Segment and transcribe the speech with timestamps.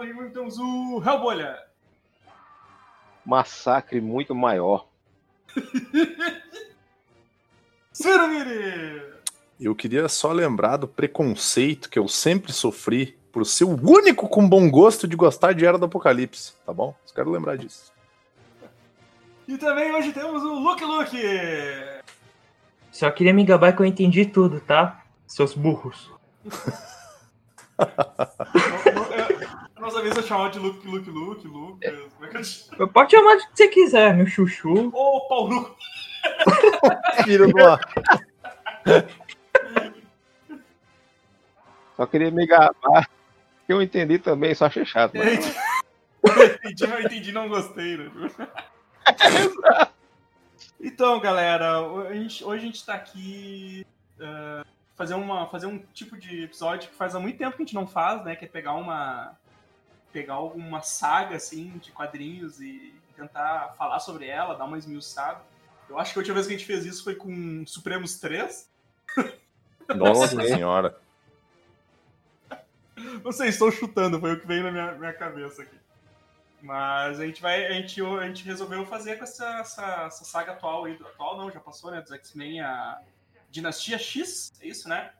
[0.00, 1.58] E temos o Hellbolha!
[3.26, 4.88] Massacre muito maior.
[7.92, 9.02] Ciro Miri!
[9.60, 14.48] Eu queria só lembrar do preconceito que eu sempre sofri por ser o único com
[14.48, 16.94] bom gosto de gostar de Era do Apocalipse, tá bom?
[17.04, 17.92] Só quero lembrar disso.
[19.46, 21.20] E também hoje temos o Luke Luke!
[22.90, 25.04] Só queria me gabar que eu entendi tudo, tá?
[25.26, 26.10] Seus burros.
[29.82, 32.12] Nossa vez eu chamava de Luke, Luke, Luke, Lucas.
[32.14, 32.70] Como é que eu te...
[32.78, 34.92] Eu Pode chamar de que você quiser, meu chuchu.
[34.94, 35.76] Ô, Paulo!
[37.24, 37.80] Filho do ar.
[41.96, 43.10] Só queria me gabar.
[43.66, 45.16] Que eu entendi também, só achei chato.
[45.16, 45.46] Eu Mas...
[46.54, 48.08] entendi, mas entendi, não gostei, né?
[50.80, 53.86] Então, galera, hoje a gente, hoje a gente tá aqui
[54.18, 54.64] uh,
[54.96, 57.74] fazer, uma, fazer um tipo de episódio que faz há muito tempo que a gente
[57.74, 58.34] não faz, né?
[58.36, 59.36] Que é pegar uma
[60.12, 65.40] pegar alguma saga assim de quadrinhos e tentar falar sobre ela, dar uma esmiuçada.
[65.88, 68.70] Eu acho que a última vez que a gente fez isso foi com Supremos 3.
[69.96, 70.98] Nossa senhora.
[73.24, 75.76] Não sei, estou chutando, foi o que veio na minha, minha cabeça aqui.
[76.62, 77.66] Mas a gente vai.
[77.66, 80.94] A gente, a gente resolveu fazer com essa, essa, essa saga atual aí.
[80.94, 82.00] Atual não, já passou, né?
[82.00, 83.00] Dos X-Men, a
[83.50, 85.10] Dinastia X, é isso, né?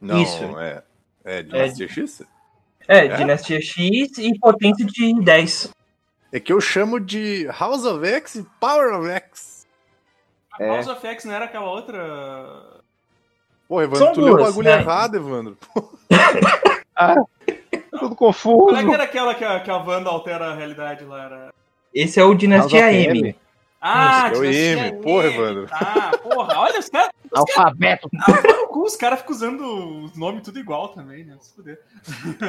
[0.00, 0.58] Não, Isso.
[0.58, 0.82] é.
[1.24, 2.22] É Dinastia X?
[2.88, 3.16] É, É?
[3.16, 5.70] Dinastia X e potência de 10.
[6.32, 9.66] É que eu chamo de House of X e Power of X.
[10.58, 10.68] A É.
[10.68, 12.82] House of X não era aquela outra.
[13.68, 14.78] Porra, Evandro, São tu leu o duas, bagulho né?
[14.78, 15.56] errado, Evandro.
[17.90, 18.86] Tudo Qual é confuso.
[18.86, 21.24] que era aquela que a, que a Wanda altera a realidade lá?
[21.24, 21.54] Era...
[21.94, 23.20] Esse é o Dinastia M.
[23.20, 23.36] M.
[23.86, 25.02] Ah, Isso, é o Dinastia M.
[25.02, 25.34] Porra, M.
[25.34, 25.66] Evandro.
[25.68, 27.10] Tá, porra, olha os caras.
[27.32, 28.08] Alfabeto.
[28.18, 31.36] Ah, os caras ficam usando os nomes tudo igual também, né?
[31.40, 31.78] Se fuder.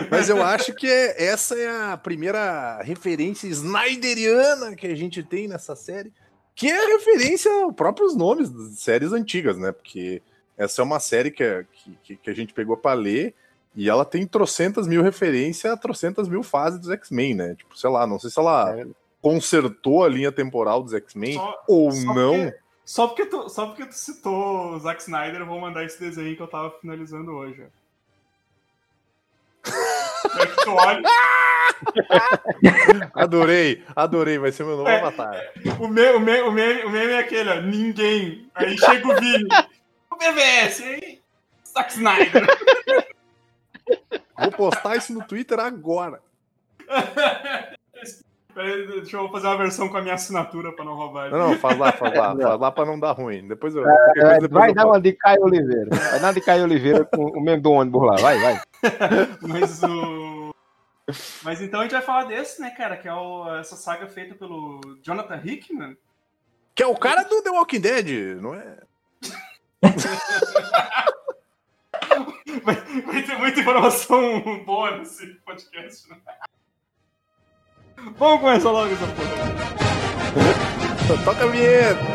[0.10, 5.48] Mas eu acho que é- essa é a primeira referência snyderiana que a gente tem
[5.48, 6.12] nessa série,
[6.56, 9.72] que é referência aos próprios nomes das séries antigas, né?
[9.72, 10.22] Porque
[10.58, 11.66] essa é uma série que, é-
[12.04, 13.34] que, que a gente pegou pra ler
[13.76, 17.56] e ela tem trocentas mil referências a trocentas mil fases dos X-Men, né?
[17.56, 18.86] Tipo, sei lá, não sei se ela É.
[19.30, 22.44] consertou a linha temporal dos X-Men ou só não.
[22.44, 26.00] porque- Só porque, tu, só porque tu citou o Zack Snyder, eu vou mandar esse
[26.00, 27.66] desenho que eu tava finalizando hoje.
[30.40, 31.02] É que tu olha,
[33.16, 35.00] Adorei, adorei, vai ser meu novo É.
[35.00, 35.36] avatar.
[35.80, 38.50] o, me, o, me, o, meme, o meme é aquele, ó, ninguém.
[38.56, 39.48] Aí chega o Vini.
[40.12, 41.20] O BBS, aí.
[41.74, 42.46] Zack Snyder.
[44.40, 46.22] Vou postar isso no Twitter agora.
[48.56, 51.30] Peraí, Deixa eu fazer uma versão com a minha assinatura pra não roubar.
[51.30, 53.46] Não, não, faz lá, faz lá, faz lá pra não dar ruim.
[53.48, 53.88] Depois eu.
[53.88, 55.90] É, qualquer coisa depois vai eu dar uma de Caio Oliveira.
[55.94, 58.16] Vai dar uma de Caio Oliveira com o mesmo do ônibus lá.
[58.16, 58.62] Vai, vai.
[59.48, 60.56] Mas o.
[61.44, 62.96] Mas então a gente vai falar desse, né, cara?
[62.98, 65.96] Que é o- essa saga feita pelo Jonathan Hickman.
[66.74, 68.78] Que é o cara do The Walking Dead, não é?
[72.64, 76.18] Vai, vai ter muita informação boa nesse podcast, né?
[78.20, 79.56] Vamos começar logo essa porra.
[81.24, 82.15] Toca a vinheta.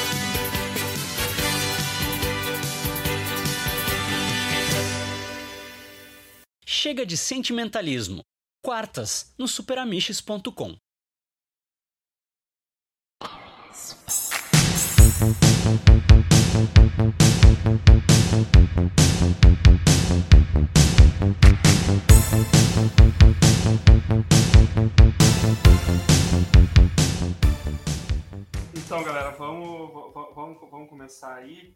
[6.83, 8.23] Chega de sentimentalismo.
[8.65, 10.75] Quartas no superamiches.com.
[28.73, 29.93] Então, galera, vamos,
[30.33, 31.75] vamos, vamos começar aí.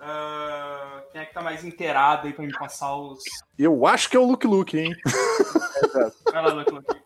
[0.00, 3.22] Ah, quem é que tá mais inteirado aí pra me passar os.
[3.58, 4.94] Eu acho que é o Luke Luke, hein?
[6.32, 6.96] Vai lá, Luke, Luke.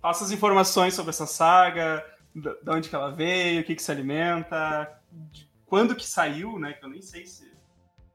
[0.00, 2.04] Passa as informações sobre essa saga,
[2.34, 6.72] de onde que ela veio, o que que se alimenta, de quando que saiu, né?
[6.72, 7.52] Que eu nem sei se.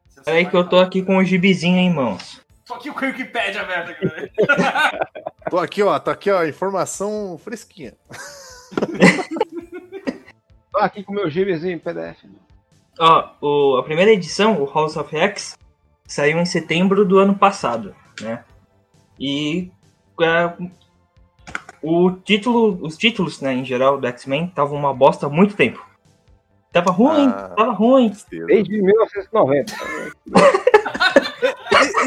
[0.10, 2.46] se Peraí que eu tô aqui com o gibizinho em mãos.
[2.68, 4.30] Tô aqui com o Wikipedia aberto aqui, né?
[5.50, 5.98] Tô aqui, ó.
[5.98, 6.44] Tá aqui, ó.
[6.44, 7.94] Informação fresquinha.
[10.70, 12.26] Tô aqui com o meu gibizinho PDF.
[13.00, 15.58] Ó, o- a primeira edição, o House of X,
[16.06, 18.44] saiu em setembro do ano passado, né?
[19.20, 19.70] E
[20.22, 20.54] é,
[21.82, 25.86] o título, os títulos, né, em geral, do X-Men estavam uma bosta há muito tempo.
[26.72, 27.54] Tava ruim, Ah.
[27.56, 28.12] tava ruim.
[28.48, 29.74] Desde 1990.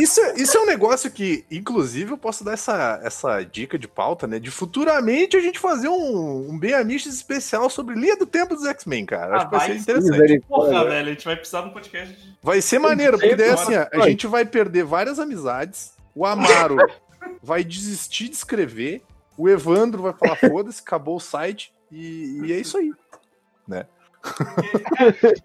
[0.00, 3.86] Isso, é- isso é um negócio que, inclusive, eu posso dar essa, essa dica de
[3.86, 4.38] pauta, né?
[4.38, 8.64] De futuramente a gente fazer um, um bem Amishes especial sobre linha do tempo dos
[8.66, 9.36] X-Men, cara.
[9.36, 10.40] Acho Ah, que vai ser interessante.
[10.48, 12.38] Porra, velho, a gente vai precisar de um podcast de.
[12.42, 15.92] Vai ser maneiro, porque daí assim, ó, a gente vai perder várias amizades.
[16.14, 16.76] O Amaro
[17.42, 19.02] vai desistir de escrever.
[19.36, 21.72] O Evandro vai falar: foda-se, acabou o site.
[21.90, 22.92] E, e é isso aí.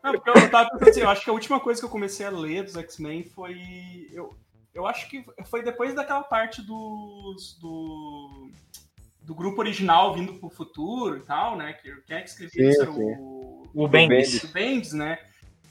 [0.03, 2.25] Não, porque eu tava pensando assim, eu acho que a última coisa que eu comecei
[2.25, 4.09] a ler dos X-Men foi.
[4.13, 4.35] Eu,
[4.75, 7.57] eu acho que foi depois daquela parte dos.
[7.59, 8.51] Do,
[9.21, 11.73] do grupo original vindo pro futuro e tal, né?
[11.73, 12.81] Que, quem é que escrevia Sim, isso?
[12.83, 13.63] Era o.
[13.73, 14.43] O Bendis.
[14.43, 15.17] o Bendis, né?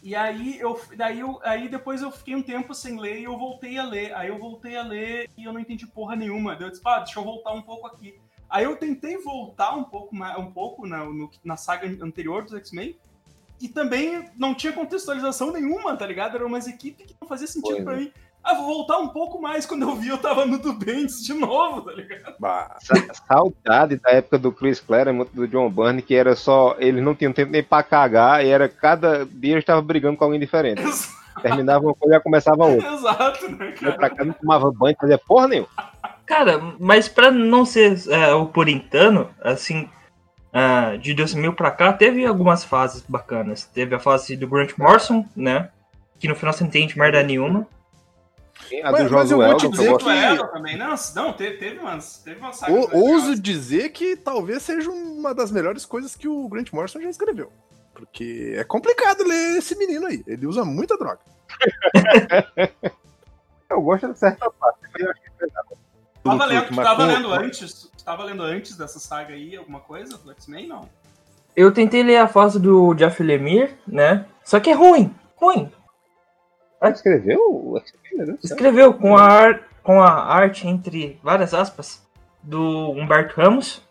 [0.02, 3.38] E aí eu daí eu aí depois eu fiquei um tempo sem ler e eu
[3.38, 4.12] voltei a ler.
[4.14, 6.54] Aí eu voltei a ler e eu não entendi porra nenhuma.
[6.60, 8.14] Eu disse, pá, deixa eu voltar um pouco aqui.
[8.50, 12.52] Aí eu tentei voltar um pouco mais, um pouco na, no- na saga anterior dos
[12.54, 12.94] X-Men.
[13.60, 16.34] E também não tinha contextualização nenhuma, tá ligado?
[16.34, 17.96] Era umas equipes que não fazia sentido Pois pra é.
[18.00, 18.12] mim.
[18.44, 19.64] Ah, vou voltar um pouco mais.
[19.64, 22.34] Quando eu vi, eu tava no do Bendis de novo, tá ligado?
[22.38, 26.76] Bah, Sa- Saudade da época do Chris Claremont, do John Byrne, que era só.
[26.78, 30.24] Eles não tinham tempo nem pra cagar, e era cada dia eles estavam brigando com
[30.24, 30.82] alguém diferente.
[31.42, 32.92] Terminava uma coisa e já começava outra.
[32.92, 33.92] Exato, né, cara?
[33.96, 35.68] pra cá, não tomava banho, fazia porra nenhuma.
[36.26, 39.88] Cara, mas pra não ser é, o puritano, assim,
[40.52, 43.64] ah, de 2000 pra cá, teve algumas fases bacanas.
[43.64, 45.70] Teve a fase do Grant Morrison, né?
[46.20, 47.66] Que no final você não entende merda nenhuma.
[48.84, 50.04] A Mas- do mas eu vou Josué, te dizer que-
[50.52, 50.76] também.
[50.78, 52.18] Não, não teve, teve umas.
[52.18, 52.92] Teve ou- legais.
[52.92, 57.52] ouso dizer que talvez seja uma das melhores coisas que o Grant Morrison já escreveu.
[57.92, 60.22] Porque é complicado ler esse menino aí.
[60.26, 61.20] Ele usa muita droga.
[63.70, 64.78] Eu gosto de certa parte.
[64.98, 65.68] eu acho que é pesado.
[66.22, 67.90] Tava lendo, tu tava lendo antes?
[67.96, 70.68] Tu tava lendo antes dessa saga aí alguma coisa do X-Men?
[70.68, 70.88] Não.
[71.56, 74.26] Eu tentei ler a fase do Jeff Lemire, né?
[74.44, 75.70] Só que é ruim, ruim.
[76.80, 78.03] Ah, escreveu o X-Men,
[78.42, 82.06] Escreveu com a, ar- com a arte, entre várias aspas,
[82.42, 83.82] do Humberto Ramos.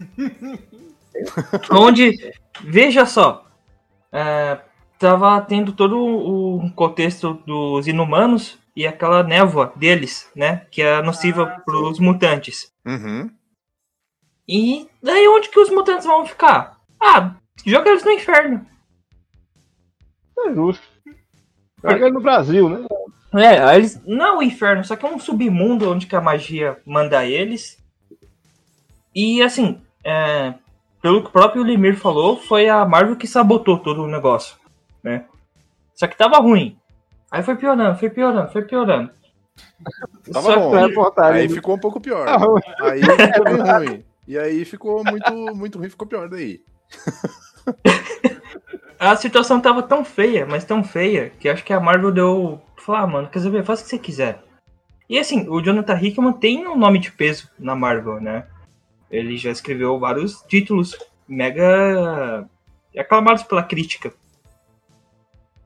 [1.70, 2.32] onde,
[2.62, 3.46] veja só,
[4.12, 4.58] é,
[4.98, 10.66] tava tendo todo o contexto dos inumanos e aquela névoa deles, né?
[10.70, 11.62] Que é nociva Ah, sim.
[11.64, 12.72] pros mutantes.
[12.84, 13.30] Uhum.
[14.48, 16.78] E daí onde que os mutantes vão ficar?
[17.00, 18.66] Ah, joga eles no inferno.
[20.38, 20.86] É justo.
[21.82, 22.86] Joga no Brasil, né?
[23.38, 24.00] É, aí eles.
[24.06, 27.78] Não o inferno, só que é um submundo onde que a magia manda eles.
[29.14, 30.54] E assim, é,
[31.02, 34.56] pelo que o próprio Lemir falou, foi a Marvel que sabotou todo o negócio.
[35.02, 35.24] Né?
[35.94, 36.76] Só que tava ruim.
[37.30, 39.10] Aí foi piorando, foi piorando, foi piorando.
[40.32, 40.70] Tava Só bom.
[40.70, 40.80] que- É.
[41.42, 42.26] Aí ficou um pouco pior.
[42.82, 43.56] Aí ficou bem
[43.88, 44.04] ruim.
[44.28, 46.60] E aí ficou muito, muito ruim, ficou pior daí.
[48.98, 52.60] a situação tava tão feia, mas tão feia, que acho que a Marvel deu.
[52.86, 53.64] Falou, ah, mano, quer saber?
[53.64, 54.44] Faz o que você quiser.
[55.10, 58.46] E assim, o Jonathan Hickman tem um nome de peso na Marvel, né?
[59.10, 62.48] Ele já escreveu vários títulos mega
[62.96, 64.14] aclamados pela crítica.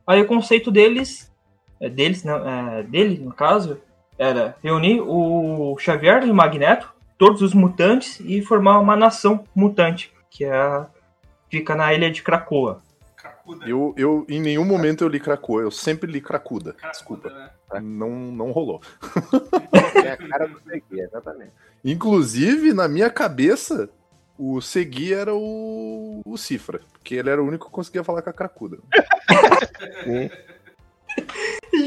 [0.07, 1.31] Aí o conceito deles,
[1.79, 3.79] é, deles, não, é, dele no caso,
[4.19, 10.11] era reunir o Xavier e o Magneto, todos os mutantes e formar uma nação mutante,
[10.31, 10.87] que é
[11.50, 12.81] fica na ilha de Krakoa.
[13.59, 13.69] Cracuda.
[13.69, 16.73] Eu, eu, em nenhum momento eu li Krakoa, eu sempre li Cracuda.
[16.75, 17.30] Cracuda, Desculpa.
[17.30, 17.50] né?
[17.80, 18.80] Não, não rolou.
[20.04, 21.52] É a cara do Segui, exatamente.
[21.85, 23.88] Inclusive, na minha cabeça,
[24.38, 28.30] o Segui era o, o Cifra, porque ele era o único que conseguia falar com
[28.30, 28.78] a Cracuda.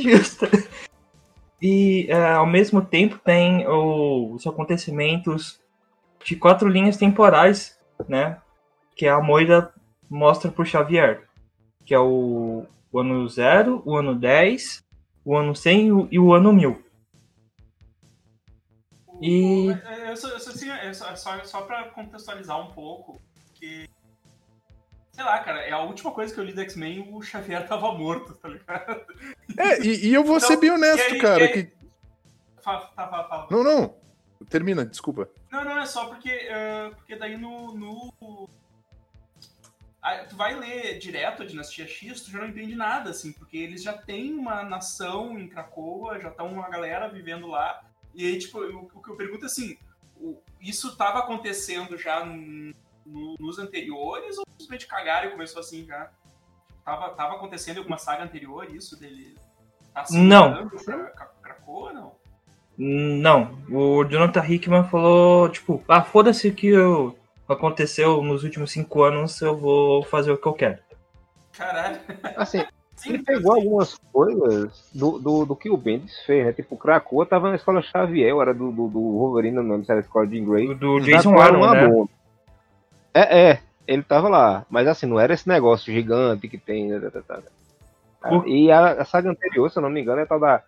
[0.01, 0.47] Justo.
[1.61, 5.59] E é, ao mesmo tempo tem o- os acontecimentos
[6.23, 7.77] de quatro linhas temporais,
[8.07, 8.37] né?
[8.95, 9.71] Que a Moira
[10.09, 11.23] mostra pro Xavier.
[11.85, 14.83] Que é o, o ano 0, o ano 10,
[15.25, 16.83] o ano 100 e o- e o ano 1000.
[19.21, 23.21] E- É, assim, é só, só, só pra contextualizar um pouco,
[23.53, 23.87] que.
[25.11, 27.91] Sei lá, cara, é a última coisa que eu li do X-Men o Xavier tava
[27.93, 29.05] morto, tá ligado?
[29.57, 31.43] É, e, e eu vou ser bem honesto, aí- cara.
[31.45, 31.73] aí- Que...
[32.61, 33.47] Fala, fala, fala.
[33.51, 33.95] Não, não.
[34.49, 35.29] Termina, desculpa.
[35.51, 37.73] Não, não, é só porque, eh, porque daí no.
[37.75, 38.49] no...
[40.03, 43.55] Ah, tu vai ler direto a Dinastia X, tu já não entende nada, assim, porque
[43.57, 47.81] eles já têm uma nação em Cracoa, já estão uma galera vivendo lá.
[48.13, 49.77] E aí, tipo, o, o que eu pergunto é assim:
[50.17, 52.73] o- isso estava acontecendo já no-
[53.05, 56.11] no- nos anteriores ou simplesmente cagaram e começou assim já?
[56.83, 59.37] Tava, tava acontecendo em alguma saga anterior isso dele?
[59.93, 60.67] Tá se Não.
[60.67, 61.57] Pra, pra
[61.93, 62.15] não?
[62.77, 67.17] Não, o Jonathan Hickman falou, tipo, ah, foda-se que eu-
[67.51, 70.79] aconteceu nos últimos cinco anos, eu vou fazer o que eu quero.
[71.51, 71.99] Caralho.
[72.37, 72.63] Assim,
[72.95, 76.53] Sim, ele pegou algumas coisas do, do, do que o Bendis fez, né?
[76.53, 79.91] Tipo, o Krakoa tava na escola Xavier, era do, do, do Wolverine, não lembro se
[79.91, 80.67] era a escola de Grey.
[80.67, 81.87] Do, do Jason Aaron, né?
[81.87, 82.09] bomba.
[83.13, 86.87] É, é, ele tava lá, mas assim, não era esse negócio gigante que tem.
[86.87, 87.41] né, tá, tá,
[88.21, 88.47] tá.
[88.47, 90.63] E a, a saga anterior, se eu não me engano, é tal da.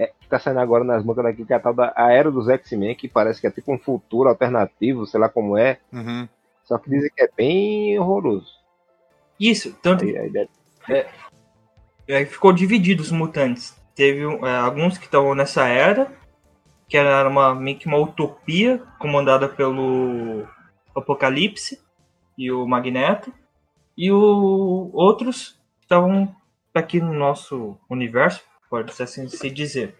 [0.00, 2.30] É, que tá saindo agora nas bancas daqui, que é a tal da a Era
[2.30, 5.80] dos X-Men, que parece que é tipo um futuro alternativo, sei lá como é.
[5.92, 6.28] Uhum.
[6.62, 8.52] Só que dizem que é bem horroroso.
[9.40, 10.48] Isso, tanto Aí, a ideia
[12.08, 13.76] é, ficou dividido os mutantes.
[13.94, 16.10] Teve é, alguns que estavam nessa era,
[16.88, 20.46] que era uma, meio que uma utopia comandada pelo
[20.96, 21.80] Apocalipse
[22.36, 23.32] e o Magneto,
[23.96, 26.34] e o, outros que estavam
[26.72, 29.94] aqui no nosso universo, pode ser assim se dizer.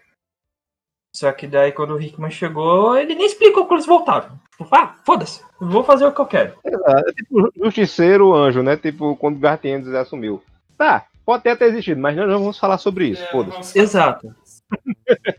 [1.14, 4.38] Só que daí quando o Hickman chegou, ele nem explicou como eles voltaram.
[4.50, 6.54] Tipo, ah, foda-se, vou fazer o que eu quero.
[6.64, 8.76] É tipo Justiceiro Anjo, né?
[8.76, 10.42] Tipo, quando o Gartiennes assumiu.
[10.76, 13.22] Tá, pode ter até existido, mas nós não vamos falar sobre isso.
[13.22, 13.50] É, Foda-se.
[13.52, 14.34] vamos- Exato.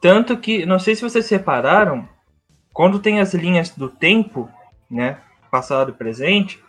[0.00, 2.08] Tanto que, não sei se vocês separaram,
[2.72, 4.48] quando tem as linhas do tempo,
[4.90, 5.20] né?
[5.50, 6.62] Passado e presente,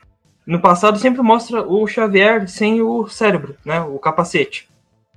[0.46, 3.80] no passado sempre mostra o Xavier sem o cérebro, né?
[3.82, 4.68] O capacete.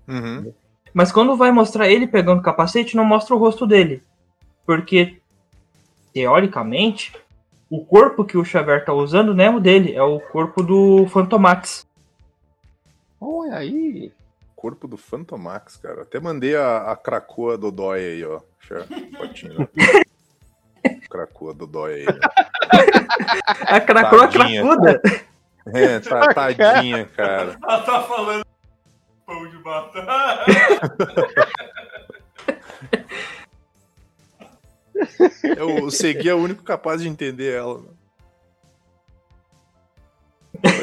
[0.08, 0.52] Uhum.
[0.92, 4.02] Mas quando vai mostrar ele pegando o capacete, não mostra o rosto dele.
[4.66, 5.18] Porque,
[6.12, 7.12] teoricamente,
[7.70, 11.06] o corpo que o Xavier tá usando não é o dele, é o corpo do
[11.08, 11.86] Fantomax.
[13.20, 14.12] Olha aí.
[14.54, 16.02] Corpo do Phantomax, cara.
[16.02, 18.40] Até mandei a, a Cracoa Dodói aí, ó.
[18.60, 19.68] Deixa a fotinho.
[21.10, 22.06] Cracoa Dodói aí.
[22.06, 22.42] ó.
[23.66, 24.62] A Tadinha.
[24.62, 25.02] cracuda.
[25.66, 27.56] É, tá, tadinha, cara.
[27.62, 28.44] Ela tá falando
[29.32, 30.44] pão de batata.
[35.56, 37.82] Eu, o Segui é o único capaz de entender ela.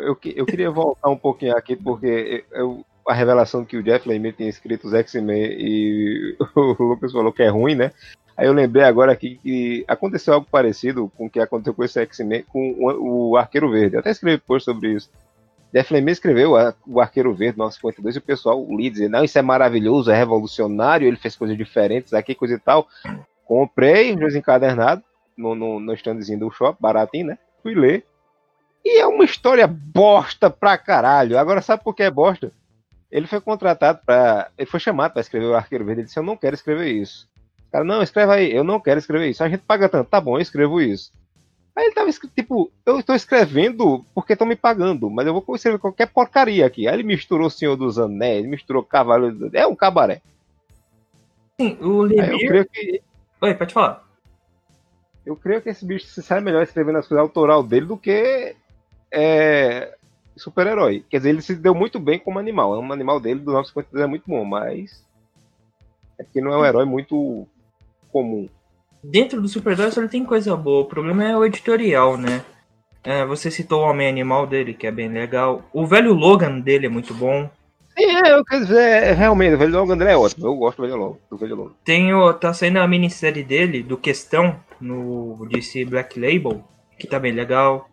[0.02, 4.36] Eu, eu queria voltar um pouquinho aqui, porque eu, a revelação que o Jeff Lemire
[4.36, 7.92] tinha escrito os X-Men e o Lucas falou que é ruim, né?
[8.36, 12.00] Aí eu lembrei agora aqui que aconteceu algo parecido com o que aconteceu com esse
[12.02, 13.96] X-Men, com o, o Arqueiro Verde.
[13.96, 15.10] Eu até escrevi depois sobre isso.
[15.74, 16.54] Jeff Lemire escreveu
[16.88, 21.08] o Arqueiro Verde 952 e o pessoal li dizer, não, isso é maravilhoso, é revolucionário,
[21.08, 22.88] ele fez coisas diferentes aqui, coisa e tal.
[23.46, 25.04] Comprei os dois encadernados
[25.38, 27.38] no, no, no standzinho do shopping, baratinho, né?
[27.62, 28.06] Fui ler.
[28.84, 31.38] E é uma história bosta pra caralho.
[31.38, 32.52] Agora, sabe por que é bosta?
[33.12, 34.52] Ele foi contratado pra.
[34.58, 36.02] Ele foi chamado pra escrever o Arqueiro Verde.
[36.02, 37.28] Ele disse: Eu não quero escrever isso.
[37.68, 38.54] O cara, não, escreve aí.
[38.54, 39.44] Eu não quero escrever isso.
[39.44, 40.10] A gente paga tanto.
[40.10, 41.12] Tá bom, eu escrevo isso.
[41.80, 45.56] Aí ele tava escrito, tipo, eu estou escrevendo porque estão me pagando, mas eu vou
[45.56, 46.86] escrever qualquer porcaria aqui.
[46.90, 49.32] Aí ele misturou Senhor dos Anéis, misturou Cavalo.
[49.32, 50.22] do- É um cabaré.
[51.58, 53.02] Sim, o Aí eu creio que.
[53.40, 54.06] Oi, pode falar.
[55.26, 58.58] Eu creio que esse bicho se sai melhor escrevendo as coisas autoral dele do que
[59.10, 59.96] é,
[60.36, 61.06] super-herói.
[61.10, 62.76] Quer dizer, ele se deu muito bem como animal.
[62.76, 65.02] É um animal dele do 952 é muito bom, mas
[66.18, 67.48] é porque não é um herói muito
[68.12, 68.50] comum.
[69.04, 70.82] Dentro do Super só ele tem coisa boa.
[70.82, 72.44] O problema é o editorial, né?
[73.04, 75.64] É, você citou o Homem-Animal dele, que é bem legal.
[75.72, 77.50] O velho Logan dele é muito bom.
[77.98, 80.48] Sim, é, eu quero dizer, é, realmente, o Velho Logan André é ótimo.
[80.48, 81.18] Eu gosto do Velho Logan.
[81.30, 81.74] Do Velho Logan.
[81.84, 86.64] Tem o, tá saindo a minissérie dele, do Questão, no DC Black Label,
[86.98, 87.90] que tá bem legal.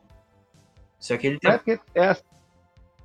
[0.99, 1.59] Só que ele É tá.
[1.59, 2.23] porque é, assim,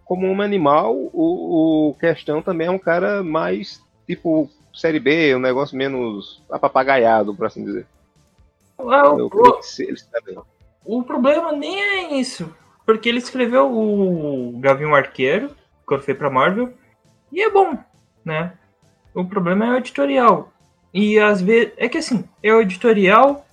[0.05, 5.39] como um animal, o, o Questão também é um cara mais tipo série B, um
[5.39, 7.85] negócio menos apapagaiado, por assim dizer.
[8.79, 9.59] Ah, Eu o,
[10.25, 10.37] bem.
[10.85, 12.53] o problema nem é isso.
[12.85, 15.51] Porque ele escreveu o Gavião Arqueiro,
[15.85, 16.73] quando foi pra Marvel,
[17.31, 17.77] e é bom,
[18.25, 18.53] né?
[19.13, 20.51] O problema é o editorial.
[20.93, 21.73] E às vezes.
[21.77, 23.45] É que assim, é o editorial,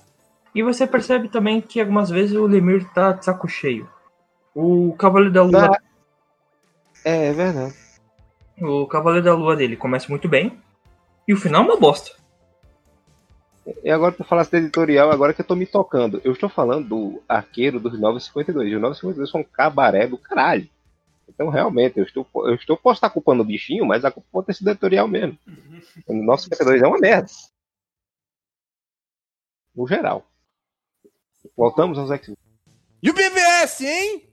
[0.54, 3.88] e você percebe também que algumas vezes o Lemir tá de saco cheio.
[4.54, 5.78] O Cavaleiro da Lua.
[7.04, 7.74] É, é verdade.
[8.60, 10.58] O Cavaleiro da Lua dele começa muito bem.
[11.28, 12.16] E o final é uma bosta.
[13.84, 16.22] E agora tu falasse de editorial, agora que eu tô me tocando.
[16.24, 18.72] Eu estou falando do arqueiro dos 952.
[18.72, 20.66] E os 952 são um cabaré do caralho.
[21.28, 24.46] Então, realmente, eu estou, eu estou posso estar culpando o bichinho, mas a culpa pode
[24.46, 25.38] ter sido editorial mesmo.
[26.08, 27.28] O 952 é uma merda.
[29.76, 30.26] No geral.
[31.54, 32.36] Voltamos aos X-Men.
[33.02, 34.28] E o BVS, hein?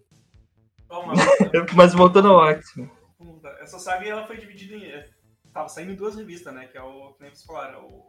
[1.75, 2.90] Mas voltando ao X-Men.
[3.62, 4.92] Essa saga ela foi dividida em.
[5.56, 6.68] É, Tava saindo em duas revistas, né?
[6.68, 7.14] Que é o.
[7.14, 8.06] Que nem vocês falaram, é o.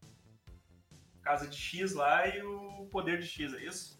[1.23, 3.99] Casa de X lá e o Poder de X, é isso?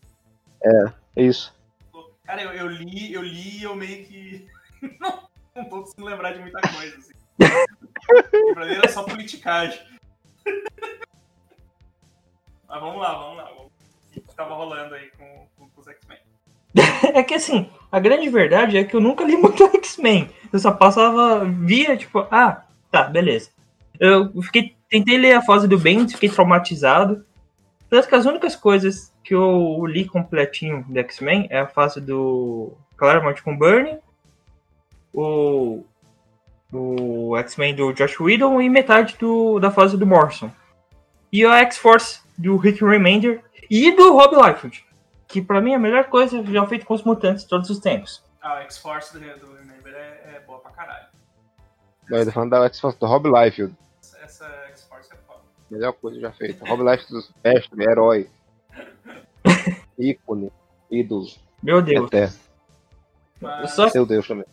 [0.63, 1.55] É isso.
[2.25, 4.49] Cara, eu, eu li, eu li e eu meio que.
[5.01, 7.13] não, não tô conseguindo lembrar de muita coisa, assim.
[8.55, 9.81] pra mim era só politicagem.
[12.69, 13.53] Mas vamos lá, vamos lá.
[13.53, 13.71] O
[14.11, 16.19] que tava rolando aí com, com, com os X-Men?
[17.15, 20.31] É que assim, a grande verdade é que eu nunca li muito X-Men.
[20.53, 23.51] Eu só passava, via, tipo, ah, tá, beleza.
[23.99, 27.25] Eu fiquei, tentei ler a fase do Bendis, fiquei traumatizado.
[27.89, 32.73] Tanto que as únicas coisas que eu li completinho do X-Men é a fase do
[32.97, 33.99] Claremont com Burnie,
[35.13, 35.85] o,
[36.73, 40.51] o X-Men do Josh Whedon e metade do, da fase do Morrison.
[41.33, 44.87] E a X-Force do Rick Remender e do Rob Liefeld
[45.29, 47.79] que pra mim é a melhor coisa já feita com os mutantes de todos os
[47.79, 48.25] tempos.
[48.41, 51.07] A X-Force do, do Remember é, é boa pra caralho.
[52.11, 53.75] Mas eu tô falando da X-Force do Rob Liefeld.
[54.01, 55.41] Essa, essa X-Force é foda.
[55.71, 56.65] Melhor coisa já feita.
[56.69, 58.31] Rob Liefeld, mestre, herói.
[59.99, 60.51] Ícone.
[60.91, 61.27] Ídolo.
[61.63, 62.07] Meu Deus.
[62.07, 62.37] Eterno.
[63.41, 64.47] Mas, Só, Seu Deus também.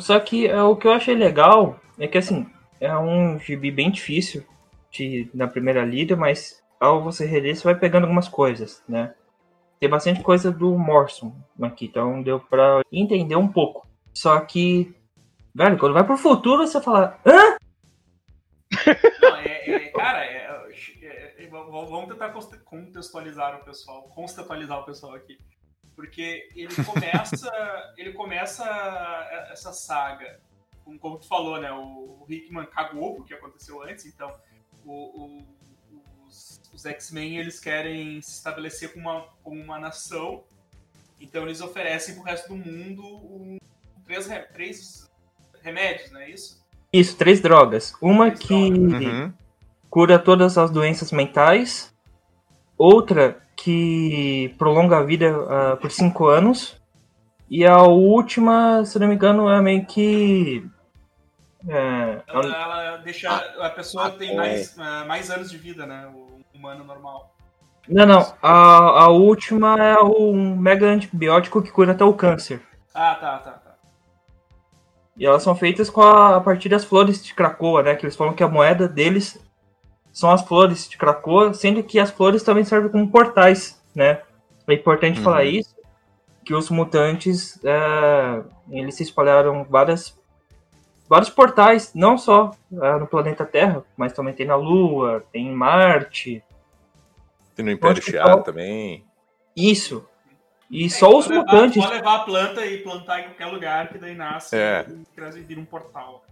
[0.00, 2.46] só que é, o que eu achei legal é que assim,
[2.80, 4.44] é um gibi bem difícil
[4.90, 9.14] de, na primeira lida, mas ao você reler, você vai pegando algumas coisas, né?
[9.78, 13.86] Tem bastante coisa do Morrison aqui, então deu pra entender um pouco.
[14.14, 14.94] Só que,
[15.56, 17.56] velho, quando vai pro futuro, você fala, hã?
[19.22, 20.68] Não, é, é- cara, é-
[21.02, 22.32] é- é- vamos vamos tentar
[22.64, 25.38] contextualizar o pessoal, conceptualizar o pessoal aqui.
[25.94, 27.50] Porque ele começa,
[27.96, 28.64] ele começa
[29.50, 30.40] essa saga,
[31.00, 31.72] como, tu falou, né?
[31.72, 34.30] O Hickman cagou pro que aconteceu antes, então
[34.84, 35.56] o- o-
[36.26, 40.44] os, os X-Men eles querem se estabelecer como uma, como uma nação,
[41.18, 43.58] então eles oferecem pro resto do mundo um-
[44.04, 45.10] três, três
[45.66, 46.64] remédios, não é isso?
[46.92, 47.92] Isso, três drogas.
[48.00, 49.32] Uma Três que Uhum.
[49.90, 51.92] cura todas as doenças mentais.
[52.78, 56.80] Outra que prolonga a vida ah, por cinco anos.
[57.50, 60.64] E a última, se não me engano, é meio que.
[61.68, 63.30] É, Ela, ela deixa.
[63.60, 66.06] A pessoa tem mais, ah, mais anos de vida, né?
[66.14, 67.34] O humano normal.
[67.88, 68.34] não, não.
[68.42, 72.62] A, a última é um mega antibiótico que cura até o câncer.
[72.94, 73.62] Ah, tá, tá.
[75.18, 77.94] E elas são feitas com a, a partir das flores de Krakoa, né?
[77.96, 79.38] Que eles falam que a moeda deles
[80.12, 84.20] são as flores de Krakoa, sendo que as flores também servem como portais, né?
[84.68, 85.24] É importante Uhum.
[85.24, 85.74] falar isso,
[86.44, 90.18] que os mutantes, é, eles se espalharam várias,
[91.08, 92.50] vários portais, não só
[92.82, 96.42] é, no planeta Terra, mas também tem na Lua, tem em Marte,
[97.54, 99.04] Tem no Império Shi'ar também.
[99.56, 100.06] isso.
[100.70, 101.82] E só os levar- mutantes...
[101.82, 104.84] Pode levar a planta e plantar em qualquer lugar que daí nasce É.
[104.88, 106.24] e vira um portal.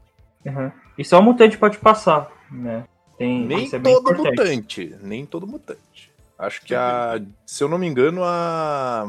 [0.44, 0.70] Uhum.
[0.98, 2.84] E só o mutante pode passar, né?
[3.16, 4.30] Tem, Nem é todo importante.
[4.30, 4.96] mutante.
[5.00, 6.10] Nem todo mutante.
[6.36, 7.22] Acho que a.
[7.46, 9.06] Se eu não me engano, a.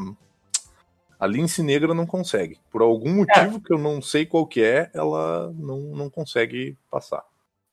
[1.19, 2.59] A Lince Negra não consegue.
[2.71, 7.23] Por algum motivo que eu não sei qual que é, ela não, não consegue passar.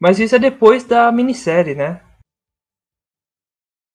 [0.00, 2.00] Mas isso é depois da minissérie, né?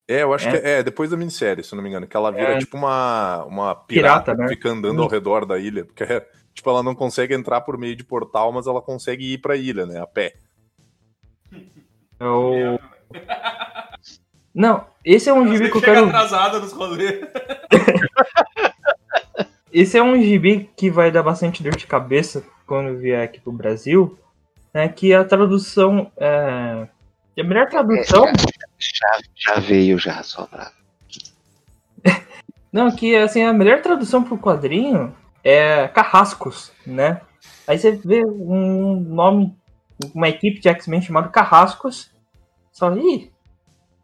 [0.08, 0.52] É, eu acho É.
[0.52, 2.58] que é depois da minissérie, se eu não me engano, que ela vira É.
[2.60, 4.44] tipo uma, uma pirata, Pirata, né?
[4.48, 5.84] que fica andando ao redor da ilha.
[5.84, 6.06] Porque,
[6.54, 9.86] tipo, ela não consegue entrar por meio de portal, mas ela consegue ir pra ilha,
[9.86, 10.00] né?
[10.00, 10.34] A pé.
[12.20, 12.80] É o...
[14.56, 16.06] Não, esse é um gibi que eu quero.
[16.06, 17.20] atrasada nos rolês.
[19.72, 23.52] Esse é um gibi que vai dar bastante dor de cabeça quando vier aqui pro
[23.52, 24.18] Brasil.
[24.74, 26.12] É que a tradução.
[26.18, 26.88] É...
[27.38, 28.26] A melhor tradução.
[28.80, 30.76] Já, já veio, já, sobrado.
[32.72, 37.22] Não, que assim, a melhor tradução pro quadrinho é Carrascos, né?
[37.68, 39.56] Aí você vê um nome,
[40.14, 42.12] uma equipe de X-Men chamado Carrascos.
[42.72, 43.32] Só, ih,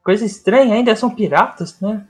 [0.04, 2.06] coisa estranha, ainda são piratas, né?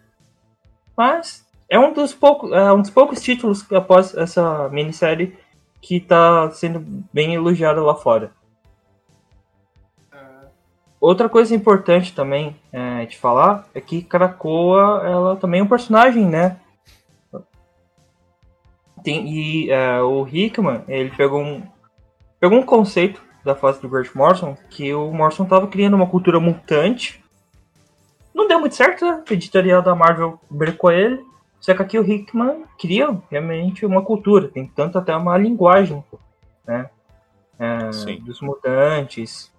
[0.96, 5.38] Mas é um dos poucos, é um dos poucos títulos após essa minissérie
[5.82, 6.80] que tá sendo
[7.12, 8.32] bem elogiado lá fora.
[11.04, 16.26] Outra coisa importante também é, de falar é que Krakoa, ela também é um personagem,
[16.26, 16.62] né?
[19.04, 21.62] Tem, e é, o Hickman, ele pegou um,
[22.40, 26.40] pegou um conceito da fase do Grant Morrison, que o Morrison tava criando uma cultura
[26.40, 27.22] mutante.
[28.34, 29.22] Não deu muito certo, né?
[29.30, 31.22] O editorial da Marvel brecou ele.
[31.60, 36.02] Só que aqui o Hickman cria realmente uma cultura, tem tanto até uma linguagem,
[36.66, 36.90] né?
[37.60, 38.22] É, Sim.
[38.22, 39.53] dos mutantes.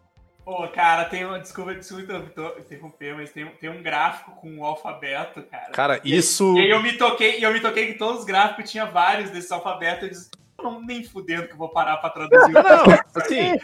[0.44, 1.38] Pô, cara, tem uma.
[1.40, 5.70] Desculpa, desculpa interromper- mas tem, um- tem um gráfico com o alfabeto, cara.
[5.72, 6.56] Cara, isso.
[6.58, 9.30] E aí eu me toquei, e eu me toquei que todos os gráficos tinha vários
[9.30, 10.02] desses alfabetos.
[10.02, 10.30] Eu disse,
[10.62, 12.52] não, nem fudendo que eu vou parar pra traduzir.
[12.52, 12.62] Não,
[13.16, 13.58] assim.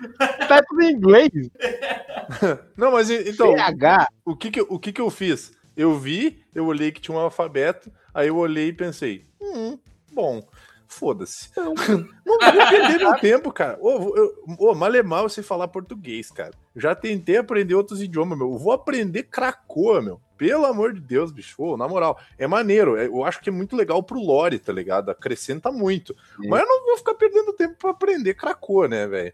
[0.49, 1.31] Tá tudo em inglês.
[2.77, 4.09] Não, mas e- então, PH.
[4.25, 5.53] o que que, o que que eu fiz?
[5.77, 9.79] Eu vi, eu olhei que tinha um alfabeto, aí eu olhei e pensei, hum,
[10.13, 10.43] bom,
[10.91, 11.51] foda-se.
[11.57, 11.75] Não,
[12.27, 13.79] vou perder meu tempo, cara.
[13.81, 16.53] Ô, eu, ô, é mal eu sei falar português, cara.
[16.77, 18.53] Já tentei aprender outros idiomas, meu.
[18.53, 20.21] Eu vou aprender cracoa, meu.
[20.37, 21.55] Pelo amor de Deus, bicho.
[21.63, 22.97] Ô, na moral, é maneiro.
[22.97, 25.11] é- Eu acho que é muito legal pro lore, tá ligado?
[25.11, 26.15] Acrescenta muito.
[26.41, 26.49] Sim.
[26.49, 29.33] Mas eu não vou ficar perdendo tempo pra aprender cracoa, né, velho?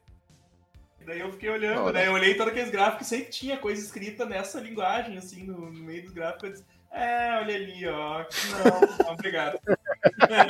[1.07, 1.93] Daí eu fiquei olhando, Olha.
[1.93, 5.71] daí eu olhei todos aqueles gráficos e sempre tinha coisa escrita nessa linguagem, assim, no,
[5.71, 6.65] no meio dos gráficos.
[6.97, 8.25] É, olha ali, ó.
[8.25, 9.59] Não, obrigado.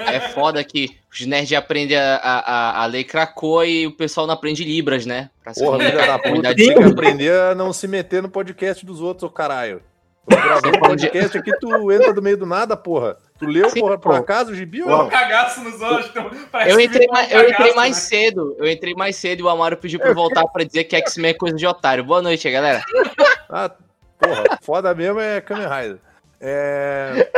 [0.06, 4.34] É foda que os nerds aprendem a, a, a, ler Krakoa e o pessoal não
[4.34, 5.28] aprende Libras, né?
[5.42, 8.22] Pra se Porra, filha da a puta, comunidade tem que aprender a não se meter
[8.22, 9.82] no podcast dos outros, ô caralho.
[10.28, 13.16] Tô gravando podcast aqui, tu entra do meio do nada, porra.
[13.38, 16.06] Tu leu, Sim, porra, por acaso, o gibi ou Dá um cagaço nos olhos.
[16.06, 16.30] Então,
[16.64, 18.02] Eu entrei, um mais, eu entrei mais né?
[18.02, 18.56] cedo.
[18.58, 21.32] Eu entrei mais cedo e o Amaro pediu pra eu voltar pra dizer que X-Men
[21.32, 22.04] é coisa de otário.
[22.04, 22.82] Boa noite, galera.
[23.48, 23.70] Ah,
[24.18, 26.00] porra, foda mesmo é Kamen Rider.
[26.48, 27.28] É...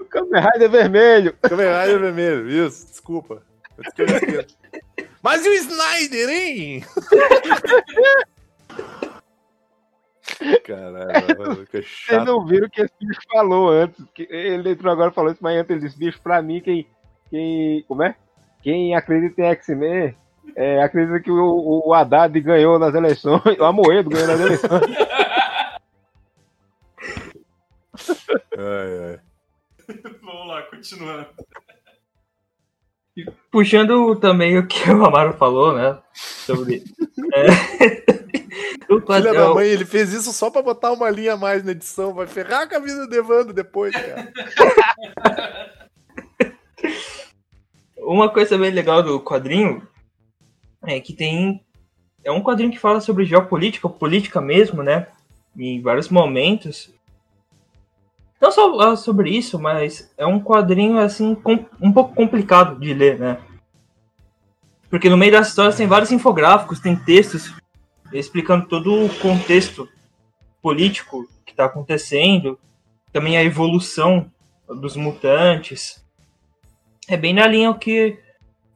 [0.00, 1.36] O Kamen Rider vermelho.
[1.40, 3.42] Kamen Rider vermelho, isso, desculpa.
[5.22, 6.84] Mas e o Snyder, hein?
[10.64, 12.26] Caralho, mano, que Vocês chato.
[12.26, 14.04] não viram o que esse bicho falou antes.
[14.12, 16.88] que ele entrou agora e falou isso, mas antes ele disse, bicho, pra mim, quem.
[17.30, 18.16] quem como é?
[18.62, 20.16] Quem acredita em X-Men
[20.56, 23.58] é, acredita que o, o Haddad ganhou nas eleições.
[23.58, 24.70] O Amoedo ganhou nas eleições.
[28.56, 29.20] Ai, ai.
[30.22, 31.26] Vamos lá, continuando.
[33.50, 35.98] Puxando também o que o Amaro falou, né?
[36.14, 36.84] Sobre.
[37.34, 37.46] é,
[38.94, 41.72] o Filha da mãe, ele fez isso só pra botar uma linha a mais na
[41.72, 42.14] edição.
[42.14, 44.32] Vai ferrar a vida do Evandro depois, cara.
[47.98, 49.86] Uma coisa bem legal do quadrinho
[50.84, 51.64] é que tem.
[52.22, 55.06] É um quadrinho que fala sobre geopolítica, política mesmo, né?
[55.56, 56.92] Em vários momentos.
[58.40, 61.36] Não só ah, sobre isso, mas é um quadrinho assim
[61.80, 63.38] um pouco complicado de ler, né?
[64.88, 67.54] Porque no meio das histórias tem vários infográficos, tem textos
[68.12, 69.88] explicando todo o contexto
[70.60, 72.58] político que está acontecendo,
[73.12, 74.30] também a evolução
[74.68, 76.04] dos mutantes.
[77.08, 78.18] É bem na linha que.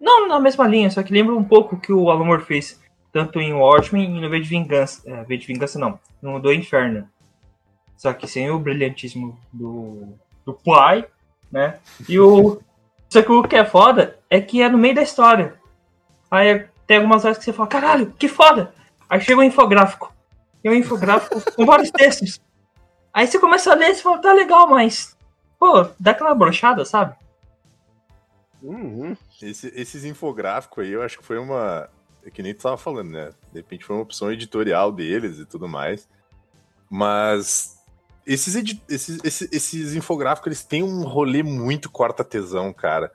[0.05, 2.79] Não na mesma linha, só que lembra um pouco o que o Alan Moore fez,
[3.11, 5.03] tanto em Watchmen e no V de Vingança.
[5.11, 7.09] É, V de Vingança não, no do Inferno.
[7.97, 10.09] Só que sem o brilhantismo do,
[10.45, 11.07] do Ply,
[11.51, 11.79] né?
[12.07, 12.61] E o.
[13.09, 15.55] Só que o que é foda é que é no meio da história.
[16.31, 18.75] Aí tem algumas horas que você fala, caralho, que foda!
[19.09, 20.13] Aí chega um infográfico.
[20.63, 22.43] E um infográfico com vários textos.
[23.11, 25.17] Aí você começa a ler e você fala, tá legal, mas.
[25.59, 27.15] Pô, dá aquela brochada, sabe?
[28.63, 29.17] Uhum.
[29.43, 31.89] Esse- esses infográficos aí, eu acho que foi uma.
[32.25, 33.31] É que nem tu tava falando, né?
[33.53, 36.09] De repente foi uma opção editorial deles e tudo mais.
[36.91, 37.77] Mas
[38.27, 43.13] esses, edi- esses, esses, esses infográficos, eles têm um rolê muito corta-tesão, cara.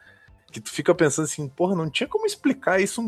[0.51, 3.01] Que tu fica pensando assim, porra, não tinha como explicar isso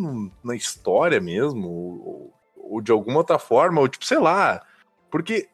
[0.43, 1.67] na história mesmo?
[1.67, 4.65] Ou, ou de alguma outra forma, ou tipo, sei lá.
[5.09, 5.49] Porque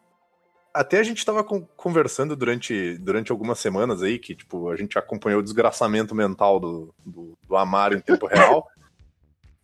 [0.74, 4.98] até a gente tava con- conversando durante, durante algumas semanas aí, que, tipo, a gente
[4.98, 8.68] acompanhou o desgraçamento mental do, do, do Amaro em tempo real.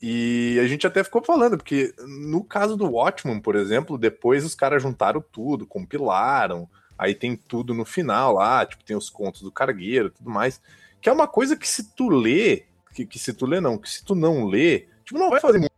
[0.06, 4.54] E a gente até ficou falando, porque no caso do Watchman, por exemplo, depois os
[4.54, 9.50] caras juntaram tudo, compilaram, aí tem tudo no final lá, tipo, tem os contos do
[9.50, 10.60] cargueiro e tudo mais.
[11.00, 13.90] Que é uma coisa que se tu lê, que, que se tu lê não, que
[13.90, 15.70] se tu não lê, tipo, não vai fazer mu-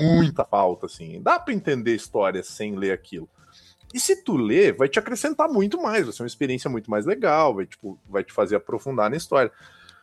[0.00, 1.20] muita falta, assim.
[1.20, 3.28] Dá pra entender história sem ler aquilo.
[3.94, 7.06] E se tu ler, vai te acrescentar muito mais, vai ser uma experiência muito mais
[7.06, 9.52] legal, vai, tipo, vai te fazer aprofundar na história.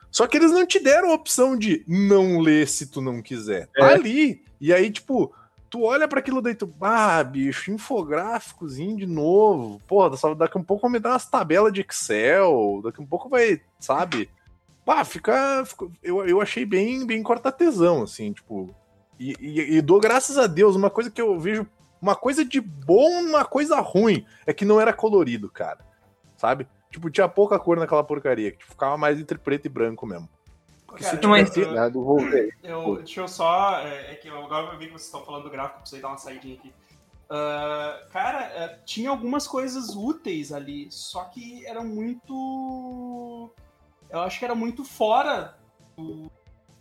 [0.09, 3.67] Só que eles não te deram a opção de não ler se tu não quiser.
[3.67, 4.43] Tá ali.
[4.59, 5.33] E aí, tipo,
[5.69, 9.81] tu olha para aquilo daí, tu, ah, bicho, infográficozinho de novo.
[9.87, 13.03] Pô, só daqui a um pouco vai me dar umas tabelas de Excel, daqui a
[13.03, 14.29] um pouco vai, sabe?
[14.85, 15.63] Pá, fica.
[15.65, 18.73] fica- eu, eu achei bem, bem corta-tesão, assim, tipo.
[19.19, 21.67] E, e, e dou graças a Deus, uma coisa que eu vejo.
[22.01, 25.79] Uma coisa de bom, uma coisa ruim, é que não era colorido, cara.
[26.35, 26.67] Sabe?
[26.89, 30.27] Tipo, tinha pouca cor naquela porcaria, que ficava mais entre preto e branco mesmo.
[30.87, 31.55] Porque Cara, se mas-.
[32.63, 33.77] Eu, deixa eu só.
[33.79, 36.09] É, é que eu- agora eu vi que vocês estão falando do gráfico, precisei dar
[36.09, 36.73] uma saidinha aqui.
[37.29, 43.49] Ah, cara, é, tinha algumas coisas úteis ali, só que era muito.
[44.09, 45.57] Eu acho que era muito fora
[45.95, 46.29] do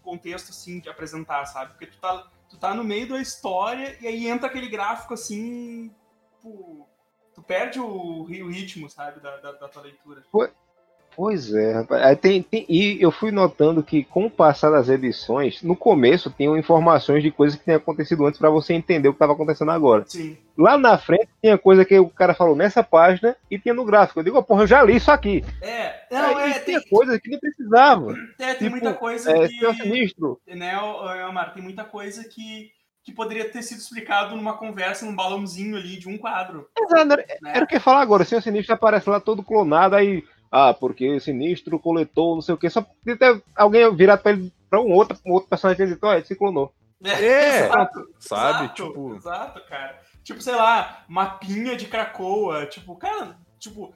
[0.02, 1.70] contexto, assim, de apresentar, sabe?
[1.72, 5.94] Porque tu tá, tu tá no meio da história e aí entra aquele gráfico assim.
[6.34, 6.88] Tipo,
[7.34, 10.24] tu perde o, o ritmo, sabe, da, da, da tua leitura.
[11.16, 12.18] Pois é, rapaz.
[12.20, 16.56] Tem, tem- e eu fui notando que, com o passar das edições, no começo tinham
[16.56, 20.04] informações de coisas que tinham acontecido antes pra você entender o que estava acontecendo agora.
[20.06, 20.38] Sim.
[20.56, 24.20] Lá na frente tinha coisa que o cara falou nessa página e tinha no gráfico.
[24.20, 25.44] Eu digo, "Oh, porra, eu já li isso aqui.
[25.60, 28.14] É, não, Aí é, tem, coisa que nem precisava.
[28.38, 29.58] é, tem tipo, muita coisa É, que.
[29.58, 30.40] Senhor Sinistro.
[30.46, 30.72] né,
[31.26, 32.70] Amar, tem muita coisa que,
[33.04, 36.66] que poderia ter sido explicado numa conversa, num balãozinho ali de um quadro.
[36.78, 37.52] Exato, era, Né?
[37.54, 38.22] era o que eu ia falar agora.
[38.22, 40.24] O Senhor Sinistro aparece lá todo clonado, aí.
[40.50, 42.68] Ah, porque o Sinistro coletou, não sei o quê.
[42.68, 45.92] Só podia ter alguém virado pra ele pra um outro, um outro personagem que ele
[45.94, 46.72] disse, "Ó, ele se clonou.
[47.04, 48.64] É, exato, sabe?
[48.64, 50.00] exato, Tipo- Exato, cara.
[50.22, 52.66] Tipo, sei lá, mapinha de Cracoa.
[52.66, 53.94] Tipo, cara, tipo,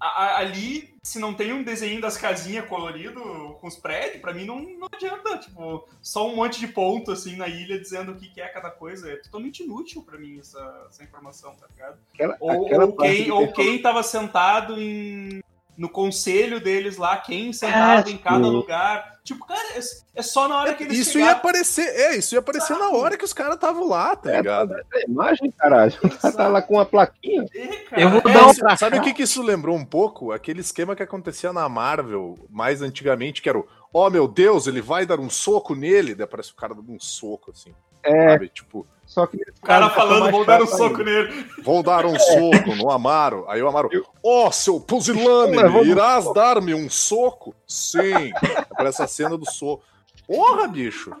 [0.00, 3.20] a- a- ali, se não tem um desenho das casinhas colorido
[3.60, 5.36] com os prédios, pra mim não, não adianta.
[5.38, 8.70] Tipo, só um monte de ponto, assim, na ilha dizendo o que, que é cada
[8.70, 9.10] coisa.
[9.10, 11.98] É totalmente inútil pra mim essa, essa informação, tá ligado?
[12.14, 15.42] Aquela, Ou, aquela ou quem, que ou quem tava sentado em,
[15.76, 18.50] no conselho deles lá, quem sentado É, em cada sim.
[18.50, 19.16] lugar.
[19.22, 19.80] Tipo, cara, é,
[20.14, 22.84] é só na hora que eles Isso ia chegaram- aparecer, é, isso ia aparecer na
[22.86, 22.96] Exato.
[22.96, 24.74] hora que os caras estavam lá, tá É, ligado?
[24.94, 25.92] É imagem, caralho.
[26.04, 27.44] O cara tá lá com uma plaquinha.
[27.54, 29.84] É, cara, Eu vou é, dar um- isso- sabe o que, que isso lembrou um
[29.84, 30.30] pouco?
[30.30, 34.80] Aquele esquema que acontecia na Marvel mais antigamente, que era o Oh meu Deus, ele
[34.82, 37.74] vai dar um soco nele, daí aparece o cara dando um soco, assim.
[38.04, 38.48] É, Sabe?
[38.48, 39.36] Tipo, só que.
[39.36, 41.46] O cara falando, vou dar um soco nele.
[41.62, 43.44] vou dar um soco no Amaro.
[43.48, 43.88] Aí o Amaro,
[44.22, 47.54] ó, seu pusilânime, irás dar-me um soco?
[47.66, 48.32] Sim.
[48.70, 49.84] Aparece a cena do soco.
[50.26, 51.12] Porra, bicho.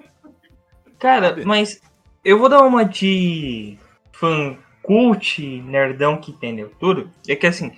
[0.98, 1.44] Cara, Sabe?
[1.44, 1.80] mas
[2.24, 3.78] eu vou dar uma de
[4.12, 7.10] fã cult, nerdão que entendeu tudo.
[7.28, 7.72] É que assim,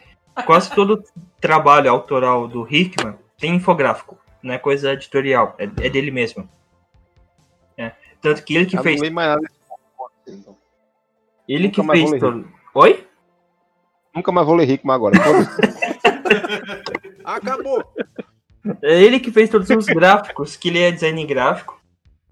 [0.47, 1.05] quase todo
[1.41, 6.49] trabalho autoral do Hickman tem infográfico, não é coisa editorial, é, é dele mesmo.
[7.77, 7.93] É.
[8.21, 9.01] Tanto que ele que Eu fez.
[9.01, 9.58] Não mais nada.
[11.49, 12.49] Ele nunca que mais fez vou ler todo.
[12.75, 13.07] Oi?
[14.15, 15.17] Nunca mais vou ler Rickman agora.
[17.25, 17.83] Acabou.
[18.83, 21.81] É ele que fez todos os gráficos, que ele é design gráfico.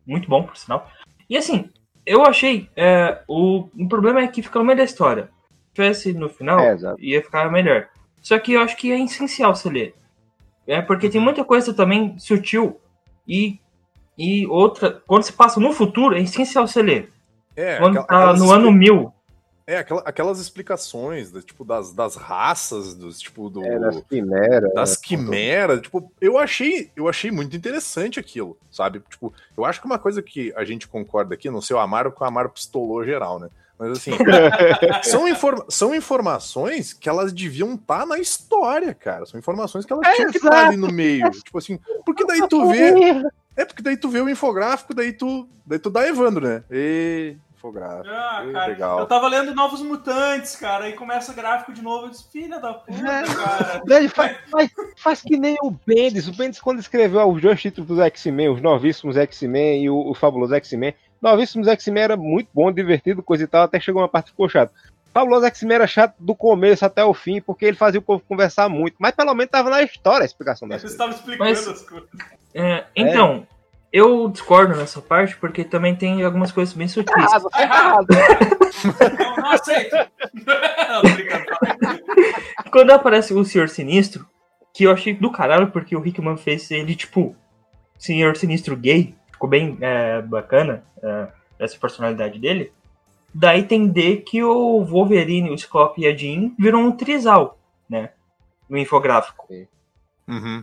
[0.07, 0.88] Muito bom, por sinal.
[1.29, 1.70] E assim,
[2.05, 2.68] eu achei.
[2.76, 5.31] é, o, o problema é que fica no meio da história.
[5.68, 7.88] Se tivesse no final, É, ia ficar melhor.
[8.20, 9.94] Só que eu acho que é essencial você ler.
[10.66, 12.81] É porque tem muita coisa também sutil.
[13.26, 13.59] E,
[14.18, 15.02] e outra.
[15.07, 17.12] Quando se passa no futuro, é essencial você ler.
[17.57, 19.12] É, Quando aquela- tá no expli- ano mil.
[19.69, 23.64] É, aquela- aquelas explicações, da- tipo, das, das raças, dos, tipo, do...
[23.64, 24.73] É, das quimeras.
[24.75, 29.03] das né, quimeras, tipo, eu achei, eu achei muito interessante aquilo, sabe?
[29.11, 32.12] Tipo, eu acho que uma coisa que a gente concorda aqui, não sei o Amaro,
[32.12, 33.49] porque o Amaro pistolou geral, né?
[33.77, 34.12] Mas assim,
[35.03, 39.27] são, informa- são informações que elas deviam estar na história, cara.
[39.27, 41.29] São informações que elas É, tinham que estar ali no meio.
[41.31, 42.92] Tipo assim, porque daí tu vê.
[43.57, 46.62] É porque daí tu vê o infográfico, daí tu, daí tu dá Evandro, né?
[46.71, 47.37] E
[47.68, 48.09] infográfico.
[48.14, 48.98] Ah, cara, legal.
[49.00, 52.59] eu tava lendo Novos Mutantes, cara, aí começa o gráfico de novo, eu disse, filha
[52.59, 53.24] da puta, É.
[53.24, 53.83] cara.
[53.88, 56.29] Ele faz, faz, faz que nem o Bendis.
[56.29, 60.14] O Bendis, quando escreveu os dois títulos dos X-Men, os novíssimos X-Men e o, o
[60.14, 64.26] fabuloso X-Men, novíssimos X-Men era muito bom, divertido, coisa e tal, até chegou uma parte
[64.26, 64.72] que ficou chato.
[65.12, 68.68] Fabuloso X-Men era chato do começo até o fim, porque ele fazia o povo conversar
[68.68, 71.11] muito, mas pelo menos tava na história a explicação das Eles coisas.
[71.11, 72.09] estavam explicando Mas- as coisas.
[72.55, 73.46] É, então,
[73.97, 77.15] eu discordo nessa parte porque também tem algumas coisas bem sutis.
[77.17, 78.07] Ah, você tá errado.
[79.19, 79.97] Não, não aceito.
[80.37, 82.71] não, aí.
[82.71, 84.29] Quando aparece o Senhor Sinistro,
[84.75, 87.35] que eu achei do caralho, porque o Hickman fez ele, tipo,
[87.97, 91.29] Senhor Sinistro gay, ficou bem é, bacana é,
[91.59, 92.71] essa personalidade dele.
[93.33, 98.11] Dá a entender que o Wolverine, o Scott e a Jean viram um trisal, né?
[98.69, 99.49] No infográfico.
[100.29, 100.63] Uhum.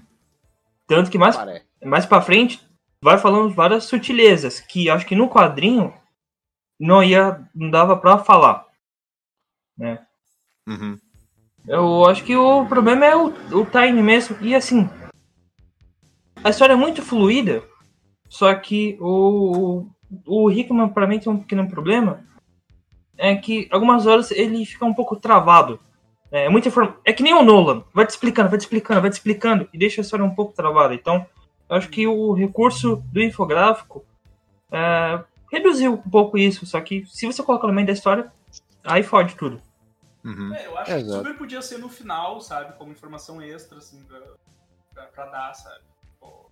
[0.85, 1.35] Tanto que mais,
[1.83, 2.61] mais pra frente
[3.03, 5.93] vai falando várias sutilezas que acho que no quadrinho
[6.79, 8.65] não ia não dava pra falar.
[10.67, 10.97] Uhum.
[11.67, 14.37] Eu acho que o problema é o, o time mesmo.
[14.41, 14.89] E assim,
[16.43, 17.63] a história é muito fluida,
[18.29, 19.85] só que o,
[20.25, 22.23] o Hickman, pra mim, tem um pequeno problema.
[23.17, 25.79] É que algumas horas ele fica um pouco travado.
[26.31, 26.69] É, muita
[27.05, 29.77] é que nem o Nolan, vai te explicando, vai te explicando, vai te explicando, e
[29.77, 30.95] deixa a história um pouco travada.
[30.95, 31.25] Então,
[31.73, 34.05] acho que o recurso do infográfico
[34.71, 38.31] é, reduziu um pouco isso, só que se você colocar no meio da história,
[38.83, 39.61] aí fode tudo.
[40.23, 40.53] Uhum.
[40.55, 41.05] É, eu acho Exato.
[41.05, 42.77] que super podia ser no final, sabe?
[42.77, 44.19] Como informação extra, assim, pra,
[44.93, 45.81] pra, pra dar, sabe?
[46.19, 46.45] Pô,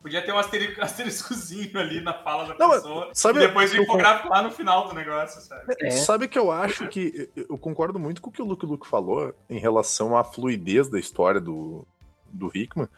[0.00, 3.10] Podia ter um asteri- asteriscozinho ali na fala da Não, pessoa.
[3.12, 5.74] sabe- e depois o eu- infográfico lá no final do negócio, sabe?
[5.80, 5.90] É.
[5.90, 9.34] Sabe que eu acho que eu concordo muito com o que o Luke Luke falou
[9.50, 11.84] em relação à fluidez da história do,
[12.32, 12.88] do Hickman.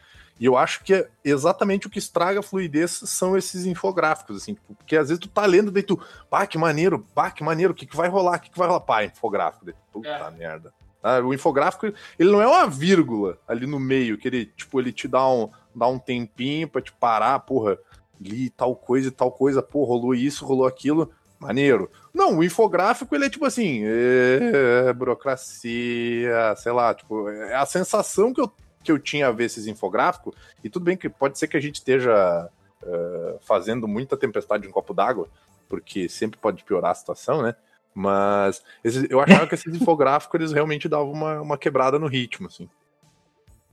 [0.40, 4.54] E eu acho que é exatamente o que estraga a fluidez são esses infográficos, assim,
[4.54, 7.72] tipo, porque às vezes tu tá lendo, daí tu, pá, que maneiro, pá, que maneiro,
[7.72, 8.80] o que, que vai rolar, o que, que vai rolar?
[8.80, 10.30] Pá, infográfico, daí, puta É.
[10.30, 10.72] merda.
[11.02, 11.86] Ah, o infográfico,
[12.18, 15.48] ele não é uma vírgula ali no meio, que ele, tipo, ele te dá um,
[15.74, 17.76] dá um tempinho pra te parar, porra,
[18.20, 21.90] li tal coisa e tal coisa, pô, rolou isso, rolou aquilo, maneiro.
[22.14, 28.32] Não, o infográfico, ele é tipo assim, é, burocracia, sei lá, tipo, é a sensação
[28.32, 28.50] que eu,
[28.82, 31.60] que eu tinha a ver esses infográficos, e tudo bem que pode ser que a
[31.60, 32.48] gente esteja
[32.82, 35.28] é, fazendo muita tempestade em copo d'água,
[35.68, 37.54] porque sempre pode piorar a situação, né?
[37.94, 42.46] Mas esses- eu achava que esses infográficos, eles realmente davam uma, uma quebrada no ritmo,
[42.48, 42.68] assim.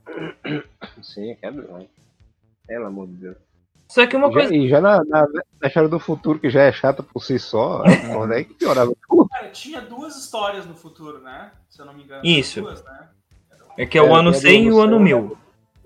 [1.02, 1.86] Sim, é bom.
[2.66, 3.36] Pelo amor de Deus.
[3.88, 4.54] Só que uma Já- coisa.
[4.54, 5.26] e já na, na,
[5.60, 7.82] na história do futuro, que já é chata por si só,
[8.16, 9.28] onde é que piorava tudo?
[9.28, 11.50] Cara, tinha duas histórias no futuro, né?
[11.68, 12.24] Se eu não me engano.
[12.24, 12.60] Isso.
[12.60, 13.08] Duas, né?
[13.80, 15.00] É que é o É, ano tem a 100 e o ano evolução.
[15.28, 15.38] 1000.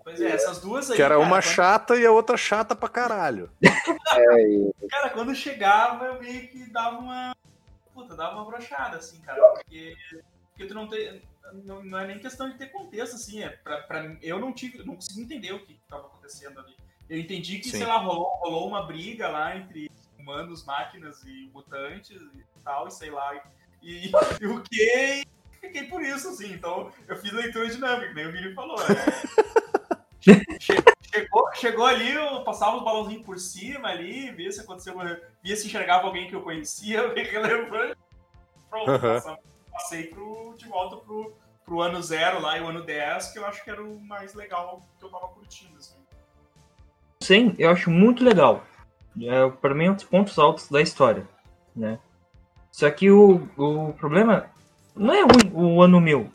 [0.02, 0.96] Pois é, essas duas aí.
[0.96, 3.50] Que era cara, uma quando- chata e a outra chata pra caralho.
[4.90, 7.34] Cara, quando chegava, eu meio que dava uma.
[7.92, 9.40] Puta, dava uma brochada, assim, cara.
[9.40, 9.96] Porque,
[10.50, 11.22] porque tu não tem.
[11.64, 13.42] Não, não é nem questão de ter contexto, assim.
[13.42, 14.84] É pra, pra mim, eu não tive.
[14.84, 16.74] Não consegui entender o que estava acontecendo ali.
[17.08, 17.78] Eu entendi que, Sim.
[17.78, 22.90] sei lá, rolou, rolou uma briga lá entre humanos, máquinas e mutantes e tal, e
[22.90, 23.40] sei lá.
[23.82, 24.12] E, e
[24.46, 25.22] o que?
[25.66, 26.52] Fiquei por isso, assim.
[26.52, 28.84] Então, eu fiz leitura dinâmica, que nem o Vini falou, né?
[30.20, 34.96] Che- Chegou, chegou ali, eu passava os balãozinhos por cima ali, via se aconteceu,
[35.42, 37.96] via se enxergava alguém que eu conhecia, bem relevante.
[38.68, 39.38] Pronto, passava-
[39.70, 43.46] passei pro, de volta pro, pro ano zero lá e o ano 10, que eu
[43.46, 45.76] acho que era o mais legal que eu tava curtindo.
[45.78, 45.94] Assim.
[47.22, 48.64] 100 eu acho muito legal.
[49.22, 51.28] É, para mim, é um dos pontos altos da história,
[51.76, 52.00] né?
[52.72, 54.50] Só que o, o problema
[54.96, 56.30] não é ruim o ano 1000.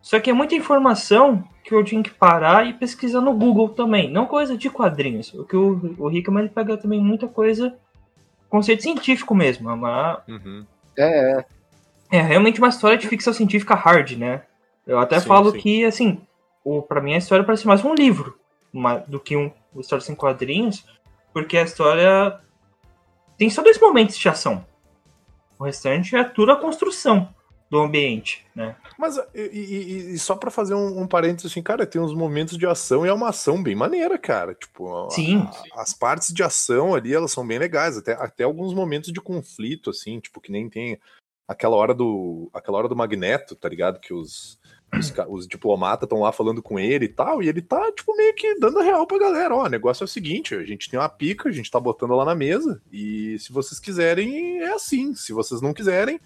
[0.00, 4.10] Só que é muita informação que eu tinha que parar e pesquisar no Google também.
[4.10, 5.32] Não coisa de quadrinhos.
[5.34, 7.76] O que o, o Hickman ele pega também muita coisa,
[8.48, 9.68] conceito científico mesmo.
[9.68, 10.66] É, uma, Uhum.
[10.96, 11.44] É, é.
[12.18, 14.42] é realmente uma história de ficção científica hard, né?
[14.86, 15.58] Eu até Sim, falo sim.
[15.58, 16.20] que, assim,
[16.64, 18.38] o, pra mim a história parece mais um livro
[18.72, 20.84] uma- do que um, uma história sem quadrinhos,
[21.32, 22.40] porque a história
[23.36, 24.64] tem só dois momentos de ação.
[25.58, 27.28] O restante é tudo a construção
[27.70, 28.74] do ambiente, né?
[28.98, 32.56] Mas e, e- e só pra fazer um, um parênteses assim, cara, tem uns momentos
[32.56, 34.54] de ação e é uma ação bem maneira, cara.
[34.54, 35.46] Tipo, a- Sim.
[35.74, 39.20] a- as partes de ação ali, elas são bem legais, até, até alguns momentos de
[39.20, 40.98] conflito, assim, tipo, que nem tem
[41.46, 44.00] aquela hora do aquela hora do Magneto, tá ligado?
[44.00, 44.58] Que os,
[44.98, 48.34] os, os diplomatas estão lá falando com ele e tal, e ele tá, tipo, meio
[48.34, 49.54] que dando a real pra galera.
[49.54, 52.14] Ó, o negócio é o seguinte, a gente tem uma pica, a gente tá botando
[52.14, 55.14] lá na mesa, e se vocês quiserem, é assim.
[55.14, 56.18] Se vocês não quiserem,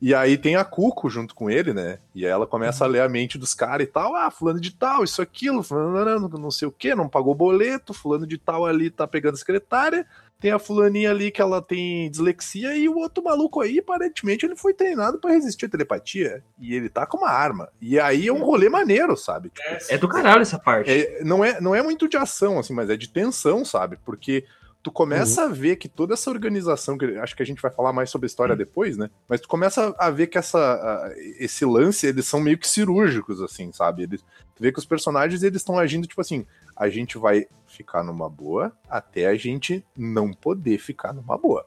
[0.00, 1.98] e aí tem a Cuco junto com ele, né?
[2.14, 4.14] E aí ela começa a ler a mente dos caras e tal.
[4.14, 8.26] Ah, fulano de tal, isso, aquilo, fulano não, sei o que, não pagou boleto, fulano
[8.26, 10.06] de tal ali tá pegando a secretária.
[10.38, 14.54] Tem a fulaninha ali que ela tem dislexia e o outro maluco aí, aparentemente, ele
[14.54, 16.44] foi treinado pra resistir à telepatia.
[16.60, 17.70] E ele tá com uma arma.
[17.80, 19.48] E aí é um rolê maneiro, sabe?
[19.48, 20.90] Tipo, É, É do caralho essa parte.
[20.90, 23.96] é, não, é, não é muito de ação, assim, mas é de tensão, sabe?
[24.04, 24.44] Porque
[24.86, 27.92] tu começa a ver que toda essa organização, que acho que a gente vai falar
[27.92, 29.10] mais sobre a história depois, né?
[29.28, 33.42] Mas tu começa a ver que essa, a- esse lance, eles são meio que cirúrgicos,
[33.42, 34.04] assim, sabe?
[34.04, 34.20] Eles,
[34.54, 36.46] tu vê que os personagens, eles estão agindo, tipo assim,
[36.76, 41.66] a gente vai ficar numa boa até a gente não poder ficar numa boa.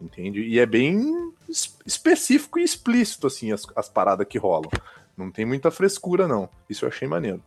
[0.00, 0.40] Entende?
[0.42, 4.70] E é bem es- específico e explícito, assim, as, as paradas que rolam.
[5.16, 6.48] Não tem muita frescura, não.
[6.70, 7.42] Isso eu achei maneiro.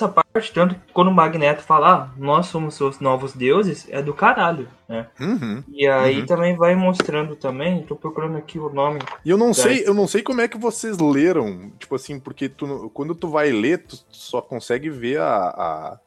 [0.00, 4.00] Essa parte, tanto que quando o Magneto fala, ah, nós somos seus novos deuses, é
[4.00, 5.06] do caralho, né?
[5.20, 5.62] Uhum.
[5.68, 6.26] E aí Uhum.
[6.26, 9.00] também vai mostrando também, tô procurando aqui o nome.
[9.22, 12.48] E eu não sei, eu não sei como é que vocês leram, tipo assim, porque
[12.48, 15.98] tu, quando tu vai ler, tu, só consegue ver a, a-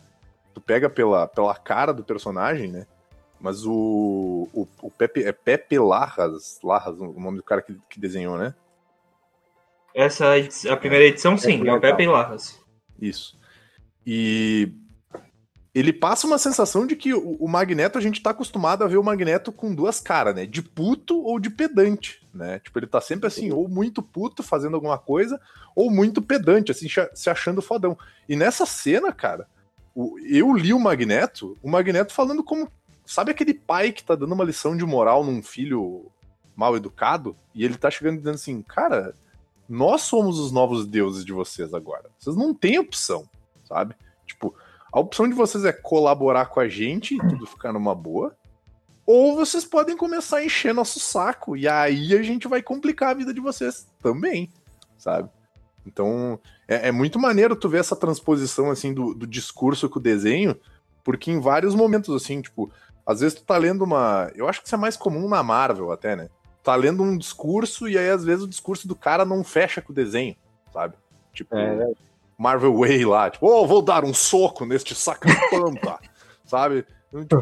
[0.55, 2.87] tu pega pela, pela cara do personagem, né?
[3.39, 7.99] Mas o, o, o Pepe, é Pepe Larras, Larras, o nome do cara que, que
[7.99, 8.55] desenhou, né?
[9.93, 12.59] Essa edi- a primeira edição, sim, é o Pepe Larras.
[12.99, 13.42] Isso.
[14.05, 14.73] E
[15.73, 19.03] ele passa uma sensação de que o, Magneto, a gente tá acostumado a ver o
[19.03, 20.45] Magneto com duas caras, né?
[20.45, 22.59] De puto ou de pedante, né?
[22.59, 25.41] Tipo, ele tá sempre assim, ou muito puto fazendo alguma coisa,
[25.75, 27.97] ou muito pedante, assim, se achando fodão.
[28.29, 29.47] E nessa cena, cara,
[30.29, 32.71] eu li o Magneto, o Magneto falando como.
[33.05, 36.09] Sabe aquele pai que tá dando uma lição de moral num filho
[36.55, 39.15] mal educado, e ele tá chegando dizendo assim, cara,
[39.67, 42.09] nós somos os novos deuses de vocês agora.
[42.17, 43.27] Vocês não têm opção,
[43.63, 43.95] sabe?
[44.25, 44.55] Tipo,
[44.91, 48.35] a opção de vocês é colaborar com a gente e tudo ficar numa boa,
[49.05, 53.13] ou vocês podem começar a encher nosso saco, e aí a gente vai complicar a
[53.13, 54.49] vida de vocês também,
[54.97, 55.29] sabe?
[55.85, 60.01] Então, é, é muito maneiro tu ver essa transposição, assim, do, do discurso com o
[60.01, 60.55] desenho,
[61.03, 62.71] porque em vários momentos, assim, tipo,
[63.05, 64.31] às vezes tu tá lendo uma.
[64.35, 66.29] Eu acho que isso é mais comum na Marvel até, né?
[66.63, 69.91] Tá lendo um discurso e aí às vezes o discurso do cara não fecha com
[69.91, 70.35] o desenho,
[70.71, 70.95] sabe?
[71.33, 71.91] Tipo, É,
[72.37, 75.99] Marvel Way lá, tipo, oh, vou dar um soco neste sacapampa,
[76.45, 76.85] sabe?
[77.11, 77.41] Eu, tipo,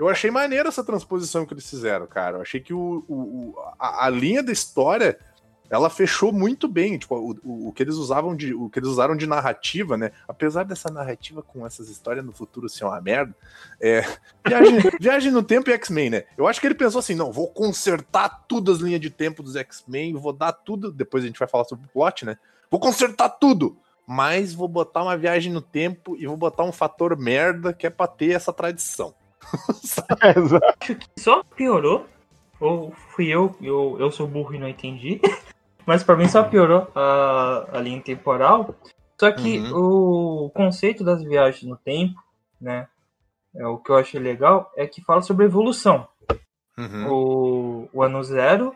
[0.00, 2.38] eu achei maneira essa transposição que eles fizeram, cara.
[2.38, 5.16] Eu achei que o, o- a, a linha da história
[5.70, 8.90] ela fechou muito bem, tipo, o, o, o que eles usavam de o que eles
[8.90, 10.10] usaram de narrativa, né?
[10.28, 13.34] Apesar dessa narrativa com essas histórias no futuro ser uma merda,
[13.80, 14.02] é,
[14.46, 16.24] viagem, viagem no tempo e X-Men, né?
[16.36, 19.56] Eu acho que ele pensou assim, não, vou consertar tudo as linhas de tempo dos
[19.56, 22.36] X-Men, vou dar tudo, depois a gente vai falar sobre o plot, né?
[22.70, 27.16] Vou consertar tudo, mas vou botar uma viagem no tempo e vou botar um fator
[27.16, 29.14] merda que é pra ter essa tradição.
[30.80, 32.06] Acho que só piorou.
[32.60, 35.20] Ou fui eu, eu, eu sou burro e não entendi.
[35.84, 38.74] Mas pra mim só piorou a, a linha temporal.
[39.18, 42.20] Só que o conceito das viagens no tempo,
[42.60, 42.88] né?
[43.54, 46.08] É, o que eu achei legal é que fala sobre evolução.
[46.78, 47.08] Uhum.
[47.08, 48.74] O, o ano zero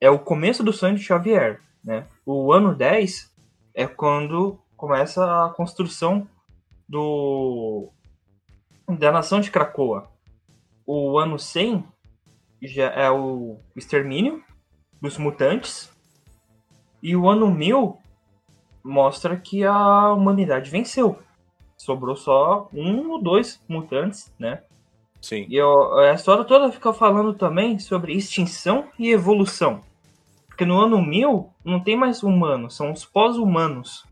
[0.00, 2.06] é o começo do sonho de Xavier, né?
[2.26, 3.29] O ano 10
[3.74, 6.26] é quando começa a construção
[6.88, 7.90] do
[8.88, 10.10] da nação de Krakoa.
[10.86, 11.84] O ano 100
[12.62, 14.42] já é o extermínio
[15.00, 15.90] dos mutantes.
[17.02, 17.98] E o ano 1000
[18.84, 21.18] mostra que a humanidade venceu.
[21.76, 24.62] Sobrou só um ou dois mutantes, né?
[25.22, 25.46] Sim.
[25.48, 29.82] E eu- a história toda fica falando também sobre extinção e evolução.
[30.60, 34.04] Porque no ano 1000 não tem mais humanos, são os pós-humanos.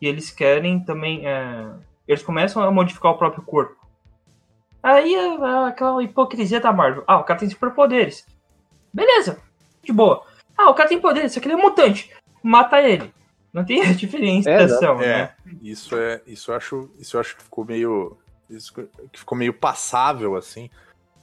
[0.00, 1.24] E eles querem também.
[1.24, 1.70] é,
[2.08, 3.76] eles começam a modificar o próprio corpo.
[4.82, 7.04] Aí é é aquela hipocrisia da Marvel.
[7.06, 8.26] Ah, o cara tem superpoderes.
[8.92, 9.40] Beleza,
[9.84, 10.26] de boa.
[10.58, 12.10] Ah, o cara tem poderes, só que ele é um mutante.
[12.42, 13.14] Mata ele.
[13.52, 15.34] Não tem diferenciação, É, né?
[15.62, 18.18] isso é, isso eu acho, isso eu acho que ficou meio,
[18.50, 18.88] isso que
[19.20, 20.68] ficou meio passável assim,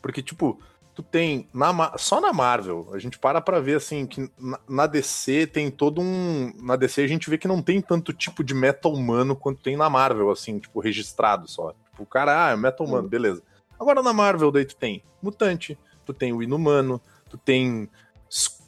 [0.01, 0.61] porque tipo,
[1.01, 4.87] tu tem na só na Marvel, a gente para pra ver assim que na, na
[4.87, 8.53] DC tem todo um, na DC a gente vê que não tem tanto tipo de
[8.53, 11.73] meta humano quanto tem na Marvel assim, tipo registrado só.
[11.89, 13.41] Tipo, o cara, ah, é meta humano, beleza.
[13.79, 17.89] Agora na Marvel daí tu tem mutante, tu tem o inumano, tu tem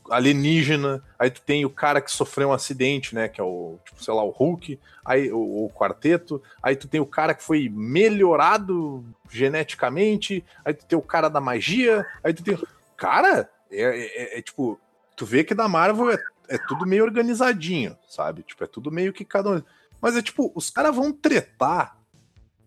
[0.09, 4.03] alienígena, aí tu tem o cara que sofreu um acidente, né, que é o, tipo,
[4.03, 7.69] sei lá, o Hulk, aí o, o quarteto, aí tu tem o cara que foi
[7.69, 12.57] melhorado geneticamente, aí tu tem o cara da magia, aí tu tem.
[12.97, 14.79] Cara, é, é- é tipo,
[15.15, 16.17] tu vê que da Marvel é,
[16.49, 18.43] é tudo meio organizadinho, sabe?
[18.43, 19.63] Tipo, é tudo meio que cada um.
[20.01, 21.97] Mas é tipo, os caras vão tretar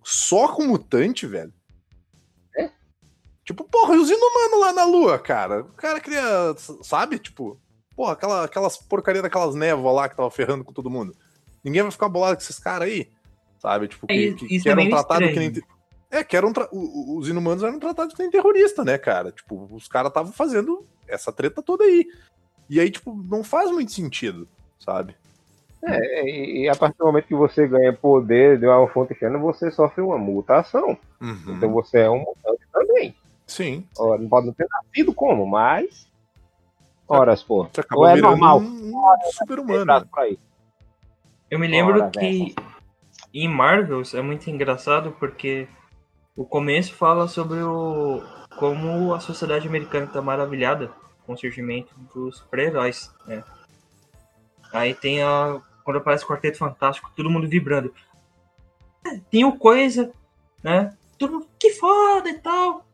[0.02, 1.52] só com mutante, velho.
[3.46, 5.60] Tipo, porra, e os inumanos lá na lua, cara?
[5.60, 6.20] O cara queria,
[6.82, 7.18] sabe?
[7.18, 7.58] Tipo,
[7.94, 11.14] porra, aquela, aquelas porcaria daquelas névoas lá que tava ferrando com todo mundo.
[11.64, 13.08] Ninguém vai ficar bolado com esses caras aí,
[13.60, 13.86] sabe?
[13.88, 15.52] Tipo, que, É, que, que é eram meio tratados que nem.
[16.10, 16.52] É, que eram.
[16.52, 19.30] tra- Os inumanos eram tratados que nem terrorista, né, cara?
[19.30, 22.04] Tipo, os caras estavam fazendo essa treta toda aí.
[22.68, 25.14] E aí, tipo, não faz muito sentido, sabe?
[25.84, 29.38] É, e, e a partir do momento que você ganha poder de uma fonte externa,
[29.38, 30.98] você sofre uma mutação.
[31.20, 31.54] Uhum.
[31.56, 32.65] Então você é um mutante.
[33.46, 33.86] Sim.
[33.96, 36.10] Ora, não pode não ter nascido como, mas.
[37.08, 37.64] Horas, pô.
[37.64, 38.58] Você acabou Ou é virando normal.
[38.58, 40.08] um, um super-humano.
[41.48, 42.54] Eu me lembro Ora, que
[43.32, 45.68] em Marvels é muito engraçado porque
[46.34, 48.22] o começo fala sobre o
[48.58, 50.90] como a sociedade americana está maravilhada
[51.24, 53.44] com o surgimento dos super-heróis, né?
[54.72, 57.94] Aí tem a quando aparece o Quarteto Fantástico, todo mundo vibrando.
[59.30, 60.10] Tem o coisa,
[60.62, 60.96] né?
[61.16, 62.85] Todo mundo, que foda e tal.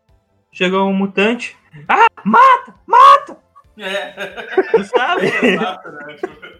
[0.52, 1.56] Chegou um mutante.
[1.88, 3.38] Ah, mata, mata,
[3.78, 4.12] É.
[4.84, 5.26] sabe?
[5.46, 6.14] Exato, né?
[6.14, 6.52] Tipo,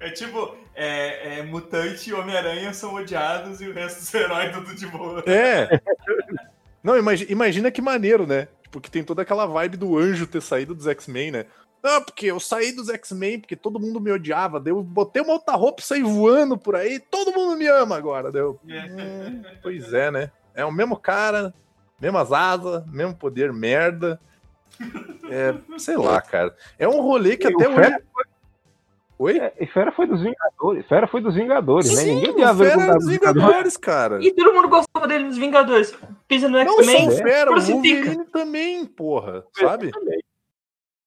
[0.00, 4.74] É tipo, é, é, Mutante e Homem-Aranha são odiados e o resto dos heróis tudo
[4.74, 5.22] de boa.
[5.26, 5.80] É.
[6.82, 8.48] Não, imagina, imagina que maneiro, né?
[8.70, 11.46] Porque tem toda aquela vibe do anjo ter saído dos X-Men, né?
[11.82, 14.60] Não, porque eu saí dos X-Men porque todo mundo me odiava.
[14.60, 16.98] Daí eu botei uma outra roupa e saí voando por aí.
[16.98, 18.30] Todo mundo me ama agora.
[18.30, 18.60] Deu.
[18.64, 20.30] Hum, pois é, né?
[20.54, 21.52] É o mesmo cara,
[22.00, 24.20] mesmas asas, mesmo poder merda.
[25.30, 26.54] É, sei lá, cara.
[26.78, 27.80] É um rolê que E até o hoje.
[27.82, 28.02] Fera,
[29.18, 29.38] Oi?
[29.38, 30.86] é, e Fera foi dos Vingadores.
[30.86, 32.02] Fera foi dos Vingadores, né?
[32.02, 34.18] Sim, Ninguém tinha Fera era o dos Vingadores, cara.
[34.24, 35.94] E todo mundo gostava dele nos Vingadores.
[36.26, 37.60] Pisa no Não só X-Men, o Fera, o.
[37.60, 39.44] Wolverine também, porra.
[39.52, 39.90] Sabe?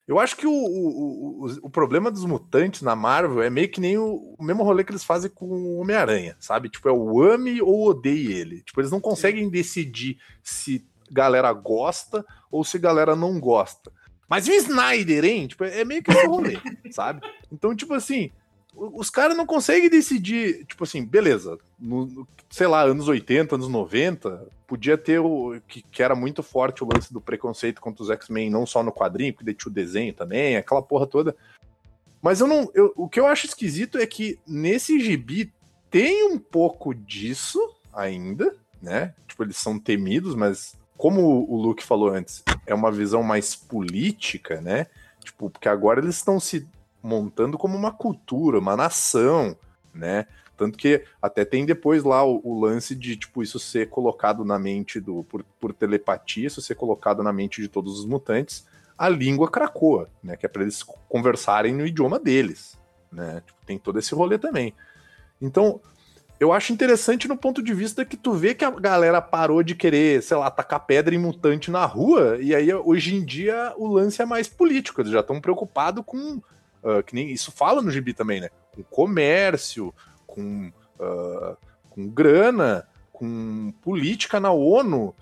[0.07, 3.79] Eu acho que o, o, o, o problema dos mutantes na Marvel é meio que
[3.79, 6.69] nem o, o mesmo rolê que eles fazem com o Homem-Aranha, sabe?
[6.69, 8.61] Tipo, é o ame ou odeie ele.
[8.63, 13.91] Tipo, eles não conseguem decidir se galera gosta ou se galera não gosta.
[14.27, 15.47] Mas o Snyder, hein?
[15.47, 16.57] Tipo, é meio que esse rolê,
[16.91, 17.21] sabe?
[17.51, 18.29] Então, tipo assim,
[18.75, 24.47] os caras não conseguem decidir, tipo assim, beleza, no- sei lá, anos 80, anos 90,
[24.73, 28.49] podia ter o que, que era muito forte o lance do preconceito contra os X-Men,
[28.49, 31.35] não só no quadrinho, porque tinha o desenho também, aquela porra toda.
[32.19, 32.71] Mas eu não.
[32.73, 35.53] eu- o que eu acho esquisito é que nesse gibi
[35.91, 37.59] tem um pouco disso
[37.93, 39.13] ainda, né?
[39.27, 44.59] Tipo, eles são temidos, mas como o Luke falou antes, é uma visão mais política,
[44.59, 44.87] né?
[45.23, 46.67] Tipo, porque agora eles estão se
[47.03, 49.55] montando como uma cultura, uma nação,
[49.93, 50.25] né?
[50.55, 54.59] Tanto que até tem depois lá o, o lance de, tipo, isso ser colocado na
[54.59, 55.23] mente do.
[55.23, 58.65] Por, por telepatia, isso ser colocado na mente de todos os mutantes,
[58.97, 60.37] a língua cracoa, né?
[60.37, 62.77] Que é para eles conversarem no idioma deles,
[63.11, 63.41] né?
[63.45, 64.73] Tipo, tem todo esse rolê também.
[65.41, 65.81] Então,
[66.39, 69.75] eu acho interessante no ponto de vista que tu vê que a galera parou de
[69.75, 73.87] querer, sei lá, tacar pedra em mutante na rua, e aí hoje em dia o
[73.87, 76.41] lance é mais político, eles já estão preocupados com.
[76.83, 78.49] ah, que nem isso fala no gibi também, né?
[78.75, 79.93] Com comércio,
[80.33, 81.55] com, ah,
[81.89, 85.15] com grana, com política na ONU.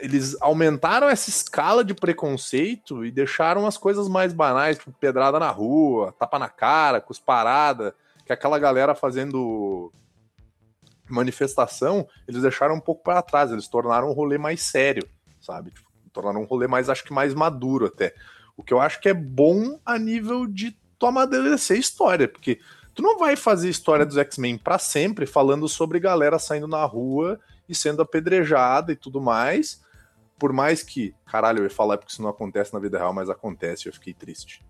[0.00, 5.50] Eles aumentaram essa escala de preconceito e deixaram as coisas mais banais, tipo pedrada na
[5.50, 7.94] rua, tapa na cara, cusparada,
[8.26, 9.92] que aquela galera fazendo
[11.08, 15.08] manifestação, eles deixaram um pouco para trás, eles tornaram um rolê mais sério,
[15.40, 15.70] sabe?
[15.70, 18.14] Tipo, tornaram um rolê mais, acho que mais maduro até.
[18.56, 22.60] O que eu acho que é bom a nível de tu amadurecer história, porque
[22.94, 27.40] tu não vai fazer história dos X-Men para sempre falando sobre galera saindo na rua
[27.68, 29.82] e sendo apedrejada e tudo mais.
[30.38, 33.28] Por mais que, caralho, eu ia falar porque isso não acontece na vida real, mas
[33.28, 34.64] acontece, eu fiquei triste.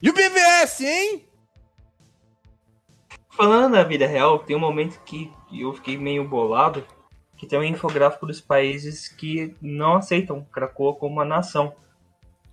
[0.00, 1.24] E o BVS, hein?
[3.30, 6.84] Falando da vida real, tem um momento que eu fiquei meio bolado,
[7.36, 11.74] que tem um infográfico dos países que não aceitam Krakoa como uma nação.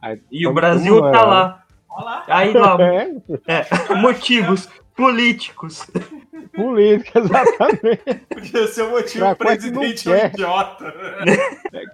[0.01, 1.65] Aí, E o Brasil tá lá.
[1.89, 2.23] Olha lá.
[2.27, 3.15] Aí lá, É,
[3.47, 5.85] é, motivos políticos.
[6.53, 8.15] política, exatamente.
[8.29, 10.93] Podia ser o motivo Krakow é presidente é um idiota.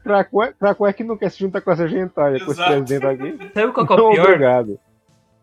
[0.04, 3.06] Krakow é, Krakow é que não quer se juntar com essa gentalha, com esse presidente
[3.06, 3.52] aqui.
[3.54, 4.26] Sabe qual que é o pior?
[4.26, 4.80] obrigado.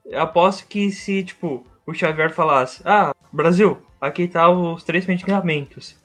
[0.04, 5.96] Eu aposto que se, tipo, o Xavier falasse, ah, Brasil, aqui tá os três medicamentos.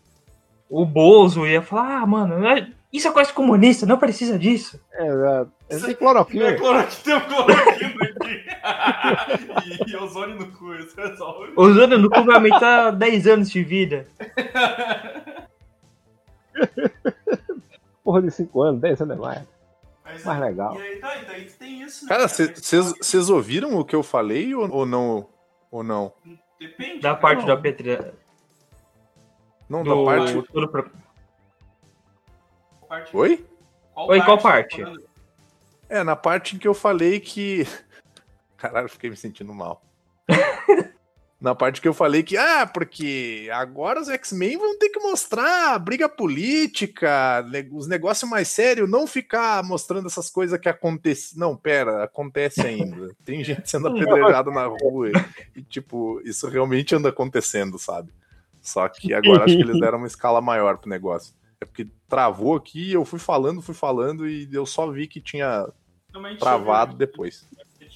[0.70, 4.80] O Bozo ia falar, ah, mano, é- isso é coisa comunista, não precisa disso.
[4.94, 5.52] É, Exato.
[5.70, 6.56] Esse tem É cloroquina.
[6.56, 8.46] cloroquina, tem um cloroquina aqui.
[9.88, 11.54] e, e ozônio no cu, isso resolve.
[11.56, 14.08] O Zano no cu vai aumentar 10 anos de vida.
[18.04, 19.48] Porra de 5 anos, 10 anos é mais.
[20.04, 20.76] Mas, Mais legal.
[20.78, 22.10] E aí, tá, e daí tem isso, né?
[22.10, 25.28] Cara, vocês ouviram o que eu falei ou, ou não?
[25.70, 26.14] Ou não?
[26.58, 27.02] Depende.
[27.02, 27.20] Da né?
[27.20, 28.14] parte Não, da Petra.
[29.70, 30.34] Não, Do, da parte.
[32.88, 33.46] Tudo pro- qual parte- Oi?
[33.96, 34.84] Oi, qual parte?
[34.84, 34.94] tá?
[35.90, 37.66] É, na parte em que eu falei que.
[38.58, 39.82] Caralho, fiquei me sentindo mal.
[41.40, 45.76] na parte que eu falei que, ah, porque agora os X-Men vão ter que mostrar
[45.76, 51.38] a briga política, os negócios mais sérios, não ficar mostrando essas coisas que acontecem.
[51.40, 53.16] Não, pera, acontece ainda.
[53.24, 55.12] Tem gente sendo apedrejada na rua
[55.56, 58.12] e, tipo, isso realmente anda acontecendo, sabe?
[58.62, 61.34] Só que agora acho que eles deram uma escala maior pro negócio.
[61.62, 65.68] É porque travou aqui, eu fui falando, fui falando e eu só vi que tinha
[66.40, 67.48] travado depois.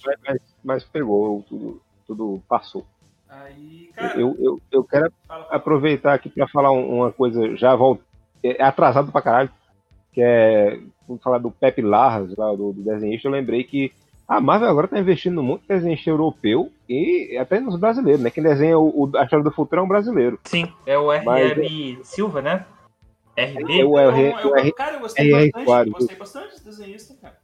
[0.05, 2.85] Mas, mas- mas pegou, tudo, tudo passou.
[3.29, 7.75] Aí, cara, Eu, eu, eu quero fala, aproveitar aqui pra falar um- uma coisa, já
[7.75, 8.03] volto,
[8.43, 9.51] é atrasado pra caralho,
[10.11, 13.93] que é, vamos falar do Pepe Larraz, lá do, do desenhista, eu lembrei que
[14.27, 18.31] a Marvel agora tá investindo muito em desenhista europeu e até nos brasileiros, né?
[18.31, 20.39] Quem desenha o, o- a história do futuro é um brasileiro.
[20.45, 22.65] Sim, é o Mas- RM Silva, né?
[23.41, 25.65] É o Não, R, eu- o R, cara, eu gostei R- bastante.
[25.69, 25.91] R4.
[25.91, 27.37] Gostei bastante desse desenhista, cara.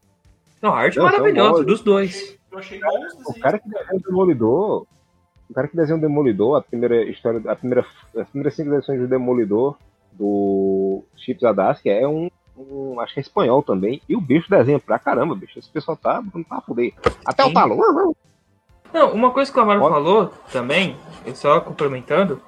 [0.62, 1.66] Não, a arte Não, maravilhosa bons.
[1.66, 2.16] dos Eu dois.
[2.16, 3.36] achei, eu achei bons desenhistas.
[3.36, 4.86] o cara que desenha o Demolidor,
[5.50, 7.86] o cara que desenha o Demolidor, a primeira história, a primeira,
[8.18, 9.78] as primeiras cinco edições do Demolidor,
[10.14, 14.80] do Chips Adaski, é um, um- acho que é espanhol também, e o bicho desenha
[14.80, 16.94] pra caramba, bicho, esse pessoal tá, não tá fuder.
[17.26, 17.52] Até Sim.
[17.52, 18.16] o talo.
[18.94, 20.96] Não, uma coisa que a Marvel Pode- falou também,
[21.36, 22.42] só complementando,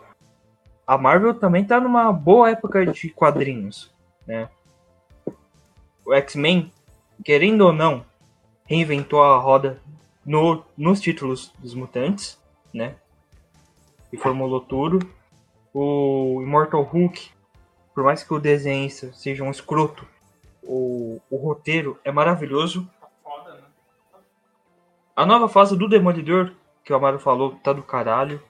[0.89, 3.93] a Marvel também tá numa boa época de quadrinhos,
[4.25, 4.49] né?
[6.03, 6.73] O X-Men,
[7.23, 8.03] querendo ou não,
[8.65, 9.79] reinventou a roda
[10.25, 12.41] no, nos títulos dos mutantes,
[12.73, 12.95] né?
[14.11, 14.97] E formulou tudo.
[15.71, 17.29] O Immortal Hulk,
[17.93, 20.07] por mais que o desenhista seja um escroto,
[20.63, 22.89] o, o roteiro é maravilhoso.
[23.45, 23.59] Né?
[25.15, 26.51] A nova fase do Demolidor,
[26.83, 28.41] que o Amaro falou, tá do caralho.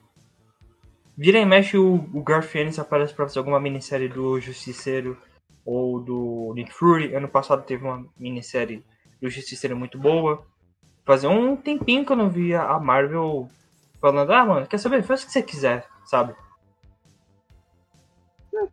[1.20, 5.18] Vira e mexe o, o Garfienes aparece pra fazer alguma minissérie do Justiceiro
[5.66, 7.14] ou do Nick Fury.
[7.14, 8.82] Ano passado teve uma minissérie
[9.20, 10.42] do Justiceiro muito boa.
[11.04, 13.50] Fazer um tempinho que eu não via a Marvel
[14.00, 15.02] falando, ah, mano, quer saber?
[15.02, 16.34] Faz o que você quiser, sabe?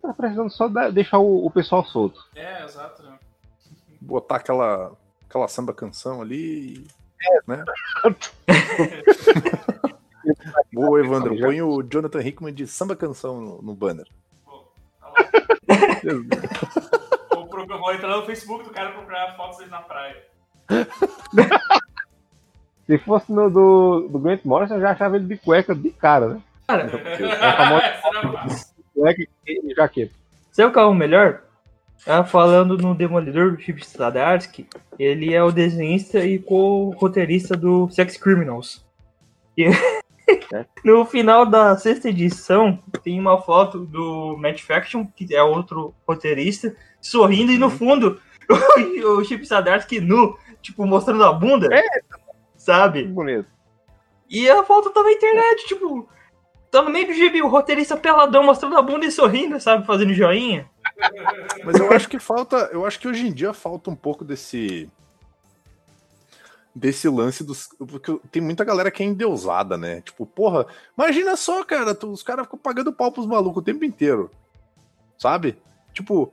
[0.02, 2.18] Tá precisando só deixar o, o pessoal solto.
[2.34, 3.04] É, exato.
[3.04, 3.20] né?
[4.00, 4.94] Botar aquela,
[5.28, 6.76] aquela samba canção ali.
[6.76, 6.88] e-
[7.46, 7.66] Né?
[10.78, 11.38] Boa, Evandro.
[11.40, 14.06] Põe o Jonathan Hickman de samba canção no, no banner.
[14.46, 15.16] Tá lá.
[17.34, 20.24] Vou, pro- vou entrar no Facebook do cara procurar fotos dele na praia.
[22.86, 26.28] Se fosse no do, do Grant Morrison, eu já achava ele de cueca de cara,
[26.28, 26.42] né?
[26.68, 28.74] Cara, Será massa?
[28.94, 30.14] Cueca e jaqueta.
[30.52, 31.42] sabe é o melhor?
[32.06, 34.68] Ah, falando no Demolidor do Chip Stadarsky,
[35.00, 38.86] ele é o desenhista e co-roteirista do Sex Criminals.
[39.58, 39.66] E
[40.84, 46.76] no final da sexta edição, tem uma foto do Matt Faction, que é outro roteirista,
[47.02, 48.20] sorrindo e no fundo
[49.18, 51.70] o Chip Stadarsky nu, tipo, mostrando a bunda.
[52.56, 53.04] Sabe?
[53.04, 53.48] Que bonito.
[54.30, 56.08] E a foto tá na internet, tipo,
[56.70, 59.86] tá no meio do gibi, o roteirista peladão mostrando a bunda e sorrindo, sabe?
[59.86, 60.70] Fazendo joinha.
[61.64, 62.70] Mas eu acho que falta.
[62.72, 64.90] Eu acho que hoje em dia falta um pouco desse.
[66.80, 67.70] Desse lance dos.
[67.78, 70.02] Porque tem muita galera que é endeusada, né?
[70.02, 73.84] Tipo, porra, imagina só, cara, tu- os caras ficam pagando pau pros malucos o tempo
[73.84, 74.30] inteiro.
[75.18, 75.60] Sabe?
[75.92, 76.32] Tipo,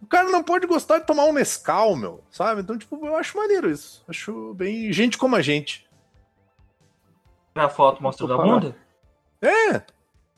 [0.00, 2.62] o cara não pode gostar de tomar um Nescau, meu, sabe?
[2.62, 4.02] Então, tipo, eu acho maneiro isso.
[4.08, 4.90] Acho bem.
[4.92, 5.86] Gente como a gente.
[7.54, 8.76] A foto mostrando a bunda.
[9.42, 9.74] É.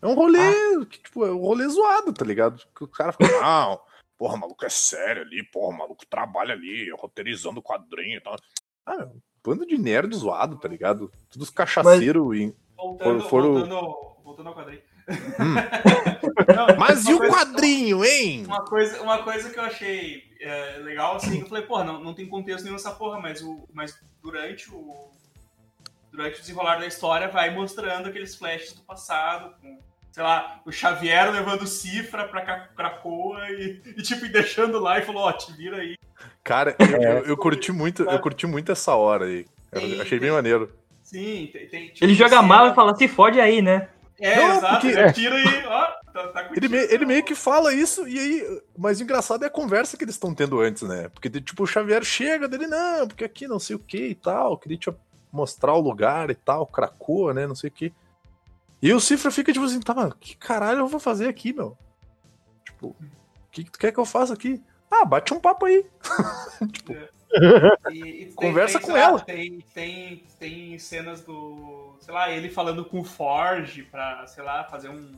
[0.02, 0.40] É um rolê,
[0.86, 2.60] que, tipo, é um rolê zoado, tá ligado?
[2.76, 3.80] Que o cara fica, não,
[4.18, 8.36] porra, maluco é sério ali, porra, maluco trabalha ali, roteirizando quadrinho e tal.
[8.84, 11.10] Ah, meu, bando de nerd zoado, tá ligado?
[11.30, 12.54] Todos cachaceiros e.
[12.76, 14.82] Voltando, For- foram- voltando, voltando ao quadrinho.
[15.08, 15.54] Hum.
[16.54, 18.44] Não, Mas e o coisa- quadrinho, hein?
[18.46, 22.14] Uma coisa, uma coisa que eu achei é, legal, assim, eu falei, porra, não, não
[22.14, 25.12] tem contexto nenhum nessa porra, mas, o, mas durante o.
[26.10, 29.78] Durante o desenrolar da história vai mostrando aqueles flashes do passado, com,
[30.12, 35.22] sei lá, o Xavier levando cifra pra Cracoa e, e, tipo, deixando lá e falou,
[35.24, 35.96] ó, te vira aí.
[36.44, 39.46] Cara, eu, eu- eu curti muito, eu curti muito essa hora aí.
[39.72, 40.70] Eu Tem- achei tem- bem maneiro.
[41.02, 41.66] Sim, tem.
[41.68, 43.88] tem tipo, Ele joga mal e fala, se fode aí, né?
[44.20, 47.24] É, Não, exato, porque- ele tira e, ó, tá, tá Ele, contigo, me- ele meio
[47.24, 48.60] que fala isso, e aí.
[48.78, 51.08] Mas o engraçado é a conversa que eles estão tendo antes, né?
[51.08, 54.56] Porque, tipo, o Xavier chega dele, não, porque aqui não sei o que e tal,
[54.56, 54.92] queria te
[55.32, 57.46] mostrar o lugar e tal, Cracoa, né?
[57.46, 57.92] Não sei o que.
[58.80, 61.76] E o Cifra fica tipo assim, tá, mano, que caralho eu vou fazer aqui, meu?
[62.64, 62.96] Tipo, o
[63.50, 64.62] que, que tu quer que eu faça aqui?
[65.00, 65.86] Ah, bate um papo aí.
[67.90, 69.20] E- e tem- Conversa tem, com lá, ela.
[69.20, 71.96] Tem, tem, tem cenas do.
[71.98, 75.12] Sei lá, ele falando com o Forge pra, sei lá, fazer um,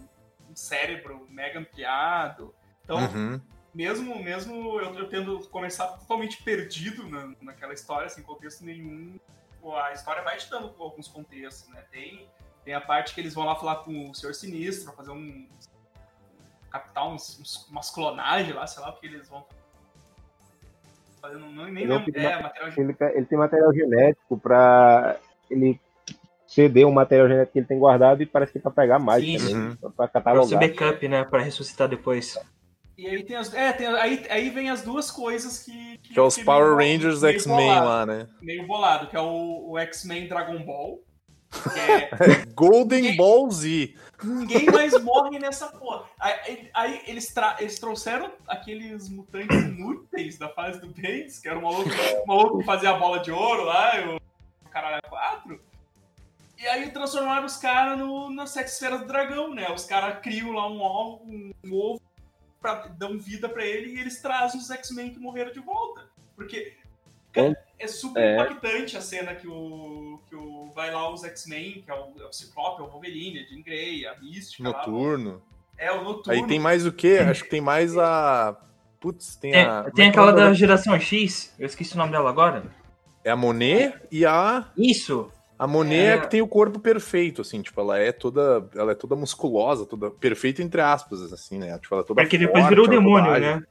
[0.48, 2.54] um cérebro mega ampliado.
[2.84, 3.38] Então, Uhum.
[3.74, 9.18] mesmo, mesmo eu, eu tendo começado totalmente perdido na, naquela história, sem contexto nenhum,
[9.60, 11.84] pô, a história vai te dando alguns contextos, né?
[11.90, 12.26] Tem,
[12.64, 15.46] tem a parte que eles vão lá falar com o Senhor Sinistro, pra fazer um.
[16.70, 19.44] captar uns, uns- umas clonagens lá, sei lá o que eles vão
[21.28, 21.38] fazer.
[21.38, 22.04] Não, nem Ele não lembro.
[22.04, 25.16] fica É, material Ele, ele tem material genético pra
[25.50, 25.80] ele
[26.46, 29.24] ceder o material genético que ele tem guardado e parece que é pra pegar mais
[29.24, 29.76] Sim, também, sim.
[29.76, 30.60] pra Pra ser catalogar.
[30.60, 31.24] backup, né?
[31.24, 32.38] Pra ressuscitar depois.
[32.98, 33.52] E aí tem as.
[33.52, 35.98] É, tem, aí, aí vem as duas coisas que.
[35.98, 38.26] Que é os que Power Rangers X-Men lá, né?
[38.40, 41.00] Meio bolado, que é o, o X-Men Dragon Ball.
[41.76, 43.94] É, Golden Ninguém- Ball Z.
[44.22, 46.04] ninguém mais morre nessa porra.
[46.18, 51.58] Aí, aí eles, tra- eles trouxeram aqueles mutantes inúteis da fase do Bendis, que era
[51.58, 51.88] o maluco,
[52.22, 53.92] o maluco que fazia a bola de ouro lá,
[54.64, 55.60] o caralho 4.
[56.58, 59.70] E aí transformaram os caras no- na sete esferas do dragão, né?
[59.70, 62.00] Os caras criam lá um ovo, um, um ovo
[62.60, 66.08] pra, dão vida pra ele e eles trazem os X-Men que morreram de volta.
[66.34, 66.74] Porque
[67.32, 68.34] cara, é super É.
[68.42, 72.26] impactante a cena que o, que o vai lá os X-Men, que é o, é
[72.26, 74.76] o Ciclope, é o Wolverine, a Jean Grey, a Mística lá.
[74.76, 75.42] Noturno.
[75.78, 76.32] É o Noturno.
[76.32, 77.18] Aí tem mais o quê?
[77.18, 78.56] Acho que tem mais a.
[79.00, 79.82] Putz, tem Tem, a.
[79.82, 82.64] como tem é é aquela da geração X, eu esqueci o nome dela agora.
[83.24, 84.70] É a Monet e a.
[84.76, 85.32] Isso!
[85.58, 86.14] A Monet é...
[86.16, 86.18] É.
[86.18, 88.68] que tem o corpo perfeito, assim, tipo, ela é toda.
[88.74, 90.10] Ela é toda musculosa, toda.
[90.10, 91.78] Perfeita entre aspas, assim, né?
[91.78, 92.22] Tipo, ela é toda.
[92.22, 93.62] Porque depois forte, virou o é demônio, né?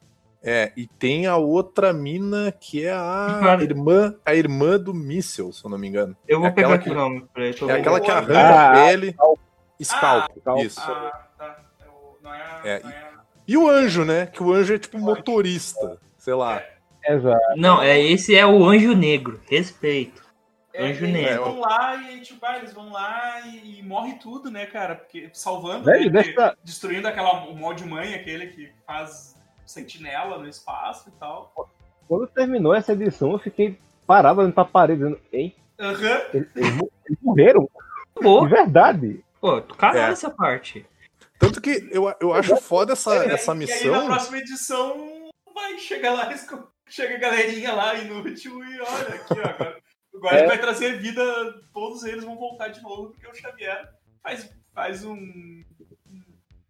[0.48, 3.64] É, e tem a outra mina que é a Cara.
[3.64, 6.16] irmã, a irmã do míssel, se eu não me engano.
[6.28, 7.58] Eu vou É pegar aqui o nome pra ele.
[7.68, 9.16] É aquela que Ah, arranca a pele.
[9.82, 10.62] Scalpo, Scalpo.
[10.64, 10.80] isso.
[10.82, 11.58] Ah, tá.
[11.82, 11.86] É
[12.24, 13.12] não é, a- É, não é a-
[13.48, 14.28] E o anjo, né?
[14.28, 16.62] Que o anjo é tipo motorista, sei lá.
[17.08, 17.40] Exato.
[17.58, 19.40] Não, é, esse é o Anjo Negro.
[19.50, 20.24] Respeito.
[20.74, 21.44] É, Anjo eles negro.
[21.44, 24.96] vão lá e, tipo, ah, eles vão lá e, e morre tudo, né, cara?
[24.96, 26.24] Porque salvando, Velho, né?
[26.24, 29.35] porque Destruindo aquela, o molde mãe, aquele que faz
[29.66, 31.70] sentinela no espaço e tal.
[32.08, 36.22] Quando terminou essa edição, eu fiquei parado olhando pra parede, dizendo, ei, Aham.
[36.34, 37.62] eles, eles mo- eles morreram,
[38.16, 39.24] de Pô, verdade.
[39.42, 40.12] pô, caralho É.
[40.12, 40.86] essa parte.
[41.40, 44.06] Tanto que eu, eu acho foda essa, É, essa E aí na missão.
[44.06, 46.30] próxima edição vai chegar lá,
[46.88, 49.50] chega a galerinha lá inútil e olha aqui, ó.
[49.50, 49.78] Agora,
[50.14, 50.40] agora É.
[50.40, 51.24] ele vai trazer vida,
[51.74, 53.90] todos eles vão voltar de novo, porque o Xavier
[54.24, 55.14] faz, faz um.
[55.16, 55.64] um-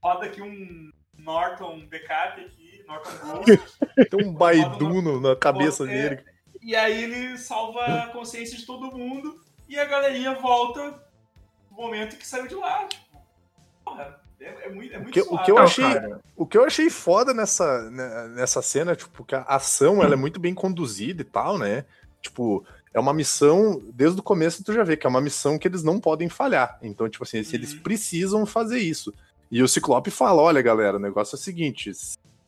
[0.01, 3.09] roda aqui um Norton backup aqui, Norton
[3.43, 3.61] Ghost.
[4.09, 5.87] Tem um baiduno na cabeça É.
[5.87, 6.23] dele.
[6.61, 10.99] E aí ele salva a consciência de todo mundo e a galerinha volta
[11.69, 12.85] no momento que saiu de lá.
[12.87, 13.05] Tipo,
[13.83, 15.45] porra, é, é muito, é muito que- o suave.
[15.45, 19.35] que eu achei- cara, O que eu achei foda nessa, né, nessa cena, tipo, que
[19.35, 21.85] a ação ela é muito bem conduzida e tal, né?
[22.21, 25.67] Tipo, é uma missão, desde o começo tu já vê que é uma missão que
[25.67, 26.77] eles não podem falhar.
[26.81, 27.79] Então, tipo assim, se eles Uhum.
[27.83, 29.13] precisam fazer isso.
[29.51, 31.91] E o Ciclope fala: olha, galera, o negócio é o seguinte.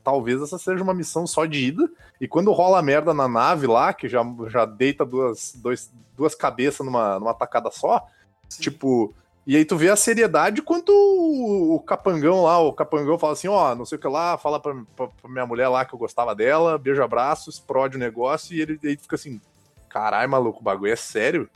[0.07, 1.89] Talvez essa seja uma missão só de ida.
[2.21, 6.33] E quando rola a merda na nave lá, que já, já deita duas, dois, duas
[6.33, 8.07] cabeças numa, numa tacada só,
[8.47, 8.61] Sim.
[8.61, 9.13] Tipo,
[9.45, 13.75] e aí tu vê a seriedade quando o, capangão lá, o capangão fala assim, ó,
[13.75, 16.33] não sei o que lá, fala pra, pra- pra minha mulher lá que eu gostava
[16.33, 19.41] dela, beija abraço, explode o negócio, e ele, aí fica assim,
[19.89, 21.49] caralho, maluco, o bagulho é sério?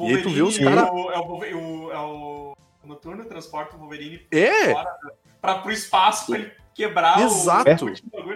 [0.00, 1.18] E aí tu vê os Wolverine, cara- o- É
[1.54, 4.96] o, é o Noturno transporta o Wolverine É, fora
[5.42, 6.52] pra, pro espaço pra ele
[6.88, 7.84] quebrar Exato.
[7.86, 7.88] o.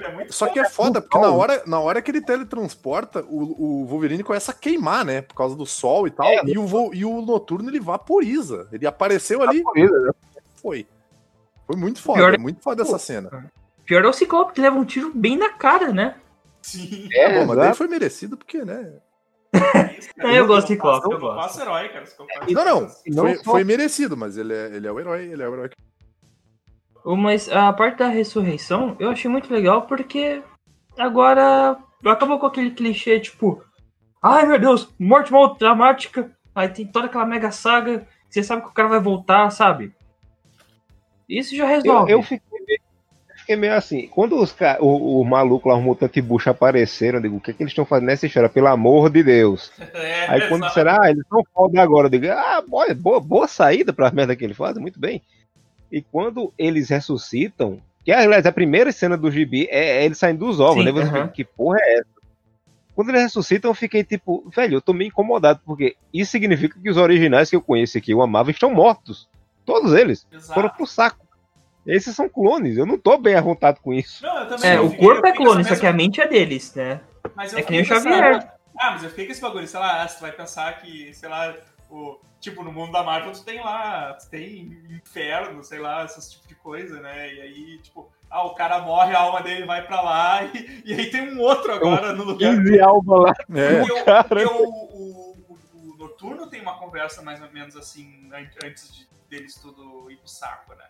[0.05, 3.83] É muito só que é foda, porque na hora, na hora que ele teletransporta, o,
[3.83, 6.43] o Wolverine começa a queimar, né, por causa do sol e tal, É.
[6.47, 10.11] e, o, e o Noturno ele vaporiza, ele apareceu ali, Corrida, né?
[10.61, 10.87] foi.
[11.67, 13.51] Foi muito foda, Pior é- muito foda essa cena.
[13.87, 16.17] pior é o Ciclope que leva um tiro bem na cara, né?
[16.63, 17.09] Sim.
[17.13, 18.93] É, Bom, mas daí foi merecido, porque, né,
[19.53, 19.55] É,
[20.39, 21.37] eu gosto de Ciclope, eu Eu gosto.
[21.43, 22.05] faço herói, cara.
[22.51, 22.91] Não, não.
[23.07, 25.53] E não Foi, foi merecido, mas ele é, ele é o herói, ele é o
[25.55, 25.71] herói.
[27.05, 30.43] Mas a parte da ressurreição eu achei muito legal porque
[30.99, 33.63] agora acabou com aquele clichê tipo,
[34.23, 38.63] ai meu Deus, morte mal dramática, aí tem toda aquela mega saga, que você sabe
[38.63, 39.93] que o cara vai voltar, sabe?
[41.29, 42.13] Isso já Eu, resolve.
[42.13, 42.81] eu fiquei, meio,
[43.29, 47.23] eu fiquei meio assim, quando os o, o maluco lá, os mutantes bucha apareceram, eu
[47.23, 48.49] digo, o que, é que eles estão fazendo nessa história?
[48.49, 49.73] Pelo amor de Deus.
[49.95, 53.49] É, Aí quando disseram, ah, eles estão foda agora, eu digo, ah, boa, boa, boa
[53.49, 55.23] saída pra merda que eles fazem, muito bem.
[55.95, 60.45] E quando eles ressuscitam, que aliás, a primeira cena do gibi é, é eles saindo
[60.45, 60.91] dos ovos, Sim, né?
[60.93, 61.23] Você aham.
[61.23, 62.07] fica, que porra é essa?
[62.97, 66.91] Quando eles ressuscitam, eu fiquei tipo, velho, eu tô meio incomodado, porque isso significa que
[66.91, 69.29] os originais que eu conheço aqui, eu amava, estão mortos.
[69.65, 70.27] Todos eles.
[70.33, 70.53] Exato.
[70.53, 71.25] Foram pro saco.
[71.87, 74.21] Esses são clones, eu não tô bem à vontade com isso.
[74.25, 76.27] Não, eu também É, o fiquei- corpo eu é clone, só que a mente é
[76.27, 77.01] deles, né?
[77.37, 78.49] Mas eu É que nem o Xavier.
[78.77, 81.55] Ah, mas eu fiquei com esse bagulho, sei lá, você vai pensar que, sei lá,
[81.89, 86.31] o, tipo, no mundo da Marvel tu tem lá, tu tem inferno, sei lá, esse
[86.33, 87.35] tipo de coisa, né?
[87.35, 90.93] E aí, tipo, ah, o cara morre, a alma dele vai pra lá, e, e
[90.95, 92.55] aí tem um outro agora no lugar.
[92.57, 93.33] 15 alma lá.
[93.55, 94.25] É, Porque, o, cara.
[94.29, 99.09] porque o, o- o- Noturno tem uma conversa mais ou menos assim, an- antes de,
[99.29, 100.85] deles tudo ir pro saco, né?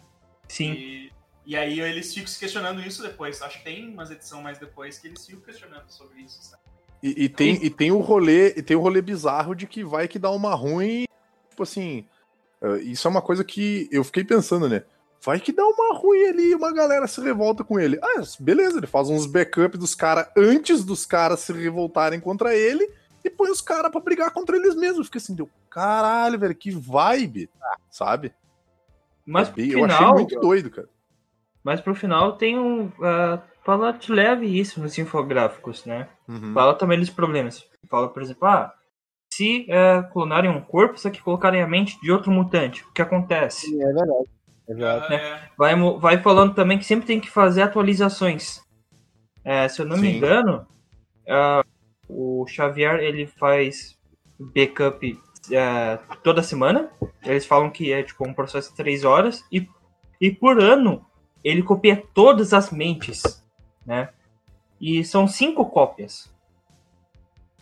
[0.48, 0.72] Sim.
[0.72, 1.12] E,
[1.46, 3.40] e aí eles ficam se questionando isso depois.
[3.42, 6.62] Acho que tem umas edições mais depois que eles ficam questionando sobre isso, sabe?
[7.02, 10.08] E, e tem, e tem o rolê, e tem o rolê bizarro de que vai
[10.08, 11.04] que dá uma ruim,
[11.54, 12.04] tipo assim,
[12.60, 14.82] eh, isso é uma coisa que eu fiquei pensando, né?
[15.24, 17.98] Vai que dá uma ruim ali e uma galera se revolta com ele.
[18.02, 22.90] Ah, beleza, ele faz uns backup dos caras antes dos caras se revoltarem contra ele
[23.24, 25.06] e põe os caras pra brigar contra eles mesmos.
[25.06, 27.48] Fica assim, deu, caralho, velho, que vibe,
[27.90, 28.34] sabe?
[29.24, 30.88] Mas É pro eu achei final, muito doido, cara.
[31.62, 32.88] mas pro final tem um.
[32.88, 36.06] Uh, fala te leve isso nos infográficos, né?
[36.28, 36.52] Uhum.
[36.52, 37.64] Fala também dos problemas.
[37.88, 38.74] Fala, por exemplo, ah,
[39.36, 43.02] se eh, clonarem um corpo, só que colocarem a mente de outro mutante, o que
[43.02, 43.74] acontece?
[43.80, 44.28] É verdade.
[44.66, 45.12] Exato.
[45.12, 48.62] É, Vai, vai falando também que sempre tem que fazer atualizações.
[49.44, 50.16] Eh, se eu não me Sim.
[50.16, 50.66] engano,
[51.28, 51.64] ah,
[52.08, 53.98] o Xavier ele faz
[54.38, 55.20] backup
[56.22, 56.90] toda semana.
[57.22, 59.68] Eles falam que é tipo um processo de três horas e,
[60.20, 61.04] e por ano
[61.42, 63.44] ele copia todas as mentes,
[63.84, 64.08] né?
[64.80, 66.33] E são cinco cópias.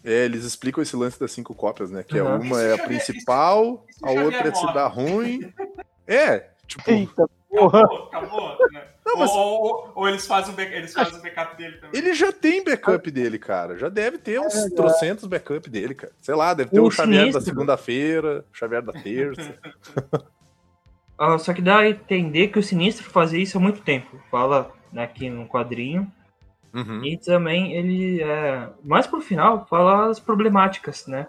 [0.04, 2.02] É, eles explicam esse lance das cinco cópias, né?
[2.02, 2.40] Que é Uhum.
[2.40, 5.52] uma E se é a principal, e se a outra é se dá ruim.
[6.06, 7.80] É, tipo, Eita, porra.
[7.80, 8.68] acabou, acabou.
[8.72, 8.84] Né?
[9.06, 11.90] Não, mas- ou, ou- ou- eles fazem o back- eles fazem o backup dele também.
[12.00, 13.76] ele já tem backup dele, cara.
[13.78, 16.12] Já deve ter uns trocentos backup dele, cara.
[16.20, 19.54] Sei lá, deve ter O o Xavier da segunda-feira, o Xavier da terça.
[21.18, 24.18] Ah, só que dá a entender que o Sinistro fazia isso há muito tempo.
[24.28, 26.10] Fala aqui no quadrinho.
[26.74, 27.04] Uhum.
[27.04, 31.26] E também ele, é, mais pro final, fala as problemáticas, né?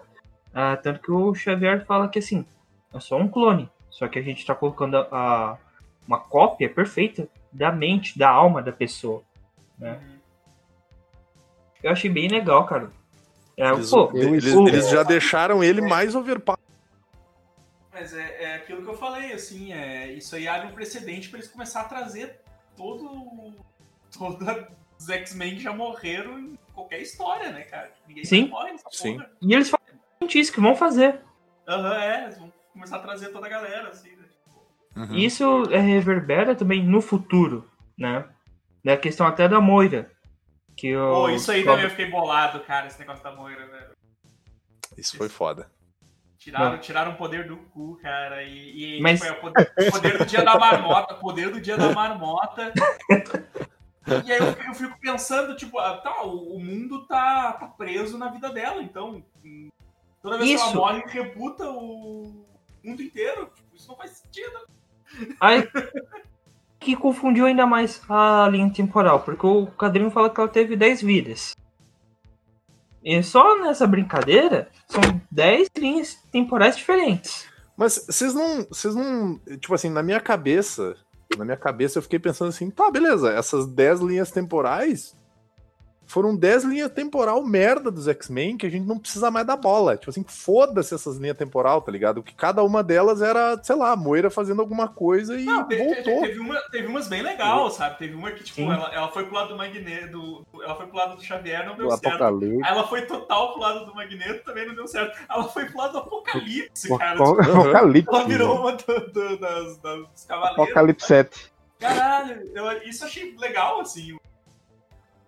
[0.54, 2.46] Ah, tanto que o Xavier fala que assim,
[2.94, 3.68] é só um clone.
[3.90, 5.56] Só que a gente tá colocando a, a-
[6.06, 9.22] uma cópia perfeita da mente, da alma da pessoa.
[9.78, 10.00] né?
[11.82, 12.90] Eu achei bem legal, cara.
[13.56, 16.58] É, Eles, pô, eles- o- eles já deixaram ele mais overpower.
[17.92, 21.38] Mas é, é aquilo que eu falei, assim, é, isso aí abre um precedente pra
[21.38, 22.40] eles começar a trazer
[22.76, 23.52] todo.
[24.16, 24.46] Todos
[25.04, 27.92] os X-Men que já morreram em qualquer história, né, cara?
[28.08, 28.48] Ninguém Sim.
[28.48, 29.14] morre nessa Sim.
[29.18, 29.30] porra.
[29.40, 29.84] E eles falam
[30.34, 31.20] isso que vão fazer.
[31.68, 34.24] Aham, é, eles vão começar a trazer toda a galera, assim, né?
[34.96, 35.14] Uhum.
[35.14, 38.28] E Isso é, reverbera também no futuro, né?
[38.82, 40.10] Na questão até da Moira.
[40.76, 43.90] Que o, Pô, isso aí também eu fiquei bolado, cara, esse negócio da Moira, velho.
[44.96, 45.70] Isso foi foda.
[46.38, 46.78] Tiraram, Não.
[46.78, 50.18] tiraram o poder do cu, cara, e, e Mas- tipo, é o poder, o poder
[50.18, 52.72] do dia da marmota, poder do dia da marmota.
[54.06, 58.18] E aí eu, fico- eu fico pensando, tipo, ah, tá, o, mundo tá, tá preso
[58.18, 59.24] na vida dela, então
[60.22, 60.76] toda vez que ela Isso.
[60.76, 62.44] morre, rebuta o
[62.82, 63.50] mundo inteiro.
[63.54, 64.58] Tipo, isso não faz sentido.
[65.40, 65.68] Aí,
[66.78, 71.02] que confundiu ainda mais a linha temporal, porque o quadrinho fala que ela teve 10
[71.02, 71.54] vidas.
[73.02, 75.00] E só nessa brincadeira, são
[75.30, 77.46] 10 linhas temporais diferentes.
[77.76, 78.64] Mas vocês não.
[78.64, 79.38] Vocês não.
[79.58, 80.96] Tipo assim, na minha cabeça.
[81.36, 85.16] Na minha cabeça eu fiquei pensando assim, tá, beleza, essas 10 linhas temporais
[86.06, 89.96] foram 10 linhas temporal merda dos X-Men que a gente não precisa mais dar bola.
[89.96, 92.22] Tipo assim, foda-se essas linhas temporal, tá ligado?
[92.22, 96.20] Que cada uma delas era, sei lá, a Moira fazendo alguma coisa e Não, voltou.
[96.22, 97.98] teve, uma, teve umas bem legais, sabe?
[97.98, 101.16] Teve uma que, tipo, ela, ela foi pro lado do Magneto, ela foi pro lado
[101.16, 102.06] do Xavier, não deu Do certo.
[102.22, 102.68] Apocalipse.
[102.70, 105.18] Ela foi total pro lado do Magneto, também não deu certo.
[105.28, 107.12] Ela foi pro lado do Apocalipse, O cara.
[107.12, 108.08] Tipo, Apocalipse.
[108.14, 110.62] ela virou uma do- do- das, das- dos cavaleiros.
[110.64, 111.52] Apocalipse 7.
[111.80, 114.16] Caralho, eu, isso eu achei legal, assim.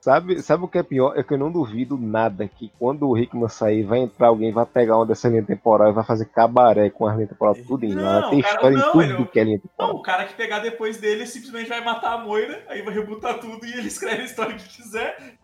[0.07, 1.19] Sabe, sabe o que é pior?
[1.19, 4.65] É que eu não duvido nada que quando o Hickman sair, vai entrar alguém, vai
[4.65, 7.93] pegar uma dessa linha temporal e vai fazer cabaré com as linhas temporal tudo em
[7.97, 8.21] lá.
[8.21, 9.97] Não, Tem cara, história não, em tudo ele- que é linha Não, temporal.
[9.97, 13.67] o cara que pegar depois dele simplesmente vai matar a Moira, aí vai rebutar tudo
[13.67, 15.35] e ele escreve a história que quiser.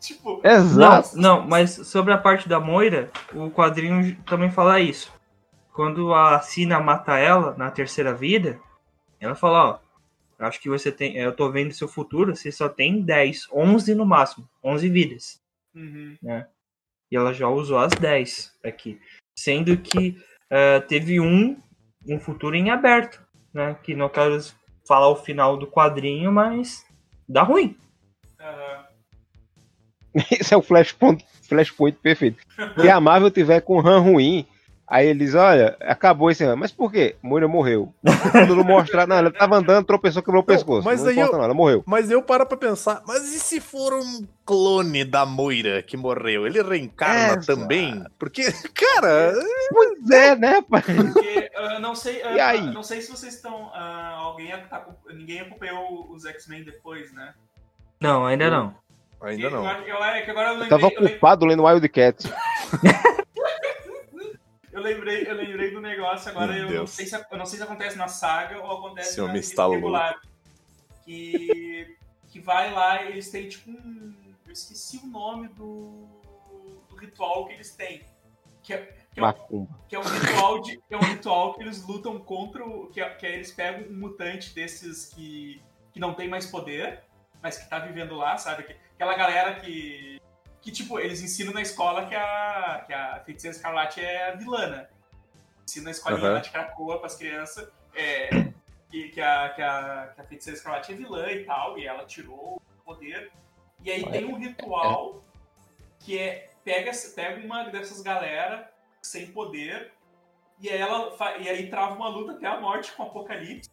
[0.00, 1.10] Tipo, Exato.
[1.16, 5.12] Não, não, mas sobre a parte da Moira, o quadrinho também fala isso.
[5.72, 8.58] Quando a Sina mata ela na terceira vida,
[9.20, 9.87] ela fala, ó,
[10.38, 14.06] acho que você tem, eu tô vendo seu futuro, você só tem 10, 11 no
[14.06, 15.40] máximo, 11 vidas.
[15.74, 16.16] uhum.
[17.10, 19.00] E ela já usou as 10 aqui.
[19.38, 20.20] Sendo que
[20.50, 21.56] eh, teve um,
[22.06, 23.22] um futuro em aberto,
[23.52, 23.76] né?
[23.82, 24.38] Que não quero
[24.86, 26.84] falar o final do quadrinho, mas
[27.28, 27.76] dá ruim.
[28.40, 28.88] aham.
[30.32, 32.42] Esse é o flashpoint, flashpoint perfeito.
[32.80, 34.46] Se a Marvel tiver com RAM ruim,
[34.88, 36.56] aí eles, olha, acabou esse RAM.
[36.56, 37.16] Mas por quê?
[37.22, 37.92] Moira morreu.
[38.32, 40.84] Quando não mostrar, não, ela tava andando, tropeçou, quebrou o Não, pescoço.
[40.84, 41.82] mas não aí importa eu- não, ela morreu.
[41.86, 46.46] Mas eu paro pra pensar, mas e se for um clone da Moira que morreu?
[46.46, 47.46] Ele reencarna Exato.
[47.46, 48.04] também?
[48.18, 48.42] Porque,
[48.74, 49.34] cara,
[49.70, 50.84] Pois é, né, rapaz?
[50.86, 52.72] Porque ah, não sei, ah, E aí?
[52.72, 53.70] não sei se vocês estão.
[53.74, 57.34] ah, alguém tá, ninguém acompanhou os X-Men depois, né?
[58.00, 58.74] Não, ainda não.
[59.20, 59.64] ainda não.
[59.66, 62.24] Eu, eu, eu Eu lembrei, tava eu lembrei, ocupado lendo Wildcat.
[64.78, 66.52] eu lembrei, eu lembrei do negócio agora.
[66.52, 69.20] Meu Eu não, sei se, eu não sei se acontece na saga ou acontece Esse
[69.20, 69.26] na
[69.76, 70.20] regular.
[71.04, 71.96] Que,
[72.28, 74.14] que vai lá e eles têm tipo um.
[74.46, 76.06] Eu esqueci o nome do,
[76.88, 78.02] do ritual que eles têm.
[78.62, 78.78] Que é,
[79.12, 82.18] que é, um- que é um ritual de, que é um ritual que eles lutam
[82.18, 85.62] contra o que, é- que é eles pegam um mutante desses que,
[85.92, 87.02] que não tem mais poder,
[87.42, 88.64] mas que tá vivendo lá, sabe?
[88.64, 90.20] Que- Aquela galera que
[90.68, 94.68] que tipo, eles ensinam na escola que a que a Feiticeira Escarlate é a vilã,
[94.68, 94.88] né?
[95.64, 96.34] Ensina na escolinha Aham.
[96.34, 98.28] lá de Cracoa pras crianças é,
[98.90, 102.04] que, que, a, que, a, que a Feiticeira Escarlate é vilã e tal, e ela
[102.04, 103.32] tirou o poder.
[103.82, 105.24] E aí tem um ritual
[106.00, 109.92] que é pega, pega uma dessas galera sem poder
[110.60, 113.70] e aí ela e aí trava uma luta até a morte com o Apocalipse.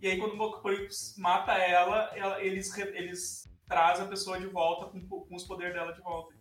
[0.00, 4.86] E aí quando o Apocalipse mata ela, ela- eles eles trazem a pessoa de volta
[4.86, 6.34] com, com os poderes dela de volta.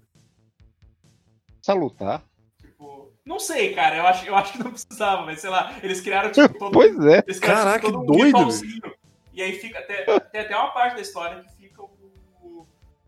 [1.61, 2.23] Salutar.
[2.59, 6.01] Tipo, não sei, cara, eu acho, eu acho que não precisava, mas sei lá, eles
[6.01, 7.23] criaram tipo todo Pois é.
[7.25, 8.95] eles criaram, Caraca, tipo, todo que doido, ritualzinho.
[9.33, 12.67] E aí fica até tem até uma parte da história que fica o,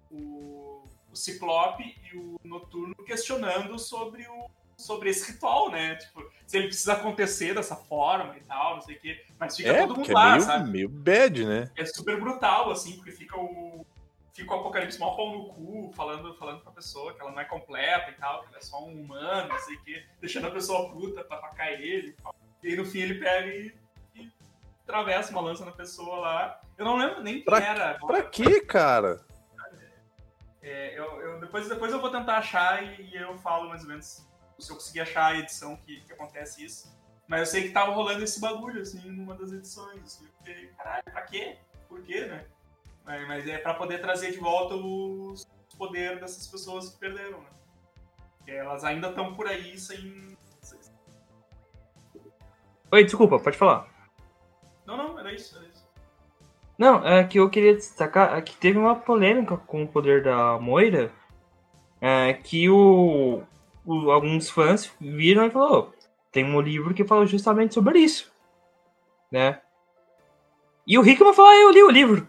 [0.10, 5.96] o, o Ciclope e o Noturno questionando sobre o sobre esse ritual, né?
[5.96, 9.26] Tipo, se ele precisa acontecer dessa forma e tal, não sei o quê.
[9.40, 10.72] Mas fica É, todo mundo é lá, meio, sabe?
[10.72, 11.72] meio bad, né?
[11.76, 13.86] É super brutal, assim, porque fica o.
[14.34, 17.46] Fica o Apocalipse mal pau no cu, falando, falando pra pessoa que ela não é
[17.46, 20.52] completa e tal, que ela é só um humano, não sei o quê, deixando a
[20.52, 22.36] pessoa puta pra atacar ele e tal.
[22.64, 23.76] E aí no fim ele pega e,
[24.16, 24.32] e
[24.84, 26.62] atravessa uma lança na pessoa lá.
[26.78, 27.94] Eu não lembro nem quem Pra- era.
[28.00, 29.24] Pra quê, cara?
[30.64, 33.90] É, eu, eu- depois, depois eu vou tentar achar e, e eu falo mais ou
[33.90, 34.26] menos
[34.58, 36.92] se eu conseguir achar a edição que, que acontece isso.
[37.28, 40.02] Mas eu sei que tava rolando esse bagulho, assim, numa das edições.
[40.04, 41.58] Assim, eu fiquei, caralho, pra quê?
[41.88, 42.46] Por quê, né?
[43.06, 45.46] Mas, mas é pra poder trazer de volta os
[45.78, 47.50] poderes dessas pessoas que perderam, né?
[48.38, 50.38] Porque elas ainda estão por aí sem.
[52.92, 53.88] Oi, desculpa, pode falar.
[54.86, 55.84] Não, não, era isso, era isso.
[56.78, 60.60] Não, é que eu queria destacar é que teve uma polêmica com o poder da
[60.60, 61.12] Moira,
[62.02, 63.44] é, que o,
[63.86, 65.94] o- alguns fãs viram e falou,
[66.32, 68.32] tem um livro que fala justamente sobre isso,
[69.32, 69.62] né?
[70.86, 72.28] E o Hickman falou, ah, eu li o livro.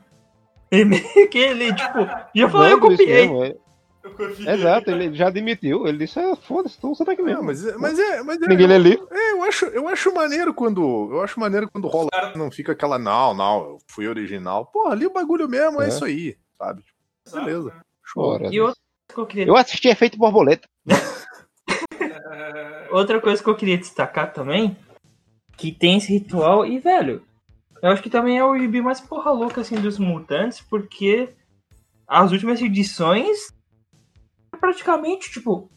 [0.74, 1.98] Ele meio que ele, tipo,
[2.34, 3.26] já falou, eu copiei.
[3.42, 3.56] é.
[4.52, 5.86] Exato, ele já admitiu.
[5.86, 7.38] Ele disse, ah, foda-se, então você tá aqui mesmo.
[7.38, 9.08] Não, mas, é- mas é, mas é, Ninguém lê livro.
[9.10, 12.98] é, eu acho, eu acho maneiro quando, eu acho maneiro quando rola, não fica aquela
[12.98, 14.66] não, não, eu fui original.
[14.66, 15.88] Porra, ali o bagulho mesmo, é, É.
[15.88, 16.82] isso aí, sabe?
[17.26, 17.68] Exato, beleza.
[17.70, 17.80] né?
[18.04, 18.24] Show.
[18.24, 20.68] Ora, E outra coisa que eu queria Eu assisti Efeito Borboleta.
[22.90, 24.76] Outra coisa que eu queria destacar também,
[25.56, 27.22] que tem esse ritual, e velho,
[27.84, 31.34] eu acho que também é o gibi mais porra louca assim dos mutantes, porque
[32.08, 33.52] as últimas edições
[34.58, 35.70] praticamente, tipo,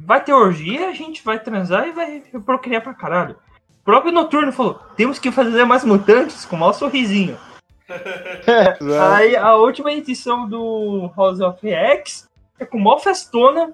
[0.00, 3.36] vai ter orgia, a gente vai transar e vai procriar pra caralho.
[3.80, 7.38] O próprio Noturno falou, temos que fazer mais mutantes com o maior sorrisinho.
[9.14, 12.28] Aí a última edição do House of X
[12.58, 13.72] é com mó festona.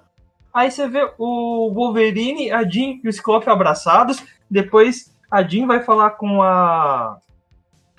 [0.53, 4.23] Aí você vê o Wolverine, a Jean e o Ciclope abraçados.
[4.51, 7.19] Depois a Jean vai falar com a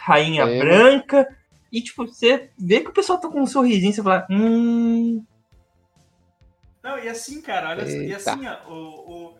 [0.06, 0.60] Rainha É.
[0.60, 1.28] Branca.
[1.72, 5.26] E tipo, você vê que o pessoal tá com um sorrisinho, você fala, hum.
[6.84, 8.16] Não, e assim, cara, olha só, e Eita.
[8.32, 9.38] assim, ó, o, o...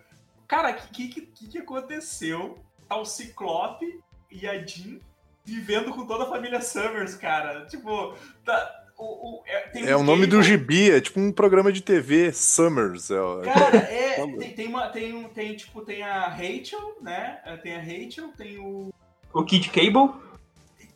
[0.48, 2.58] Cara, o que, que, que, que aconteceu?
[2.90, 4.00] Tá o Ciclope
[4.32, 5.00] e a Jean
[5.44, 7.66] vivendo com toda a família Summers, cara.
[7.68, 9.04] Tipo, tá, o,
[9.38, 12.32] o- é, tem É um o nome do gibi, é tipo um programa de TV,
[12.34, 13.12] Summers.
[13.12, 14.38] É, Cara, é, Falou.
[14.40, 17.40] tem, tem, uma, tem, um- tem, tipo, tem a Rachel, né?
[17.62, 18.92] Tem a Rachel, tem o...
[19.32, 20.14] O Kid Cable.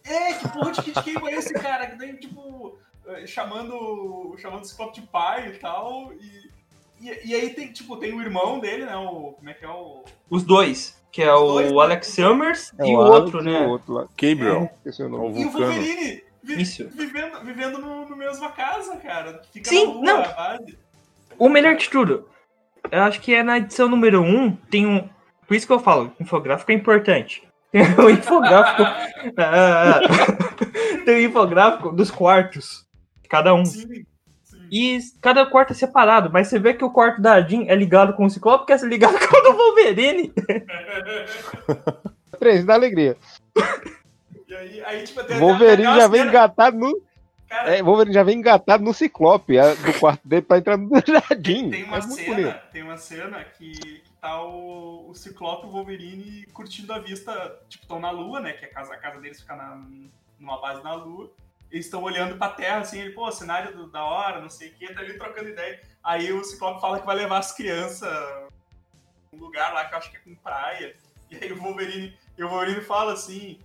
[0.06, 1.88] É, que porra de Kid Cable é esse, cara?
[1.88, 2.78] Que tem, tipo,
[3.08, 6.50] eh, chamando, chamando o Ciclope de pai e tal, e...
[7.02, 8.94] E, e aí tem, tipo, tem o irmão dele, né?
[8.98, 9.32] O.
[9.32, 10.04] Como é que é o.
[10.30, 11.02] Os dois.
[11.14, 11.80] Que é Os o dois, né?
[11.82, 13.66] Alex Summers É e o outro, né?
[13.66, 14.02] O outro lá.
[14.22, 15.42] Gabriel, Esqueci o o nome.
[15.42, 15.50] E o.
[15.50, 16.90] Wolverine vi- Isso.
[16.90, 19.42] vivendo, vivendo no, no mesma casa, cara.
[19.54, 20.66] Fica Sim, na rua, não.
[21.38, 22.28] O melhor de tudo,
[22.92, 25.08] eu acho que é na edição número 1, tem um.
[25.48, 27.48] Por isso que eu falo, infográfico é importante.
[28.04, 28.84] o infográfico.
[29.38, 30.00] ah,
[31.06, 32.86] tem o infográfico dos quartos.
[33.30, 33.64] Cada um.
[33.66, 34.06] Sim,
[34.44, 34.68] sim.
[34.72, 38.14] E cada quarto é separado, mas você vê que o quarto da Jean é ligado
[38.14, 40.34] com o Ciclope, que é ligado com o do Wolverine.
[42.40, 43.18] Três da alegria.
[44.48, 47.02] E aí, aí tipo, tem Wolverine tem já vem cena- engatado no.
[47.48, 50.90] Cara, É, Wolverine já vem engatado no Ciclope a- do quarto dele pra entrar no
[51.06, 51.70] jardim.
[51.70, 56.46] tem uma é cena, tem uma cena que tá o, o Ciclope e o Wolverine
[56.48, 58.54] curtindo a vista, tipo, estão na lua, né?
[58.54, 59.76] Que a casa, a casa deles fica na,
[60.40, 61.32] numa base na lua.
[61.72, 64.74] Eles estão olhando pra terra, assim, ele, pô, cenário do- da hora, não sei o
[64.74, 65.80] que, tá ali trocando ideia.
[66.04, 68.10] Aí o Ciclope fala que vai levar as crianças
[69.32, 70.96] um lugar lá que eu acho que é com praia.
[71.30, 73.60] E aí o Wolverine, o Wolverine fala assim,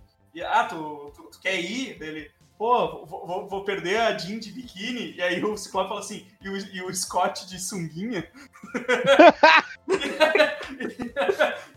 [0.45, 1.97] ah, tu, tu, tu quer ir?
[1.97, 5.13] Dele, pô, vou, vou- perder a Jean de biquíni.
[5.15, 8.27] E aí o Ciclope fala assim, e o, e o Scott de sunguinha?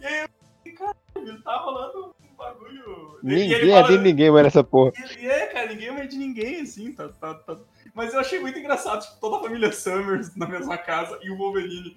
[0.00, 0.26] e aí
[0.64, 3.18] eu, caralho, tá rolando um bagulho.
[3.22, 4.92] Ninguém é fala- de ninguém, mas essa porra.
[5.18, 7.56] e é, cara, ninguém é de ninguém, assim, tá, tá, tá.
[7.94, 11.36] Mas eu achei muito engraçado, tipo, toda a família Summers na mesma casa e o
[11.36, 11.96] Wolverine.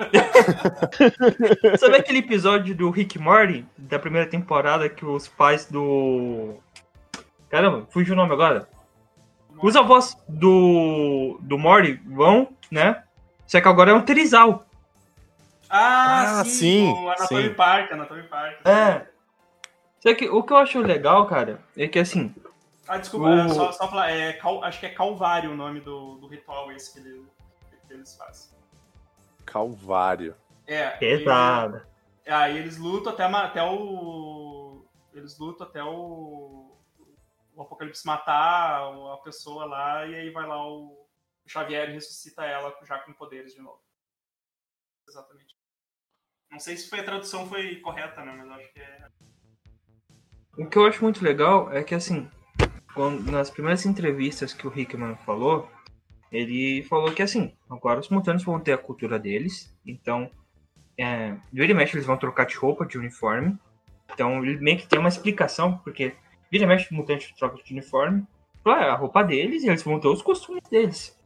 [1.78, 6.54] Sabe aquele episódio do Rick Morty, da primeira temporada, que os pais do.
[7.50, 8.68] Caramba, fugiu o nome agora.
[9.62, 13.02] Os avós do, do Morty vão, né?
[13.46, 14.64] Só que agora é um trisal.
[15.68, 17.54] Ah, Ah, sim, sim, o Anatomy sim.
[17.54, 18.66] Park, Anatomy Park.
[18.66, 19.06] É.
[20.00, 22.34] Só que o que eu acho legal, cara, é que assim,
[22.88, 25.80] Ah, desculpa, O- é só, só falar, é, Cal- acho que é Calvário o nome
[25.80, 27.24] do, do ritual esse que, ele-
[27.86, 28.50] que eles fazem.
[29.44, 30.34] Calvário.
[30.66, 31.86] É, pesada.
[32.26, 34.82] e- aí eles lutam até, até o...
[35.14, 36.69] Eles lutam até o...
[37.62, 41.06] Apocalipse matar a pessoa lá, e aí vai lá o
[41.46, 43.80] Xavier e ressuscita ela já com poderes de novo.
[45.08, 45.56] Exatamente.
[46.50, 48.32] Não sei se foi a tradução foi correta, né?
[48.32, 49.08] Mas eu acho que é.
[50.58, 52.30] O que eu acho muito legal é que, assim,
[52.94, 55.70] quando- nas primeiras entrevistas que o Hickman falou,
[56.30, 60.30] ele falou que, assim, agora os mutantes vão ter a cultura deles, então,
[60.98, 63.58] é, vira e mexe eles vão trocar de roupa, de uniforme,
[64.12, 66.14] então ele meio que tem uma explicação, porque
[66.50, 68.26] vira mexe mutante troca de uniforme,
[68.66, 71.18] é a roupa deles e eles vão ter os costumes deles.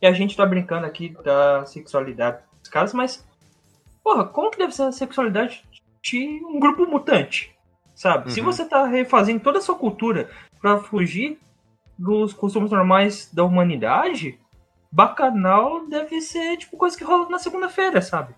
[0.00, 3.26] E a gente tá brincando aqui da sexualidade os caras, mas.
[4.02, 5.64] Porra, como que deve ser a sexualidade
[6.02, 7.54] de um grupo mutante?
[7.94, 8.32] Sabe?
[8.32, 8.46] Se Uhum.
[8.46, 10.30] você tá refazendo toda a sua cultura
[10.60, 11.38] pra fugir
[11.98, 14.38] dos costumes normais da humanidade,
[14.90, 18.34] bacanal deve ser tipo coisa que rola na segunda-feira, sabe?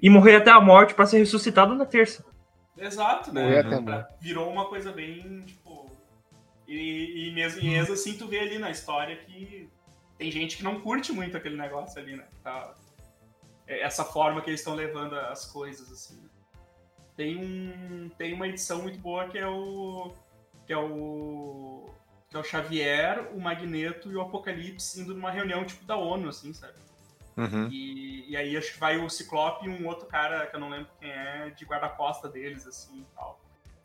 [0.00, 2.24] E morrer até a morte pra ser ressuscitado na terça.
[2.76, 3.42] Exato, né?
[4.20, 5.90] Virou uma coisa bem, tipo.
[6.66, 9.68] E, e mesmo, e mesmo assim tu vê ali na história que
[10.16, 12.26] tem gente que não curte muito aquele negócio ali, né?
[12.42, 12.74] Tá,
[13.66, 16.22] é essa forma que eles estão levando as coisas, assim.
[17.16, 18.08] Tem um.
[18.16, 20.12] Tem uma edição muito boa que é o.
[20.66, 21.90] Que é o.
[22.28, 26.28] Que é o Xavier, o Magneto e o Apocalipse indo numa reunião tipo da ONU,
[26.28, 26.74] assim, sabe?
[27.36, 27.68] Uhum.
[27.70, 30.68] E, e aí acho que vai o Ciclope e um outro cara que eu não
[30.70, 33.40] lembro quem é, de guarda-costa deles, assim e tal.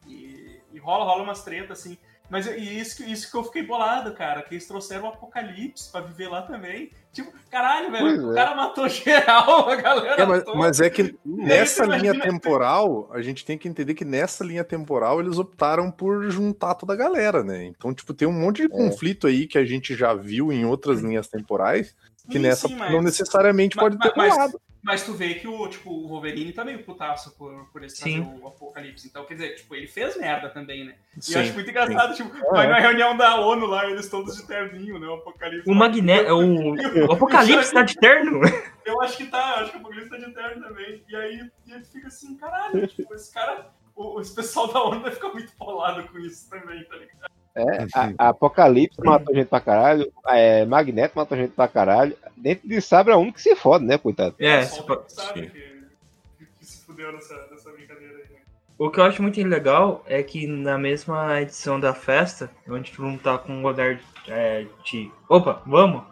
[0.05, 1.97] E, e rola, rola umas tretas, assim.
[2.29, 5.89] Mas e isso, que- isso que eu fiquei bolado, cara, que eles trouxeram o Apocalipse
[5.89, 6.91] pra viver lá também.
[7.13, 8.35] Tipo, caralho, velho, Pois o é.
[8.35, 13.21] cara matou geral, a galera É, mas, mas é que nessa linha imagina- temporal, a
[13.21, 17.43] gente tem que entender que nessa linha temporal eles optaram por juntar toda a galera,
[17.45, 17.63] né?
[17.63, 20.99] Então, tipo, tem um monte de conflito aí que a gente já viu em outras
[20.99, 21.95] linhas temporais,
[22.27, 24.55] que Sim, nessa sim, mas- não necessariamente mas- pode ter mas-.
[24.83, 28.21] Mas tu vê que o, tipo, o Wolverine tá meio putaço por, por esse Sim.
[28.41, 29.05] o Apocalipse.
[29.07, 30.95] Então, quer dizer, tipo, ele fez merda também, né?
[31.17, 32.51] E Sim, eu acho muito engraçado, tipo, É.
[32.51, 35.07] vai na reunião da ONU lá, eles todos de terninho, né?
[35.07, 35.69] O Apocalipse.
[35.69, 36.31] O Magneto.
[36.33, 36.71] O,
[37.09, 38.39] o Apocalipse tá de terno.
[38.85, 41.03] Eu acho que tá, eu acho que o Apocalipse tá de terno também.
[41.09, 43.71] E aí e ele fica assim, caralho, tipo, esse cara.
[43.93, 47.31] O, esse pessoal da ONU vai ficar muito bolado com isso também, tá ligado?
[47.57, 52.15] É, a, a Apocalipse matou gente pra caralho, é, Magneto matou gente pra caralho.
[52.35, 54.35] Dentro de Sabre é o único que se fode, né, coitado?
[54.39, 58.19] É, Só só- o que sabe que, que se fudeu nessa, nessa brincadeira aí.
[58.33, 58.39] né?
[58.77, 63.05] O que eu acho muito legal é que na mesma edição da festa, onde todo
[63.07, 65.11] mundo tá com um olhar é, de.
[65.27, 66.03] Opa, vamos!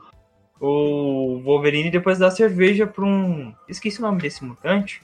[0.59, 3.53] O Wolverine depois dá cerveja pra um.
[3.69, 5.03] Esqueci o nome desse mutante.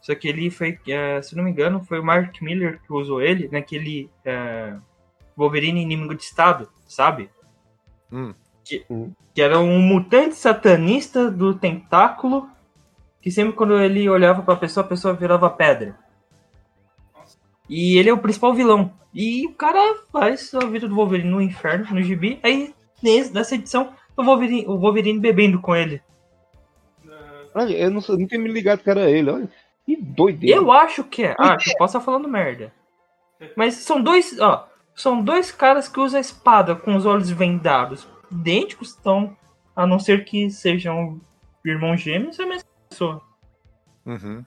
[0.00, 3.20] Só que ele foi, é, se não me engano, foi o Mark Miller que usou
[3.20, 4.74] ele naquele é,
[5.36, 7.30] Wolverine inimigo de Estado, sabe?
[8.10, 8.34] Hum.
[8.64, 8.84] Que,
[9.34, 12.48] que era um mutante satanista do tentáculo
[13.26, 15.98] que sempre quando ele olhava pra pessoa, a pessoa virava pedra.
[17.68, 18.92] E ele é o principal vilão.
[19.12, 22.38] E o cara faz a vida do Wolverine no inferno, no gibi.
[22.40, 22.72] Aí,
[23.02, 26.00] nessa edição, o Wolverine, o Wolverine bebendo com ele.
[27.52, 29.48] Olha, eu não, não tinha me ligado que era ele, olha.
[29.84, 30.56] Que doideira.
[30.58, 31.34] Eu acho que é.
[31.38, 32.72] Ah, eu posso estar falando merda.
[33.56, 34.68] Mas são dois, ó.
[34.96, 38.08] São dois caras que usam a espada com os olhos vendados.
[38.32, 39.36] Idênticos, estão.
[39.76, 41.20] A não ser que sejam
[41.64, 43.22] irmãos gêmeos, é a mesma pessoa.
[44.06, 44.42] Uhum.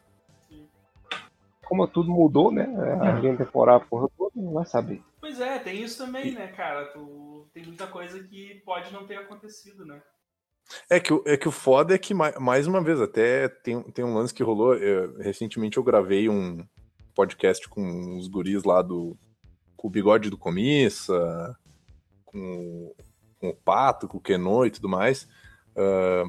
[1.65, 2.63] Como tudo mudou, né?
[3.01, 5.03] A linha temporal, a porra toda, não vai saber.
[5.21, 6.85] Pois é, tem isso também, né, cara?
[6.87, 10.01] Tu, tem muita coisa que pode não ter acontecido, né?
[10.89, 13.81] É que, o- é que o foda é que, mai- mais uma vez, até tem,
[13.91, 14.73] tem um lance que rolou.
[14.75, 16.65] eu- recentemente eu gravei um
[17.13, 19.15] podcast com os guris lá do.
[19.79, 21.55] Com o bigode do Comissa,
[22.25, 22.95] com, o-
[23.39, 25.25] com o Pato, com o Kenô e tudo mais.
[25.77, 26.23] ah,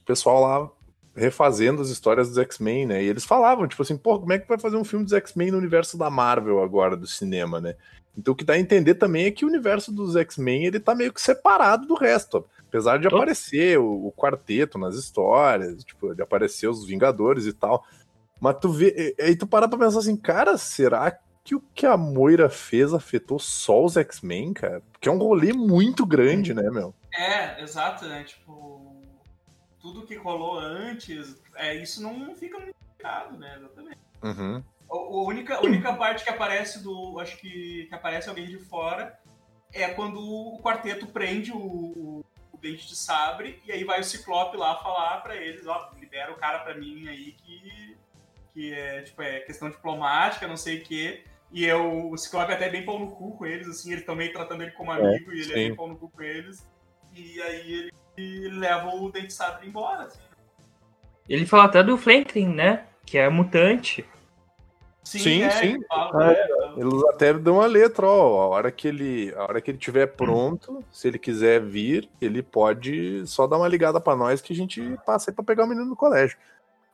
[0.00, 0.70] o pessoal lá
[1.16, 3.02] refazendo as histórias dos X-Men, né?
[3.02, 5.50] E eles falavam, tipo assim, pô, como é que vai fazer um filme dos X-Men
[5.52, 7.74] no universo da Marvel agora, do cinema, né?
[8.16, 10.94] Então o que dá a entender também é que o universo dos X-Men ele tá
[10.94, 12.44] meio que separado do resto.
[12.68, 17.84] Apesar de aparecer o, o quarteto nas histórias, tipo, de aparecer os Vingadores e tal.
[18.40, 19.14] Mas tu vê.
[19.20, 21.10] Aí tu para pra pensar assim, cara, será
[21.44, 24.82] que o que a Moira fez afetou só os X-Men, cara?
[24.90, 26.94] Porque é um rolê muito grande, né, meu?
[27.12, 28.24] É, exato, né?
[28.24, 29.02] Tipo,
[29.78, 33.56] tudo que rolou antes, é, isso não fica muito ligado, né?
[33.58, 33.98] Exatamente.
[34.22, 34.64] Uhum.
[34.90, 37.20] A, a única, a única parte que aparece do.
[37.20, 39.18] Acho que, que aparece alguém de fora
[39.70, 42.24] é quando o quarteto prende o, o,
[42.58, 46.36] dente de sabre e aí vai o Ciclope lá falar pra eles, ó, libera o
[46.36, 47.96] cara pra mim aí que.
[48.54, 51.24] Que é, tipo, é questão diplomática, não sei o quê.
[51.54, 54.32] E eu, o Ciclope é até bem pau no cu com eles, assim, eles também
[54.32, 55.68] tratando ele como amigo e ele é sim.
[55.68, 56.66] bem pau no cu com eles.
[57.14, 60.18] E aí ele, ele leva o dente de sabre embora, assim.
[61.28, 62.86] Ele fala até do Franklin, né?
[63.06, 64.04] Que é mutante.
[65.04, 65.74] Sim, é, sim.
[65.74, 68.42] ele fala, é, Eles até dão a letra, ó.
[68.42, 72.42] A hora que ele, a hora que ele tiver pronto, se ele quiser vir, ele
[72.42, 75.68] pode só dar uma ligada pra nós que a gente passa aí pra pegar o
[75.68, 76.36] menino no colégio.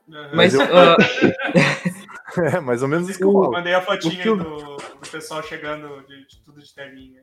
[0.07, 0.35] Aham.
[0.35, 0.97] Mas, eu- ah,
[2.55, 3.51] É mais ou menos isso que Eu rola.
[3.51, 7.21] mandei a fotinha O que eu- do, do pessoal chegando de, de tudo de terninha.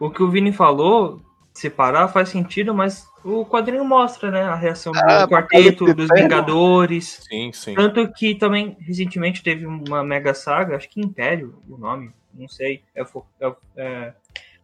[0.00, 1.20] o que o Vini falou,
[1.54, 4.42] separar faz sentido, mas o quadrinho mostra, né?
[4.42, 6.08] A reação do Ah, quarteto, dos.
[6.14, 7.20] Vingadores.
[7.28, 7.74] Sim, sim.
[7.74, 12.82] Tanto que também, recentemente, teve uma mega saga, acho que Império, o nome, não sei.
[12.94, 14.14] É, fo- é- é-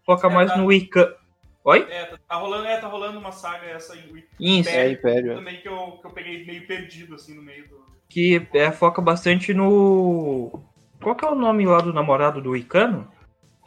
[0.07, 0.57] foca É, mais tá.
[0.57, 1.17] no Wicca.
[1.65, 1.87] Oi?
[1.91, 4.25] É, tá, tá rolando, é, tá rolando uma saga essa aí.
[4.39, 4.69] Isso.
[4.69, 5.33] É, Império.
[5.33, 5.35] é.
[5.35, 7.83] Também que eu, que eu peguei meio perdido, assim, no meio do.
[8.09, 10.61] Que é, foca bastante no.
[11.03, 13.09] Qual que é o nome lá do namorado do Icano?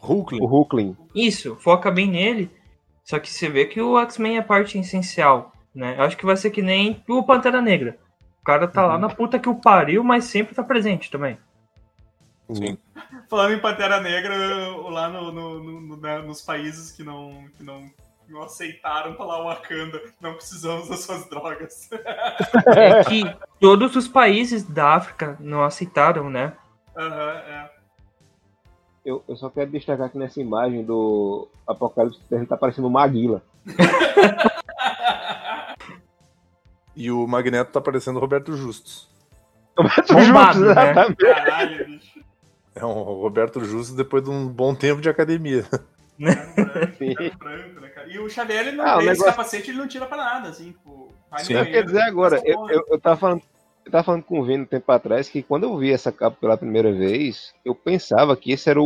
[0.02, 0.42] Hulkling.
[0.42, 0.96] O Hulkling.
[1.14, 2.52] Isso, foca bem nele.
[3.04, 5.96] Só que você vê que o X-Men é parte essencial, né?
[5.98, 7.98] Eu acho que vai ser que nem o Pantera Negra.
[8.42, 11.38] O cara tá lá na puta que o pariu, mas sempre tá presente também.
[12.52, 12.78] Sim.
[13.30, 14.36] Falando em Pantera Negra,
[14.90, 17.90] lá no, no- no- no- na- nos países que não, que não,
[18.30, 20.02] não aceitaram, lá o Wakanda.
[20.20, 21.90] Não precisamos das suas drogas.
[22.76, 23.24] É que
[23.60, 26.54] todos os países da África não aceitaram, né?
[26.96, 27.72] Aham, é.
[29.06, 33.42] Eu, eu só quero destacar que nessa imagem do Apocalipse Terra tá parecendo uma águila.
[36.98, 39.08] E o Magneto tá parecendo o Roberto Justus.
[40.12, 40.72] Bombado, né?
[40.72, 41.18] exatamente.
[41.18, 42.20] Caralho, bicho.
[42.74, 45.64] É um Roberto Justus depois de um bom tempo de academia.
[46.20, 47.14] Branco, Sim.
[47.16, 48.08] cara branco, né, cara?
[48.08, 50.50] E o Xavier, ele não, Ah, o esse negócio- capacete, ele não tira pra nada,
[50.50, 51.12] assim, tipo.
[51.30, 51.54] Vai no Sim.
[51.54, 53.42] Eu banheiro, quero dizer agora, eu, eu, eu tava falando.
[53.86, 56.36] Eu tava falando com o Vini um tempo atrás que quando eu vi essa capa
[56.42, 58.86] pela primeira vez, eu pensava que esse era o,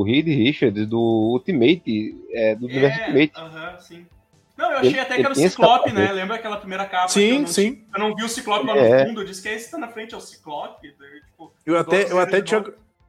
[0.00, 3.32] o Reed Richards do Ultimate, é, do universo É, Ultimate.
[3.36, 4.06] aham, sim.
[4.54, 6.12] Não, eu achei Ele- até que era o tem esse Ciclope, né?
[6.12, 7.06] Lembra aquela primeira capa?
[7.06, 7.84] que Sim, eu não, sim.
[7.94, 9.02] Eu não vi o Ciclope lá É.
[9.04, 10.94] no fundo, eu disse que esse tá na frente, é o Ciclope.
[10.98, 12.62] daí, tipo, Eu até, eu até tinha.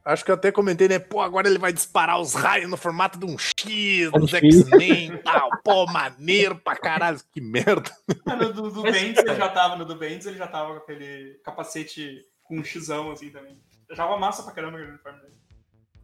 [0.06, 1.00] Acho que eu até comentei, né?
[1.00, 4.32] Pô, agora ele vai disparar os raios no formato de um X, Um dos.
[4.36, 5.50] X-Men e tal.
[5.64, 7.90] Pô, maneiro pra caralho, que merda.
[8.28, 11.40] Ah, no do, do ele já tava, no do Bendis ele já tava com aquele
[11.44, 13.58] capacete com um xão assim também.
[13.90, 15.34] Já tava massa pra caramba aquele uniforme dele.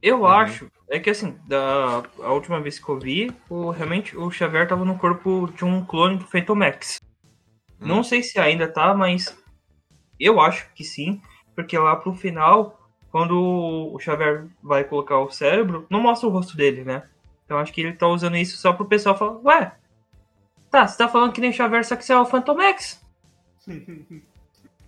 [0.01, 0.25] Eu Uhum.
[0.27, 4.67] acho, é que assim, da a última vez que eu vi, o, realmente o Xavier
[4.67, 6.99] tava no corpo de um clone do Phantom Max.
[7.79, 7.85] Hum.
[7.87, 9.37] Não sei se ainda tá, mas
[10.19, 11.21] eu acho que sim,
[11.55, 12.80] porque lá pro final,
[13.11, 17.07] quando o Xavier vai colocar o cérebro, não mostra o rosto dele, né?
[17.45, 19.75] Então acho que ele tá usando isso só pro pessoal falar, ué,
[20.69, 23.05] tá, você tá falando que nem Xavier, só que você é o Phantom Max?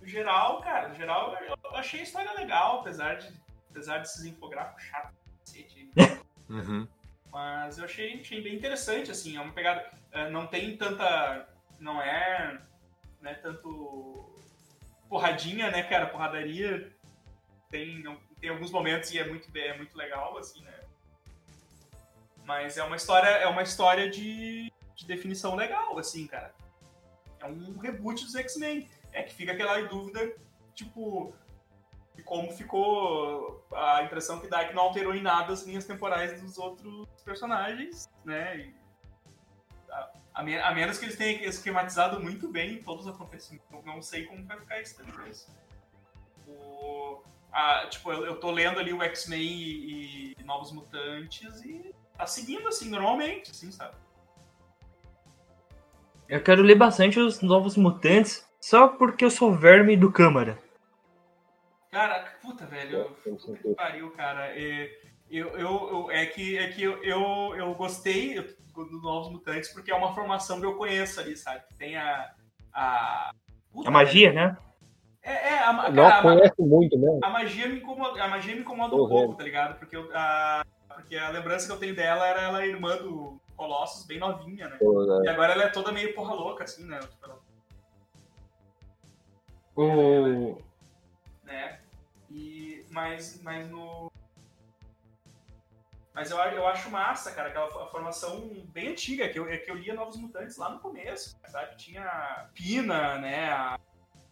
[0.00, 3.26] No geral, cara, no geral eu achei a história legal, apesar de,
[3.70, 5.90] apesar desses infográficos chatos, cacete,
[6.50, 6.86] Uhum.
[7.32, 9.84] Mas eu achei, achei bem interessante, assim, é uma pegada.
[10.12, 11.48] é, não tem tanta.
[11.80, 12.60] Não é.
[13.20, 14.30] Não é tanto.
[15.08, 16.06] Porradinha, né, cara?
[16.06, 16.93] Porradaria.
[17.74, 18.04] Tem,
[18.40, 20.80] tem alguns momentos e é muito, é muito legal, assim, né?
[22.44, 26.54] Mas é uma história, é uma história de, de definição legal, assim, cara.
[27.40, 28.88] É um reboot dos X-Men.
[29.10, 30.36] É que fica aquela dúvida,
[30.72, 31.34] tipo,
[32.14, 35.84] de como ficou a impressão que dá é que não alterou em nada as linhas
[35.84, 38.56] temporais dos outros personagens, né?
[38.58, 38.74] E
[39.90, 43.66] a, a me- a menos que eles tenham esquematizado muito bem todos os acontecimentos.
[43.84, 45.48] Não sei como vai ficar isso depois.
[47.54, 51.94] O, a- tipo, eu, eu tô lendo ali o X-Men e, e Novos Mutantes e
[52.16, 53.94] tá seguindo assim, normalmente, assim, sabe?
[56.28, 60.58] Eu quero ler bastante os Novos Mutantes, só porque eu sou verme do Câmara.
[61.90, 63.04] Cara, puta, velho.
[63.22, 64.46] Puta que pariu, cara.
[64.58, 64.90] É,
[65.30, 69.92] eu, eu, eu- é que, é que eu, eu, eu gostei do Novos Mutantes porque
[69.92, 71.62] é uma formação que eu conheço ali, sabe?
[71.68, 72.32] Que tem a.
[72.72, 73.30] A,
[73.72, 74.56] Puta, A magia, né?
[75.24, 77.18] É, é a, Não cara, conhece muito, né?
[77.22, 79.78] a magia me incomoda, a magia me incomoda um pouco, tá ligado?
[79.78, 84.04] Porque, eu, a, porque a lembrança que eu tenho dela era ela irmã do Colossus,
[84.04, 84.78] bem novinha, né?
[85.24, 87.00] E agora ela é toda meio porra louca, assim, né?
[87.00, 87.40] Tipo, ela-
[89.76, 90.58] O...
[91.42, 91.80] né?
[92.30, 94.12] E, mas, mas no.
[96.12, 99.74] Mas eu, eu acho massa, cara, aquela formação bem antiga, que eu, é que eu
[99.74, 101.76] lia Novos Mutantes lá no começo, sabe?
[101.76, 103.50] Tinha a Pina, né?
[103.50, 103.80] A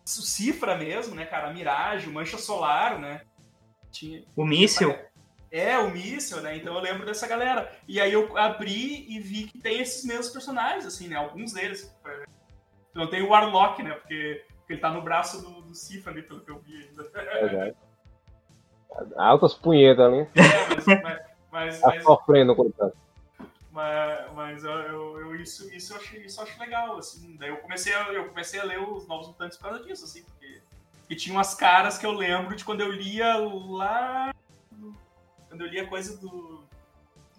[0.05, 1.53] Cifra mesmo, né, cara?
[1.53, 3.23] Mirage, o Mancha Solar, né?
[3.91, 4.95] Tinha, O míssil.
[5.51, 6.57] é, o míssil, né?
[6.57, 7.71] Então eu lembro dessa galera.
[7.87, 11.17] E aí eu abri e vi que tem esses mesmos personagens, assim, né?
[11.17, 11.95] Alguns deles.
[12.95, 13.93] Não tem o Warlock, né?
[13.95, 17.03] Porque, porque ele tá no braço do, do Cifra ali, pelo que eu vi ainda.
[17.41, 17.77] Exato.
[19.17, 20.21] Altas punhetas ali.
[20.35, 21.21] É, mas, mas,
[21.51, 22.93] mas, Tá mas, sofrendo, coitado.
[23.73, 27.37] Mas- mas eu, eu- isso, isso, eu achei, isso eu acho legal, assim.
[27.37, 30.23] Daí eu comecei, a, eu comecei a ler os Novos Mutantes por causa disso, assim,
[30.23, 30.63] porque
[31.17, 34.35] tinha umas caras que eu lembro de quando eu lia lá.
[35.49, 36.65] Quando eu lia coisa do.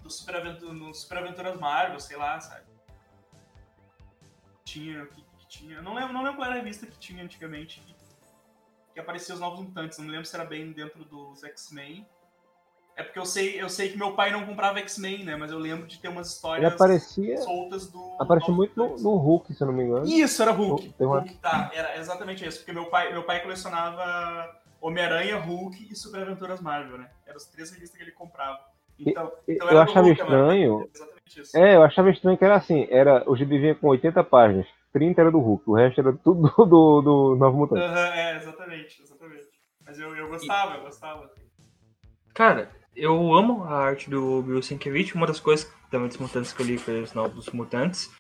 [0.03, 2.65] do Super Aventura, no Super Aventuras Marvel, sei lá, sabe?
[4.64, 5.05] Tinha.
[5.07, 5.81] Que, que tinha.
[5.81, 7.81] Não lembro, não lembro qual era a revista que tinha antigamente.
[7.81, 7.95] Que,
[8.93, 9.97] que aparecia os Novos Mutantes.
[9.97, 12.07] Não lembro se era bem dentro dos X-Men.
[12.95, 15.36] É porque eu sei, eu sei que meu pai não comprava X-Men, né?
[15.36, 18.15] Mas eu lembro de ter umas Ele histórias aparecia, soltas do.
[18.20, 20.06] aparecia muito no, no Hulk, se eu não me engano.
[20.06, 20.94] Isso, era Hulk.
[20.94, 21.72] Tem uma- Hulk, tá.
[21.74, 22.60] Era exatamente isso.
[22.60, 27.10] Porque meu pai, meu pai colecionava Homem-Aranha, Hulk e Super Aventuras Marvel, né?
[27.26, 28.60] Eram as três revistas que ele comprava.
[28.99, 30.26] Então, Eu então do achava Hulk, né?
[30.28, 30.91] estranho, Exatamente.
[30.95, 31.57] exatamente isso.
[31.57, 35.20] É, eu achava estranho que era assim, era, o gibi vinha com 80 páginas, 30
[35.22, 37.82] era do Hulk, o resto era tudo do, do, do Novo Mutante.
[37.84, 39.48] Aham, é, exatamente, exatamente.
[39.84, 41.30] Mas eu, eu gostava, eu gostava.
[42.36, 46.61] Cara, eu amo a arte do Bill Sienkiewicz, uma das coisas também dos mutantes que
[46.61, 48.11] eu li foi os novos mutantes.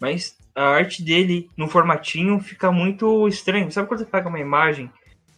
[0.00, 3.70] Mas a arte dele no formatinho fica muito estranho.
[3.70, 4.90] Sabe quando você pega uma imagem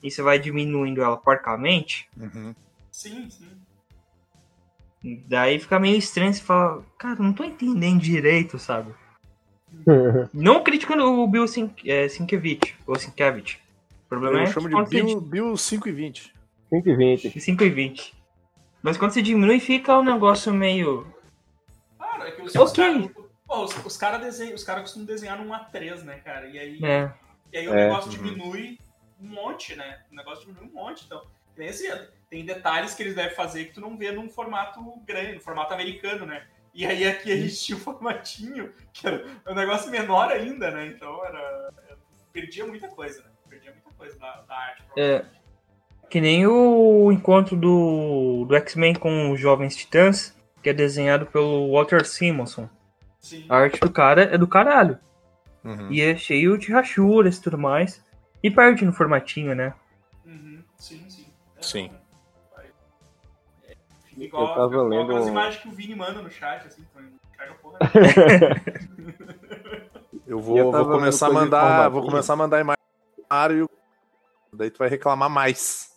[0.02, 2.09] e você vai diminuindo ela porcamente?
[2.16, 2.55] Uhum.
[2.90, 3.48] Sim, sim.
[5.27, 8.93] Daí fica meio estranho, você fala, cara, não tô entendendo direito, sabe?
[10.35, 13.57] Não criticando o Bill Sink, é, Sienkiewicz, ou Sienkiewicz.
[14.05, 16.35] O problema Eu é chamo que de Bill, Bill 5 e 20.
[16.70, 17.40] 120.
[17.40, 18.19] 5 e 20.
[18.82, 21.07] Mas quando você diminui, fica um negócio meio.
[21.98, 22.65] Claro, é que os, Ok.
[22.65, 23.27] os caras.
[23.47, 26.47] Pô, os, os caras desenham, os caras costumam desenhar num A3, né, cara?
[26.47, 27.12] E aí, É.
[27.52, 28.16] e aí o É, negócio uhum.
[28.16, 28.78] diminui
[29.20, 30.02] um monte, né?
[30.11, 31.05] O negócio diminui um monte.
[31.05, 31.23] Então,
[31.57, 31.86] tem, assim,
[32.31, 35.74] tem detalhes que eles devem fazer que tu não vê num formato grande, no formato
[35.74, 36.47] americano, né?
[36.73, 40.86] E aí aqui a gente tinha um formatinho que era um negócio menor ainda, né?
[40.86, 41.39] Então era.
[41.86, 42.01] era-
[42.32, 43.28] Perdia muita coisa, né?
[43.48, 44.85] Perdia muita coisa da, da arte.
[44.97, 45.24] É.
[46.11, 51.73] Que nem o encontro do, do X-Men com os Jovens Titãs, que é desenhado pelo
[51.73, 52.69] Walter Simonson.
[53.20, 53.47] Sim.
[53.49, 54.99] A arte do cara é do caralho.
[55.65, 55.91] Uhum.
[55.93, 58.05] E é cheio de rachuras e tudo mais.
[58.43, 59.73] E perde no formatinho, né?
[60.27, 61.27] Uhum, Sim, sim.
[61.59, 61.91] É, Sim.
[63.69, 63.74] É,
[64.16, 67.05] igual, Eu tava lendo aquelas um- imagens que o Vini manda no chat, assim, então
[67.37, 67.78] caga porra.
[70.27, 71.89] Eu vou, eu vou começar a mandar.
[71.89, 72.78] Vou começar a mandar imagem
[73.16, 73.69] pro Mário.
[74.53, 75.90] Daí tu vai reclamar mais.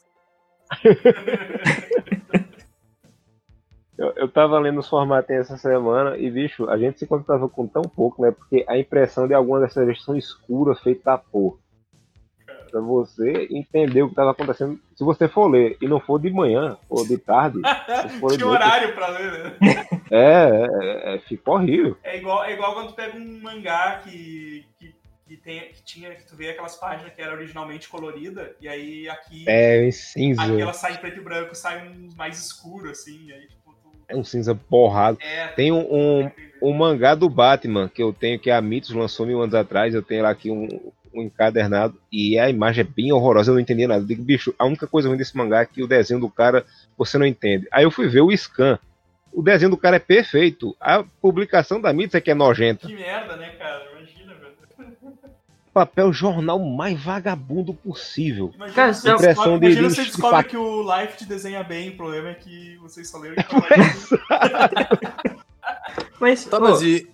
[3.97, 7.67] Eu, eu tava lendo os formatinhos essa semana e, bicho, a gente se contava com
[7.67, 8.31] tão pouco, né?
[8.31, 11.57] Porque a impressão de algumas dessas revistas são escuras, feitas da porra.
[12.71, 16.31] Pra você entender o que tava acontecendo, se você for ler e não for de
[16.31, 17.59] manhã ou de tarde,
[18.19, 19.57] for de Tinha horário pra ler, né?
[20.09, 21.95] é, é, é, fica horrível.
[22.03, 24.93] É igual, é igual quando tu pega um mangá que, que,
[25.27, 29.09] que, tem, que tinha, que tu vê aquelas páginas que era originalmente colorida, e aí
[29.09, 30.43] aqui, É em cinza.
[30.43, 33.73] aqui ela sai em preto e branco, sai uns mais escuro, assim, e aí tipo,
[33.81, 33.89] tu...
[34.07, 35.17] É um cinza borrado.
[35.21, 36.31] É, Tem um, um,
[36.61, 39.95] um mangá do Batman que eu tenho, que a Mitos lançou mil anos atrás.
[39.95, 40.67] Eu tenho lá aqui um,
[41.13, 41.97] um encadernado.
[42.11, 44.01] E a imagem é bem horrorosa, eu não entendi nada.
[44.01, 46.65] Eu digo, bicho, a única coisa ruim desse mangá é que o desenho do cara
[46.97, 47.65] você não entende.
[47.71, 48.77] Aí eu fui ver o scan.
[49.31, 50.75] O desenho do cara é perfeito.
[50.79, 52.85] A publicação da Mitos é que é nojenta.
[52.87, 53.83] Que merda, né, cara?
[53.91, 54.53] Imagina, velho.
[55.73, 58.51] Papel jornal mais vagabundo possível.
[58.53, 60.49] Imagina, Cara, você é- descobre, Impressão de- imagina de- você de descobre fato.
[60.49, 63.55] que o Life te desenha bem, o problema é que vocês só leram que
[66.19, 66.45] Mas.
[66.45, 67.09] Tá, mas e.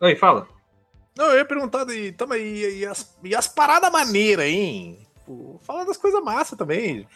[0.00, 0.46] Oi, fala.
[1.16, 2.12] Não, eu ia perguntar de.
[2.12, 4.98] Tamo aí, e as, e as paradas maneiras, hein?
[5.26, 7.06] Pô, Fala das coisas massa também.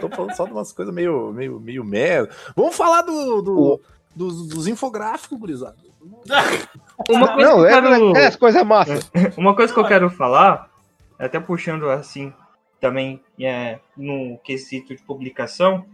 [0.00, 2.34] Tô falando só de umas coisas meio, meio, meio merda.
[2.56, 3.80] Vamos falar do, do-
[4.14, 5.76] dos, dos infográficos, gurizada.
[7.08, 8.16] Uma coisa Não, que é, eu quero...
[8.16, 9.10] é as coisas massas.
[9.36, 10.70] Uma coisa que eu quero falar,
[11.18, 12.32] até puxando assim,
[12.80, 15.84] também é, no quesito de publicação,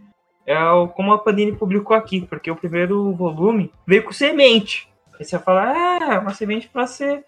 [0.45, 4.89] é o, como a Panini publicou aqui, porque o primeiro volume veio com semente.
[5.19, 7.23] Aí você fala, ah, uma semente para você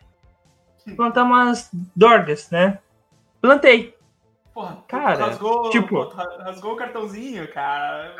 [0.95, 2.80] plantar umas dorgas, né?
[3.41, 3.95] Plantei.
[4.53, 8.15] Porra, Cara, rasgou, tipo- rasgou o cartãozinho, cara.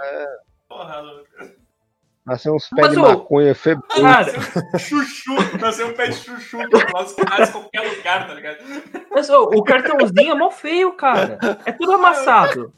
[0.68, 1.65] Porra, Lucas.
[2.26, 4.02] Nasceu uns pés de maconha febroso.
[4.02, 8.58] Cara, Chuchu, nasceu um pé de chuchu que nasce qualquer lugar, tá ligado?
[9.12, 11.38] mas, o cartãozinho é mó feio, cara.
[11.66, 12.74] É tudo amassado.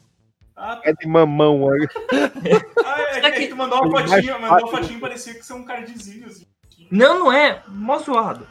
[0.54, 0.90] Ah, tá.
[0.90, 1.70] É de mamão.
[1.70, 1.88] aí.
[2.84, 5.58] Ah, é, Será que que- tu mandou uma fotinha, mandou uma fotinha parecia que são
[5.58, 6.44] um cardzinho, assim.
[6.90, 7.62] Não, não é.
[7.68, 8.46] Mó zoado.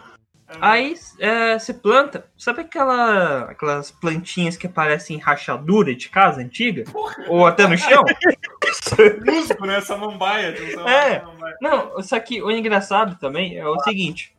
[0.49, 6.85] Ah, Aí é, você planta, sabe aquela, aquelas plantinhas que parecem rachadura de casa antiga?
[7.27, 8.03] Ou até no chão?
[9.25, 9.81] musgo, né?
[9.81, 10.55] Samambaia.
[10.87, 11.21] É.
[11.61, 14.33] Não, só que o engraçado também é o seguinte.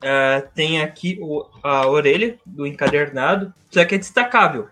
[0.00, 4.68] é, tem aqui o- a orelha do encadernado, só que é destacável.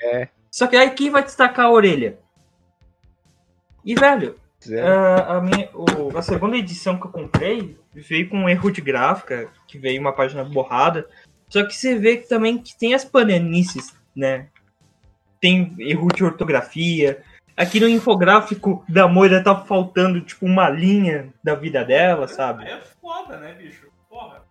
[0.00, 0.28] É.
[0.50, 2.18] Só que aí quem vai destacar a orelha?
[3.84, 4.86] E, velho, Zero.
[4.86, 8.80] Ah, a, minha, o- a segunda edição que eu comprei veio com um erro de
[8.80, 11.08] gráfica, que veio uma página borrada.
[11.48, 14.48] Só que você vê que também que tem as pananices, né?
[15.40, 17.22] Tem erro de ortografia.
[17.56, 22.64] Aqui no infográfico da Moira tá faltando, tipo, uma linha da vida dela, sabe?
[22.64, 23.88] Aí é foda, né, bicho?
[24.08, 24.44] Porra.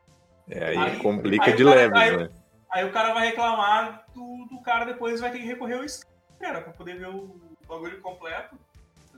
[0.49, 2.29] É, aí, Aí- complica aí de aí- né?
[2.69, 5.85] Aí o cara vai reclamar do, do cara, depois vai ter que recorrer ao
[6.39, 8.55] cara, pra poder ver o bagulho completo.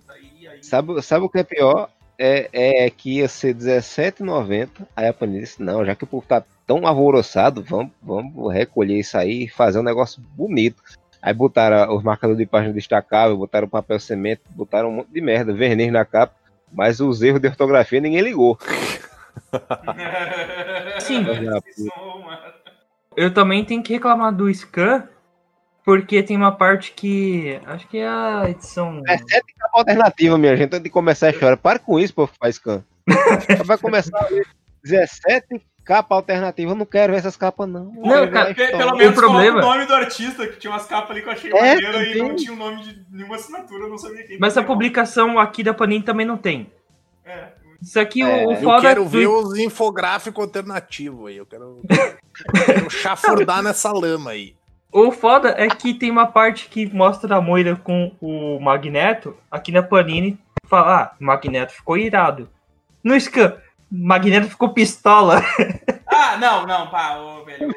[0.07, 0.63] Aí, aí...
[0.63, 1.89] Sabe, sabe o que é pior?
[2.21, 2.49] É,
[2.85, 4.67] é que ia ser R$17,90.
[4.93, 8.99] Aí a Panini disse: Não, já que o povo tá tão alvoroçado, vamos, vamos recolher
[8.99, 10.83] isso aí e fazer um negócio bonito.
[11.21, 15.53] Aí botaram os marcadores de página destacável, botaram papel cimento, botaram um monte de merda,
[15.53, 16.35] verniz na capa.
[16.71, 18.59] Mas os erros de ortografia ninguém ligou.
[20.99, 21.25] Sim.
[23.15, 25.07] Eu também tenho que reclamar do Scan,
[25.89, 27.59] porque tem uma parte que.
[27.65, 29.01] Acho que é a edição.
[29.07, 31.57] É sete capa alternativa, minha gente, antes de começar a chorar.
[31.57, 32.83] Para com isso, pô, faz scan.
[33.65, 34.45] Vai começar a ler
[34.83, 36.73] 17 capa alternativa.
[36.73, 37.91] Eu não quero ver essas capas, não.
[37.95, 38.53] Não, cara.
[38.53, 41.27] Pelo O menos problema- coloca o nome do artista, que tinha umas capas ali que
[41.27, 44.27] eu achei É, maneiro e não tinha o nome de nenhuma assinatura, eu não sabia
[44.27, 44.37] quem.
[44.37, 46.71] Mas a publicação aqui da Panini também não tem.
[47.25, 47.47] É.
[47.81, 51.37] Isso aqui, É, o, o eu foda Eu quero ver os infográficos alternativos aí.
[51.37, 54.53] Eu quero, eu quero chafurdar nessa lama aí.
[54.91, 59.37] O foda é que tem uma parte que mostra a Moira com o Magneto.
[59.51, 62.49] Aqui na Panini fala: ah, Magneto ficou irado.
[63.03, 63.55] No Scan,
[63.91, 65.41] Magneto ficou pistola.
[66.11, 67.71] Ah, não, não, pá, ô, velho.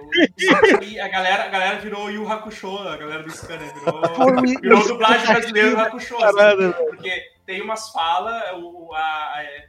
[0.80, 5.26] Aí, a galera, a galera virou Yu Hakusho, a galera do Scanner virou, virou dublagem
[5.26, 6.16] brasileira do Hakusho.
[6.24, 8.90] assim, porque tem umas falas, o-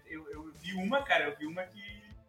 [0.09, 1.79] eu, eu vi uma, cara, eu vi uma que,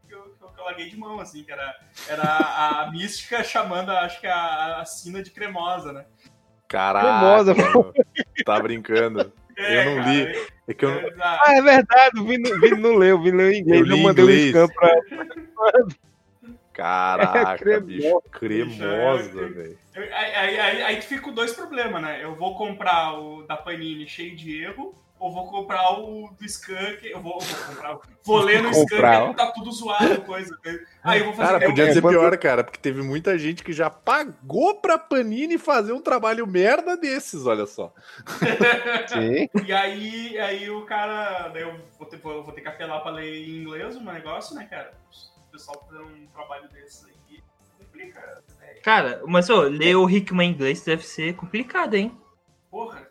[0.06, 1.74] que, eu, que eu- que eu larguei de mão, assim, que era,
[2.08, 6.04] era a mística chamando, acho que a, a Sina de cremosa, né?
[6.68, 7.92] Caraca, Cremosa, mano.
[8.44, 9.32] Tá brincando.
[9.56, 10.46] É, Eu não cara, li.
[10.66, 13.60] É que eu, eu- ah, é verdade, o Vini, não leu, o Vini leu em
[13.60, 13.88] inglês.
[13.88, 14.54] Eu mandei inglês.
[14.54, 14.94] o scan pra.
[16.72, 17.86] Caraca, Cremosa.
[17.86, 18.20] bicho.
[18.32, 19.78] Cremosa, velho.
[19.96, 22.22] aí, aí, aí, aí que fica dois problemas, né?
[22.22, 24.94] Eu vou comprar o da Panini cheio de erro,
[25.24, 29.28] ou vou comprar o do que eu vou, vou comprar, vou ler no Comprar.
[29.30, 30.54] que tá tudo zoado, coisa.
[31.02, 33.64] Aí eu vou fazer Cara, podia é, ser quando- pior, cara, porque teve muita gente
[33.64, 37.92] que já pagou pra Panini fazer um trabalho merda desses, olha só.
[39.08, 39.48] Sim.
[39.66, 41.48] E aí, aí o cara.
[41.48, 44.54] Daí eu vou ter, vou, vou ter que apelar pra ler em inglês um negócio,
[44.54, 44.92] né, cara?
[45.48, 47.42] O pessoal fazendo um trabalho desses aí
[47.78, 48.20] complica.
[48.60, 48.74] né?
[48.82, 52.12] Cara, mas ô, ler o Hickman em inglês deve ser complicado, hein?
[52.70, 53.08] Porra,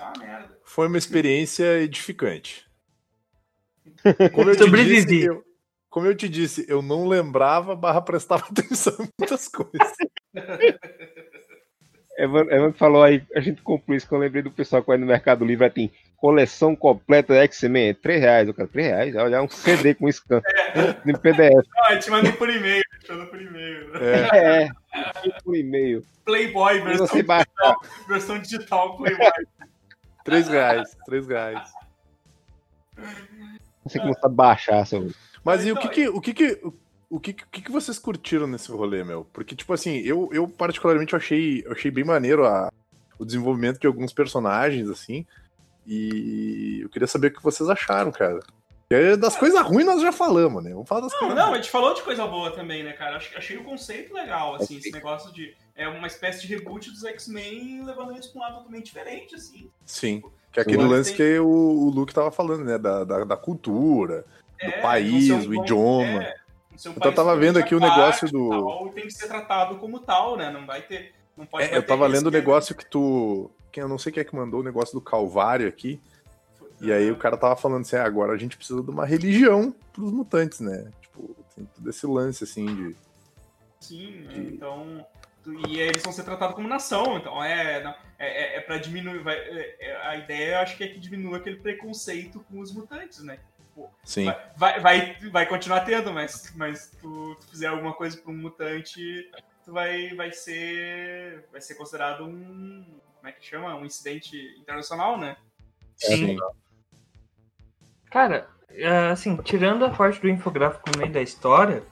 [0.00, 0.58] isso é uma merda.
[0.64, 2.66] Foi uma experiência edificante.
[4.32, 5.04] Como eu te Sobrevivi.
[5.04, 5.44] disse, eu,
[5.88, 9.96] como eu te disse, eu não lembrava, barra prestava atenção em muitas coisas.
[12.16, 14.98] Evan, Evan falou aí, a gente comprou isso que eu lembrei do pessoal que vai
[14.98, 19.16] no Mercado Livre, aí tem coleção completa da X-Men, 3 reais, eu quero 3 reais,
[19.16, 20.42] olha, um CD com scan,
[21.06, 23.96] em PDF, Ah, eu te mandei por e-mail, te mandou por e-mail.
[23.96, 24.70] É, é,
[25.42, 27.46] por e-mail, Playboy, versão, você baixa,
[28.06, 29.30] versão digital Playboy.
[30.24, 31.72] Três reais, três reais.
[33.84, 35.10] você começa a baixar, seu...
[35.44, 36.60] Mas e o que que, o que que,
[37.08, 39.24] o que, que- o que que vocês curtiram nesse rolê, meu?
[39.32, 42.70] Porque, tipo assim, eu, eu particularmente achei, achei bem maneiro a,
[43.18, 45.24] o desenvolvimento de alguns personagens, assim,
[45.86, 48.40] e eu queria saber o que vocês acharam, cara.
[49.20, 50.70] Das coisas ruins nós já falamos, né?
[50.72, 53.18] Vamos falar das Não, coisas não, a gente falou de coisa boa também, né, cara?
[53.18, 55.54] Acho- Achei o conceito legal, assim, esse negócio de.
[55.76, 59.70] É uma espécie de reboot dos X-Men levando eles pra um lado totalmente diferente, assim.
[59.86, 60.20] Sim.
[60.52, 62.76] Que é aquele lance tem- que o, o Luke tava falando, né?
[62.78, 64.24] Da, da, da cultura.
[64.60, 66.24] É, país, não ser o bom- idioma.
[66.24, 69.28] é, um Então, país eu tava vendo aqui o negócio do- tal, tem que ser
[69.28, 70.50] tratado como tal, né?
[70.50, 71.14] Não vai ter.
[71.36, 73.48] Não pode É, eu tava lendo o esquema- negócio que tu.
[73.70, 76.00] Quem eu não sei quem é que mandou o negócio do Calvário aqui.
[76.80, 79.74] E aí o cara tava falando assim, ah, agora a gente precisa de uma religião
[79.92, 80.90] pros mutantes, né?
[81.02, 82.96] Tipo, tem todo esse lance assim de.
[83.80, 84.32] Sim, né?
[84.32, 85.06] de- então.
[85.68, 89.22] E eles vão ser tratados como nação, então é, não, é, é, é pra diminuir.
[89.22, 92.72] Vai, é- é- a ideia, eu acho que é que diminua aquele preconceito com os
[92.72, 93.38] mutantes, né?
[94.04, 94.26] Sim.
[94.26, 98.36] Vai, vai, vai, vai continuar tendo, mas, mas tu, tu fizer alguma coisa pra um
[98.36, 99.30] mutante,
[99.64, 101.46] tu vai, vai ser.
[101.50, 102.84] Vai ser considerado um.
[103.16, 103.74] Como é que chama?
[103.76, 105.36] Um incidente internacional, né?
[105.96, 106.36] Sim.
[108.10, 111.82] Cara, é, assim, tirando a parte do infográfico no meio da história,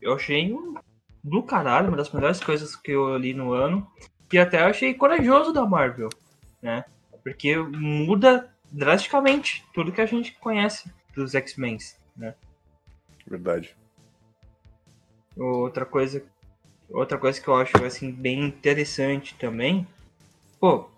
[0.00, 0.74] eu achei um
[1.22, 3.86] do caralho, uma das melhores coisas que eu li no ano.
[4.32, 6.08] E até eu achei corajoso da Marvel,
[6.62, 6.84] né?
[7.22, 11.76] Porque muda drasticamente tudo que a gente conhece dos X-Men,
[12.16, 12.34] né?
[13.26, 13.76] Verdade.
[15.36, 16.24] Outra coisa,
[16.88, 19.86] outra coisa que eu acho assim bem interessante também,
[20.58, 20.88] pô,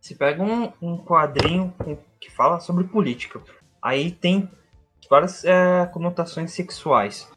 [0.00, 1.74] se pega um, um quadrinho
[2.20, 3.40] que fala sobre política,
[3.82, 4.48] aí tem
[5.08, 7.30] várias é, conotações sexuais,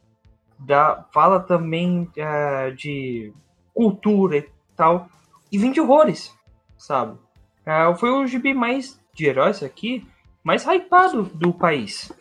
[0.60, 3.34] da, fala também é, de
[3.74, 5.10] cultura e tal,
[5.52, 6.36] e vem de horrores,
[6.78, 7.18] sabe?
[7.66, 10.08] É, foi o gibi mais de heróis aqui,
[10.44, 12.12] mais hypado do país.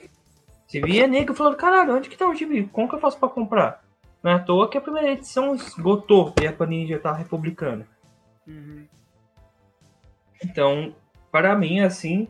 [0.66, 2.66] Você via nego falando, caralho, onde que tá o gibi?
[2.68, 3.82] Como que eu faço pra comprar?
[4.22, 7.86] Não é à toa que a primeira edição esgotou e a Panini já tá republicando.
[8.46, 8.86] Uhum.
[10.44, 10.94] Então,
[11.32, 12.28] para mim, assim,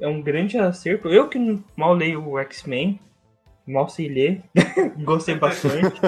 [0.00, 1.08] é um grande acerto.
[1.08, 3.00] Eu que mal leio o X-Men,
[3.66, 4.42] mal sei ler,
[5.04, 6.00] gostei bastante.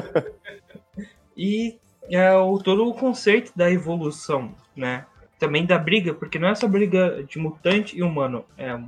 [1.36, 1.78] e
[2.10, 5.06] é, o, todo o conceito da evolução, né?
[5.38, 8.78] Também da briga, porque não é essa briga de mutante e humano, é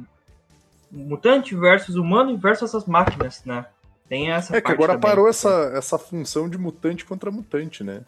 [0.90, 3.66] mutante versus humano versus essas máquinas, né?
[4.08, 5.08] Tem essa É que agora também.
[5.08, 8.02] parou essa, essa função de mutante contra mutante, né?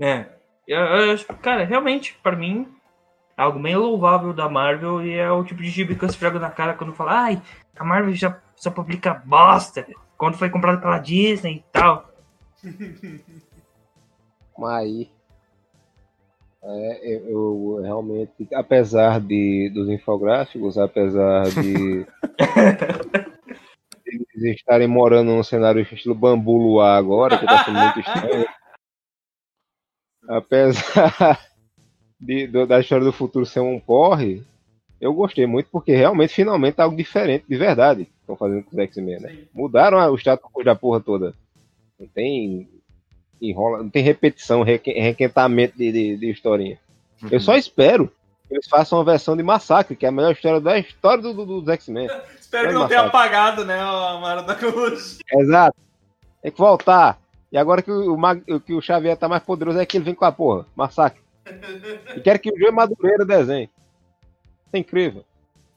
[0.00, 0.26] É.
[0.66, 2.66] Eu, eu cara, realmente, pra mim,
[3.36, 6.50] algo bem louvável da Marvel e é o tipo de gibi que eu esfrego na
[6.50, 7.42] cara quando fala, ai,
[7.76, 9.86] a Marvel já só publica bosta
[10.16, 12.08] quando foi comprada pela Disney e tal.
[14.58, 15.10] Mas aí.
[16.68, 22.04] É, eu, eu realmente, apesar de, dos infográficos, apesar de
[24.04, 28.46] eles estarem morando num cenário estilo bambu luar agora, que tá sendo muito estranho.
[30.28, 31.38] Apesar
[32.18, 34.42] de, do- da história do futuro ser um porre,
[35.00, 38.78] eu gostei muito porque realmente, finalmente, é algo diferente, de verdade, estão fazendo com os
[38.78, 39.28] X-Men, né?
[39.30, 39.44] Sim.
[39.54, 41.34] Mudaram a- o status quo da porra toda.
[41.98, 42.68] Não tem
[43.40, 46.78] enrola, não tem repetição, reque- requentamento de, de, de historinha.
[47.30, 48.10] Eu só espero
[48.48, 51.32] que eles façam uma versão de Massacre, que é a melhor história da história do,
[51.34, 52.08] do- dos X-Men.
[52.40, 55.18] Espero que não Vai tenha apagado, né, a Mara da Cruz.
[55.32, 55.76] Exato.
[56.40, 57.18] Tem que voltar.
[57.50, 58.16] E agora que o,
[58.60, 60.64] que o Xavier tá mais poderoso é que ele vem com a porra.
[60.76, 61.20] Massacre.
[62.16, 63.70] E quero que o Joe Madureira desenhe.
[64.66, 65.24] Isso é incrível.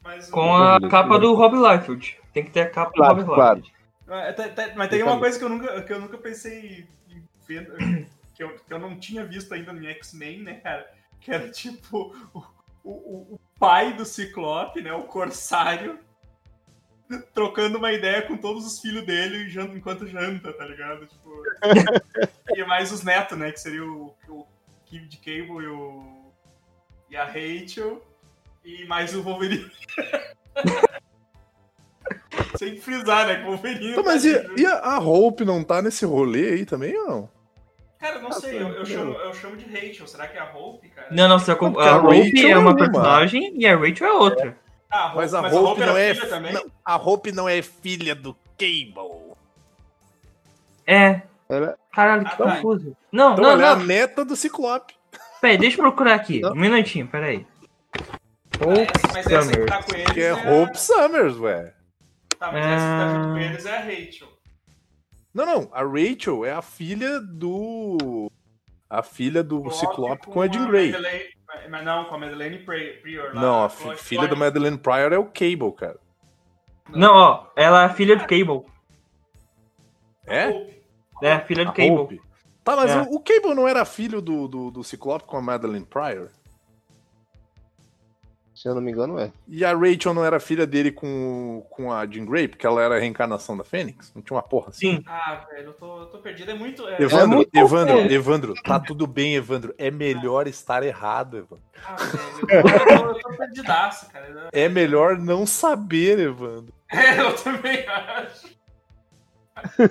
[0.03, 2.17] Mas, Com a capa do Rob Liefeld.
[2.33, 3.59] Tem que ter a capa Claro, do Rob claro.
[3.59, 3.79] Liefeld.
[4.09, 7.23] É, tá- tá- Mas tem uma coisa que eu nunca, que eu nunca pensei em
[7.47, 7.71] ver,
[8.33, 10.89] que eu, que eu não tinha visto ainda no X-Men, né, cara?
[11.21, 12.43] Que era tipo o,
[12.83, 12.91] o,
[13.35, 14.91] o pai do Ciclope, né?
[14.93, 15.99] O Corsário,
[17.33, 21.05] trocando uma ideia com todos os filhos dele enquanto janta, tá ligado?
[21.05, 21.43] Tipo,
[22.55, 23.51] e mais os netos, né?
[23.51, 24.47] Que seria o, o
[24.89, 26.03] Kid Cable e, o,
[27.09, 28.01] e a Rachel,
[28.65, 29.69] e mais o Wolverine.
[32.57, 33.35] Sem frisar, né?
[33.37, 33.91] Que o Wolverine.
[33.91, 37.07] Então, mas tá e, e a, a Hope não tá nesse rolê aí também ou
[37.07, 37.29] não?
[37.99, 40.07] Cara, eu não sei, eu, eu chamo, eu chamo de Rachel.
[40.07, 41.07] Será que é a Hope, cara?
[41.11, 44.57] Não, não, a a Hope é é uma personagem e a Rachel é outra.
[44.89, 46.15] Ah, a Hope, Mas a mas Hope era não é.
[46.15, 46.53] filha também?
[46.53, 49.35] não, a Hope não é filha do Cable.
[50.87, 51.21] É.
[51.49, 52.55] Ela- Caralho, que Ah, tá.
[52.55, 52.95] confuso.
[53.11, 53.85] Não, Então não, ela é a não.
[53.85, 54.93] neta do Ciclope.
[55.41, 56.41] Peraí, deixa eu procurar aqui.
[56.41, 56.51] Não.
[56.51, 57.45] Um minutinho, peraí.
[57.97, 59.65] Ah, Hope essa- mas essa que Summer.
[59.69, 61.73] tá com eles Que é é Hope Summers, ué.
[62.37, 63.31] Tá, mas essa que tá junto Ah.
[63.31, 64.27] com eles é a Rachel.
[65.33, 65.69] Não, não.
[65.73, 68.29] A Rachel é a filha do.
[68.89, 70.91] A filha do Ciclope com a Jean Grey.
[70.91, 71.25] Madeleine-
[71.69, 73.41] mas não, com a Madeleine Pri- Prior lá.
[73.41, 75.99] Não, a a fi- filha da Chloe- Madeleine Pryor é o Cable, cara.
[76.89, 78.65] Não, ó, ela é filha do Cable.
[80.25, 80.78] É?
[81.19, 81.25] Hope.
[81.27, 81.91] É, filha do A Cable.
[81.91, 82.21] Hope.
[82.63, 83.01] Tá, mas É.
[83.01, 86.29] o, o Cable não era filho do, do, do Ciclope com a Madeleine Pryor?
[88.53, 89.31] Se eu não me engano, é.
[89.47, 92.97] E a Rachel não era filha dele com, com a Jean Grey, porque ela era
[92.97, 94.11] a reencarnação da Fênix?
[94.13, 94.97] Não tinha uma porra assim?
[94.97, 95.03] Sim.
[95.07, 96.51] Ah, velho, eu tô, eu tô perdido.
[96.51, 96.85] É muito.
[96.85, 98.11] É, Evandro, muito Evandro, pouco.
[98.11, 99.73] Evandro, tá tudo bem, Evandro.
[99.77, 101.63] É melhor estar errado, Evandro.
[101.85, 102.19] Ah, velho,
[102.51, 104.49] eu tô, eu tô perdidaço, cara.
[104.51, 106.73] É melhor não saber, Evandro.
[106.91, 108.58] É, eu também acho.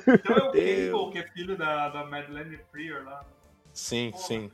[0.08, 0.52] Então é o.
[0.52, 3.24] Cable, que é filho da, da Madeleine Prior lá.
[3.72, 4.50] Sim, sim.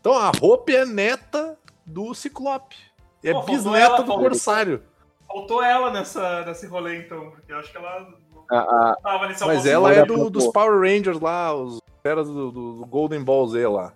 [0.00, 1.56] Então a Hope é neta
[1.86, 2.76] do Ciclope.
[3.22, 4.20] É Pô, bisneta ela, do faltou.
[4.20, 4.82] Corsário.
[5.26, 9.28] Faltou ela nessa, nesse rolê, então, porque eu acho que ela não A, a, tava
[9.28, 13.22] nesse Mas ela é do- dos Power Rangers lá, os caras do, do- do Golden
[13.24, 13.92] Ball Z lá.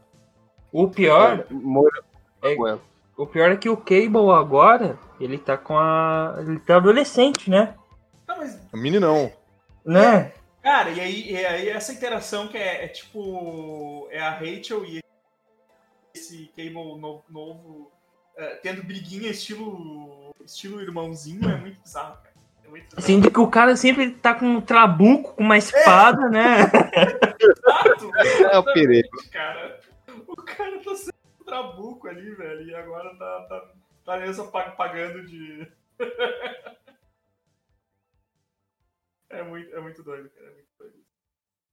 [0.72, 1.44] O pior,
[2.43, 2.80] É- ela.
[3.16, 6.36] o pior é que o Cable agora, ele tá com a.
[6.38, 7.74] Ele tá adolescente, né?
[8.28, 9.30] Não, mas A Mini não.
[9.86, 10.32] Né?
[10.62, 14.08] Cara, e aí, e aí essa interação que é, é tipo.
[14.10, 15.00] É a Rachel e
[16.14, 17.92] esse Cable novo, novo
[18.36, 20.34] é, tendo briguinha estilo.
[20.44, 22.34] estilo irmãozinho é muito bizarro, cara.
[22.64, 22.98] É muito bizarro.
[22.98, 26.62] Assim, de que o cara sempre tá com um trabuco, com uma espada, né?
[27.40, 28.10] Exato,
[28.50, 29.08] É o perigo.
[29.30, 29.80] cara.
[30.26, 33.70] O cara tá sendo um trabuco ali, velho, e agora tá, tá,
[34.04, 35.70] tá nessa pag- pagando de.
[39.30, 40.46] é, muito, é muito doido, cara.
[40.46, 40.94] É muito doido.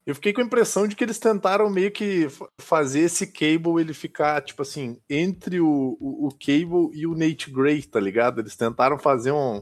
[0.05, 3.80] Eu fiquei com a impressão de que eles tentaram meio que fa- fazer esse Cable
[3.80, 8.41] ele ficar, tipo assim, entre o, o, o Cable e o Nate Gray, tá ligado?
[8.41, 9.61] Eles tentaram fazer um,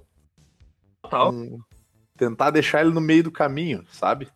[1.04, 1.32] Total.
[1.32, 1.60] um-
[2.18, 4.30] Tentar deixar ele no meio do caminho, sabe?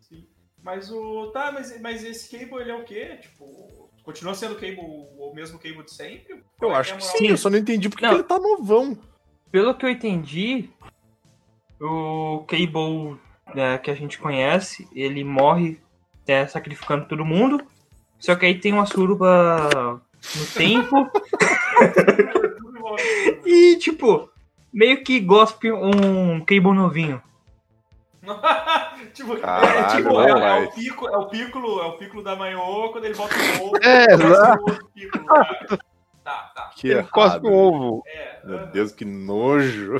[0.00, 0.26] Sim.
[0.62, 1.30] Mas o.
[1.30, 3.16] Tá, mas, mas esse Cable ele é o quê?
[3.22, 3.88] Tipo.
[4.02, 6.42] Continua sendo o Cable, o mesmo Cable de sempre?
[6.62, 7.18] Eu é acho a que moral?
[7.18, 8.12] sim, eu só não entendi porque Não.
[8.12, 8.98] que ele tá novão.
[9.50, 10.70] Pelo que eu entendi,
[11.80, 13.16] o Cable
[13.54, 15.80] né, que a gente conhece, ele morre
[16.26, 17.60] né, sacrificando todo mundo.
[18.18, 20.00] Só que aí tem uma suruba
[20.36, 21.10] no tempo
[23.46, 24.28] e, tipo,
[24.72, 27.22] meio que gospe um Cable novinho.
[29.14, 31.58] tipo, é, Caralho, tipo, não é, é o pico, é o pico,
[32.18, 33.78] é o da Maiô quando ele bota o ovo.
[33.82, 34.78] É, exato.
[36.30, 36.70] Tá, tá.
[36.76, 37.10] Que errado.
[37.10, 38.02] cospe um ovo.
[38.06, 38.40] É.
[38.44, 39.96] Meu Deus, que nojo.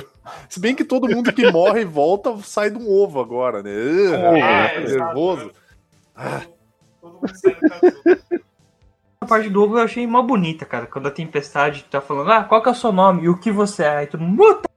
[0.47, 3.71] Se bem que todo mundo que morre e volta sai de um ovo agora, né?
[3.71, 5.05] ovo, É, Ah, exato.
[5.05, 5.51] nervoso.
[6.21, 6.59] Todo-
[7.01, 8.39] Todo mundo sai do.
[9.21, 10.85] A parte do ovo eu achei mó bonita, cara.
[10.87, 13.51] Quando a tempestade tá falando, ah, qual que é o seu nome e o que
[13.51, 13.97] você é?
[13.97, 14.61] Aí todo mundo.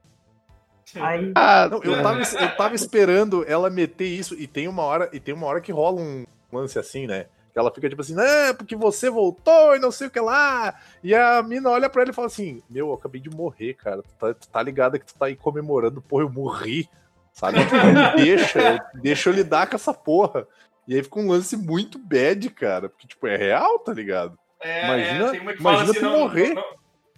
[1.34, 5.18] Ah, Não, eu tava, eu tava esperando ela meter isso e tem uma hora e
[5.18, 7.26] tem uma hora que rola um lance assim, né?
[7.52, 10.74] Que ela fica tipo assim, ah, porque você voltou e não sei o que lá.
[11.04, 14.02] E a mina olha pra ele e fala assim: Meu, eu acabei de morrer, cara.
[14.02, 16.88] Tu tá, tu tá ligado que tu tá aí comemorando, porra, eu morri.
[17.32, 17.58] Sabe?
[17.60, 20.46] Tipo, deixa, deixa eu lidar com essa porra.
[20.88, 22.88] E aí fica um lance muito bad, cara.
[22.88, 24.38] Porque, tipo, é real, tá ligado?
[24.60, 26.54] É, Imagina- é, tem uma que imagina assim, tu não, morrer.
[26.54, 26.62] não-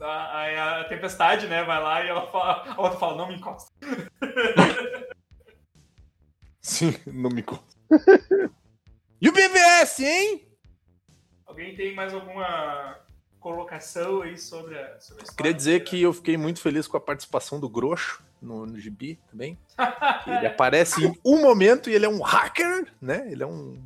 [0.01, 3.28] não- a, aí a tempestade, né, vai lá e ela fala, a outra fala, não
[3.28, 3.70] me encosta.
[6.61, 7.62] Sim, não me conta.
[9.25, 10.49] e o BVS, hein?
[11.47, 12.99] Alguém tem mais alguma
[13.41, 15.37] colocação aí sobre a, sobre a história?
[15.37, 19.19] Queria dizer que eu fiquei muito feliz com a participação do Groxo no, no Gibi
[19.31, 19.59] também.
[20.27, 23.31] Ele aparece em um momento e ele é um hacker, né?
[23.31, 23.81] Ele é um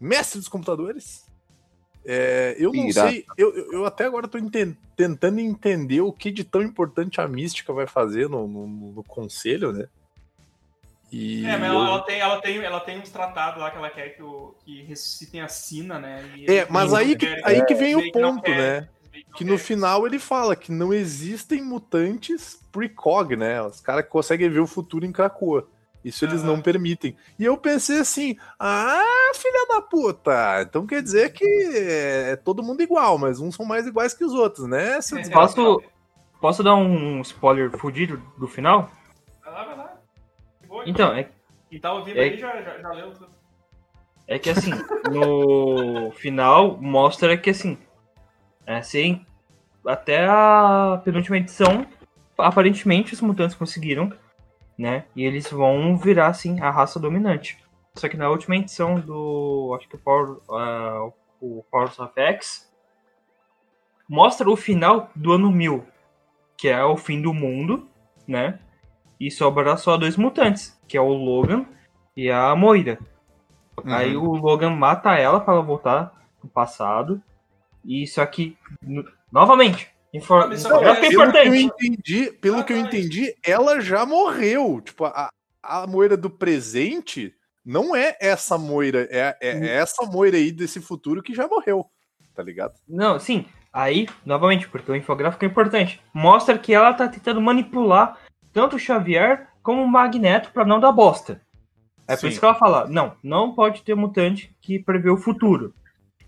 [0.00, 1.24] mestre dos computadores.
[2.04, 3.08] É, eu não Pirata.
[3.10, 7.26] sei, eu, eu- até agora tô enten- tentando entender o que de tão importante a
[7.26, 9.88] mística vai fazer no, no- no conselho, né?
[11.14, 13.88] E É, mas ela, ela tem, ela, tem, ela tem uns tratados lá que ela
[13.88, 16.28] quer que, o, que ressuscitem a Sina, né?
[16.36, 18.88] e É, mas aí que, aí que vem o ponto, querem, né?
[19.36, 23.62] Que no final ele fala que não existem mutantes precog, né?
[23.62, 25.68] Os caras que conseguem ver o futuro em Krakoa.
[26.04, 26.48] Isso eles Aham.
[26.48, 27.16] não permitem.
[27.38, 30.62] E eu pensei assim: ah, filha da puta!
[30.62, 34.34] Então quer dizer que é todo mundo igual, mas uns são mais iguais que os
[34.34, 34.98] outros, né?
[34.98, 35.30] É?
[35.30, 35.80] Posso,
[36.40, 38.90] posso dar um spoiler fudido do final?
[40.86, 41.28] Então, é,
[41.70, 43.30] Quem tá ouvindo é- aí já, já, já leu tudo.
[44.26, 44.72] é que assim,
[45.12, 47.78] no final mostra que assim,
[48.66, 49.24] assim,
[49.86, 51.86] até a penúltima edição,
[52.38, 54.12] aparentemente os mutantes conseguiram,
[54.78, 55.04] né?
[55.14, 57.58] E eles vão virar assim a raça dominante.
[57.96, 62.72] Só que na última edição do, acho que o Power, ah, o Powers of X
[64.08, 65.86] mostra o final do ano 1000,
[66.56, 67.88] que é o fim do mundo,
[68.26, 68.58] né?
[69.20, 71.64] E sobra só dois mutantes, que é o Logan
[72.16, 72.98] e a Moira.
[73.86, 77.22] Aí o Logan mata ela para ela voltar pro passado.
[77.84, 81.08] E só que, no- novamente, infor Ah, mas isso infográfico é.
[81.10, 81.64] Pelo que eu importante.
[81.86, 84.80] entendi, pelo que eu Ah, entendi, ela já morreu.
[84.80, 85.28] Tipo, a,
[85.62, 87.34] a Moira do presente
[87.64, 91.86] não é essa Moira, é, é- é essa Moira aí desse futuro que já morreu.
[92.34, 92.74] Tá ligado?
[92.88, 93.46] Não, sim.
[93.72, 96.00] Aí, novamente, porque o infográfico é importante.
[96.12, 98.18] Mostra que ela tá tentando manipular
[98.54, 101.42] tanto o Xavier como o Magneto pra não dar bosta.
[102.06, 102.28] É por Sim.
[102.28, 105.74] isso que ela fala, não, não pode ter mutante que prevê o futuro.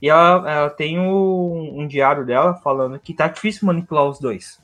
[0.01, 4.61] E ela, ela tem um, um diário dela falando que tá difícil manipular os dois.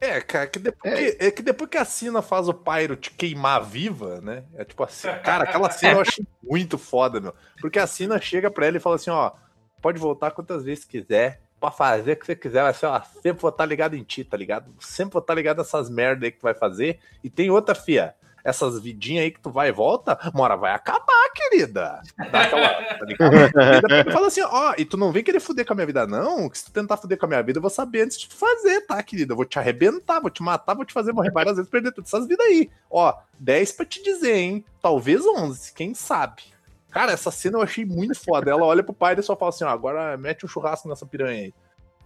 [0.00, 3.10] É, cara, que depois, que, é que depois que a Sina faz o Pyro te
[3.10, 4.44] queimar viva, né?
[4.54, 7.34] É tipo assim, cara, aquela cena eu achei muito foda, meu.
[7.60, 9.32] Porque a Sina chega pra ela e fala assim, ó,
[9.80, 13.50] pode voltar quantas vezes quiser, pra fazer o que você quiser, ser, ó, sempre vou
[13.50, 14.72] estar ligado em ti, tá ligado?
[14.80, 16.98] Sempre vou estar ligado nessas merda aí que tu vai fazer.
[17.22, 18.14] E tem outra, fia,
[18.44, 22.02] essas vidinhas aí que tu vai e volta, uma hora vai acabar, querida.
[22.30, 23.32] Dá aquela, tá ligado?
[24.12, 26.48] Fala assim, ó, e tu não vem querer fuder com a minha vida, não?
[26.50, 28.82] Que se tu tentar fuder com a minha vida, eu vou saber antes de fazer,
[28.82, 29.32] tá, querida?
[29.32, 32.12] Eu vou te arrebentar, vou te matar, vou te fazer morrer várias vezes, perder todas
[32.12, 32.70] essas vidas aí.
[32.90, 34.64] Ó, 10 pra te dizer, hein?
[34.82, 36.53] Talvez 11, quem sabe?
[36.94, 38.52] Cara, essa cena eu achei muito foda.
[38.52, 41.46] Ela olha pro pai e só fala assim, ó, agora mete um churrasco nessa piranha
[41.46, 41.54] aí.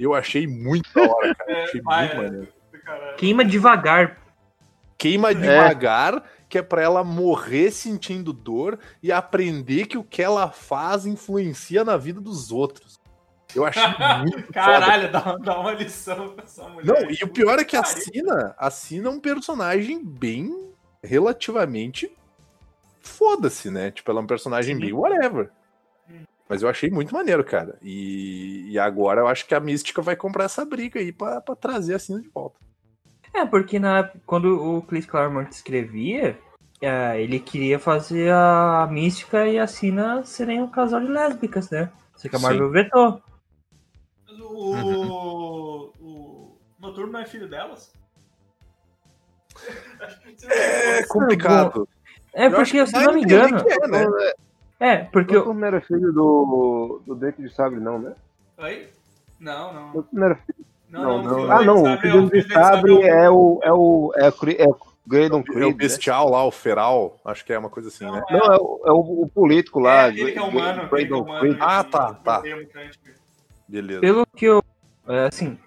[0.00, 1.52] Eu achei muito da hora, cara.
[1.52, 2.22] É, achei vai, muito é.
[2.22, 2.48] maneiro.
[3.18, 4.16] Queima devagar.
[4.96, 10.50] Queima devagar, que é pra ela morrer sentindo dor e aprender que o que ela
[10.50, 12.98] faz influencia na vida dos outros.
[13.54, 13.82] Eu achei
[14.24, 14.52] muito foda.
[14.54, 16.86] Caralho, dá, dá uma lição pra essa mulher.
[16.86, 18.02] Não, e o pior é que a Pariu.
[18.04, 20.72] Sina, a Sina é um personagem bem
[21.04, 22.10] relativamente
[23.08, 23.90] foda-se, né?
[23.90, 24.80] Tipo, ela é um personagem Sim.
[24.80, 25.50] bem whatever.
[26.10, 26.22] Hum.
[26.48, 27.78] Mas eu achei muito maneiro, cara.
[27.82, 31.56] E, e agora eu acho que a Mística vai comprar essa briga aí pra, pra
[31.56, 32.58] trazer a Sina de volta.
[33.34, 36.38] É, porque na, quando o Chris Claremont escrevia,
[36.80, 41.90] é, ele queria fazer a Mística e a Sina serem um casal de lésbicas, né?
[42.16, 42.44] Só que a Sim.
[42.46, 43.22] Marvel vetou.
[44.26, 45.92] Mas O, Uhum.
[46.00, 47.92] o Noturno não é filho delas?
[50.50, 51.88] É complicado.
[52.32, 53.64] É porque, que se não me engano.
[53.64, 54.06] que é, né?
[54.80, 55.36] É, porque.
[55.36, 58.12] O não era filho do, do Dente de Sabre, não, né?
[58.58, 58.88] Oi?
[59.40, 60.00] Não, não.
[60.00, 60.66] O não era filho.
[60.90, 61.52] Não, Não, não, não.
[61.52, 61.82] Ah, não.
[61.82, 63.60] O é filho filho de Sabre é o.
[63.62, 64.12] É o.
[64.16, 64.76] É o é o
[65.08, 65.68] Graydon É o Creed.
[65.68, 65.72] né?
[65.72, 68.22] bestial lá, o feral, acho que é uma coisa assim, né?
[68.30, 70.02] Não, é o, é o, o político lá.
[70.02, 71.40] É aquele que é humano, que é Graydon humano.
[71.40, 71.56] Creed.
[71.60, 72.42] Ah, tá, tá.
[73.66, 74.00] Beleza.
[74.00, 74.62] Pelo que eu,
[75.06, 75.58] É, assim,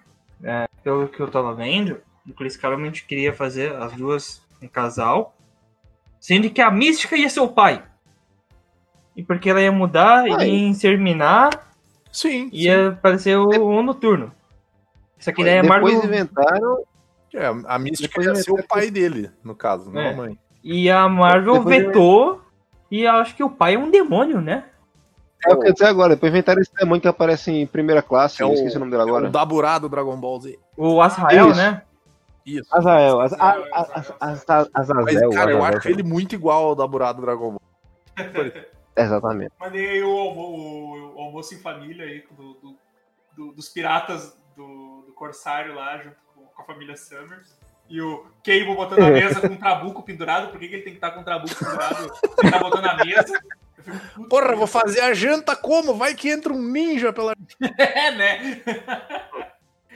[0.44, 5.34] é, pelo que eu tava vendo, o Chris claramente queria fazer as duas em casal,
[6.22, 7.82] sendo que a Mística ia ser o pai.
[9.16, 10.48] E porque ela ia mudar, Ai.
[10.48, 11.50] ia inserminar,
[12.12, 12.48] Sim.
[12.52, 14.32] ia aparecer o, o noturno.
[15.18, 16.04] Só que daí a Depois Marvel.
[16.04, 16.76] inventaram.
[17.30, 17.38] sim.
[17.38, 20.12] É, a Mística Depois ia ser o pai dele, no caso, não É.
[20.12, 20.38] a mãe.
[20.62, 22.40] E a Marvel Depois vetou.
[22.90, 24.64] E eu acho que o pai é um demônio, né?
[25.44, 26.10] É o que eu ia dizer agora.
[26.14, 28.40] Depois inventaram esse demônio que aparece em primeira classe.
[28.40, 29.26] É eu o- esqueci o nome dele É agora.
[29.28, 30.58] o Daburado Dragon Ball Z.
[30.76, 31.56] O Azrael, Isso.
[31.58, 31.82] né?
[32.44, 32.68] Isso.
[32.76, 33.20] Azael.
[33.20, 34.16] Az- a- Azael, a- Azael.
[34.20, 34.40] az-
[34.74, 35.30] az- Mas, Azazel.
[35.30, 37.60] cara, eu acho ele muito igual ao Daburado Dragon Ball.
[38.96, 39.52] Exatamente.
[39.58, 42.76] Mandei aí o, almo- o almoço em família aí do, do-
[43.36, 47.56] do- dos piratas do, do Corsário lá, junto com, com a família Summers.
[47.88, 50.50] E o Cable botando a mesa com um trabuco pendurado.
[50.50, 52.12] Por que, que ele tem que estar com um trabuco pendurado?
[52.42, 53.40] Ele tá botando a mesa.
[53.82, 55.94] Fico, "Putz, Porra, vou fazer a janta como?
[55.94, 57.34] Vai que entra um ninja pela.
[57.78, 58.62] É, né?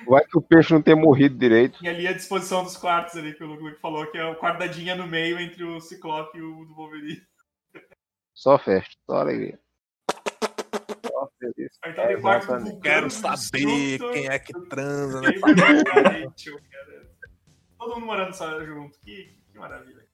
[0.06, 1.84] Vai que o peixe não tenha morrido direito.
[1.84, 4.58] E ali a disposição dos quartos ali, que o Luke falou, que é o quarto
[4.58, 7.20] da Dinha no meio entre o Ciclope e o do Wolverine.
[8.34, 9.58] Só festa, só alegria.
[11.06, 11.78] Só feliz.
[11.80, 12.16] Tá.
[12.16, 15.32] Vulcano, Quero saber quem é que transa, né?
[17.78, 18.98] Todo mundo morando só junto.
[19.00, 20.06] Que, que maravilha.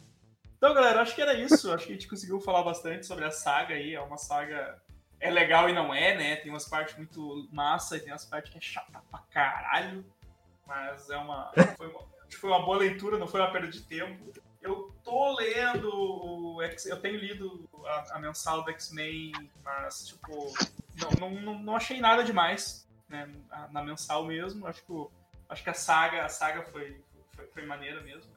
[0.57, 1.73] Então, galera, acho que era isso.
[1.73, 3.95] Acho que a gente conseguiu falar bastante sobre a saga aí.
[3.95, 4.81] É uma saga.
[5.23, 6.37] É legal e não é, né?
[6.37, 10.05] Tem umas partes muito massa e tem umas partes que é chata pra caralho.
[10.67, 11.53] Mas é uma.
[11.77, 12.01] Foi uma,
[12.41, 14.33] foi uma boa leitura, não foi uma perda de tempo.
[14.61, 19.33] Eu tô lendo o X, eu tenho lido a, a mensal do X-Men,
[19.65, 20.53] mas tipo,
[21.21, 23.29] não, não, não, achei nada demais, né?
[23.71, 24.67] Na, mensal mesmo.
[24.67, 25.07] Acho que,
[25.49, 27.01] acho que a saga, a saga foi,
[27.37, 28.31] foi, foi maneira mesmo.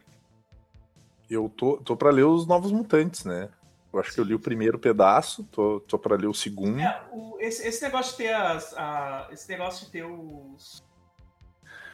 [1.27, 3.49] Eu tô, tô pra ler os Novos Mutantes, né?
[3.95, 6.79] Eu acho que eu li o primeiro pedaço, tô, tô pra ler o segundo.
[6.79, 10.83] É, o- esse, esse negócio de ter as, a- esse negócio de ter os,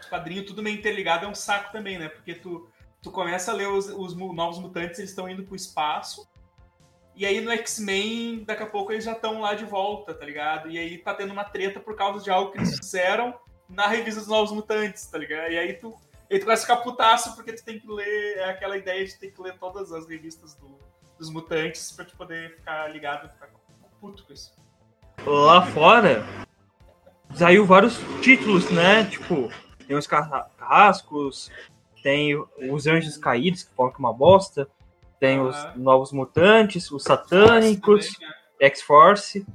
[0.02, 2.10] os quadrinhos tudo meio interligado é um saco também, né?
[2.10, 2.68] Porque tu,
[3.02, 6.28] tu começa a ler os, os novos mutantes, eles estão indo pro espaço.
[7.15, 10.69] E aí no X-Men, daqui a pouco eles já estão lá de volta, tá ligado?
[10.72, 13.36] E aí tá tendo uma treta por causa de algo que eles fizeram
[13.69, 15.52] na revista dos Novos Mutantes, tá ligado?
[15.52, 15.94] E aí tu,
[16.32, 19.14] aí tu começa a ficar putaço porque tu tem que ler é aquela ideia de
[19.19, 20.80] ter que ler todas as revistas do-
[21.22, 23.48] dos mutantes pra tu poder ficar ligado, ficar
[23.99, 24.52] puto com isso.
[25.23, 26.26] Lá fora,
[27.35, 29.06] saiu vários títulos, né?
[29.06, 29.52] Tipo,
[29.88, 31.52] tem os carra- carrascos,
[32.02, 32.35] tem
[32.72, 34.68] os anjos caídos, que falam que é uma bosta,
[35.19, 38.27] tem os novos mutantes, os satânicos, né?
[38.60, 39.45] X-Force,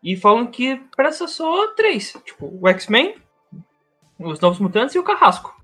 [0.00, 2.12] e falam que presta só três.
[2.24, 3.20] Tipo, o X-Men,
[4.16, 5.59] os novos mutantes e o carrasco.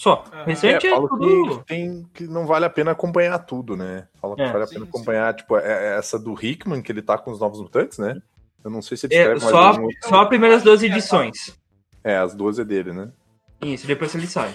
[0.00, 0.24] Só.
[0.32, 0.42] Aham.
[0.42, 1.58] O restante é, falo tudo.
[1.58, 4.08] que, tem, que não vale a pena acompanhar tudo, né?
[4.18, 4.50] Fala que É.
[4.50, 4.90] vale a Sim, pena sim.
[4.90, 5.62] acompanhar, tipo, é-
[5.92, 8.16] é essa do Hickman, que ele tá com os Novos Mutantes, né?
[8.64, 10.08] Eu não sei se ele É, escreve mais só, outro.
[10.08, 11.54] só as primeiras 12 edições.
[12.02, 13.12] É, as duas é dele, né?
[13.60, 14.54] Isso, depois ele sai.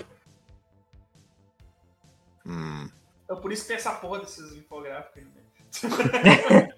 [2.43, 2.89] Hum.
[3.23, 5.41] Então por isso que tem essa porra desses infográficos aí, né?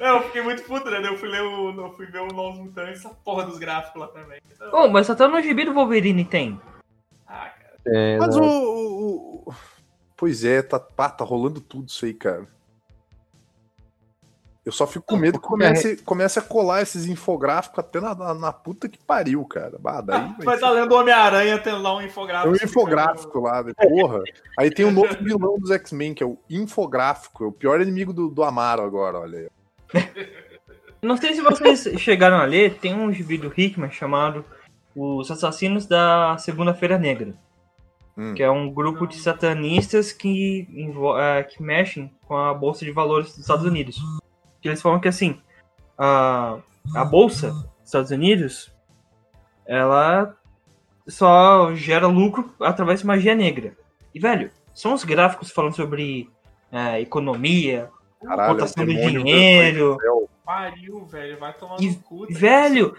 [0.00, 1.06] É, eu fiquei muito puto, né?
[1.06, 1.70] Eu fui ler o.
[1.72, 4.40] Eu fui ver o Novos Mutantes, essa porra dos gráficos lá também.
[4.50, 6.58] Então, Bom, mas até no gibi do Wolverine tem.
[7.26, 7.50] ah.
[7.92, 9.54] É, Mas o, o- o-
[10.16, 12.46] Pois é, tá, pá, tá rolando tudo isso aí, cara.
[14.66, 18.34] Eu só fico com medo que comece, comece a colar esses infográficos até na, na,
[18.34, 19.78] na puta que pariu, cara.
[19.78, 22.50] Bah, daí Tu vai vai estar lendo o Homem-Aranha, tendo lá um É infográfico.
[22.50, 23.72] um explicando- infográfico lá, né?
[23.74, 24.22] porra.
[24.58, 27.44] Aí tem o novo vilão dos X-Men, que é o infográfico.
[27.44, 29.38] É o pior inimigo do, do Amaro agora, olha
[29.94, 30.06] aí.
[31.00, 34.44] Não sei se vocês chegaram a ler, tem um do Hickman chamado
[34.94, 37.32] Os Assassinos da Segunda-feira Negra.
[38.18, 38.34] Hum.
[38.34, 40.66] Que é um grupo de satanistas que,
[41.20, 43.96] eh, que mexem com a Bolsa de Valores dos Estados Unidos.
[44.60, 45.40] Que eles falam que assim,
[45.96, 46.58] a,
[46.96, 48.74] a Bolsa dos Estados Unidos,
[49.64, 50.36] ela
[51.06, 53.76] só gera lucro através de magia negra.
[54.12, 56.28] E, velho, são os gráficos falando sobre
[56.72, 57.88] eh, economia,
[58.20, 59.96] Caralho, é cotação do demônio dinheiro.
[60.44, 61.38] Pariu, velho.
[61.38, 62.26] Vai tomar E- no cu.
[62.26, 62.96] tá Velho,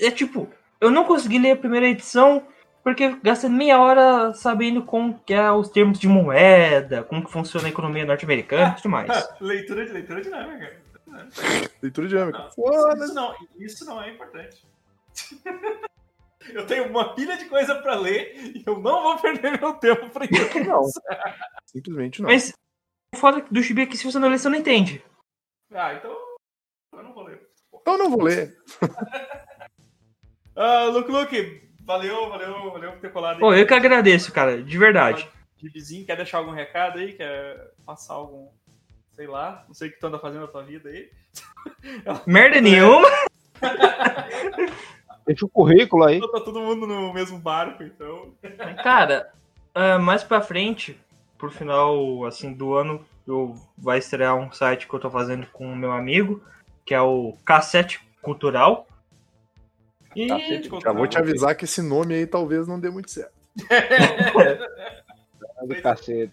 [0.00, 0.48] é tipo,
[0.80, 2.42] eu não consegui ler a primeira edição
[2.82, 7.66] porque gastei meia hora sabendo como que é os termos de moeda, como que funciona
[7.66, 9.28] a economia norte-americana e tudo mais.
[9.40, 10.80] leitura de leitura dinâmica.
[11.82, 12.38] Leitura dinâmica.
[12.38, 13.04] Não, Foda-se.
[13.04, 14.66] isso, não, isso não é importante.
[16.54, 20.08] Eu tenho uma pilha de coisa pra ler e eu não vou perder meu tempo
[20.08, 20.58] pra isso.
[20.66, 20.82] Não.
[21.66, 22.30] Simplesmente não.
[22.30, 22.52] Mas
[23.14, 25.04] o foda do gibi é que se você não ler, você não entende.
[25.72, 26.10] Ah, então
[26.94, 27.46] eu não vou ler.
[27.74, 28.56] Então eu não vou ler.
[30.56, 33.40] Ah, Luke, Luke, valeu, valeu, valeu por ter colado aí.
[33.40, 35.28] Pô, eu que agradeço, cara, de verdade.
[35.56, 37.12] De vizinho, quer deixar algum recado aí?
[37.14, 38.48] Quer passar algum.
[39.12, 41.10] Sei lá, não sei o que tu anda fazendo na tua vida aí.
[42.26, 43.08] Merda nenhuma.
[45.26, 46.20] Deixa o currículo aí.
[46.20, 48.32] Tá todo mundo no mesmo barco, então.
[48.82, 49.30] Cara,
[49.74, 50.98] ah, mais pra frente,
[51.36, 55.70] pro final assim, do ano, eu vai estrear um site que eu tô fazendo com
[55.70, 56.42] o meu amigo,
[56.86, 58.86] que é o Cassete Cultural.
[60.14, 63.32] E Cacete Já vou te avisar que esse nome aí talvez não dê muito certo.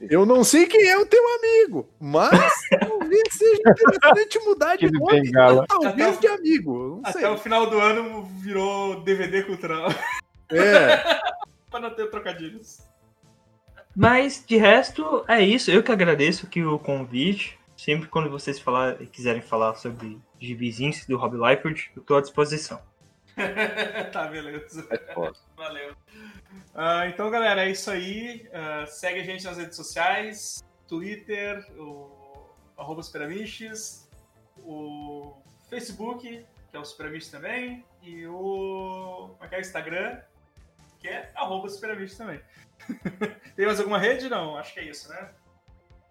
[0.09, 2.31] Eu não sei quem é o teu amigo, mas
[2.79, 5.21] talvez seja interessante mudar de Que nome.
[5.21, 5.65] bengala.
[5.67, 9.89] Talvez de amigo, Até o final do ano virou DVD cultural.
[10.49, 10.97] É,
[11.69, 12.79] pra não ter trocadilhos.
[13.93, 15.71] Mas de resto, é isso.
[15.71, 17.59] Eu que agradeço aqui o convite.
[17.75, 22.79] Sempre quando vocês falar, quiserem falar sobre gibizinhos do Rob Liefeld, eu tô à disposição.
[24.11, 24.87] tá, beleza.
[24.89, 25.13] É.
[25.55, 25.95] Valeu.
[26.73, 28.49] Ah, então, galera, é isso aí.
[28.53, 34.09] Ah, segue a gente nas redes sociais: Twitter, o arroba Superamiches,
[34.57, 35.35] o
[35.69, 39.61] Facebook, que é o Superamiches também, e o, como é que é?
[39.61, 40.21] Instagram,
[40.99, 42.41] que é arroba Superamiches também.
[43.55, 44.29] Tem mais alguma rede?
[44.29, 45.31] Não, acho que é isso, né?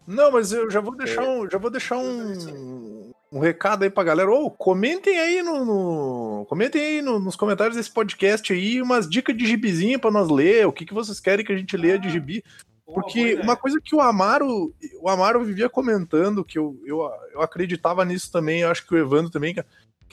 [0.06, 2.95] Não, mas eu já vou deixar um, já vou deixar um,
[3.32, 4.30] um recado aí pra galera.
[4.30, 9.36] Ô, comentem aí no, no- comentem aí no- nos comentários desse podcast aí umas dicas
[9.36, 10.66] de gibizinha pra nós ler.
[10.66, 12.42] O que, que vocês querem que a gente leia de gibi?
[12.86, 17.00] Boa, Porque boa uma coisa que o Amaro, o Amaro vivia comentando, que eu, eu,
[17.32, 19.64] eu acreditava nisso também, acho que o Evandro também, que-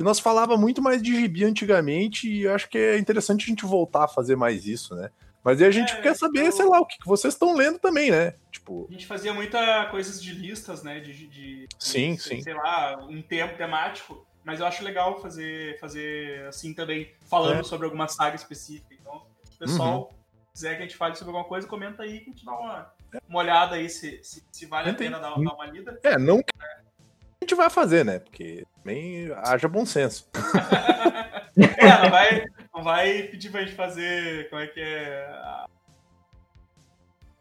[0.03, 4.06] nós falava muito mais de gibi antigamente e acho que é interessante a gente voltar
[4.06, 5.11] a fazer mais isso, né?
[5.44, 7.78] Mas aí a gente É, quer saber, eu- sei lá, o que, vocês estão lendo
[7.80, 8.34] também, né?
[8.52, 10.99] Tipo, A gente fazia muita coisas de listas, né?
[11.02, 12.41] De, de- Sim, de, sim.
[12.41, 14.26] Sei lá, um tempo temático.
[14.45, 17.64] Mas eu acho legal fazer, fazer assim também, falando É.
[17.64, 18.94] sobre alguma saga específica.
[18.94, 20.14] Então, se o pessoal
[20.53, 22.94] quiser que a gente fale sobre alguma coisa, comenta aí que a gente dá uma,
[23.28, 25.10] uma olhada aí se, se, se vale a Entendi.
[25.11, 25.98] pena dar, dar uma lida.
[26.03, 28.20] é, não que a gente vai fazer, né?
[28.20, 30.30] Porque também haja bom senso.
[31.56, 34.50] É, não vai, não vai pedir pra gente fazer.
[34.50, 35.26] Como é que é?
[35.26, 35.66] a-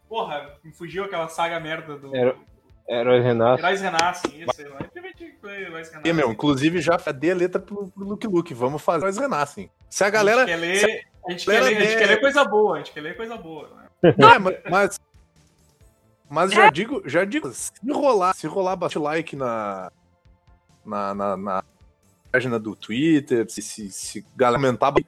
[0.09, 2.15] Porra, me fugiu aquela saga merda do.
[2.15, 2.37] Era-
[2.89, 3.65] Heróis Renascem.
[3.65, 4.63] Heróis Renascem, isso.
[4.69, 4.85] Não é
[5.63, 6.11] Heróis Renascem.
[6.11, 8.53] E, meu, inclusive já dei a letra pro, pro Luke Luke.
[8.53, 9.05] Vamos fazer.
[9.07, 9.71] Nós renascem.
[9.89, 10.43] Se a galera.
[10.43, 12.45] A gente quer ler, a gente quer galera ler, a gente der- quer ler coisa
[12.45, 13.71] boa, a gente quer ler coisa boa.
[14.03, 14.15] Né?
[14.19, 15.01] É, mas, mas.
[16.29, 19.91] mas já digo, já digo, se rolar, se rolar bate like na.
[20.85, 21.65] Na, na, na
[22.33, 25.07] página do Twitter, se, se, se galera gente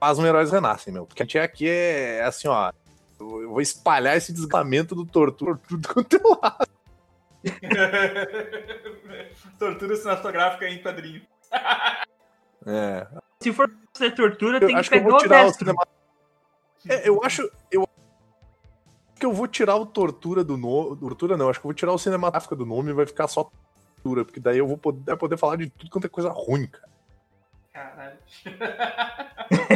[0.00, 1.06] faz um Heróis Renascem, meu.
[1.06, 2.72] Porque a gente aqui é, é assim, ó.
[3.20, 6.66] Eu vou espalhar esse desgamento do tortura tudo quanto é lado.
[9.58, 11.22] Tortura cinematográfica em quadrinho.
[12.66, 13.06] É.
[13.40, 15.46] Se for fazer tortura, Eu tem que acho que eu pegar vou o tirar o
[15.46, 15.66] destro.
[15.66, 15.86] cinema...
[16.88, 17.50] É, eu acho.
[17.70, 17.86] Eu
[19.18, 20.96] que eu vou tirar o tortura do nome.
[20.96, 23.50] Tortura não, acho que eu vou tirar o cinematográfica do nome e vai ficar só
[23.96, 26.88] tortura, porque daí eu vou poder, poder falar de tudo quanto é coisa ruim, cara.
[27.72, 28.18] Caralho.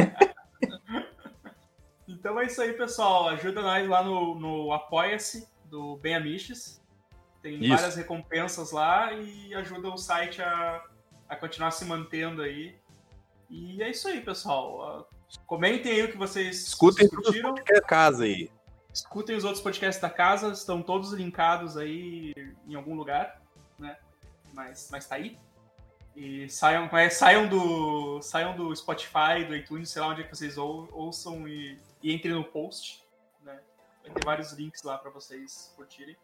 [2.25, 3.27] então é isso aí, pessoal.
[3.29, 6.81] Ajuda nós lá no, no Apoia-se do Bem Amiches.
[7.39, 7.69] Tem Isso.
[7.69, 10.83] várias recompensas lá e ajuda o site a,
[11.29, 12.75] a continuar se mantendo aí.
[13.47, 14.81] E é isso aí, pessoal.
[14.81, 15.15] Ah,
[15.45, 17.53] Comentem aí o que vocês Escutem discutiram.
[17.69, 18.49] é casa aí.
[18.91, 22.33] Escutem os outros podcasts da casa, estão todos linkados aí
[22.67, 23.39] em algum lugar,
[23.77, 23.97] né?
[24.51, 25.37] Mas, mas tá aí.
[26.15, 30.57] E saiam, saiam, do, saiam do Spotify, do iTunes, sei lá onde é que vocês
[30.57, 33.03] ou- ouçam e, e entrem no post,
[33.41, 33.59] né?
[34.03, 36.15] Vai ter vários links lá pra vocês curtirem.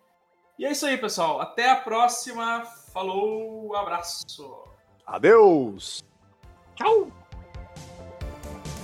[0.59, 1.41] E é isso aí, pessoal.
[1.41, 2.63] Até a próxima.
[2.93, 4.63] Falou, abraço.
[5.07, 6.03] Adeus!
[6.75, 7.11] Tchau!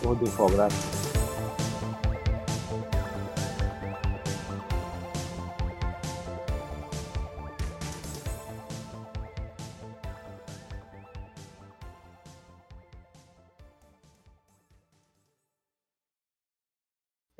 [0.01, 1.16] Porra do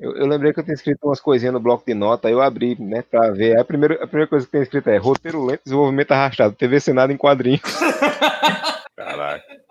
[0.08, 2.42] Eu, eu lembrei que eu tinha escrito umas coisinhas no bloco de nota, aí eu
[2.42, 3.60] abri, né, pra ver.
[3.60, 7.12] A primeira, a primeira coisa que tem escrito é roteiro lento, desenvolvimento arrastado, TV Senado
[7.12, 7.62] em quadrinhos.
[8.96, 9.67] Caraca.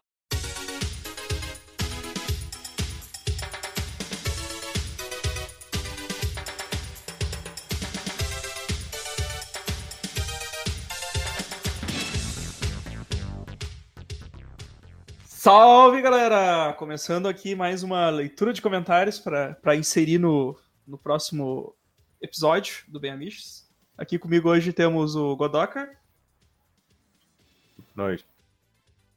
[15.47, 16.73] Salve, galera!
[16.73, 21.73] Começando aqui mais uma leitura de comentários para inserir no, no próximo
[22.21, 23.65] episódio do Bem Amiches.
[23.97, 25.89] Aqui comigo hoje temos o Godoka,
[27.95, 28.25] Nós.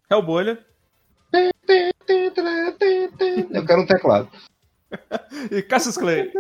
[0.08, 0.64] Hellbolha
[3.50, 4.30] Eu quero um teclado.
[5.50, 6.32] e Cassius Clay.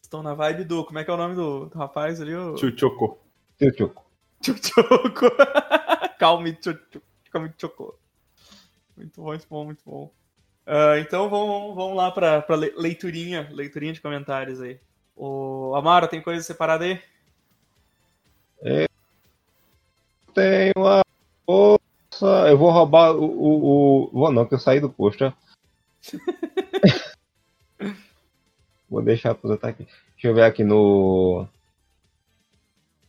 [0.00, 0.84] Estão na vibe do.
[0.84, 2.32] Como é que é o nome do, do rapaz ali?
[2.32, 3.21] O Tio Choco.
[3.62, 4.04] Tio Tchuco.
[4.42, 5.30] Tchutchuco.
[6.18, 7.06] Calme, tchutchuco.
[7.30, 7.96] Calme, tchocou.
[8.96, 10.10] Muito bom, muito bom, muito bom.
[10.66, 12.10] Ah, então vamos, vamos lá
[12.56, 14.80] le- leiturinha, leiturinha de comentários aí.
[15.14, 17.00] O Amaro, tem coisa separada aí?
[20.34, 21.02] Tenho a
[21.46, 22.48] força.
[22.48, 23.24] Eu vou roubar o.
[23.24, 24.10] o, o...
[24.12, 25.32] Vou não, que eu saí do posto.
[28.90, 29.84] vou deixar aposentar aqui.
[30.14, 31.46] Deixa eu ver aqui no.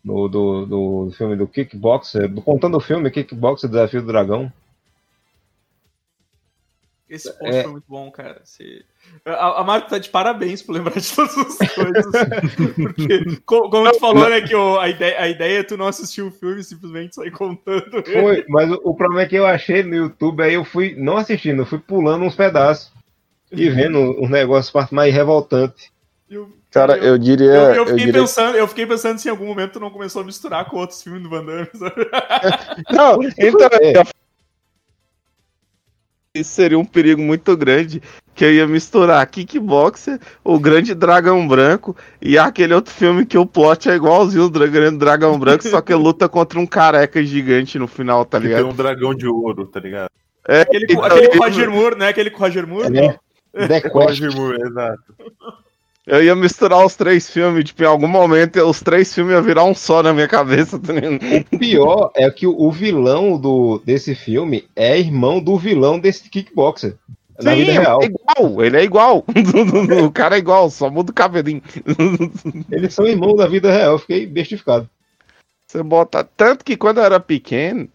[0.04, 2.28] No do, do filme do Kickboxer.
[2.28, 4.52] Do, contando o filme Kickboxer Desafio do Dragão.
[7.10, 7.64] Esse post É.
[7.64, 8.42] foi muito bom, cara.
[9.26, 12.06] A, a Marco tá de parabéns por lembrar de todas as coisas.
[12.76, 16.22] Porque, co- como tu falou, né, que a, ideia, a ideia é tu não assistir
[16.24, 18.04] o filme e simplesmente sair contando.
[18.04, 21.18] Foi, mas o, o problema é que eu achei no YouTube, aí eu fui não
[21.18, 22.92] assistindo, eu fui pulando uns pedaços
[23.52, 25.92] e vendo os negócios parte mais revoltante.
[26.30, 27.46] E o- Cara, eu, eu diria.
[27.52, 29.90] eu, eu Eu, fiquei diria pensando, eu fiquei pensando se em algum momento tu não
[29.92, 31.68] começou a misturar com outros filmes do Van Damme.
[31.74, 32.10] sabe?
[32.92, 33.70] Não, então.
[33.82, 34.04] É.
[36.36, 38.02] Isso seria um perigo muito grande.
[38.34, 43.46] Que eu ia misturar Kickboxer, o Grande Dragão Branco e aquele outro filme que o
[43.46, 47.88] plot é igualzinho o Grande Dragão Branco, só que luta contra um careca gigante no
[47.88, 48.72] final, tá Que tem ligado?
[48.72, 50.10] um dragão de ouro, tá ligado?
[50.48, 52.08] É, Aquele, então, aquele com eu- Roger Moore, né?
[52.08, 52.98] Aquele com Roger Moore.
[53.54, 53.94] É, The Quest.
[53.94, 55.04] Roger Moore, exato.
[56.06, 59.64] Eu ia misturar os três filmes, tipo, em algum momento os três filmes iam virar
[59.64, 60.94] um só na minha cabeça, tá?
[61.52, 66.96] O pior é que o, vilão do, desse filme é irmão do vilão desse kickboxer.
[67.42, 68.02] Na Sim, vida real.
[68.02, 69.26] é igual, ele é igual.
[70.06, 71.64] o cara é igual, só muda o cabelinho.
[72.70, 73.94] Eles são irmãos da vida real.
[73.94, 74.88] Eu fiquei bestificado.
[75.66, 76.24] Você bota.
[76.24, 77.90] Tanto que quando eu era pequeno,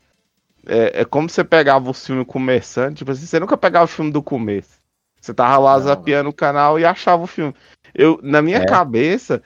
[0.67, 4.11] é, é como você pegava o filme começando, tipo assim, você nunca pegava o filme
[4.11, 4.79] do começo.
[5.21, 5.85] Você tava lá Não.
[5.85, 7.55] zapeando o canal e achava o filme.
[7.95, 8.67] Eu, na minha É.
[8.67, 9.43] cabeça,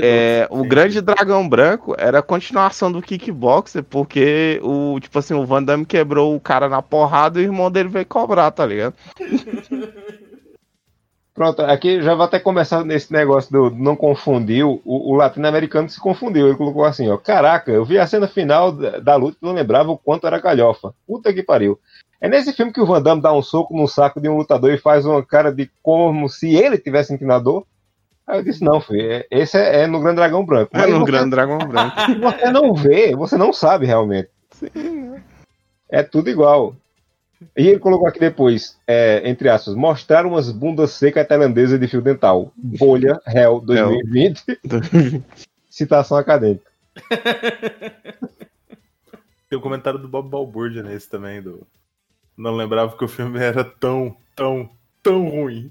[0.00, 5.46] é, o Grande Dragão Branco era a continuação do Kickboxer, porque o, tipo assim, o
[5.46, 8.94] Van Damme quebrou o cara na porrada e o irmão dele veio cobrar, tá ligado?
[11.34, 14.64] Pronto, aqui já vai até começar nesse negócio do não confundir.
[14.66, 16.46] O, o latino-americano se confundiu.
[16.46, 19.54] Ele colocou assim: ó, caraca, eu vi a cena final da, da luta e não
[19.54, 20.92] lembrava o quanto era galhofa.
[21.06, 21.80] Puta que pariu.
[22.20, 24.72] É nesse filme que o Van Damme dá um soco no saco de um lutador
[24.72, 27.64] e faz uma cara de como se ele tivesse inclinador.
[28.26, 30.76] Aí eu disse: não, filho, é- esse é, é no Grande Dragão Branco.
[30.76, 31.96] É no você- Grande Dragão Branco.
[32.20, 34.28] você não vê, você não sabe realmente.
[35.88, 36.74] É tudo igual.
[37.56, 42.00] E ele colocou aqui depois, é, entre aspas, mostrar umas bundas secas tailandesas de fio
[42.00, 42.52] dental.
[42.56, 44.44] Bolha, réu, 2020.
[45.68, 46.70] Citação acadêmica.
[49.48, 51.66] Tem o comentário do Bob Balbúrdia nesse também, do.
[52.36, 54.70] Não lembrava que o filme era tão, tão,
[55.02, 55.70] tão ruim.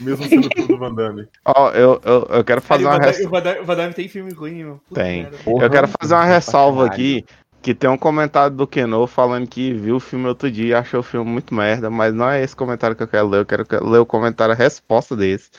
[0.00, 1.28] Mesmo sendo filme do Van Damme.
[1.44, 4.32] Ó, eu, eu, eu quero fazer uma Van Damme, res- o, Van Damme, tem filme
[4.32, 4.80] ruim, meu.
[4.88, 5.22] Puta Tem.
[5.22, 5.38] merda.
[5.46, 7.24] Eu quero fazer uma ressalva aqui,
[7.62, 11.00] que tem um comentário do Keno falando que viu o filme outro dia e achou
[11.00, 13.64] o filme muito merda, mas não é esse comentário que eu quero ler, eu quero
[13.64, 15.50] que- ler o comentário a resposta desse,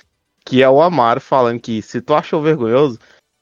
[0.45, 2.97] que é o Amaro falando que se tu achou vergonhoso,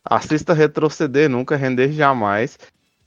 [0.08, 2.58] assista Retroceder Nunca, Render Jamais,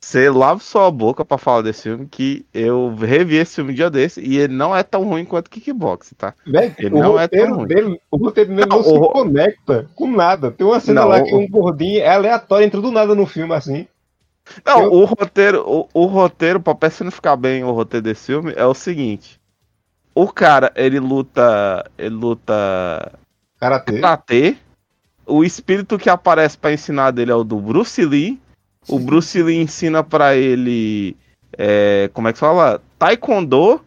[0.01, 3.91] você lava sua boca pra falar desse filme, que eu revi esse filme um dia
[3.91, 6.35] desse e ele não é tão ruim quanto Kickbox, tá?
[6.47, 7.67] Velho, Ele o não é tão ruim.
[7.67, 10.51] dele, o roteiro dele não, Não, se o- conecta com nada.
[10.53, 13.53] Tem uma cena Não, lá que um gordinho é aleatório, entra do nada no filme
[13.55, 13.87] assim.
[14.65, 18.65] Não, Eu- o roteiro, o, o roteiro, pra personificar bem o roteiro desse filme, é
[18.65, 19.39] o seguinte.
[20.15, 21.85] O cara, ele luta.
[21.99, 23.13] Ele luta
[23.61, 24.01] Karatê.
[24.01, 24.57] karatê.
[25.27, 28.41] O espírito que aparece pra ensinar dele é o do Bruce Lee.
[28.89, 31.17] O Bruce Lee ensina pra ele.
[31.57, 32.81] é, como é que fala?
[32.99, 33.81] Taekwondo.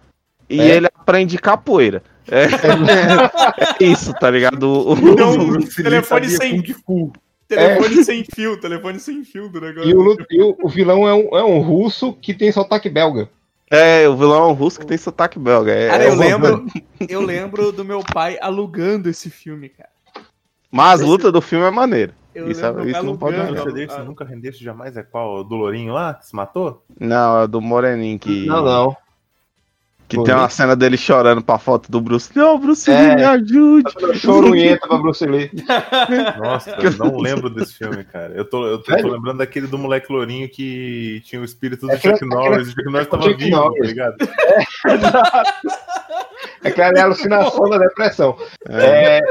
[0.49, 0.76] E É.
[0.76, 2.03] ele aprende capoeira.
[2.30, 2.48] É, é
[3.84, 4.64] isso, tá ligado?
[4.64, 7.11] O- o- Então, O Bruce telefone sem- Fu.
[7.48, 9.90] Telefone sem fio, telefone sem fio do negócio.
[9.90, 13.30] E, o, e o- o vilão é um, é um russo que tem sotaque belga.
[13.69, 15.72] É, o vilão é um russo que tem sotaque belga.
[15.72, 16.65] É, Cara, é eu lembro,
[17.10, 19.90] eu lembro do meu pai alugando esse filme, cara.
[20.69, 22.14] Mas a luta do filme é maneira.
[22.34, 23.58] Eu Isso lembro é- isso não pode alugando.
[23.66, 25.40] Nunca desse, a- nunca rendesse jamais é qual?
[25.40, 26.84] O do Lourinho lá, que se matou?
[26.99, 28.45] Não, é do Moreninho que.
[28.45, 28.98] Não, não.
[30.08, 32.30] Que Foi tem uma cena dele chorando pra foto do Bruce.
[32.36, 32.99] Não, Bruce É.
[32.99, 34.20] Lee, me ajude.
[34.20, 35.49] Chorunheta pra Bruce Lee.
[36.38, 38.34] Nossa, eu não lembro desse filme, cara.
[38.34, 41.94] Eu tô, eu tô, tô lembrando daquele do moleque lourinho que tinha o espírito do
[41.94, 42.68] É Chuck Norris.
[42.68, 43.80] O Chuck Norris tava Chuck vivo, Norris.
[43.80, 44.16] tá ligado?
[46.64, 48.38] É é a alucinação da depressão.
[48.68, 49.22] É, é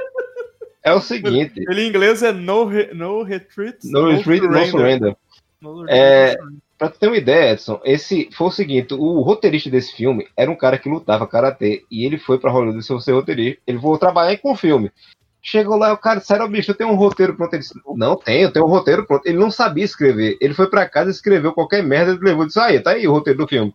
[0.93, 1.63] o seguinte.
[1.69, 3.79] Ele em inglês é No, re, no Retreat.
[3.85, 5.17] No retreat, no surrender.
[5.61, 6.71] No É, retreat, surrender.
[6.81, 10.51] Pra tu ter uma ideia, Edson, esse foi o seguinte: o roteirista desse filme era
[10.51, 13.61] um cara que lutava karatê e ele foi pra Hollywood ser ser roteirista.
[13.67, 14.91] Ele foi trabalhar com o filme.
[15.43, 17.53] Chegou lá, o cara, sério, bicho, eu tenho um roteiro pronto.
[17.53, 19.27] Ele disse, não, tenho, eu tenho um roteiro pronto.
[19.27, 20.39] Ele não sabia escrever.
[20.41, 23.13] Ele foi pra casa, escreveu qualquer merda, ele levou e disse, aí, tá aí o
[23.13, 23.75] roteiro do filme.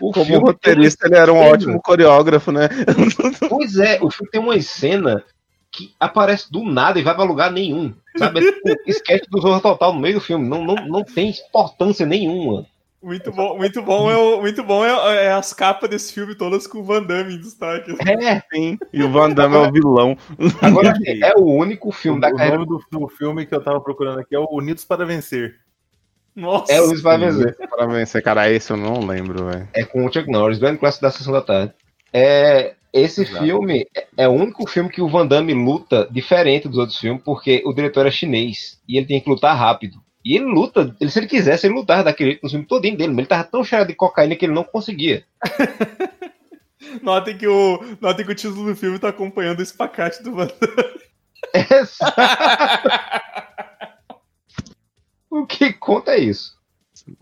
[0.00, 2.70] O Como filme roteirista, ele era um ótimo coreógrafo, né?
[3.50, 5.22] Pois é, o filme tem uma cena
[5.76, 7.92] que aparece do nada e vai pra lugar nenhum.
[8.16, 8.40] Sabe?
[8.40, 10.48] É tipo esquete do Zorro Total no meio do filme.
[10.48, 12.64] Não, não, não tem importância nenhuma.
[13.02, 16.66] Muito bom, muito bom, é, o- muito bom é, é as capas desse filme todas
[16.66, 17.94] com o Van Damme em destaque.
[18.08, 18.76] É, Sim.
[18.92, 20.16] E o Van Damme é o vilão.
[20.60, 22.56] agora assim, é o único filme o da carreira.
[22.58, 25.56] nome do, do filme que eu tava procurando aqui é o Unidos para Vencer.
[26.34, 26.72] Nossa.
[26.72, 27.56] É o Luiz vai vencer.
[27.68, 29.68] Pra vencer, cara, esse eu não lembro, velho.
[29.72, 31.72] É com o Chuck Norris, grande clássico da sessão da tarde.
[32.12, 33.44] É, esse Exato.
[33.44, 37.22] filme é- é o único filme que o Van Damme luta diferente dos outros filmes,
[37.24, 39.98] porque o diretor é chinês e ele tem que lutar rápido.
[40.24, 43.10] E ele luta, ele, se ele quisesse, ele lutava daquele jeito no filme todinho dele,
[43.10, 45.24] mas ele tava tão cheio de cocaína que ele não conseguia.
[47.02, 50.46] Notem que, o, notem que o título do filme tá acompanhando o espacate do Van
[50.46, 51.00] Damme.
[55.30, 56.54] o que conta é isso.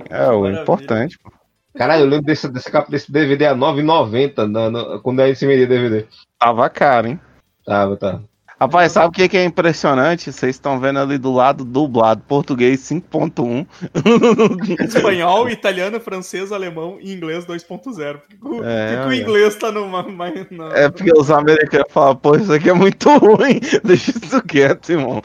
[0.09, 0.62] É, o Maravilha.
[0.62, 1.32] importante, pô.
[1.76, 5.34] Caralho, eu lembro desse, desse capa desse DVD a R$ 9,90 na- na- quando aí
[5.34, 6.06] se vendia DVD.
[6.38, 7.20] Tava caro, hein?
[7.66, 8.20] Tava, tá.
[8.60, 10.30] Rapaz, sabe o que, que é impressionante?
[10.32, 13.66] Vocês estão vendo ali do lado dublado, português 5.1.
[14.80, 18.18] Espanhol, italiano, francês, alemão e inglês 2.0.
[18.20, 19.16] Por que, que o- É, que o olha.
[19.16, 20.05] inglês tá numa.
[20.05, 23.59] mais- na- É porque os americanos falam, pô, isso aqui é muito ruim.
[23.82, 25.20] Deixa isso quieto, irmão.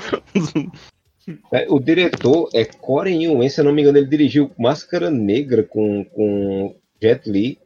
[1.51, 5.64] É, O diretor é Corey Yuen, se eu não me engano, ele dirigiu Máscara Negra
[5.64, 7.60] com, com Jet Li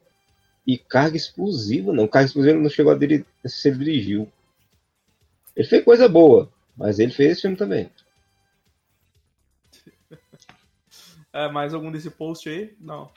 [0.66, 1.94] e Carga Explosiva.
[1.94, 4.32] Não, Carga Explosiva não chegou a dirigir, se ele dirigiu.
[5.56, 7.90] Ele fez coisa boa, mas ele fez esse filme também.
[11.32, 12.76] É, mais algum desse post aí?
[12.80, 13.10] Não.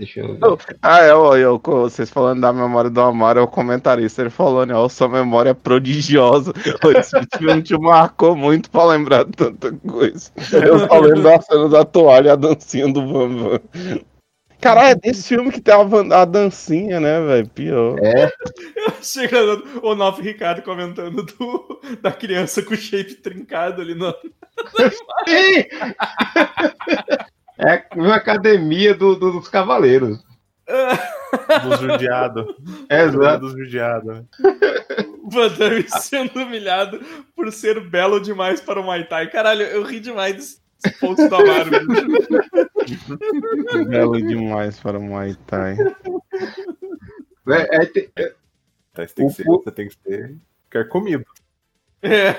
[0.00, 0.78] Deixa eu ver.
[0.80, 4.64] Ah, é, ó, eu, vocês falando da memória do Amaro, é o comentarista, ele falou,
[4.64, 6.54] né, ó, sua memória é prodigiosa.
[6.98, 10.30] Esse filme te marcou muito pra lembrar de tanta coisa.
[10.64, 13.60] Eu só lembro da cena da toalha e a dancinha do Bambam.
[14.58, 17.48] Caralho, é desse filme que tem a, a dancinha, né, velho?
[17.50, 17.98] Pior.
[18.02, 18.32] É,
[19.02, 19.38] Chega
[19.82, 24.14] o Novo Ricardo comentando do, da criança com o shape trincado ali no.
[25.26, 25.64] Sim!
[27.60, 30.22] é uma academia do- do- dos cavaleiros.
[31.64, 32.54] Dos judiados.
[32.88, 33.40] É, exato.
[33.46, 34.24] Dos judiados.
[35.30, 37.00] Van Damme sendo humilhado
[37.36, 39.28] por ser belo demais para o Muay Thai.
[39.30, 41.70] Caralho, eu ri demais desse post do Amaro.
[41.70, 43.18] bicho.
[43.88, 45.76] Belo demais para o Muay Thai.
[47.48, 48.10] É, é, te-
[48.92, 50.36] Tá, você, tem que ser, O- você tem que ser.
[50.70, 51.24] Quer comido.
[52.02, 52.32] É.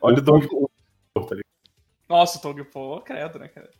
[0.00, 0.68] Olha o Dom o,
[1.20, 1.44] tá ligado?
[2.08, 3.70] Nossa, o Tong Po, credo, né, cara?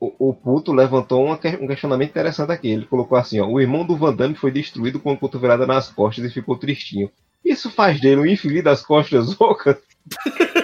[0.00, 2.68] O, o puto levantou uma um questionamento interessante aqui.
[2.68, 5.90] Ele colocou assim: ó, o irmão do Van Damme foi destruído com a cotovelada nas
[5.90, 7.10] costas e ficou tristinho.
[7.44, 9.76] Isso faz dele um infeliz das costas ocas?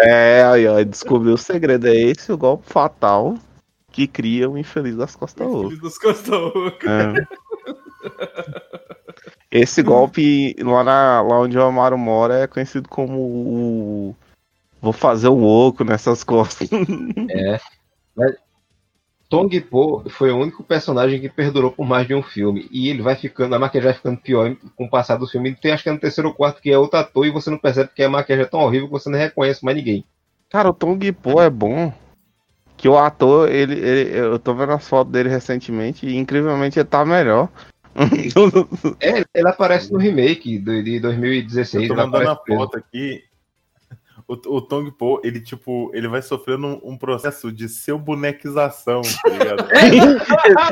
[0.00, 1.88] É, aí, ó, descobriu o segredo.
[1.88, 3.36] É esse o golpe fatal
[3.90, 5.70] que cria o infeliz das costas ocas.
[5.70, 6.88] Filho dos Costa Oca.
[6.88, 7.26] É.
[9.50, 14.16] Esse golpe lá, na, lá onde o Amaro mora é conhecido como o.
[14.80, 16.70] Vou fazer um oco nessas costas.
[17.30, 17.58] É.
[18.14, 18.36] Mas
[19.28, 22.66] Tong Po foi o único personagem que perdurou por mais de um filme.
[22.70, 25.54] E ele vai ficando, a maquiagem vai ficando pior com o passar do filme.
[25.54, 27.58] Tem acho que é no terceiro ou quarto que é outro ator e você não
[27.58, 30.04] percebe que a maquiagem é tão horrível que você não reconhece mais ninguém.
[30.48, 31.92] Cara, o Tong Po é bom.
[32.76, 36.88] Que o ator, ele, ele- eu tô vendo as fotos dele recentemente e incrivelmente ele
[36.88, 37.48] tá melhor.
[39.00, 41.82] É, ele aparece no remake do- de 2016.
[41.84, 43.22] Eu tô mandando a foto aqui.
[44.28, 49.00] O, o Tong Po, ele, tipo, ele vai sofrendo um, um processo de seu bonequização,
[49.00, 49.66] tá ligado?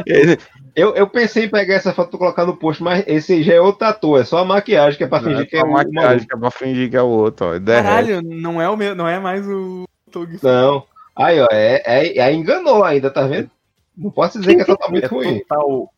[0.07, 0.37] Ele-
[0.77, 3.61] Eu, eu pensei em pegar essa foto e colocar no post, mas esse já é
[3.63, 6.27] outro ator, é só a maquiagem que é pra fingir que é a o maquiagem
[6.29, 7.59] que é pra fingir que é o outro, ó.
[7.59, 10.47] Caralho, não é, o meu, não é mais o Tong Po.
[10.47, 10.85] Não.
[11.17, 13.51] Aí, ó, é, é, é- enganou ainda, tá vendo?
[13.97, 15.39] Não posso dizer que é totalmente É ruim.
[15.49, 15.91] total,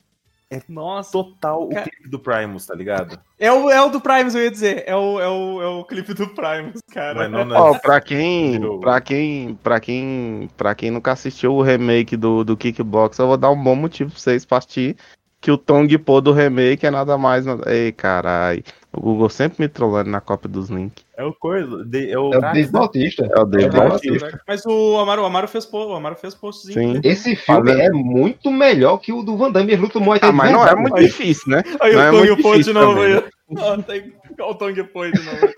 [0.69, 1.12] Nossa.
[1.12, 3.19] total o Cara- clipe do Primus, tá ligado?
[3.39, 4.85] É o, é o do Primus, eu ia dizer.
[4.87, 7.29] É o, é o, é o clipe do Primus, cara.
[7.29, 12.16] Mas não, não pra quem, pra quem, pra quem, pra quem nunca assistiu o remake
[12.16, 14.97] do, do Kickbox, eu vou dar um bom motivo pra vocês assistir,
[15.41, 19.69] que o Tong Po do remake é nada mais, ei, carai, o Google sempre me
[19.69, 21.05] trollando na cópia dos links.
[21.19, 21.85] É o coisa.
[21.85, 23.28] de- é o, É o Dave Bautista.
[23.35, 24.40] É o Dave É, Bautista.
[24.47, 26.74] Mas o Amaro, o Amaro fez, o Amaro fez postzinho.
[26.81, 26.93] Sim.
[26.95, 27.01] né?
[27.03, 29.73] Esse filme Fazendo- é muito melhor que o do Van Damme.
[29.73, 31.62] Ele luta Muay Thai Ah, mas não é muito difícil, né?
[31.81, 33.82] Aí Não é o Tong muito Po de difícil novo aí.
[33.82, 35.55] Tem o Tong Po de novo.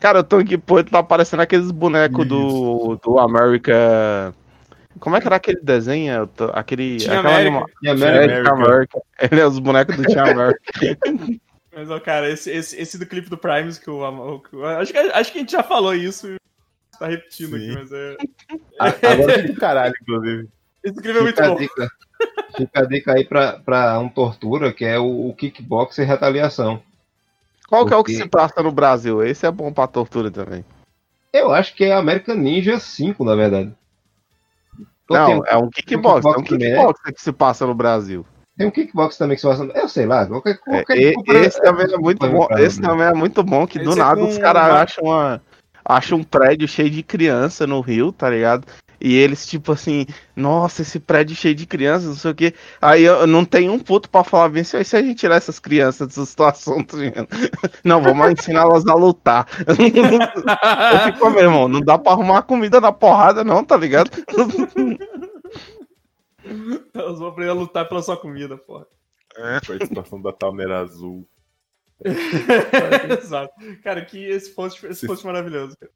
[0.00, 4.34] Cara, o Tong Po ele tá parecendo aqueles bonecos do, do America...
[4.98, 6.28] Como é que era aquele desenho?
[6.54, 6.96] Aquele...
[6.96, 7.56] Tinha aquela América.
[7.56, 9.00] anima- a Tinha Mary- É, Team America.
[9.30, 10.60] Ele é os bonecos do Team America.
[11.74, 14.92] Mas, ó, cara, esse, esse, esse do clipe do Primes que o, o- que acho,
[14.92, 16.28] que, acho que a gente já falou isso.
[16.28, 16.36] e
[16.98, 17.70] Tá repetindo Sim.
[17.72, 18.16] aqui, mas é.
[18.80, 20.48] A- Agora caralho, inclusive.
[20.84, 21.56] Esse clipe é muito bom.
[21.56, 21.88] dica,
[22.56, 26.80] fica a dica aí pra, pra um tortura, que é o, o kickbox e retaliação.
[27.68, 29.22] Qual que é o que Porque- se passa no Brasil?
[29.24, 30.64] Esse é bom pra tortura também.
[31.32, 33.72] Eu acho que é American Ninja 5, na verdade.
[35.10, 36.22] Não, tem, é um kickbox.
[36.22, 38.24] kickbox É um também, kickbox que se passa no Brasil.
[38.56, 39.64] Tem um kickbox também que se passa.
[39.74, 42.48] Eu sei lá, qualquer, É, qualquer culpa- esse também é muito bom.
[42.58, 45.42] Esse também é muito bom, que do Esse é nada com os caras acham uma.
[45.84, 48.66] Acham um prédio cheio de criança no Rio, tá ligado?
[48.98, 52.54] E eles, tipo assim, nossa, esse prédio cheio de crianças, não sei o quê.
[52.80, 55.58] Aí eu não tenho um puto pra falar bem se, se a gente tirar essas
[55.58, 57.28] crianças dessa situação, tá ligado?
[57.84, 59.46] Não, vamos ensiná-las a lutar.
[59.68, 64.10] Eu fico, meu irmão, não dá pra arrumar comida na porrada, não, tá ligado?
[66.94, 68.86] Elas vão aprender a lutar pela sua comida, porra.
[69.66, 71.28] Participação da Talneira Azul.
[73.18, 73.54] Exato.
[73.82, 75.76] Cara, que esse post, esse post maravilhoso.
[75.76, 75.92] cara.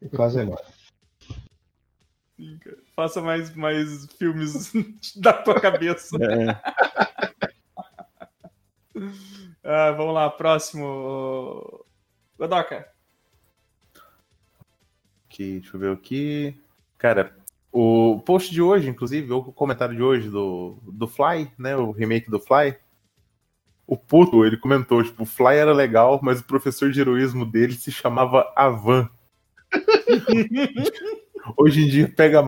[0.00, 0.60] Tem que fazer mais.
[2.36, 2.78] Sim, cara.
[2.94, 4.72] Faça mais, mais filmes
[5.16, 6.16] da tua cabeça.
[9.64, 11.84] Ah, vamos lá, próximo.
[12.36, 12.88] Godoka.
[15.28, 16.60] Que, deixa eu ver aqui.
[16.98, 17.34] Cara,
[17.72, 21.74] o post de hoje, inclusive, ou o comentário de hoje do, do Fly, né?
[21.76, 22.76] O remake do Fly.
[23.86, 27.72] O puto, ele comentou, tipo, o Fly era legal, mas o professor de heroísmo dele
[27.74, 29.08] se chamava Avan.
[31.56, 32.44] Hoje em dia pega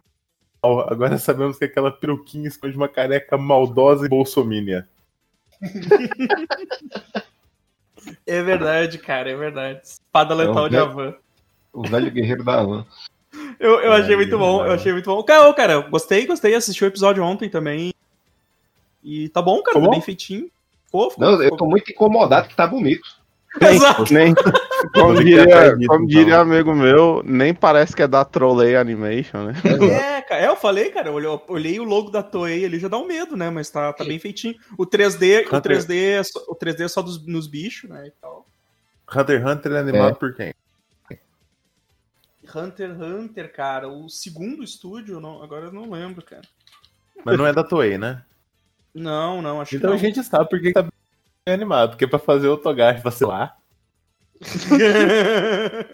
[0.63, 0.81] mal.
[0.89, 4.89] Agora sabemos que aquela peruquinha esconde uma careca maldosa e bolsomínia.
[8.27, 9.81] É verdade, cara, é verdade.
[9.83, 11.15] Espada letal É um de velho- Avan.
[11.73, 12.87] O velho guerreiro da Havan.
[13.59, 15.23] Eu, eu achei muito bom, eu achei muito bom.
[15.23, 16.55] Cara, cara, gostei, gostei.
[16.55, 17.93] Assisti o episódio ontem também.
[19.02, 19.90] E tá bom, cara, tá bom?
[19.90, 20.51] bem feitinho.
[20.86, 23.02] Ficou, Não, eu tô muito incomodado que tá bonito.
[23.61, 24.12] Exato.
[24.12, 24.35] Nem,
[24.94, 29.55] como diria, como diria amigo meu, nem parece que é da Trolley Animation, né?
[30.19, 32.78] É, cara, é, eu falei, cara, eu olhei, eu olhei o logo da Toei ali,
[32.81, 33.51] já dá um medo, né?
[33.51, 34.56] Mas tá, tá bem feitinho.
[34.77, 38.09] O 3D, o Hunter- 3D, é só- o 3D é só dos, nos bichos, né?
[38.09, 38.44] E tal.
[39.15, 40.15] Hunter x Hunter é animado É.
[40.19, 40.52] por quem?
[42.55, 46.43] Hunter x Hunter, cara, o segundo estúdio, não, agora eu não lembro, cara.
[47.25, 48.23] Mas não é da Toei, né?
[48.95, 52.09] Não, não, acho Então que a gente sabe por que tá bem animado, porque é
[52.09, 53.57] pra fazer o Togashi vacilar.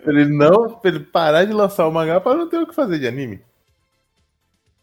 [0.02, 2.74] Pra ele não, pra ele parar de lançar o mangá pra não ter o que
[2.74, 3.40] fazer de anime.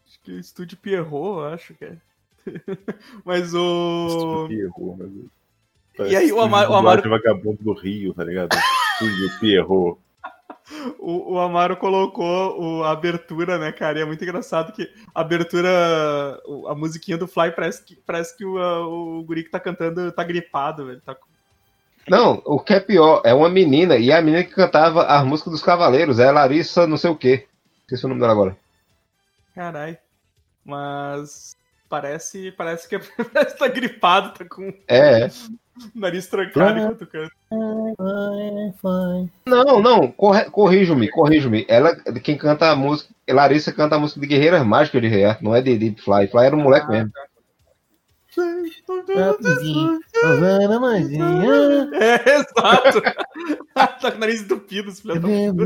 [0.06, 1.96] acho que o estúdio Pierrot, acho que é.
[3.24, 4.06] Mas o.
[4.08, 6.10] Estúdio Pierrot, meu Deus.
[6.12, 8.56] E aí, o Amaro- o Amaro- vagabundo do Rio, tá ligado?
[8.94, 9.98] Estúdio Pierrot.
[10.98, 13.98] O, o Amaro colocou o- a abertura, né, cara?
[13.98, 15.68] E é muito engraçado que a abertura,
[16.68, 20.12] a musiquinha do Fly parece que, parece que o, a- o guri que tá cantando
[20.12, 21.00] tá gripado, velho.
[21.00, 21.16] Tá...
[22.08, 25.24] Não, o que é pior, é uma menina, e é a menina que cantava as
[25.24, 27.46] músicas dos Cavaleiros, é a Larissa não sei o quê.
[27.82, 28.56] Esqueci o nome dela agora.
[29.54, 29.98] Caralho.
[30.64, 31.56] Mas
[31.88, 32.98] parece, parece que
[33.32, 35.30] parece que tá gripado, tá com o É, é.
[35.94, 37.32] nariz trancado enquanto canta.
[39.46, 41.64] Não, não, corrijo-me, corrijo-me.
[41.68, 45.54] Ela, quem canta a música, Larissa canta a música de Guerreiras Mágicas de Rei, não
[45.54, 46.28] é de Deep Fly.
[46.28, 47.10] Fly era um moleque mesmo.
[51.94, 53.02] É, exato.
[53.74, 55.62] tá com o nariz entupido, esse filho da puta.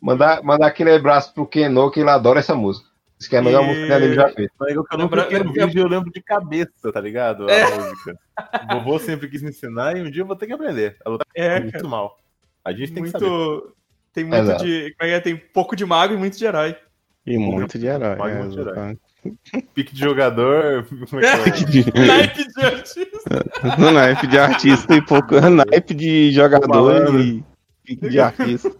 [0.00, 2.88] Mandar, mandar aquele abraço pro Keno, que ele adora essa música.
[3.18, 4.48] Diz que é a melhor E- música que ele já fez.
[4.60, 7.48] Mas eu Lembra- cliquei no lembra- vídeo eu lembro de cabeça, tá ligado?
[7.48, 7.64] A É.
[7.78, 8.18] música.
[8.70, 10.96] O vovô sempre quis me ensinar e um dia eu vou ter que aprender.
[11.04, 11.88] A lutar É, muito cara.
[11.88, 12.18] mal.
[12.64, 13.26] A gente tem que saber.
[13.26, 13.72] Muito.
[14.12, 14.64] Tem muito Exato.
[14.64, 14.94] de.
[14.98, 15.20] Como é que é?
[15.20, 16.76] Tem pouco de mago e muito de herói.
[17.26, 18.16] E muito de herói.
[18.16, 18.98] Pode é, muito de herói.
[19.74, 20.86] Pique de jogador.
[21.10, 21.52] Como é que é?
[21.66, 23.76] De- Naipe de artista.
[23.78, 27.42] No naipe de artista e pouco naipe de jogador e
[27.84, 28.70] pique de artista.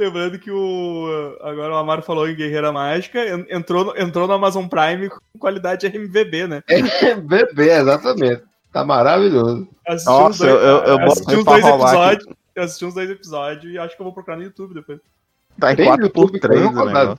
[0.00, 1.36] Lembrando que o.
[1.42, 5.38] Agora o Amaro falou em Guerreira Mágica, en- entrou, no- entrou no Amazon Prime com
[5.38, 6.62] qualidade RMVB, né?
[7.22, 8.42] Bebê, exatamente.
[8.72, 9.68] Tá maravilhoso.
[9.86, 11.82] Assisti Nossa, uns dois, eu- eu- eu assisti uns dois aqui.
[11.82, 12.26] episódios.
[12.54, 15.00] Eu assisti uns dois episódios e acho que eu vou procurar no YouTube depois.
[15.58, 16.02] Tá em Tem 4x3
[16.32, 17.18] YouTube, o não, negócio.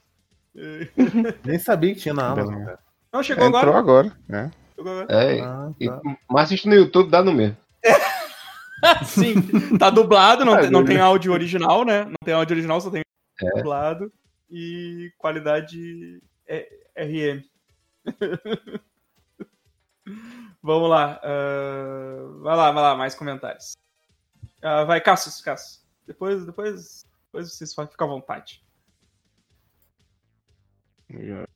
[1.45, 2.79] Nem sabia que tinha na Amazon, cara.
[3.13, 3.77] Não, chegou Entrou agora.
[3.77, 4.51] agora, né?
[4.75, 5.07] Chegou agora.
[5.09, 6.01] É, Ah, e- tá.
[6.29, 7.55] mas assiste no YouTube, dá no mesmo.
[9.05, 12.05] Sim, tá dublado, não, tem, não tem áudio original, né?
[12.05, 13.03] Não tem áudio original, só tem
[13.41, 13.49] É.
[13.57, 14.11] dublado.
[14.49, 17.43] E qualidade é- RM.
[20.63, 21.19] Vamos lá.
[21.23, 23.75] ah, vai lá, vai lá, mais comentários.
[24.61, 25.83] Ah, vai, Cassius, Cassius.
[26.05, 28.63] Depois, depois, depois vocês ficam à vontade.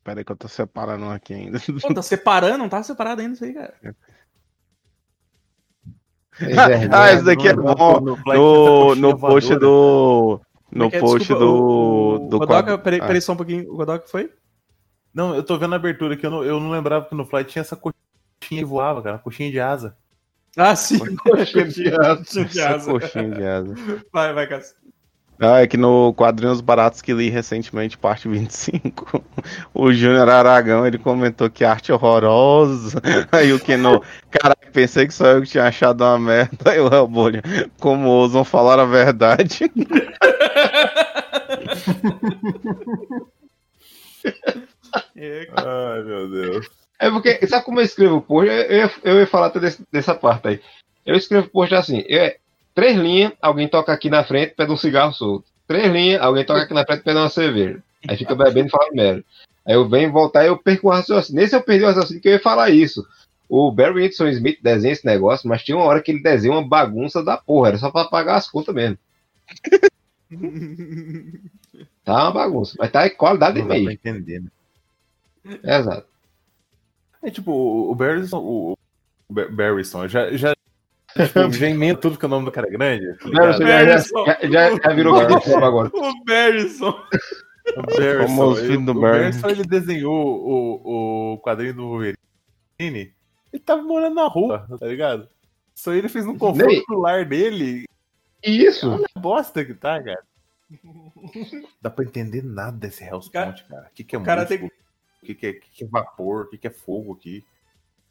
[0.04, 1.58] Pera aí que eu tô separando aqui ainda.
[1.80, 2.58] Pô, tá separando?
[2.58, 3.74] Não tá separado ainda isso aí, cara.
[6.92, 8.00] Ah, esse daqui é bom.
[8.00, 9.58] no No, no post voadora.
[9.60, 10.40] do.
[10.72, 11.00] No é que é?
[11.00, 12.18] post Desculpa, do.
[12.28, 13.06] do Godoka, quadro- peraí, Ah.
[13.06, 13.72] peraí só um pouquinho.
[13.72, 14.30] O Godoka foi?
[15.14, 17.50] Não, eu tô vendo a abertura aqui, eu não, eu não lembrava que no Flight
[17.50, 17.94] tinha essa coxinha
[18.40, 19.96] que voava, cara, coxinha de asa.
[20.56, 20.98] Ah, sim.
[21.16, 22.16] Coxinha de asa.
[22.16, 22.90] Coxinha de Essa asa.
[22.90, 23.74] coxinha de asa.
[24.12, 24.74] Vai, vai, Cássio.
[25.38, 29.22] Ah, é que no Quadrinhos Baratos que li recentemente, parte 25,
[29.74, 33.00] o Júnior Aragão, ele comentou que arte horrorosa.
[33.30, 36.70] Aí o Keno, cara, pensei que só eu que tinha achado uma merda.
[36.70, 37.42] Aí o Hellbolha,
[37.78, 39.70] como ousam falar a verdade.
[45.56, 46.68] Ai, meu Deus.
[46.98, 48.48] É porque, sabe como eu escrevo o post?
[48.50, 50.60] Eu, eu, ia- eu ia falar até desse- dessa parte aí.
[51.04, 52.38] Eu escrevo o post assim: é,
[52.76, 55.46] três linhas, alguém toca aqui na frente, pede um cigarro solto.
[55.66, 57.82] Três linhas, alguém toca aqui na frente, pede uma cerveja.
[58.06, 59.24] Aí fica bebendo e falando merda.
[59.66, 61.40] Aí eu venho voltar e eu perco o raciocínio.
[61.42, 63.04] Nesse eu perdi o raciocínio que eu ia falar isso.
[63.48, 66.66] O Barry Whitson Smith desenha esse negócio, mas tinha uma hora que ele desenha uma
[66.66, 67.68] bagunça da porra.
[67.70, 68.98] Era só pra pagar as contas mesmo.
[72.04, 72.74] Tá uma bagunça.
[72.78, 73.90] Mas tá em qualidade de Não dá pra meio.
[73.92, 75.58] entender, né?
[75.64, 76.06] Exato.
[77.22, 78.72] É tipo, o, Barrison, o,
[79.28, 80.54] o Bar- Barrison, já, já,
[81.16, 83.18] tipo, já emenda tudo que o nome do cara é grande.
[83.18, 83.58] tá ligado?
[83.62, 83.86] já,
[84.48, 85.90] já, já, virou que agora.
[85.92, 86.90] O Barryson.
[87.76, 89.00] O Barrison, Famoso ele- filho do o.
[89.00, 92.16] Barrison, ele desenhou o, o quadrinho do Wolverine.
[92.78, 95.28] Ele tava morando na rua, tá ligado?
[95.74, 97.84] Isso aí ele fez no conforto Nem- do lar dele.
[98.42, 98.88] Isso.
[98.90, 100.22] Olha a bosta que tá, cara.
[101.80, 103.88] Dá pra entender nada desse Hellspawn, cara.
[103.90, 104.70] O que, que é o cara tem- O
[105.26, 106.44] que, que, é, o que, que é vapor?
[106.44, 107.44] O que, que é fogo aqui?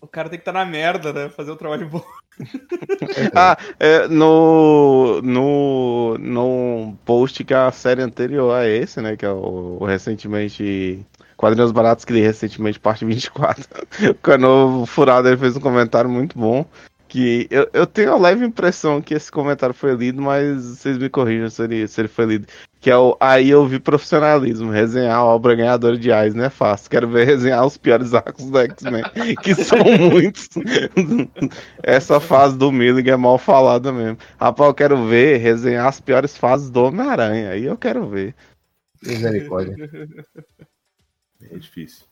[0.06, 1.30] O cara tem que estar na merda, né?
[1.30, 2.04] Fazer o trabalho bom.
[3.34, 9.30] Ah, é, no, no, no post que a série anterior a esse, né, que é
[9.30, 11.06] o, o recentemente
[11.38, 13.64] Quadrinhos Baratos que li recentemente, parte 24,
[14.12, 16.66] o Cano Furado ele fez um comentário muito bom,
[17.16, 21.10] que eu, eu tenho a leve impressão que esse comentário foi lido, mas vocês me
[21.10, 22.48] corrijam se ele, se ele foi lido,
[22.82, 26.50] que é o Aí eu vi profissionalismo, resenhar a obra ganhadora de Ais, não é
[26.50, 29.04] fácil, quero ver resenhar os piores arcos do X-Men,
[29.42, 30.50] que são muitos.
[31.82, 34.18] Essa fase do Milligan é mal falada mesmo.
[34.38, 37.52] Rapaz, eu quero ver resenhar as piores fases do Homem-Aranha.
[37.52, 38.36] Aí eu quero ver.
[39.02, 39.74] Misericórdia.
[41.52, 42.06] É difícil.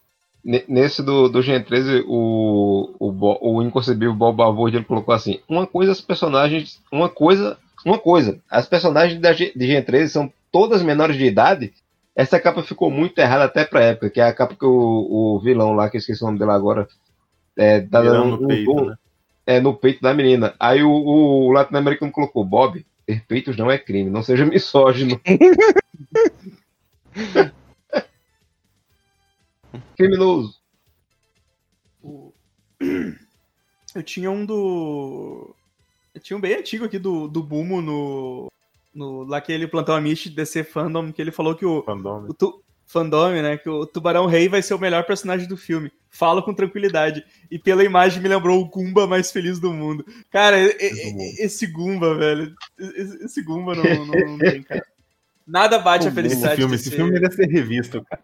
[0.44, 5.14] Ne- Nesse do, do Gen 13, o, o, Bo- o inconcebível Bob Bavold, ele colocou
[5.14, 6.82] assim: uma coisa, as personagens.
[6.92, 7.58] Uma coisa.
[7.86, 8.40] Uma coisa.
[8.50, 11.74] As personagens da, de Gen 13 são todas menores de idade.
[12.16, 15.40] Essa capa ficou muito errada até pra época, que é a capa que o, o
[15.40, 16.88] vilão lá, que eu esqueci o nome dele agora,
[17.58, 18.96] é, tá dando no um- peito, um- né?
[19.48, 20.54] é, no peito da menina.
[20.60, 25.20] Aí o, o latino-americano colocou: Bob, ter peitos não é crime, não seja misógino.
[29.98, 30.56] Criminoso.
[32.02, 32.34] O-
[33.96, 35.56] Eu tinha um do.
[36.16, 38.48] Eu tinha um bem antigo aqui do, do Bumo no.
[38.94, 42.26] no lá que ele plantou a Mish DC Fandom, que ele falou que o, Fandom.
[42.28, 43.56] o tu, Fandom, né?
[43.58, 45.92] Que o Tubarão Rei vai ser o melhor personagem do filme.
[46.10, 47.24] Falo com tranquilidade.
[47.52, 50.04] E pela imagem me lembrou o Goomba mais feliz do mundo.
[50.32, 51.22] Cara, e- e- mundo.
[51.40, 52.54] esse Goomba, velho.
[52.80, 54.84] Esse, esse Goomba não, não, não tem, cara.
[55.46, 56.56] Nada bate a Esse felicidade.
[56.56, 58.24] filme, esse filme merece ser revisto, cara.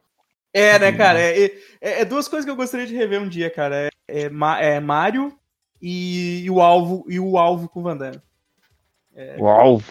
[0.54, 1.20] É, né, cara?
[1.20, 1.46] É,
[1.82, 3.88] é- é duas coisas que eu gostaria de rever um dia, cara.
[3.88, 4.30] É, é,
[4.76, 5.38] é Mario
[5.82, 8.22] e, e o alvo e o alvo com o Van Damme.
[9.38, 9.84] O alvo.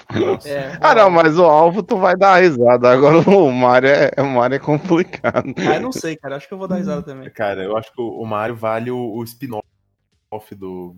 [0.47, 2.90] É, Ah, não, mas o alvo tu vai dar risada.
[2.90, 5.52] Agora o Mario é, o Mario é complicado.
[5.59, 6.36] Ah, eu não sei, cara.
[6.36, 7.28] Acho que eu vou dar risada também.
[7.30, 10.97] Cara, eu acho que o o Mario vale o, o spin-off do,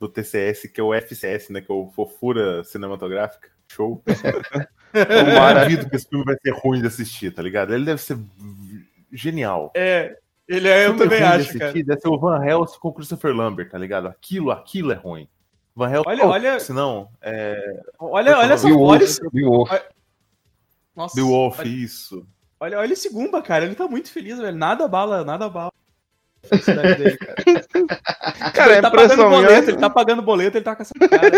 [0.00, 1.60] do TCS, que é o FCS, né?
[1.60, 3.48] Que é o Fofura Cinematográfica.
[3.70, 4.02] Show.
[4.96, 7.74] Eu Mario- duvido que esse filme vai ser ruim de assistir, tá ligado?
[7.74, 8.18] Ele deve ser
[9.12, 9.72] genial.
[9.74, 10.16] É,
[10.48, 11.72] ele é, eu Filme também de acho, assistir cara.
[11.72, 14.08] Deve ser o Van Helsing com o Christopher Lambert, tá ligado?
[14.08, 15.28] Aquilo, aquilo é ruim.
[15.74, 17.80] Van Helsing, Olha- olha- senão, é...
[17.98, 19.70] Olha, olha essa Beowulf, olha, esse- Beowulf.
[20.94, 22.26] Nossa, Beowulf, olha, isso.
[22.58, 23.64] olha, olha esse Gumba, cara.
[23.66, 24.56] Ele tá muito feliz, velho.
[24.56, 25.70] Nada bala, nada bala.
[26.48, 28.52] dele, cara.
[28.52, 30.94] Cara, ele é tá pagando impressão boleto, ele tá pagando boleto, ele tá com essa
[30.94, 31.30] cara.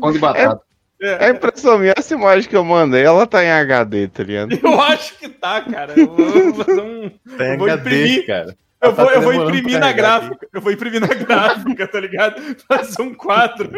[0.00, 0.62] Pão de batata.
[0.64, 4.52] É, É impressão minha, essa imagem que eu mandei, ela tá em HD, tá ligado?
[4.62, 5.94] eu acho que tá, cara.
[5.98, 7.08] Eu vou fazer um.
[7.36, 8.26] Tá em Eu vou HD, imprimir.
[8.26, 8.56] cara.
[8.82, 10.48] Eu Tá vou, eu vou demorando imprimir na carregar gráfica.
[10.52, 12.40] Eu vou imprimir na gráfica, tá ligado?
[12.68, 13.70] Fazer um quadro.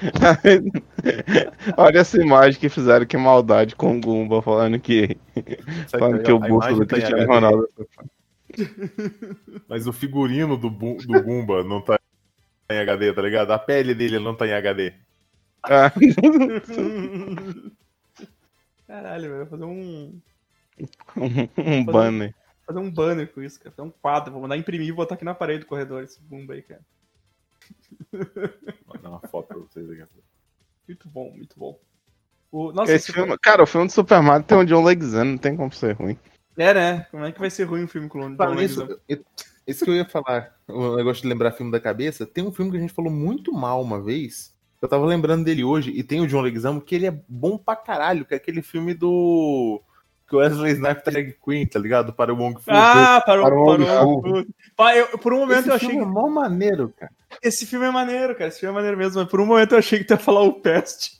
[1.76, 5.16] Olha essa imagem que fizeram, que maldade com o Gumba, falando que,
[5.90, 7.68] falando que que o a busto do tá Cristiano Ronaldo.
[9.68, 11.98] Mas o figurino do, do Goomba não tá
[12.70, 13.50] em HD, tá ligado?
[13.52, 14.92] A pele dele não tá em HD.
[15.62, 15.92] Ah,
[18.86, 19.46] Caralho, velho.
[19.46, 20.20] Fazer um.
[21.56, 22.34] um banner.
[22.66, 23.70] Fazer um banner com isso, cara.
[23.70, 24.32] Fazer um quadro.
[24.32, 26.80] Vou mandar imprimir e botar aqui na parede do corredor esse bumbo aí, cara.
[28.86, 30.02] Vou dar uma foto pra vocês aqui.
[30.88, 31.78] Muito bom, muito bom.
[32.50, 35.38] O, nossa, Esse filme, cara, o filme do Super Mario tem o John Leguizamo, não
[35.38, 36.18] tem como ser ruim.
[36.56, 37.06] É, né?
[37.10, 38.98] Como é que vai ser ruim um filme com o John Leguizamo?
[39.66, 42.72] esse que eu ia falar, o negócio de lembrar filme da cabeça, tem um filme
[42.72, 46.20] que a gente falou muito mal uma vez, eu tava lembrando dele hoje, e tem
[46.20, 49.80] o John Leguizamo, que ele é bom pra caralho, que é aquele filme do...
[50.28, 52.12] que o Wesley Snipes tá drag queen, tá ligado?
[52.12, 52.70] Para o Wong Fu.
[52.70, 53.78] Ah, Para o parou.
[54.22, 54.46] Wong
[54.76, 57.12] Pá, eu- por um momento Esse eu achei filme que é mó maneiro, cara.
[57.42, 58.48] esse filme é maneiro, cara.
[58.48, 60.42] Esse filme é maneiro mesmo, mas por um momento eu achei que tu ia falar
[60.42, 61.18] o Pest.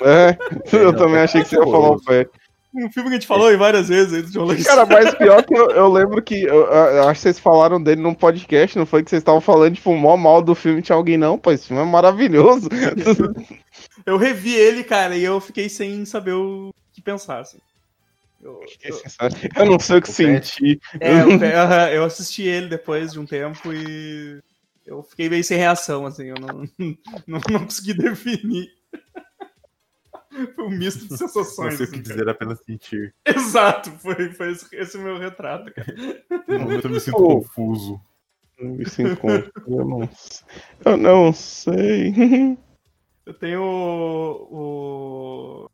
[0.00, 0.36] É,
[0.72, 2.26] eu não, também é achei que você ia falar o pé.
[2.74, 4.46] Um filme que a gente falou aí várias vezes aí do John.
[4.64, 6.42] Cara, mas pior que eu, eu lembro que.
[6.42, 9.74] Eu, eu acho que vocês falaram dele num podcast, não foi que vocês estavam falando,
[9.74, 12.68] tipo, mó mal do filme tinha alguém, não, pô, esse filme é maravilhoso.
[14.06, 17.58] Eu revi ele, cara, e eu fiquei sem saber o que pensar, assim.
[18.42, 18.98] Eu, eu-
[19.54, 20.80] Eu não sei o que sentir.
[20.98, 24.40] é, eu, eu assisti ele depois de um tempo e
[24.84, 26.48] eu fiquei meio sem reação, assim, eu não,
[27.28, 28.68] não, não consegui definir.
[30.56, 31.74] Foi um misto de Não sensações.
[31.74, 32.14] sei o que assim, cara.
[32.16, 33.14] dizer, apenas sentir.
[33.26, 35.94] Exato, foi, foi esse, esse o meu retrato, cara.
[36.48, 37.36] No momento eu me sinto Oh.
[37.40, 38.00] confuso.
[38.58, 40.46] Eu me sinto confuso, eu não sei.
[40.84, 42.58] Eu não sei.
[43.26, 45.66] Eu tenho o.
[45.66, 45.70] o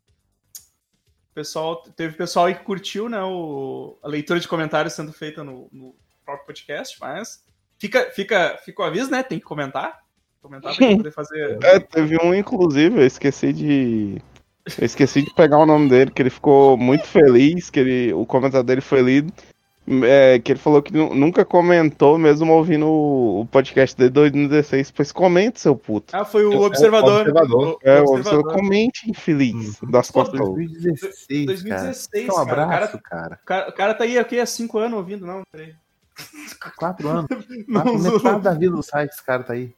[1.33, 5.69] pessoal, teve pessoal aí que curtiu, né, o, a leitura de comentários sendo feita no,
[5.71, 5.95] no
[6.25, 7.43] próprio podcast, mas
[7.77, 9.23] fica, fica, fica o aviso, né?
[9.23, 9.99] Tem que comentar.
[10.41, 11.59] Comentar pra poder fazer.
[11.63, 14.21] É, teve um, inclusive, eu esqueci de.
[14.77, 18.25] Eu esqueci de pegar o nome dele, que ele ficou muito feliz, que ele, o
[18.25, 19.31] comentário dele foi lido.
[20.03, 24.91] é, que ele falou que nu- nunca comentou, mesmo ouvindo o, o podcast de 2016.
[24.91, 26.15] Pois comente, seu puto.
[26.15, 27.21] Ah, foi o É, o observador.
[27.21, 27.67] observador.
[27.69, 29.79] O- É, o observador, comente, infeliz.
[29.89, 30.39] Das Pô, costas.
[30.39, 32.37] 2016, 2016, cara.
[32.37, 33.39] Um abraço, cara.
[33.41, 35.73] O cara, o cara tá aí aqui há cinco anos ouvindo, não, peraí.
[36.77, 37.27] Quatro anos.
[37.67, 39.71] Não, Quatro, não, metade da vida do site esse cara tá aí.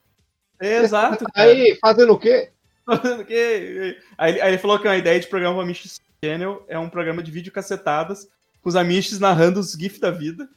[0.60, 1.24] é, exato.
[1.32, 1.48] cara.
[1.50, 2.50] Aí, fazendo o quê?
[2.98, 3.98] Fazendo o quê?
[4.18, 7.22] Aí, ele- aí ele falou que a ideia de programa Amish Channel é um programa
[7.24, 8.28] de vídeo cacetadas
[8.62, 10.48] com os Amishes narrando os GIFs da vida.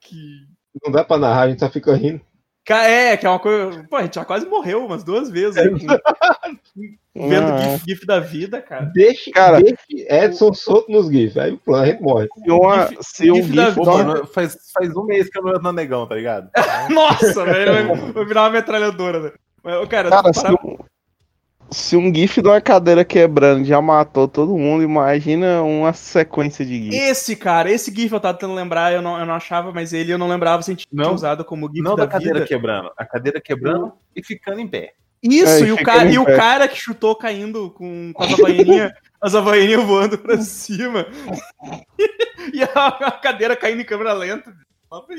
[0.00, 0.46] Que.
[0.84, 2.20] Não dá pra narrar, a gente só fica rindo.
[2.68, 3.84] É, que é uma coisa.
[3.90, 5.68] Pô, a gente já quase morreu umas duas vezes aí,
[7.14, 8.84] vendo Ah, GIF, GIF da vida, cara.
[8.94, 11.36] Deixe, Cara- deixe Edson solto nos GIFs.
[11.36, 12.28] Aí o a gente morre.
[12.44, 15.38] se, uma, GIF- se um GIF da GIF Pô, mano, faz, faz um mês que
[15.38, 16.48] eu não ando na negão, tá ligado?
[16.90, 19.32] Nossa, velho, vai- vai virar uma metralhadora, né?
[19.64, 20.69] Mas, ô, cara, Cara, para- se um,
[21.70, 26.84] se um GIF de uma cadeira quebrando já matou todo mundo, imagina uma sequência de
[26.84, 26.96] GIF.
[26.96, 30.12] esse, cara, esse GIF eu tava tentando lembrar, eu não, eu não achava, mas ele
[30.12, 31.14] eu não lembrava se tinha Não.
[31.14, 32.46] usado como GIF Não da, da cadeira vida.
[32.48, 32.90] quebrando.
[32.96, 34.92] A cadeira quebrando e ficando em pé.
[35.22, 38.32] Isso, É, e, o cara, em e o cara que chutou caindo com, com as
[38.32, 41.06] havaianinhas as havaianinhas voando pra cima.
[42.54, 44.50] e a, a cadeira caindo em câmera lenta.
[44.88, 45.14] Só pra-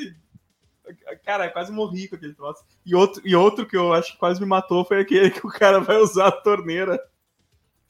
[1.25, 2.63] Cara, eu quase morri com aquele troço.
[2.85, 5.49] E outro, e outro que eu acho que quase me matou foi aquele que o
[5.49, 6.99] cara vai usar a torneira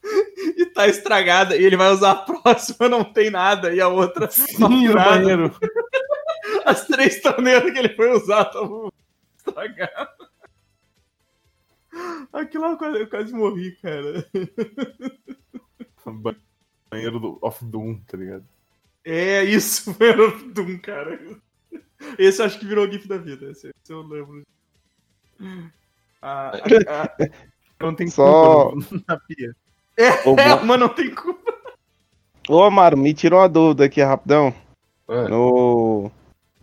[0.56, 1.56] e tá estragada.
[1.56, 3.74] E ele vai usar a próxima, não tem nada.
[3.74, 5.20] E a outra, Sim, maturada.
[5.20, 5.56] banheiro.
[6.64, 8.92] As três torneiras que ele foi usar estavam
[9.36, 10.22] estragadas.
[12.32, 14.26] Aquilo eu quase, eu quase morri, cara.
[16.90, 18.46] Banheiro do Off Doom, tá ligado?
[19.04, 21.18] É isso, foi o Doom, cara.
[22.18, 23.50] Esse eu acho que virou o GIF da vida.
[23.50, 24.42] Esse, esse eu lembro.
[26.20, 26.52] Ah,
[26.88, 27.28] a- a-
[27.80, 29.56] Não tem Só- culpa na pia.
[30.24, 31.52] Ô, é, mas não tem culpa.
[32.48, 34.54] Ô, Amaro, me tira uma dúvida aqui rapidão.
[35.08, 35.28] É.
[35.28, 36.10] No,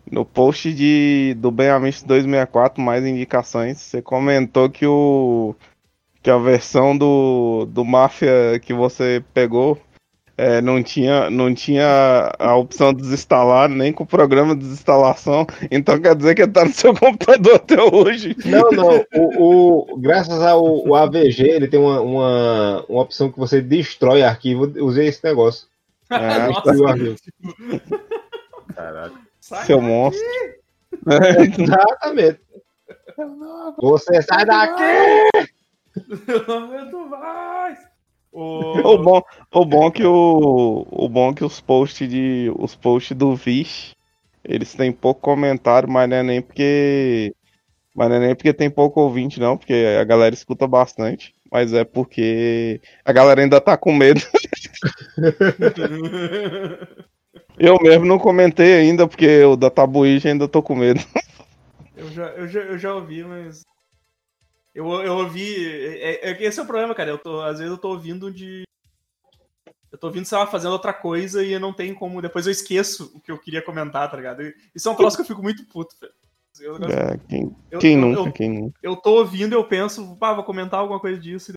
[0.10, 5.56] no post de, do Bem Amish 264, mais indicações, você comentou que o
[6.22, 9.80] que a versão do, do Mafia que você pegou
[10.40, 15.46] é, não, tinha, não tinha a opção de desinstalar, nem com o programa de desinstalação.
[15.70, 18.36] Então quer dizer que tá no seu computador até hoje.
[18.46, 19.06] Não, não.
[19.14, 24.24] O, o- graças ao o AVG, ele tem uma, uma, uma opção que você destrói
[24.24, 24.72] arquivo.
[24.76, 25.68] Eu Usei esse negócio.
[26.10, 27.16] É, Destruiu o arquivo.
[28.74, 29.14] Caralho.
[29.42, 30.26] Sai seu daqui, monstro.
[31.60, 32.40] Exatamente.
[33.82, 35.50] Você sai daqui!
[36.28, 37.89] Eu não aguento mais.
[38.32, 38.80] O...
[38.94, 39.22] O bom,
[39.54, 43.96] o bom que o, o bom que os posts de os posts do Vish,
[44.44, 47.34] eles têm pouco comentário, mas não é nem porque
[47.96, 51.74] mas não é nem porque tem pouco ouvinte não, porque a galera escuta bastante, mas
[51.74, 54.22] é porque a galera ainda tá com medo.
[57.60, 61.02] Eu mesmo não comentei ainda porque o da Tabuíja ainda tô com medo.
[61.96, 63.66] Eu já, eu, já, eu já ouvi, mas.
[64.80, 65.66] Eu, eu ouvi.
[66.00, 67.10] É, é, esse é o problema, cara.
[67.10, 68.64] Eu tô, às vezes eu tô ouvindo de.
[69.92, 72.22] Eu tô ouvindo, sei lá, fazendo outra coisa e eu não tenho como.
[72.22, 74.42] Depois eu esqueço o que eu queria comentar, tá ligado?
[74.74, 76.14] Isso é um troço que eu fico muito puto, velho.
[76.62, 78.80] Eu, É, quem, eu- quem eu- nunca, eu- quem nunca.
[78.82, 81.54] eu tô ouvindo, eu penso, pá, vou comentar alguma coisa disso.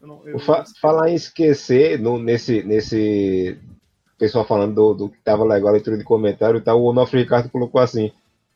[0.00, 3.58] Eu não, eu, Fa- falar em esquecer, no- nesse, nesse
[4.18, 7.48] pessoal falando do, do que tava legal a leitura de comentário, tá, o Onofre Ricardo
[7.50, 8.12] colocou assim.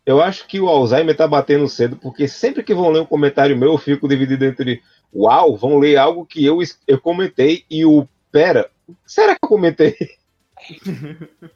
[0.08, 3.54] Eu acho que o Alzheimer tá batendo cedo, porque sempre que vão ler um comentário
[3.54, 4.82] meu, eu fico dividido entre
[5.14, 8.70] uau, vão ler algo que eu, eu comentei e o pera,
[9.04, 9.94] será que eu comentei?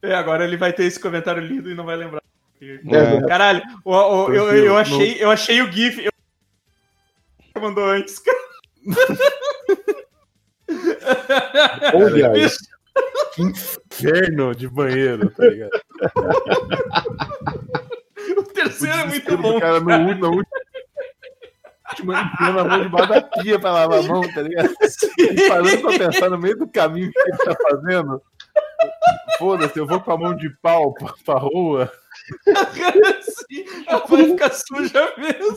[0.00, 2.22] É, agora ele vai ter esse comentário lido e não vai lembrar.
[2.62, 3.26] É.
[3.26, 6.04] Caralho, o- o- eu, Tranquilo, eu, achei, eu achei o GIF.
[6.04, 6.12] Eu...
[7.60, 8.38] mandou antes, cara.
[11.94, 12.42] Olha aí.
[12.42, 12.58] Bicho,
[13.34, 15.70] Que inferno de banheiro, tá ligado?
[18.38, 19.60] o terceiro é muito Desespero do bom.
[19.60, 20.46] cara no, ú- na última.
[22.32, 24.74] Enfiando a mão debaixo da pia pra lavar a mão, tá ligado?
[25.18, 28.22] E parando pra pensar no meio do caminho que ele tá fazendo.
[29.38, 31.90] Foda-se, eu vou com a mão de pau pra, pra rua.
[32.44, 33.20] Cara,
[33.86, 35.56] ela vai ficar suja mesmo.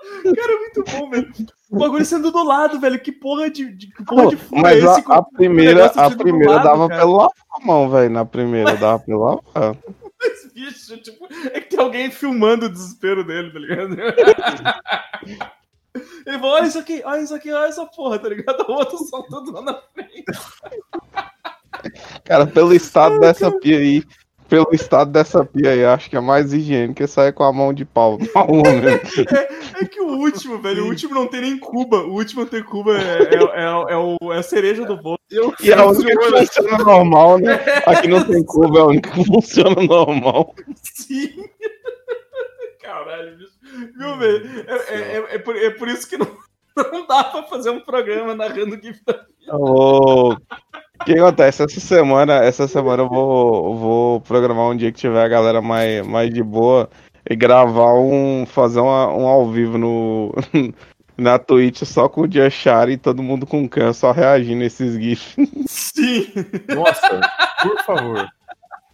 [0.36, 1.32] Cara, é muito bom, velho.
[1.70, 3.00] O bagulho sendo do lado, velho.
[3.00, 5.04] Que porra de, de, que porra de Mas é esse?
[5.10, 7.00] a, a primeira, a primeira lado, dava cara?
[7.00, 8.10] pelo lavar mão, velho.
[8.10, 9.76] Na primeira dava pelo lavar.
[10.22, 13.96] Esse bicho, tipo, é que tem alguém filmando o desespero dele, tá ligado?
[16.26, 18.60] Ele falou, olha isso aqui, olha isso aqui, olha essa porra, tá ligado?
[18.68, 20.24] O outro saltando lá na frente.
[22.24, 24.04] Cara, pelo estado dessa pia aí,
[24.50, 27.72] pelo estado dessa pia aí, acho que é mais higiênico é sair com a mão
[27.72, 29.00] de pau rua mesmo.
[29.80, 32.02] É que o último, velho, o último não tem nem Cuba.
[32.02, 35.18] O último a ter Cuba é, é, é, é o- é a cereja do bolo.
[35.62, 37.54] E a única que funciona normal, né?
[37.86, 40.54] Aqui não tem curva, é a única que funciona normal.
[40.82, 41.32] Sim.
[42.82, 43.52] Caralho, bicho.
[43.96, 44.64] Viu, velho?
[44.68, 46.26] É, é, é, é por, é por isso que não,
[46.92, 49.24] não dá pra fazer um programa narrando o GIF da
[49.56, 50.36] Ô,
[51.00, 51.62] O que acontece?
[51.62, 56.06] Essa semana, essa semana eu vou, vou programar um dia que tiver a galera mais,
[56.06, 56.90] mais de boa
[57.28, 58.44] e gravar um.
[58.46, 60.34] fazer uma- um ao vivo no,
[61.16, 64.94] na Twitch só com o Diachari e todo mundo com câncer só reagindo a esses
[64.94, 65.36] GIFs.
[65.66, 66.26] Sim.
[66.74, 67.20] Nossa,
[67.62, 68.28] por favor.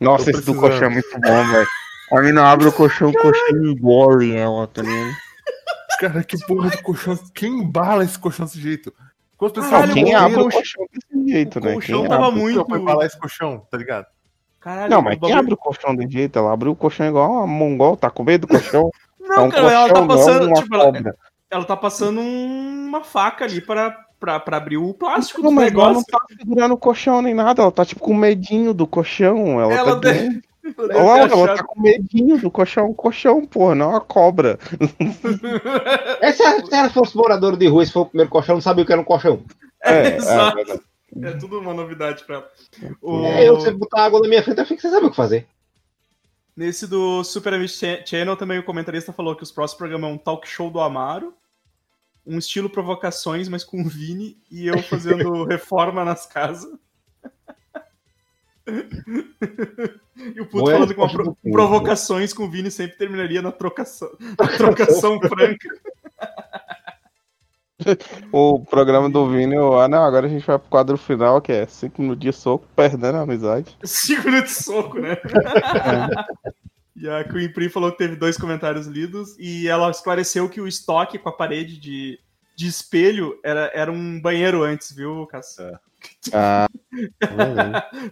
[0.00, 1.66] Nossa, esse do colchão é muito bom, velho.
[2.12, 5.16] A mina abre o colchão, o colchão engole ela, tá ligado?
[5.98, 7.18] Cara, que porra de colchão.
[7.34, 8.92] Quem embala esse colchão desse jeito?
[9.38, 11.72] Pessoas Caralho, Quem o abre o colchão- colchão desse jeito, o né?
[11.74, 12.40] colchão Quem tava abre?
[12.40, 14.06] muito- Foi embalar esse colchão, tá ligado?
[14.60, 16.38] Caralho, Não, mas o quem bagulho- abre o colchão desse jeito?
[16.38, 18.90] Ela abriu o colchão igual uma mongol, tá com medo do colchão?
[19.20, 20.46] Não, é um cara, ela tá colchão, não é passando.
[20.46, 21.16] uma Tipo, ela, cobra.
[21.50, 23.90] ela tá passando um- uma faca ali pra,
[24.20, 26.06] pra, pra abrir o plástico Não, do mas ela não negócio.
[26.10, 29.60] tá segurando o colchão nem nada, ela tá tipo com medinho do colchão.
[29.60, 30.40] Ela, Ela tá deve
[30.78, 32.92] Olha ela tá com medinho do colchão.
[32.94, 34.58] Colchão, porra, não é uma cobra.
[36.20, 38.62] É, se, ela, se ela fosse moradora de rua, esse foi o primeiro colchão, não
[38.62, 39.42] sabia o que era um colchão.
[39.82, 40.58] É, Exato.
[40.58, 40.82] é verdade.
[41.22, 42.50] É tudo uma novidade pra ela.
[43.00, 45.16] O- É, eu, você botar água na minha frente, eu fico sem saber o que
[45.16, 45.46] fazer.
[46.56, 50.12] Nesse do Super Amish Cha- Channel também o comentarista falou que os próximos programas é
[50.14, 51.34] um talk show do Amaro,
[52.26, 56.70] um estilo provocações, mas com o Vini e eu fazendo reforma nas casas.
[58.68, 61.50] E o Puto Não é falando resposta pro- Puto.
[61.52, 65.68] provocações com o Vini sempre terminaria na trocação, na trocação franca.
[68.32, 71.52] O programa do Vini, eu- ah não, agora a gente vai pro quadro final, que
[71.52, 73.76] é 5 minutos de soco, perdendo a amizade.
[73.84, 75.16] Cinco minutos de soco, né?
[76.96, 80.66] E a Queen Pri falou que teve dois comentários lidos e ela esclareceu que o
[80.66, 82.18] estoque com a parede de,
[82.56, 85.78] de espelho era, era um banheiro antes, viu, Cássio?
[86.32, 86.66] Ah,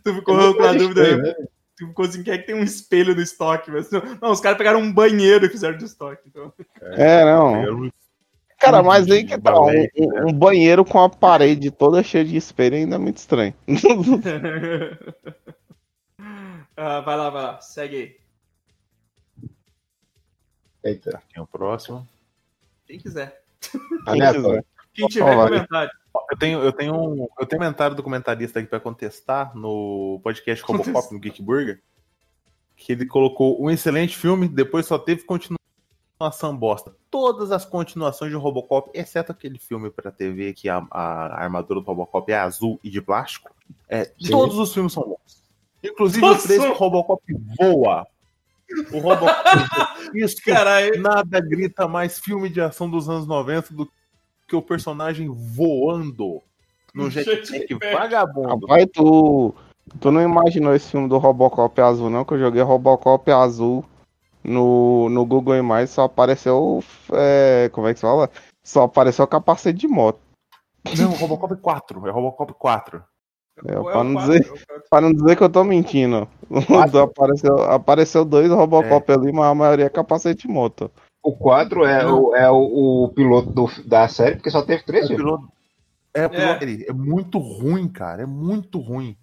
[0.04, 1.34] Tu ficou É com a dúvida, estranho, né?
[1.76, 3.70] tu ficou assim, quem é que tem um espelho no estoque?
[3.70, 6.22] Mas, não, não, os caras pegaram um banheiro e fizeram de estoque.
[6.28, 6.52] Então.
[6.80, 7.62] é, não.
[7.64, 7.92] Eu-
[8.58, 12.24] Cara, mas aí que tá, um, Balé, um- um banheiro com a parede toda cheia
[12.24, 13.52] de espelho ainda é muito estranho.
[16.76, 18.16] Ah, vai lá, vai lá, segue aí.
[20.82, 22.06] Eita, Quem é o próximo?
[22.86, 23.42] Quem quiser.
[24.06, 24.64] aleatório.
[24.94, 25.90] Quem tiver comentário.
[26.30, 30.20] Eu tenho, eu tenho um, eu tenho um comentário do comentarista aqui pra contestar no
[30.22, 31.82] podcast Robocop no Geek Burger.
[32.76, 36.94] Que ele colocou um excelente filme, depois só teve continuação bosta.
[37.10, 41.86] Todas as continuações de Robocop, exceto aquele filme pra TV que a, a armadura do
[41.86, 43.50] Robocop é azul e de plástico,
[43.88, 45.42] é, todos os filmes são bons.
[45.82, 47.22] Inclusive Todos o três que são- o Robocop
[47.58, 48.06] voa.
[48.92, 49.34] O Robocop.
[50.14, 51.00] Isso Caralho.
[51.00, 53.92] Nada grita mais filme de ação dos anos 90 do que
[54.54, 56.42] o personagem voando
[56.94, 58.66] no jetpack vagabundo.
[58.66, 59.54] Rapaz, tu,
[60.00, 62.24] tu não imaginou esse filme do Robocop azul, não?
[62.24, 63.84] Que eu joguei Robocop azul
[64.42, 66.82] no, no Google Imagens, só apareceu.
[67.12, 68.30] é, como é que se fala?
[68.62, 70.20] Só apareceu capacete de moto.
[70.98, 72.06] Não, Robocop 4.
[72.06, 73.02] É Robocop 4.
[73.66, 74.84] É, Ou é pra, não quatro, dizer, é quatro.
[74.90, 76.28] pra não dizer que eu tô mentindo.
[77.02, 80.90] apareceu, apareceu dois Robocop ali, mas a maioria é capacete moto.
[81.24, 85.08] O 4 é, o, é o, o piloto do- da série, porque só teve três
[85.10, 85.48] É, piloto,
[86.12, 86.84] é, piloto dele.
[86.86, 88.22] é muito ruim, cara.
[88.22, 89.16] É muito ruim.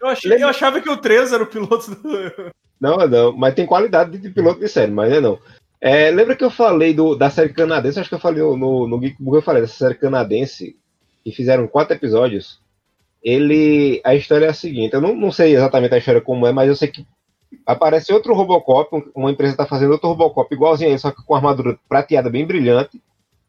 [0.00, 2.50] Eu, achei, eu achava que o 3 era o piloto do.
[2.80, 5.38] Não, não, mas tem qualidade de piloto de série, mas é não.
[5.80, 8.00] É, lembra que eu falei do, da série canadense?
[8.00, 10.76] Acho que eu falei no, no, no Geek Burger, eu falei dessa série canadense,
[11.22, 12.60] que fizeram quatro episódios.
[13.22, 14.00] Ele.
[14.04, 16.68] A história é a seguinte: eu não, não sei exatamente a história como é, mas
[16.68, 17.06] eu sei que
[17.66, 21.22] aparece outro Robocop, um- uma empresa tá fazendo outro Robocop igualzinho a ele, só que
[21.24, 23.00] com armadura prateada bem brilhante.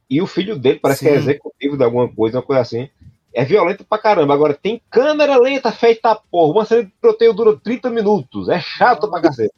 [0.10, 1.18] E o filho dele parece que é Sim.
[1.20, 2.90] executivo de alguma coisa, uma coisa assim.
[3.34, 4.34] É violento pra caramba.
[4.34, 6.52] Agora tem câmera lenta feita a porra.
[6.52, 8.48] Uma cena de tiroteio dura 30 minutos.
[8.48, 9.54] É chato pra cacete.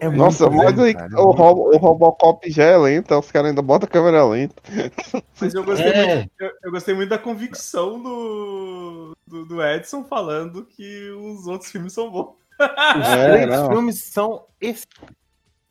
[0.00, 3.50] É Nossa, mas aí, é o, muito Robo- o Robocop já é lento, os caras
[3.50, 4.54] ainda botam a câmera lenta.
[5.40, 6.16] Mas eu gostei, É.
[6.16, 11.70] muito, eu, eu gostei muito da convicção do, do, do Edson falando que os outros
[11.70, 12.34] filmes são bons.
[12.58, 13.70] Os É, três não.
[13.70, 14.86] filmes são esse.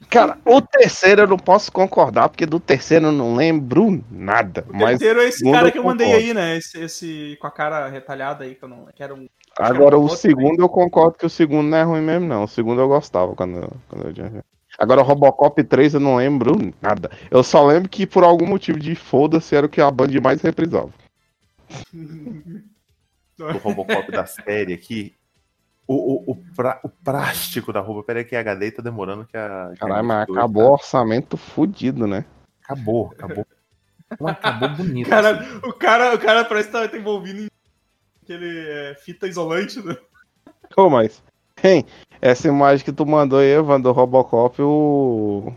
[0.09, 4.63] Cara, o terceiro eu não posso concordar, porque do terceiro eu não lembro nada.
[4.69, 6.25] O Mas terceiro é esse cara que eu mandei concordo.
[6.27, 6.57] aí, né?
[6.57, 8.85] Esse, esse com a cara retalhada aí, que eu não.
[8.93, 9.27] Que era um.
[9.57, 12.43] agora o outro segundo eu concordo que o segundo não é ruim mesmo, não.
[12.43, 14.43] O segundo eu gostava quando, eu- quando eu tinha.
[14.77, 17.09] Agora o Robocop 3 eu não lembro nada.
[17.31, 20.41] Eu só lembro que por algum motivo de foda-se era o que a Band mais
[20.41, 20.91] reprisava.
[21.93, 25.15] do Robocop da série aqui.
[25.87, 28.03] O, o, o, pra- o plástico da roupa.
[28.03, 29.71] Pera aí que a HD tá demorando que a.
[29.79, 32.21] Caralho, mas editora acabou o orçamento fudido, né?
[32.21, 33.45] tá- Acabou, acabou.
[34.19, 35.09] Não acabou bonito.
[35.09, 35.57] Cara, assim.
[35.63, 37.47] o, cara, o cara parece que tá envolvido em
[38.23, 39.79] aquele é, fita isolante.
[39.85, 39.95] Né?
[40.75, 41.23] Ô, mas.
[41.63, 41.85] Hein,
[42.21, 45.53] essa imagem que tu mandou aí, Evan, do Robocop, o.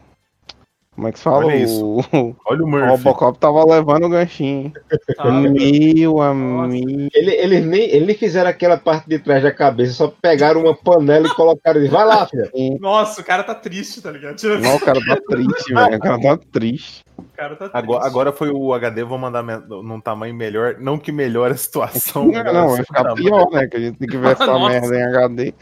[0.99, 1.47] Como é que se fala?
[1.47, 1.87] Olha isso.
[1.87, 2.37] O...
[2.45, 2.89] Olha o o Murphy.
[2.89, 4.65] Robocop tava levando o ganchinho.
[4.67, 4.73] hein?
[5.17, 5.31] Tá?
[5.31, 7.09] Meu amigo.
[7.15, 10.75] Ele, eles, nem, eles nem fizeram aquela parte de trás da cabeça, só pegaram uma
[10.75, 11.89] panela e colocaram.
[11.89, 12.51] Vai lá, filha.
[12.81, 14.43] Nossa, o cara tá triste, tá ligado?
[14.61, 15.97] Não, o cara tá triste, velho.
[15.97, 17.05] O cara tá triste.
[17.17, 17.71] O cara tá.
[17.73, 20.79] Agora, agora foi o HD, vou mandar num tamanho melhor.
[20.81, 22.27] Não que melhore a situação.
[22.27, 23.69] Não, não, vai ficar Não, pior, né?
[23.69, 25.55] Que a gente tem que ver essa merda em HD.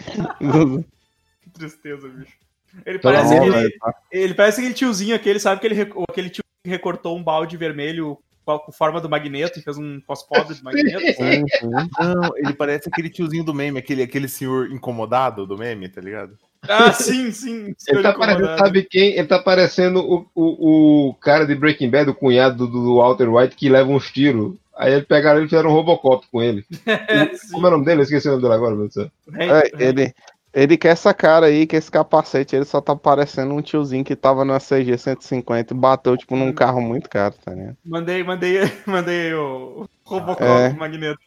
[1.43, 2.46] Que tristeza, bicho.
[2.85, 5.57] Ele parece, Não, aquele, velho, tá- ele parece aquele tiozinho aquele, sabe?
[5.57, 9.77] Aquele, reco- aquele tio que recortou um balde vermelho com forma do magneto e fez
[9.77, 11.01] um pós-pobre do magneto.
[11.01, 11.71] Sim, sim.
[11.99, 16.39] Não, ele parece aquele tiozinho do meme, aquele, aquele senhor incomodado do meme, tá ligado?
[16.69, 17.75] Ah, sim, sim.
[17.89, 19.13] Ele tá parecendo, sabe quem?
[19.17, 23.29] Ele tá parecendo o, o, o cara de Breaking Bad, o cunhado do, do Walter
[23.29, 24.57] White, que leva uns tiros.
[24.77, 26.65] Aí eles pegaram ele e fizeram um Robocop com ele.
[27.53, 28.01] Como é o nome dele?
[28.01, 29.11] Eu esqueci o nome dele agora, meu Deus do céu.
[29.39, 30.15] É, ele,
[30.57, 34.17] ele quer essa cara aí, que esse capacete, ele só tá parecendo um tiozinho que
[34.17, 37.77] tava na CG 150 e bateu, tipo, num carro muito caro, tá ligado?
[37.85, 40.71] Mandei, mandei, mandei o Robocop É.
[40.71, 41.19] do magneto.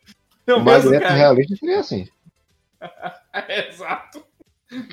[0.48, 1.14] É o mesmo, Magneto cara.
[1.16, 2.08] realista seria assim.
[3.70, 4.24] Exato.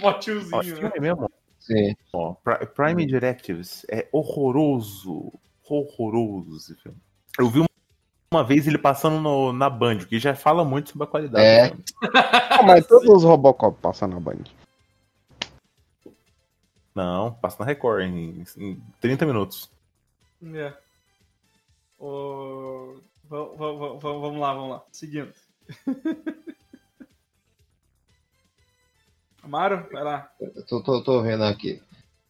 [0.01, 0.59] Mó Ó, tiozinho.
[0.59, 0.65] né?
[0.65, 1.31] filme é mesmo.
[1.59, 1.95] Sim.
[2.13, 5.33] Ó, Pri- Prime Directives é horroroso.
[5.69, 6.99] Horroroso esse filme.
[7.39, 7.69] Eu vi uma
[8.47, 11.69] vez ele passando no- na Band, o que já fala muito sobre a qualidade É.
[11.71, 11.85] do filme.
[12.51, 14.45] Ah, mas todos os Robocop passam na Band.
[16.95, 19.71] Não, passa na Record em, em 30 minutos.
[20.55, 20.73] É.
[21.99, 22.97] O...
[23.25, 24.83] va- va- va- va- Vamos lá, vamos lá.
[24.93, 25.33] Seguindo.
[29.43, 30.31] Amaro, vai lá.
[30.69, 31.81] Tô, tô, tô vendo aqui.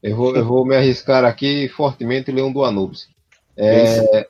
[0.02, 3.08] Eu vou, eu vou me arriscar aqui fortemente e ler um do Anubis.
[3.56, 4.28] É,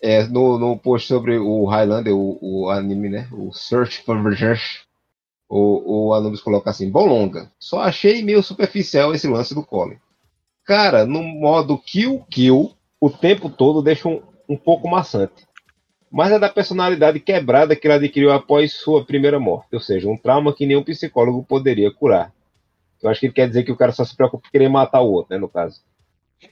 [0.00, 3.28] é, no, no post sobre o Highlander, o, o anime, né?
[3.32, 4.80] O Search for Vengeance,
[5.48, 9.98] o, o Anubis coloca assim: Bom longa, só achei meio superficial esse lance do Colin.
[10.64, 15.46] Cara, no modo kill, kill, o tempo todo deixa um, um pouco maçante.
[16.10, 20.16] Mas é da personalidade quebrada que ele adquiriu após sua primeira morte, ou seja, um
[20.16, 22.32] trauma que nenhum psicólogo poderia curar.
[23.02, 25.00] Eu acho que ele quer dizer que o cara só se preocupa em querer matar
[25.00, 25.80] o outro, né, no caso.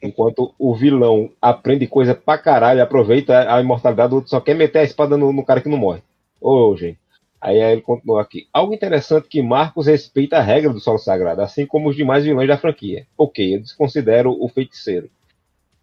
[0.02, 4.80] Enquanto o vilão aprende coisa pra caralho, aproveita a imortalidade, o outro só quer meter
[4.80, 6.02] a espada no, no cara que não morre.
[6.40, 6.98] Ô, gente.
[7.40, 8.48] Aí, ele continua aqui.
[8.52, 12.48] Algo interessante que Marcos respeita a regra do solo sagrado, assim como os demais vilões
[12.48, 13.06] da franquia.
[13.16, 15.08] Ok, eu desconsidero o feiticeiro.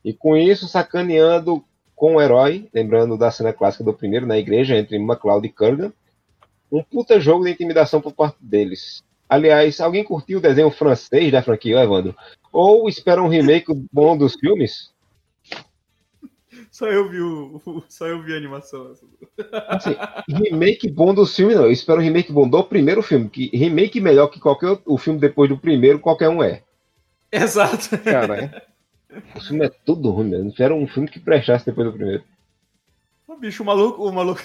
[0.03, 1.63] E com isso, sacaneando
[1.95, 5.93] com o herói, lembrando da cena clássica do primeiro na igreja entre MacLeod e Kurgan,
[6.71, 9.03] um puta jogo de intimidação por parte deles.
[9.33, 12.15] Aliás, alguém curtiu o desenho francês da franquia, Evandro?
[12.51, 14.91] Ou espera um remake bom dos filmes?
[16.69, 17.61] Só eu vi o.
[17.65, 18.93] o- Só eu vi a animação.
[19.67, 19.95] Assim,
[20.27, 21.63] remake bom dos filmes, não.
[21.65, 23.27] Eu espero um remake bom do primeiro filme.
[23.29, 26.61] Que remake melhor que qualquer outro, o filme depois do primeiro, qualquer um é.
[27.31, 27.97] Exato.
[28.03, 28.63] Cara,
[29.35, 30.49] O filme é tudo ruim mesmo.
[30.49, 32.23] Espero um filme que prestasse depois do primeiro.
[33.27, 34.41] Ô, bicho, o maluco, o maluco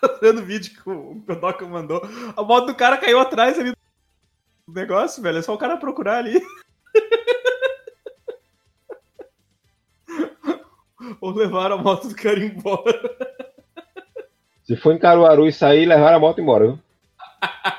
[0.00, 2.02] tá vendo o vídeo que o Godoka mandou.
[2.36, 3.72] A moto do cara caiu atrás ali
[4.72, 5.38] negócio, velho.
[5.38, 6.42] É só o cara procurar ali.
[11.20, 13.16] Ou levaram a moto do cara embora.
[14.64, 16.78] Se for em Caruaru e sair, levaram a moto embora, viu?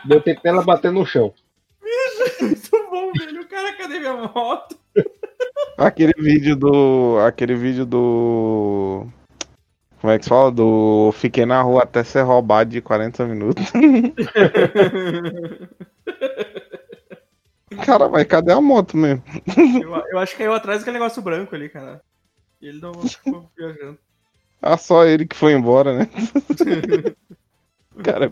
[0.05, 1.33] Deu tempo dela bater no chão.
[2.41, 3.41] Muito bom, velho.
[3.41, 4.77] O cara, cadê minha moto?
[5.77, 7.19] Aquele vídeo do.
[7.25, 9.05] Aquele vídeo do.
[10.01, 10.51] Como é que se fala?
[10.51, 11.11] Do.
[11.13, 13.65] Fiquei na rua até ser roubado de 40 minutos.
[17.85, 19.23] Cara, mas cadê a moto mesmo?
[19.81, 22.01] Eu, eu acho que caiu atrás daquele negócio branco ali, cara.
[22.61, 23.97] E ele não ficou viajando.
[24.61, 26.09] Ah, só ele que foi embora, né?
[28.03, 28.31] Cara,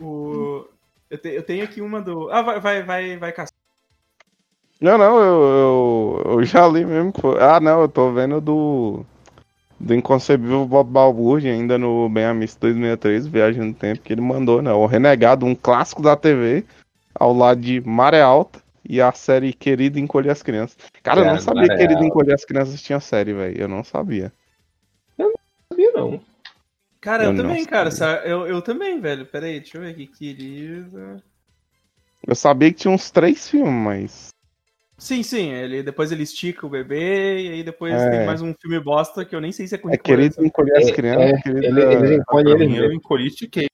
[0.00, 0.66] O...
[1.10, 2.30] Eu, te- eu tenho aqui uma do.
[2.30, 3.52] Ah, vai, vai, vai, vai caçar.
[4.80, 5.42] Não, não, eu,
[6.24, 7.12] eu, eu já li mesmo.
[7.18, 9.04] foi- Ah, não, eu tô vendo do.
[9.78, 14.60] Do Inconcebível Bob Balbúrdia, ainda no Bem Amisto 2003, Viagem no Tempo, que ele mandou,
[14.60, 14.70] né?
[14.72, 16.66] O Renegado, um clássico da TV,
[17.20, 20.78] ao lado de Maré Alta e a série Querido Encolher as Crianças.
[21.02, 22.02] Cara, eu não sabia Maré que Querido.
[22.04, 23.60] Encolher as Crianças tinha série, velho.
[23.60, 24.32] Eu não sabia.
[25.18, 25.30] Não
[25.70, 26.20] sabia, não.
[26.98, 27.90] Cara, eu, Eu não também, cara.
[28.24, 29.26] Eu, eu também, velho.
[29.26, 30.06] Pera aí, deixa eu ver aqui.
[30.06, 31.22] Querida.
[32.26, 34.28] Eu sabia que tinha uns três filmes, mas.
[34.98, 35.50] Sim, sim.
[35.52, 38.10] Ele, depois ele estica o bebê, e aí depois É.
[38.10, 40.44] tem mais um filme bosta que eu nem sei se é com É Querido.
[40.44, 41.22] Encolher as É, Crianças.
[41.30, 43.68] é, querido, ele- eles encolhem ele Eu encolhi e estiquei.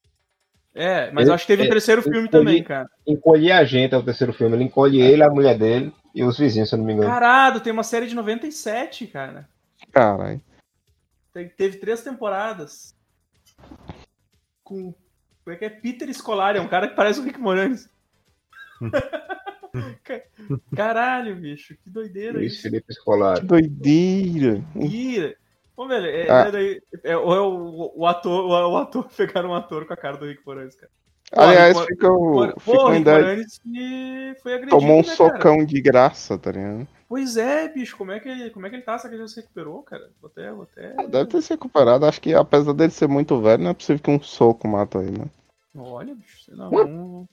[0.78, 2.88] É, mas Ele- eu acho que teve um é, terceiro ele filme também, cara.
[3.06, 4.54] Encolher a gente é o terceiro filme.
[4.56, 7.08] Ele encolhe ele, a mulher dele e os vizinhos, se eu não me engano.
[7.08, 9.48] Caralho, tem uma série de 97, cara.
[9.90, 10.40] Caralho.
[11.32, 12.94] Tem- teve três temporadas.
[14.62, 14.92] Com.
[15.44, 15.70] Como é que é?
[15.70, 17.88] Peter Scolari, é um cara que parece o Rick Moranis.
[20.04, 20.22] Ca-
[20.76, 22.62] Caralho, bicho, que doideira Luiz isso.
[22.62, 23.40] Felipe Escolar.
[23.40, 24.62] Que doideira.
[24.74, 25.36] Ira.
[25.76, 26.46] Ô, velho, é, Ah.
[26.48, 29.84] é daí- é- ou é o, o ator, ou é o ator pegaram um ator
[29.86, 30.90] com a cara do Rick Moranis, cara.
[31.30, 33.04] Pô, Aliás, Rick fica, o, fica Pô, uma Rick.
[33.04, 35.16] Moranis que foi agredido, Tomou um né, cara?
[35.16, 36.86] socão de graça, tá ligado?
[37.08, 38.96] Pois é, bicho, como é que, como é que ele tá?
[38.98, 40.08] Será que ele já se recuperou, cara?
[40.20, 41.06] Vou até, vou até...
[41.08, 42.04] Deve ter se recuperado.
[42.06, 45.18] Acho que apesar dele ser muito velho, não é possível que um soco mata ele,
[45.18, 45.26] né?
[45.76, 47.26] Olha, bicho, sei lá, vamos...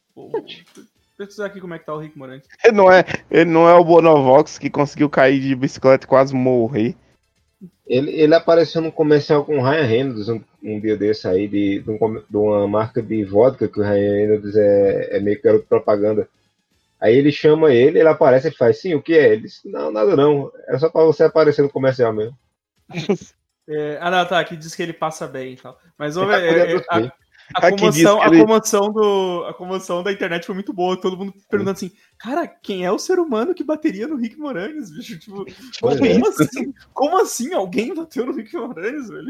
[1.17, 2.45] pesquisar aqui como é que tá o Rick Moranis.
[2.63, 6.35] Ele não é, ele não é o Bonovox que conseguiu cair de bicicleta e quase
[6.35, 6.95] morrer.
[7.85, 11.79] Ele, ele apareceu num comercial com o Ryan Reynolds um, um dia desse aí, de,
[11.79, 11.97] de, um
[12.29, 16.27] de uma marca de vodka que o Ryan Reynolds é, é meio que garoto propaganda.
[16.99, 19.33] Aí ele chama ele, ele aparece e faz, sim, o que é?
[19.33, 22.37] Ele disse, não, nada não, é só pra você aparecer no comercial mesmo.
[23.65, 25.79] É, ah, não, tá, aqui diz que ele passa bem e tal.
[25.97, 27.11] Mas, Ele tá cuidando é- dos
[27.53, 30.99] a, comoção, a, ele- comoção do, a comoção da internet foi muito boa.
[30.99, 34.91] Todo mundo perguntando assim, cara, quem é o ser humano que bateria no Rick Moranis,
[34.91, 35.17] bicho?
[35.19, 35.45] Tipo,
[35.79, 36.19] como, é.
[36.29, 36.73] assim?
[36.93, 39.29] Como assim alguém bateu no Rick Moranis, velho?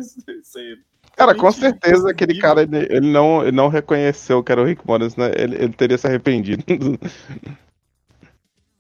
[0.58, 0.78] Aí.
[1.16, 4.86] Cara, com certeza aquele cara, ele, ele não, ele não reconheceu que era o Rick
[4.86, 5.32] Moranis, né?
[5.36, 6.64] Ele, ele teria se arrependido.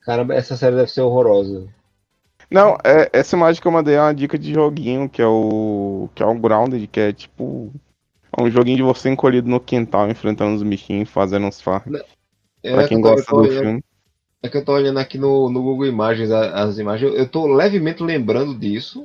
[0.02, 1.68] Caramba, essa série deve ser horrorosa.
[2.54, 6.08] Não, é, essa imagem que eu mandei é uma dica de joguinho, que é o.
[6.14, 7.74] que é o Grounded, que é tipo.
[8.38, 12.02] É um joguinho de você encolhido no quintal, enfrentando os bichinhos, fazendo uns fardos.
[12.64, 13.84] É, Pra quem que eu tô- gosta do olhando- filme.
[14.42, 17.48] É que eu tô olhando aqui no, no Google Imagens as imagens, eu, eu tô
[17.48, 19.04] levemente lembrando disso.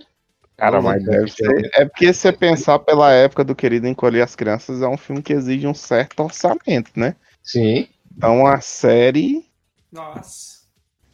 [0.57, 1.71] Cara, mas deve ser.
[1.75, 5.23] É porque se você pensar pela época do Querido Encolher as Crianças, é um filme
[5.23, 7.15] que exige um certo orçamento, né?
[7.43, 7.87] Sim.
[8.17, 9.47] Então a série
[9.93, 10.59] Nossa.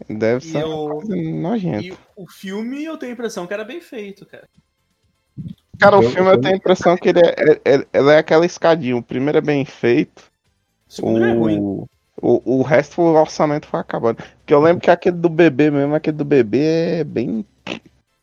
[0.09, 1.02] deve E ser eu-
[1.34, 1.84] nojenta.
[1.84, 4.49] E o filme eu tenho a impressão que era bem feito, cara.
[5.78, 8.11] Cara, o eu- filme eu eu- tenho a impressão que ele é, é, é- ele
[8.11, 8.97] é aquela escadinha.
[8.97, 10.31] O primeiro é bem feito,
[10.89, 11.59] O segundo já é ruim.
[11.59, 11.89] o,
[12.20, 14.17] o, o resto o orçamento foi acabando.
[14.39, 17.44] Porque eu lembro que aquele do bebê mesmo, aquele do bebê é bem.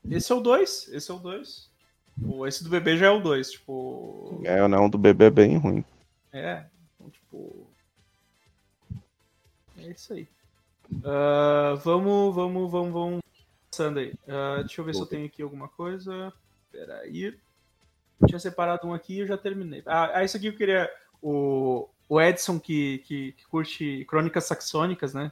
[0.09, 0.89] Esse é o 2.
[0.93, 1.69] Esse é o 2.
[2.47, 3.51] Esse do bebê já é o 2.
[3.51, 4.41] Tipo.
[4.43, 5.83] É, não, o do bebê é bem ruim.
[6.31, 6.63] É.
[6.95, 7.67] Então, tipo.
[9.77, 10.27] É isso aí.
[11.03, 13.21] Ah, vamos, vamos, vamos, vamos.
[13.69, 14.13] Passando aí.
[14.27, 16.33] Ah, deixa eu ver se eu tenho aqui alguma coisa.
[16.71, 17.37] Peraí.
[18.19, 19.83] Eu tinha separado um aqui e eu já terminei.
[19.85, 20.89] Ah, ah, isso aqui eu queria.
[21.21, 25.31] O, o Edson, que, que, que curte crônicas saxônicas, né?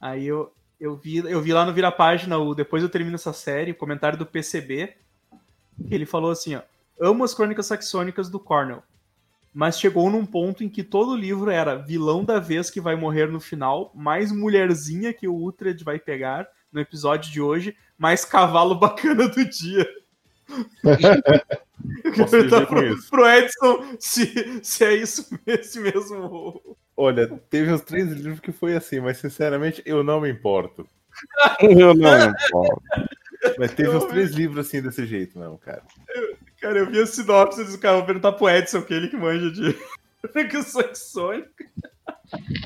[0.00, 3.32] Aí eu, eu, vi, eu vi lá no Vira Página, o Depois eu termino essa
[3.32, 4.96] série, o comentário do PCB,
[5.86, 6.62] que ele falou assim: ó,
[7.00, 8.82] amo as crônicas saxônicas do Cornell
[9.52, 13.28] mas chegou num ponto em que todo livro era vilão da vez que vai morrer
[13.28, 18.76] no final, mais mulherzinha que o Uhtred vai pegar no episódio de hoje, mais cavalo
[18.76, 19.86] bacana do dia.
[22.04, 26.76] Eu perguntar com pro, pro Edson se, se é isso esse mesmo.
[26.96, 30.86] Olha, teve uns três livros que foi assim, mas sinceramente eu não me importo.
[31.60, 32.82] Eu não importo.
[33.58, 34.10] Mas teve Eu uns vi.
[34.10, 35.82] três livros assim desse jeito mesmo, cara.
[36.60, 39.16] Cara, eu vi a sinopse do cara, vou perguntar pro Edson, que é ele que
[39.16, 39.74] manja de
[40.32, 41.66] percussões sônicas.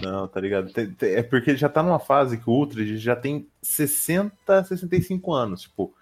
[0.03, 0.71] Não, tá ligado?
[1.01, 5.63] É porque já tá numa fase que o Ultridge já tem 60, 65 anos.
[5.63, 5.95] Tipo,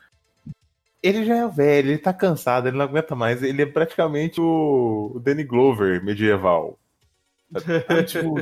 [1.03, 3.43] ele já é velho, ele tá cansado, ele não aguenta mais.
[3.43, 6.79] Ele é praticamente o, o Danny Glover medieval.
[8.07, 8.35] Tipo.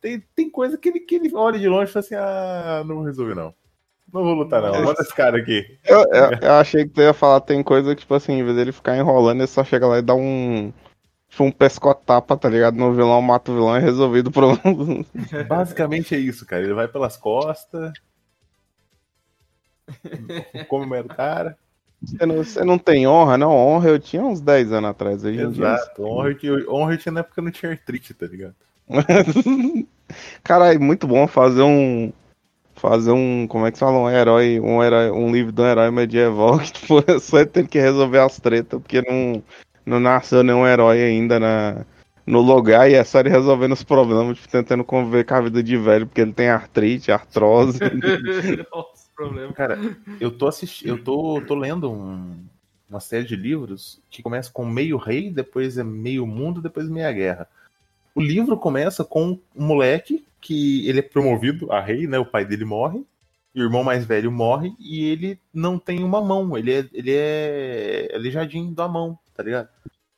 [0.00, 2.96] Tem, tem coisa que ele, que ele olha de longe e fala assim: ah, não
[2.96, 3.54] vou resolver não.
[4.12, 4.72] Não vou lutar não.
[4.84, 5.78] Manda esse cara aqui.
[5.84, 8.56] Eu, eu- eu achei que tu ia falar, tem coisa que, tipo assim, em vez
[8.56, 10.72] dele ficar enrolando, ele só chega lá e dá um.
[11.28, 12.76] Tipo, um pescotapa, tá ligado?
[12.76, 15.04] No vilão, mata o vilão e resolvido o problema.
[15.48, 16.62] Basicamente é isso, cara.
[16.62, 17.92] Ele vai pelas costas.
[20.68, 21.58] Come o do cara.
[22.04, 23.50] Você não, você não tem honra, não?
[23.50, 25.24] Honra eu tinha uns 10 anos atrás.
[25.24, 25.66] Hoje em dia.
[25.66, 26.04] Exato.
[26.04, 28.54] Honra eu tinha- honra eu tinha na época que eu não tinha artrite, tá ligado?
[30.42, 32.12] Caralho, muito bom fazer um.
[32.74, 33.46] Fazer um.
[33.46, 33.98] Como é que se fala?
[33.98, 34.60] Um herói.
[34.60, 37.78] Um, herói, um livro de um herói medieval que tipo, é só ele tem que
[37.80, 39.42] resolver as tretas, porque não,
[39.86, 41.86] não nasceu nenhum herói ainda na,
[42.26, 45.62] no lugar e é só ele resolvendo os problemas, tipo, tentando conviver com a vida
[45.62, 47.78] de velho, porque ele tem artrite, artrose.
[49.14, 49.52] Problema.
[49.52, 49.78] Cara,
[50.20, 50.88] eu tô assistindo.
[50.88, 52.44] Eu tô, tô lendo um-
[52.88, 57.12] uma série de livros que começa com meio rei, depois é meio mundo, depois meia
[57.12, 57.48] guerra.
[58.14, 62.18] O livro começa com um moleque que ele é promovido a rei, né?
[62.18, 63.04] O pai dele morre,
[63.54, 67.12] e o irmão mais velho morre, e ele não tem uma mão, ele é, ele
[67.14, 69.68] é aleijadinho da mão, tá ligado?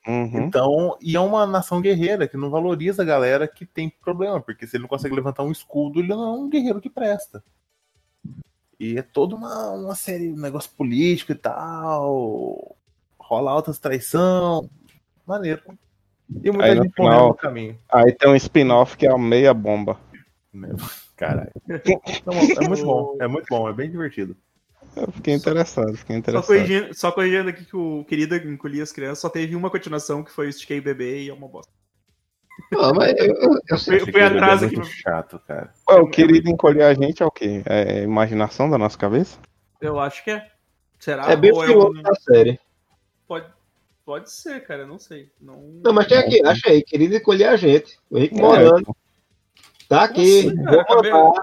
[0.06, 0.46] Uhum.
[0.46, 4.66] Então, e é uma nação guerreira que não valoriza a galera que tem problema, porque
[4.66, 7.42] se ele não consegue levantar um escudo, ele não é um guerreiro que presta.
[8.78, 12.76] E é toda uma, uma série, um negócio político e tal.
[13.18, 14.68] Rola altas traição.
[15.26, 15.62] Maneiro.
[16.42, 17.78] E muita Aí no gente final- no caminho.
[17.90, 19.98] Aí tem um spin-off que é a meia bomba.
[21.16, 21.50] Caralho.
[21.68, 24.36] É muito bom, é muito bom, é bem divertido.
[24.94, 26.46] Eu fiquei interessado, fiquei Só interessado.
[26.46, 30.30] corrigindo, só corrigindo aqui que o querido encolhia as crianças, só teve uma continuação que
[30.32, 31.70] foi o Estiquei Bebê e é uma bosta.
[32.72, 34.00] Não, mas eu, eu, eu sei.
[34.00, 34.76] Fui, fui atrás é aqui.
[34.76, 35.72] muito chato, cara.
[35.90, 37.62] Ué, o querido encolher a gente é o quê?
[37.66, 39.38] É imaginação da nossa cabeça?
[39.80, 40.50] Eu acho que é.
[40.98, 41.30] Será?
[41.30, 42.58] É bem o piloto um- da série.
[43.28, 43.46] Pode,
[44.04, 45.30] pode ser, cara, eu não sei.
[45.40, 45.60] Não...
[45.84, 47.98] Não, mas tem aqui, acha aí, querido escolher a gente.
[48.10, 48.96] O Henrique Morano.
[49.88, 50.52] Tá aqui.
[50.54, 51.42] Cara, vou acabei- mandar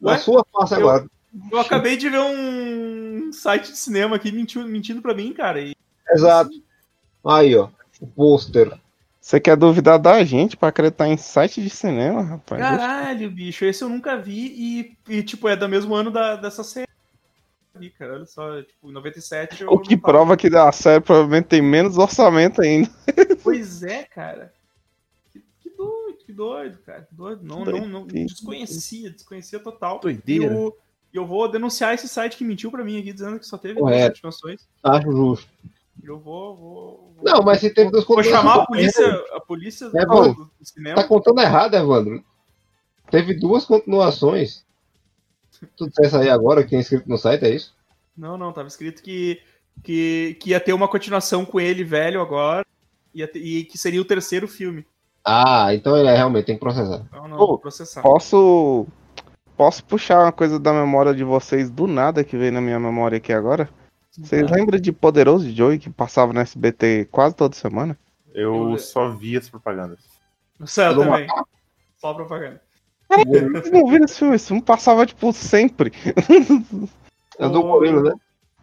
[0.00, 1.06] na sua face Eu- agora.
[1.50, 5.60] Eu acabei de ver um site de cinema aqui mentindo, mentindo pra mim, cara.
[5.60, 5.74] E...
[6.10, 6.50] Exato.
[7.26, 7.68] Aí, ó.
[8.00, 8.72] O pôster.
[9.24, 12.60] Você quer duvidar da gente pra acreditar em site de cinema, rapaz?
[12.60, 16.62] Caralho, bicho, esse eu nunca vi e, e, tipo, é do mesmo ano da, dessa
[16.62, 16.86] série.
[17.98, 21.62] Cara, olha só, tipo, em 97 eu O que prova que a série provavelmente tem
[21.62, 22.90] menos orçamento ainda.
[23.42, 24.52] Pois é, cara.
[25.32, 27.00] Que, que doido, que doido, cara.
[27.08, 27.42] Que doido.
[27.42, 30.00] Não, não, não, desconhecia, desconhecia total.
[30.00, 30.52] E Doideira.
[30.52, 30.76] eu,
[31.14, 33.72] e eu vou denunciar esse site que mentiu pra mim aqui, dizendo que só teve
[33.72, 34.16] duas Correto.
[34.16, 34.68] continuações.
[34.82, 35.48] Acho justo.
[36.02, 39.86] Eu vou, vou, vou- Não, mas se teve duas Vou chamar a polícia, a polícia
[39.94, 40.96] É, do, do cinema.
[40.96, 42.22] Tá contando errado, Evandro.
[43.10, 44.64] Teve duas continuações.
[45.76, 47.74] Tu dissesse aí agora que tem escrito no site, é isso?
[48.16, 49.40] Não, não, tava escrito que,
[49.82, 52.66] que, que ia ter uma continuação com ele velho agora
[53.14, 54.84] ia ter- e que seria o terceiro filme.
[55.24, 57.02] Ah, então ele é, realmente tem que processar.
[57.10, 58.02] Não, não, Pô, vou processar.
[58.02, 58.86] Posso.
[59.56, 63.16] Posso puxar uma coisa da memória de vocês do nada que veio na minha memória
[63.18, 63.68] aqui agora?
[64.18, 67.98] Vocês lembram de Poderoso Joey que passava no SBT quase toda semana?
[68.32, 69.98] Eu Eu- só vi as propagandas.
[70.66, 71.26] Certo, Todo também.
[71.96, 72.60] Só propaganda.
[73.10, 74.34] Vocês não viram esse filme?
[74.36, 75.92] Esse filme passava, tipo, sempre.
[77.38, 78.12] É do Gorila, né?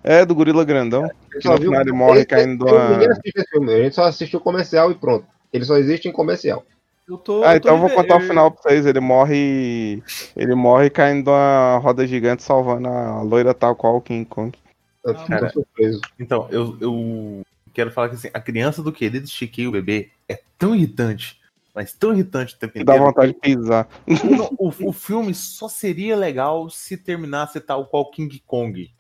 [0.04, 1.04] É, do Gorila Grandão.
[1.04, 3.96] Ele Que no final ele morre caindo esse- uma- Ninguém assiste esse filme, a gente
[3.96, 5.26] só assiste o comercial e pronto.
[5.52, 6.64] Ele só existe em comercial.
[7.08, 8.86] Eu tô, Ah, eu tô então eu vou contar o eu- final pra vocês.
[8.86, 10.02] Ele morre.
[10.38, 14.58] Ele morre caindo uma roda gigante salvando a loira tal qual o King Kong.
[15.04, 15.50] Eu cara.
[15.50, 16.02] surpreso.
[16.20, 17.42] Então, eu, eu
[17.74, 21.40] quero falar que assim, a criança do querido Chiquei o bebê é tão irritante,
[21.74, 23.06] mas tão irritante o tempo Que dá inteiro.
[23.12, 23.88] vontade de pisar.
[24.08, 28.92] Não, o, o filme só seria legal se terminasse tal qual King Kong.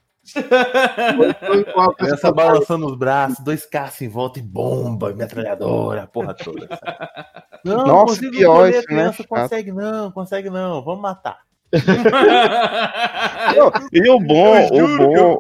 [1.97, 6.67] Criança balançando os braços, dois caças em volta e bomba, metralhadora, porra toda.
[7.65, 9.27] Não, Nossa, consigo pior a criança né?
[9.27, 11.39] consegue não, consegue não, vamos matar.
[13.55, 15.39] Não, e o bom, o bom,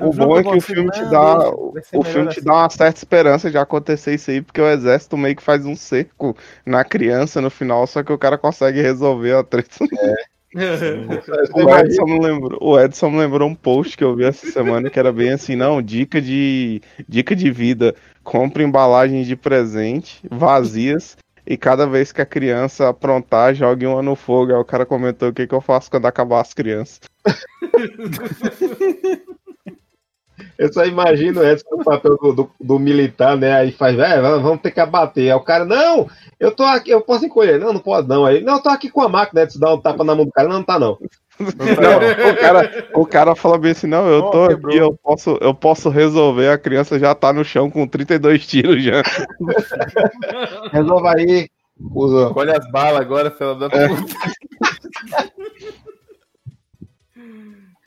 [0.00, 1.50] o bom é que o filme te dá.
[1.92, 5.36] O filme te dá uma certa esperança de acontecer isso aí, porque o exército meio
[5.36, 6.36] que faz um cerco
[6.66, 9.76] na criança no final, só que o cara consegue resolver a treta.
[10.54, 14.88] O Edson, me lembrou, o Edson me lembrou um post que eu vi essa semana
[14.88, 17.94] que era bem assim, não, dica de dica de vida,
[18.24, 21.18] compre embalagens de presente vazias
[21.48, 24.52] e cada vez que a criança aprontar, jogue uma no fogo.
[24.52, 27.00] Aí o cara comentou o que, que eu faço quando acabar as crianças.
[30.56, 33.52] Eu só imagino Edson no papel do, do, do militar, né?
[33.52, 35.30] Aí faz, é, vamos ter que abater.
[35.30, 37.60] Aí o cara, não, eu tô aqui, eu posso encolher.
[37.60, 38.26] Não, não pode não.
[38.26, 40.32] Aí, não, eu tô aqui com a máquina, Edson dá um tapa na mão do
[40.32, 40.48] cara.
[40.48, 40.98] Não, não tá não.
[41.38, 41.46] Não,
[42.32, 45.54] o cara, o cara fala bem assim, não, eu tô Oh, aqui, eu posso, eu
[45.54, 49.02] posso resolver, a criança já tá no chão com 32 tiros já.
[50.72, 51.48] Resolva aí,
[51.92, 52.32] cuzão.
[52.34, 53.78] Olha as balas agora, filha da puta.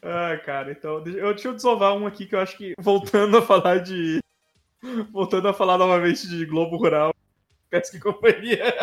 [0.04, 1.02] Ah, cara, então.
[1.04, 2.74] Deixa eu, deixa eu desovar um aqui que eu acho que.
[2.80, 4.20] Voltando a falar de.
[5.12, 7.14] Voltando a falar novamente de Globo Rural.
[7.70, 8.74] Pesca e companhia.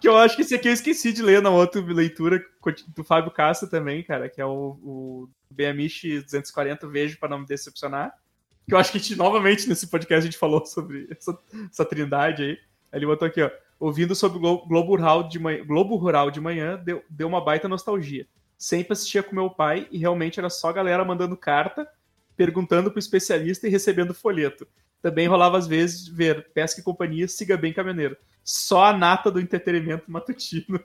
[0.00, 2.42] Que eu acho que esse aqui eu esqueci de ler na outra leitura
[2.96, 7.46] do Fábio Castro também, cara, que é o, o BMX 240 Vejo para não me
[7.46, 8.12] decepcionar.
[8.66, 11.36] Que eu acho que a gente, novamente nesse podcast a gente falou sobre essa,
[11.70, 12.58] essa trindade aí.
[12.92, 13.50] Ele botou aqui, ó.
[13.78, 17.42] Ouvindo sobre o Glo- Globo Rural de manhã, Globo Rural de manhã deu, deu uma
[17.42, 18.26] baita nostalgia.
[18.58, 21.88] Sempre assistia com meu pai e realmente era só galera mandando carta,
[22.36, 24.66] perguntando pro especialista e recebendo folheto.
[25.02, 28.16] Também rolava às vezes ver Pesca e Companhia, Siga Bem Caminhoneiro.
[28.42, 30.80] Só a nata do entretenimento matutino.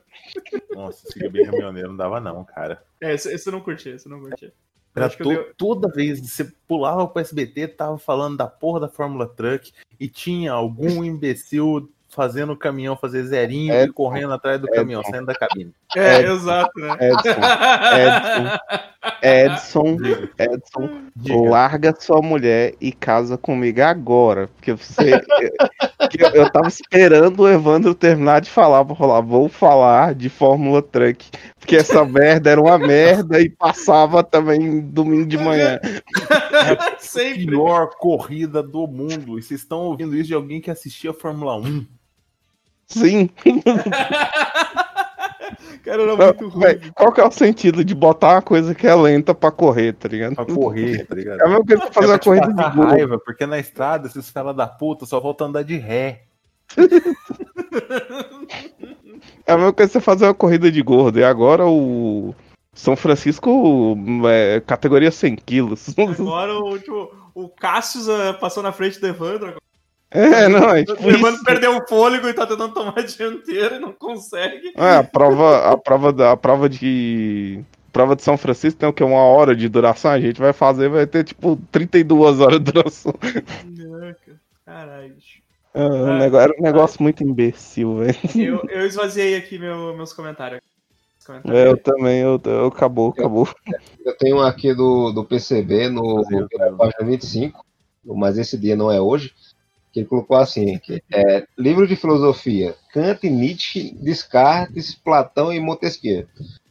[0.74, 2.82] Nossa, siga bem caminhoneiro, não dava não, cara.
[3.00, 4.52] É, esse, esse eu não curti, esse eu não curti.
[4.94, 9.26] Era to- Toda vez que você pulava pro SBT, tava falando da porra da Fórmula
[9.26, 14.68] Truck e tinha algum imbecil fazendo o caminhão fazer zerinho É, e correndo atrás do
[14.68, 15.74] é, caminhão, saindo da cabine.
[15.94, 16.30] É, É.
[16.30, 16.96] exato, né?
[17.00, 17.40] Edson,
[17.96, 18.58] Edson,
[19.22, 21.50] Diga, Edson, diga.
[21.50, 24.48] larga sua mulher e casa comigo agora.
[24.48, 25.20] Porque você.
[26.10, 30.28] que eu, eu tava esperando o Evandro terminar de falar pra falar, vou falar de
[30.28, 31.30] Fórmula Truck.
[31.58, 35.78] Porque essa merda era uma merda e passava também domingo de manhã.
[36.98, 37.46] Sempre.
[37.46, 39.38] Pior corrida do mundo.
[39.38, 41.86] E vocês estão ouvindo isso de alguém que assistia a Fórmula 1.
[42.86, 43.30] Sim.
[45.86, 46.64] Cara, era muito ruim.
[46.64, 49.92] Véi, qual que é o sentido de botar uma coisa que é lenta pra correr,
[49.92, 50.34] tá ligado?
[50.34, 51.40] Pra correr, tá ligado?
[51.40, 52.86] É a mesma coisa que fazer uma te corrida de gol.
[52.86, 56.24] raiva, porque na estrada, esses fela da puta só voltam a andar de ré.
[59.46, 61.20] É a mesma coisa que você fazer uma corrida de gordo.
[61.20, 62.34] E agora o
[62.74, 63.96] São Francisco
[64.28, 65.94] é categoria 100 quilos.
[65.96, 69.54] Agora o, tipo, o Cassius ah, passou na frente do Evandro.
[70.16, 71.44] É, não, é tipo O isso.
[71.44, 74.72] perdeu o fôlego e tá tentando tomar a dianteira e não consegue.
[74.76, 77.60] É, a prova, a prova da a prova de
[77.92, 80.88] prova de São Francisco tem o que uma hora de duração, a gente vai fazer
[80.88, 83.14] vai ter tipo 32 horas de duração.
[84.64, 85.40] Caralho, bicho.
[85.74, 88.16] É, um nego- era um negócio muito imbecil, velho.
[88.34, 90.60] Eu, eu esvaziei aqui meu- meus comentários.
[91.20, 91.60] Os comentários.
[91.60, 93.48] É, eu também, eu, eu acabou, acabou.
[94.04, 96.22] Eu tenho um aqui do, do PCB no
[96.58, 97.64] na página 25,
[98.04, 99.32] mas esse dia não é hoje,
[99.96, 106.26] que ele colocou assim, que é livro de filosofia, Kant, Nietzsche, Descartes, Platão e Montesquieu.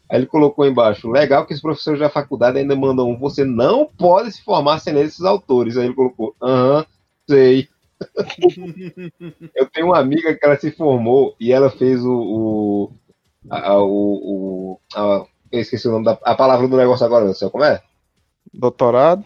[0.07, 3.87] Aí ele colocou embaixo, legal que os professores da faculdade ainda mandam um, você não
[3.87, 5.75] pode se formar sem ler esses autores.
[5.75, 6.85] Aí ele colocou, aham,
[7.27, 7.67] sei.
[9.55, 12.11] Eu tenho uma amiga que ela se formou e ela fez o.
[12.13, 12.91] o,
[13.49, 13.89] a, o,
[14.73, 17.63] o- a- eu esqueci o nome da a palavra do negócio agora, não sei como
[17.63, 17.81] é?
[18.53, 19.23] Doutorado,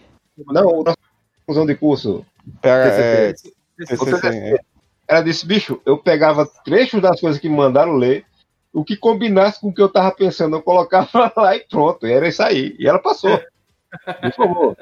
[0.47, 0.97] Não, o nosso
[1.45, 2.23] conclusão de curso.
[2.61, 3.53] é, Esse-
[3.85, 4.59] TCC, é.
[5.07, 8.25] Ela disse, bicho, eu pegava trechos das coisas que me mandaram ler,
[8.71, 12.11] o que combinasse com o que eu tava pensando, eu colocava lá e pronto, e
[12.11, 12.75] era isso aí.
[12.77, 13.41] E ela passou.
[14.23, 14.77] Me formou.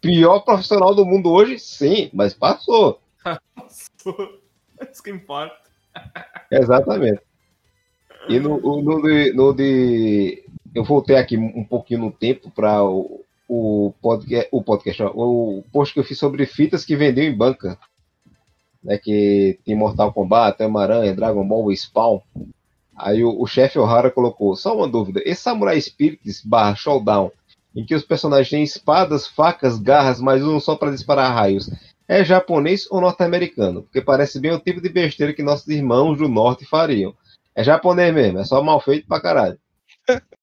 [0.00, 2.98] Pior profissional do mundo hoje, sim, mas passou.
[4.90, 5.54] Isso que importa.
[6.50, 7.20] Exatamente.
[8.28, 10.42] E no, o- no, de, no de-
[10.74, 15.94] Eu voltei aqui um pouquinho no tempo para o, o podcast, o podcast, o post
[15.94, 17.78] que eu fiz sobre fitas que vendiam em banca.
[18.82, 22.20] Né, que tem Mortal Kombat, Homem-Aranha, Dragon Ball, Spawn.
[22.96, 27.30] Aí o, o chefe O'Hara colocou, só uma dúvida, esse Samurai Spirits barra Showdown,
[27.74, 31.70] em que os personagens têm espadas, facas, garras, mas usam só para disparar raios,
[32.08, 33.82] é japonês ou norte-americano?
[33.82, 37.14] Porque parece bem o tipo de besteira que nossos irmãos do norte fariam.
[37.54, 39.58] É japonês mesmo, é só mal feito pra caralho.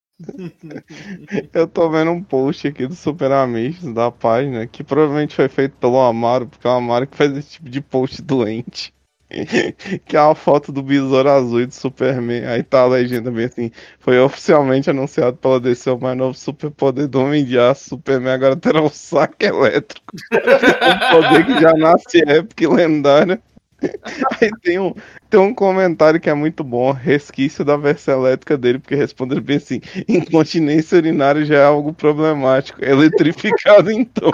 [1.54, 5.78] Eu tô vendo um post aqui do Super Amigos da página que provavelmente foi feito
[5.78, 8.94] pelo Amaro, porque é o Amaro que faz esse tipo de post doente.
[10.06, 12.46] que é uma foto do besouro azul e do Superman.
[12.46, 17.08] Aí tá a legenda bem assim: foi oficialmente anunciado pela DC o mais novo superpoder
[17.08, 17.90] do Homem de Aço.
[17.90, 20.16] Superman agora terá um saque elétrico.
[20.32, 23.42] um poder que já nasce épico e lendário.
[24.42, 24.94] Aí tem um,
[25.30, 29.58] tem um comentário que é muito bom, resquício da versão elétrica dele, porque responde bem
[29.58, 32.84] assim: incontinência urinária já é algo problemático.
[32.84, 34.32] Eletrificado então.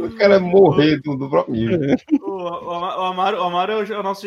[0.00, 1.54] O cara morrer do, do próprio.
[2.20, 4.26] O, o, o Amaro, o Amaro é o, é o nosso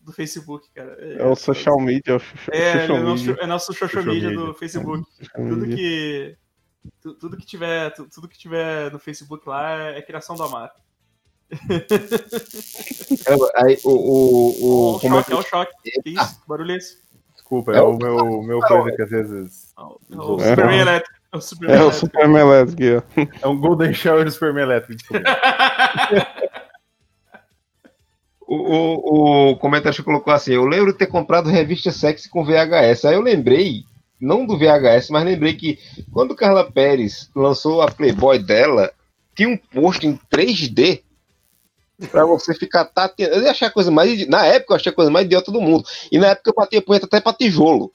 [0.00, 0.92] do Facebook, cara.
[1.18, 3.42] É o social media, é o social É, ele é nosso, media.
[3.42, 4.44] é nosso social, Social media, media.
[4.46, 5.04] do Facebook.
[5.34, 5.76] Tudo media.
[5.76, 6.36] que.
[7.02, 10.42] Tu- Tudo que tiver, tu- tudo que tiver no Facebook lá é, é criação do
[10.42, 10.72] Amar.
[13.56, 13.90] Aí o.
[13.90, 15.72] o, o o como é choque, que- é o choque.
[16.02, 16.40] Que isso?
[16.42, 16.98] Que barulho é esse?
[17.34, 19.72] Desculpa, é o meu, meu coisa que às vezes.
[19.78, 20.48] É o- é o É.
[20.50, 21.16] Superman elétrico.
[21.32, 22.00] É o Superman É o elétrico.
[22.70, 23.02] Superman.
[23.42, 24.96] É um Golden Shower do Superman elétrico.
[24.96, 25.22] Desculpa.
[28.48, 33.04] O, o, o comentarista colocou assim: Eu lembro de ter comprado revista sexy com VHS.
[33.04, 33.82] Aí eu lembrei,
[34.20, 35.78] não do VHS, mas lembrei que
[36.12, 38.90] quando Carla Pérez lançou a Playboy dela,
[39.34, 41.02] tinha um post em 3D
[42.10, 43.36] pra você ficar tateando.
[43.36, 44.26] Eu achar a coisa mais.
[44.28, 45.84] Na época eu achei a coisa mais idiota do mundo.
[46.10, 47.92] E na época eu batia punheta até pra tijolo.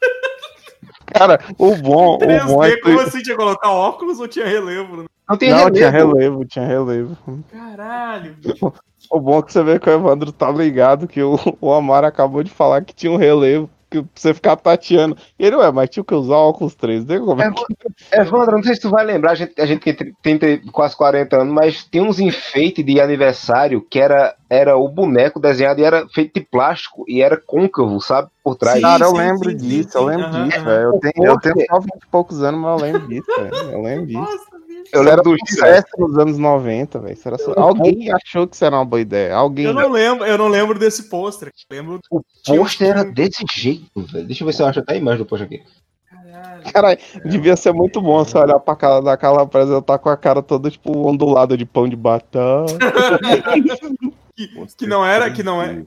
[1.06, 2.80] Cara, o bom, o bom é 3D, que.
[2.82, 3.22] como assim?
[3.22, 4.98] Tinha que colocar óculos ou tinha relevo?
[4.98, 5.04] né?
[5.28, 5.74] Não tem Não, relevo.
[5.76, 7.44] tinha relevo, tinha relevo.
[7.50, 8.72] Caralho, bicho.
[9.10, 12.06] O bom é que você vê que o Evandro tá ligado que o, o Amaro
[12.06, 15.16] acabou de falar que tinha um relevo que pra você ficar tateando.
[15.38, 17.18] E ele, ué, mas tinha que usar óculos 3D?
[17.24, 17.64] Como é que...
[18.12, 20.96] Evandro, não sei se tu vai lembrar, a gente, a gente que tem, tem quase
[20.96, 25.84] 40 anos, mas tem uns enfeites de aniversário que era, era o boneco desenhado e
[25.84, 28.28] era feito de plástico e era côncavo, sabe?
[28.42, 28.76] Por trás.
[28.76, 30.08] Sim, Cara, eu sim, lembro sim, disso, sim, eu sim.
[30.08, 30.82] lembro disso, velho.
[30.82, 33.72] Eu tenho, eu tenho só 20 e poucos anos, mas eu lembro disso, velho.
[33.72, 34.20] Eu lembro disso.
[34.20, 34.49] Nossa.
[34.92, 37.16] Eu lembro do sucesso nos anos 90, velho.
[37.56, 39.34] Alguém achou que isso era uma boa ideia.
[39.34, 39.66] Alguém.
[39.66, 41.52] Eu não lembro, eu não lembro desse pôster.
[41.70, 42.00] Lembro.
[42.10, 44.26] O pôster era desse jeito, velho.
[44.26, 45.62] Deixa eu ver se eu acho até a imagem do pôster aqui.
[46.10, 46.72] Caralho.
[46.72, 50.08] Cara, devia ser muito bom você olhar pra cara da Carla e ela tá com
[50.08, 52.66] a cara toda, tipo, ondulada de pão de batata.
[54.36, 55.84] Que, que não era, que não é,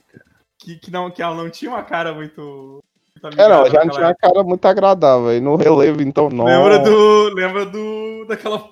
[0.59, 2.83] que, que não, que ela não tinha uma cara muito.
[3.23, 5.33] muito É, não, já não tinha uma cara muito agradável.
[5.33, 6.45] E no relevo, então, não.
[6.45, 7.33] Lembra do.
[7.33, 8.25] Lembra do.
[8.27, 8.69] daquela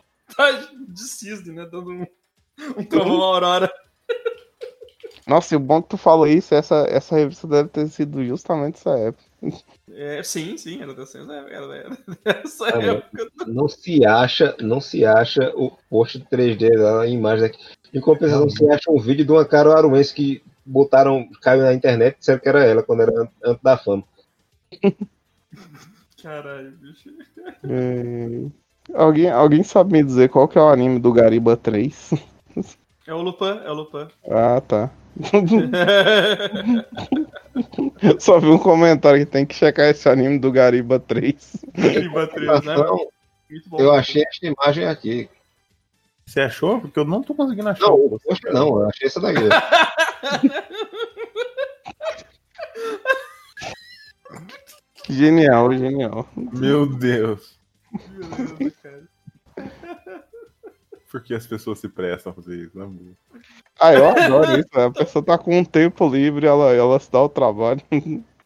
[0.88, 1.66] de cisne, né?
[1.72, 2.06] Dando um,
[2.78, 3.72] um trovão aurora.
[5.28, 8.76] Nossa, e o bom que tu falou isso, essa, essa revista deve ter sido justamente
[8.76, 9.24] essa época.
[9.92, 13.28] É, sim, sim, era dessa, era, era dessa Ah, época.
[13.48, 17.58] Não se acha, não se acha o pôster 3D da imagem daqui.
[17.94, 22.20] Em compensação, você acha um vídeo de uma caruaruense que botaram, caiu na internet e
[22.20, 24.04] disseram que era ela quando era an- antes da fama.
[26.22, 27.10] Caralho, bicho.
[27.64, 28.46] É,
[28.94, 32.12] Alguém, alguém sabe me dizer qual que é o anime do Gariba 3?
[33.08, 34.08] É o Lupin, é o Lupin.
[34.30, 34.90] Ah, tá.
[38.20, 41.66] Só vi um comentário que tem que checar esse anime do Gariba 3.
[41.74, 42.76] Gariba 3, né?
[43.50, 43.82] Muito bom.
[43.82, 45.30] eu achei essa imagem aqui.
[46.26, 46.80] Você achou?
[46.80, 47.88] Porque eu não tô conseguindo achar.
[47.88, 49.42] Não, pôster não, eu achei essa daqui.
[55.10, 56.28] Genial, genial.
[56.36, 57.60] Meu Deus.
[57.92, 59.08] Beleza, cara.
[61.10, 62.78] Por que as pessoas se prestam a fazer isso?
[62.78, 63.16] Não, meu.
[63.80, 64.70] Ah, eu adoro isso.
[64.74, 64.86] né?
[64.86, 67.82] A pessoa tá com um tempo livre, ela, ela se dá o trabalho.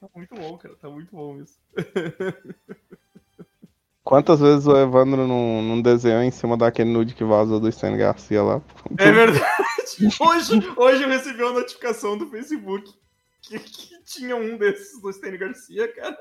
[0.02, 0.76] Tá muito bom, cara.
[0.76, 1.60] Tá muito bom isso.
[4.04, 7.96] Quantas vezes o Evandro não, não desenhou em cima daquele nude que vazou do Stan
[7.98, 8.62] Garcia lá?
[8.98, 9.44] É verdade.
[10.20, 12.94] Hoje, hoje eu recebi uma notificação do Facebook
[13.42, 16.18] que, que tinha um desses do Stênio Garcia, cara.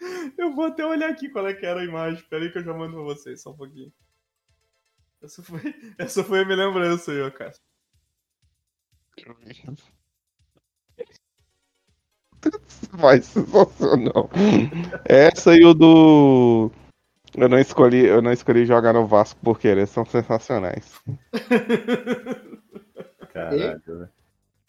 [0.38, 2.24] Eu vou até olhar aqui qual é que era a imagem.
[2.28, 3.92] Pera aí que eu já mando pra vocês, só um pouquinho.
[5.22, 5.60] Essa foi,
[5.98, 7.52] essa foi a minha lembrança aí, ó, cara.
[12.92, 14.30] Vai, sensacional.
[15.04, 16.70] Essa e o do.
[17.36, 21.00] Eu não escolhi, eu não escolhi jogar no Vasco por querer, são sensacionais.
[23.32, 24.10] Caralho, velho.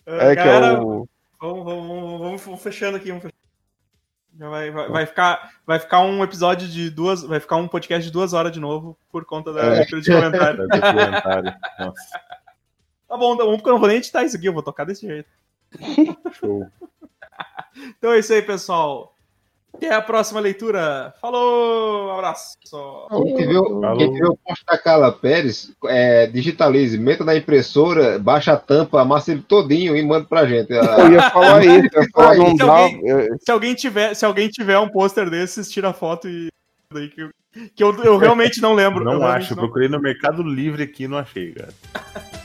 [0.05, 1.07] É que Galera, é o.
[1.39, 3.38] Vamos, vamos, vamos, vamos, vamos fechando aqui, vamos fechando.
[4.39, 7.23] Já vai, vai, vai, ficar, vai ficar um episódio de duas.
[7.23, 9.69] Vai ficar um podcast de duas horas de novo por conta da É.
[9.79, 10.67] leitura de comentário.
[13.07, 14.85] Tá bom, tá bom, porque eu não vou nem editar isso aqui, eu vou tocar
[14.85, 15.29] desse jeito.
[16.33, 16.65] show.
[17.97, 19.13] Então é isso aí, pessoal.
[19.73, 21.13] Até a próxima leitura.
[21.21, 22.11] Falou!
[22.11, 22.57] Abraço.
[22.65, 23.07] Só.
[23.23, 23.97] Quem tiver, o- Falou.
[23.97, 28.99] quem tiver o post da Carla Pérez, é, digitalize, meta na impressora, baixa a tampa,
[29.01, 30.71] amassa ele todinho e manda pra gente.
[30.73, 32.71] Eu A- ia falar isso, eu ia falar, não Se dá.
[32.73, 36.49] alguém- eu- Se alguém tiver, se alguém tiver um pôster desses, tira a foto e.
[36.91, 37.29] Que eu,
[37.75, 39.01] que eu, eu realmente não lembro.
[39.01, 39.55] eu Não realmente acho.
[39.55, 41.69] não- Procurei no Mercado Livre aqui e não achei, cara.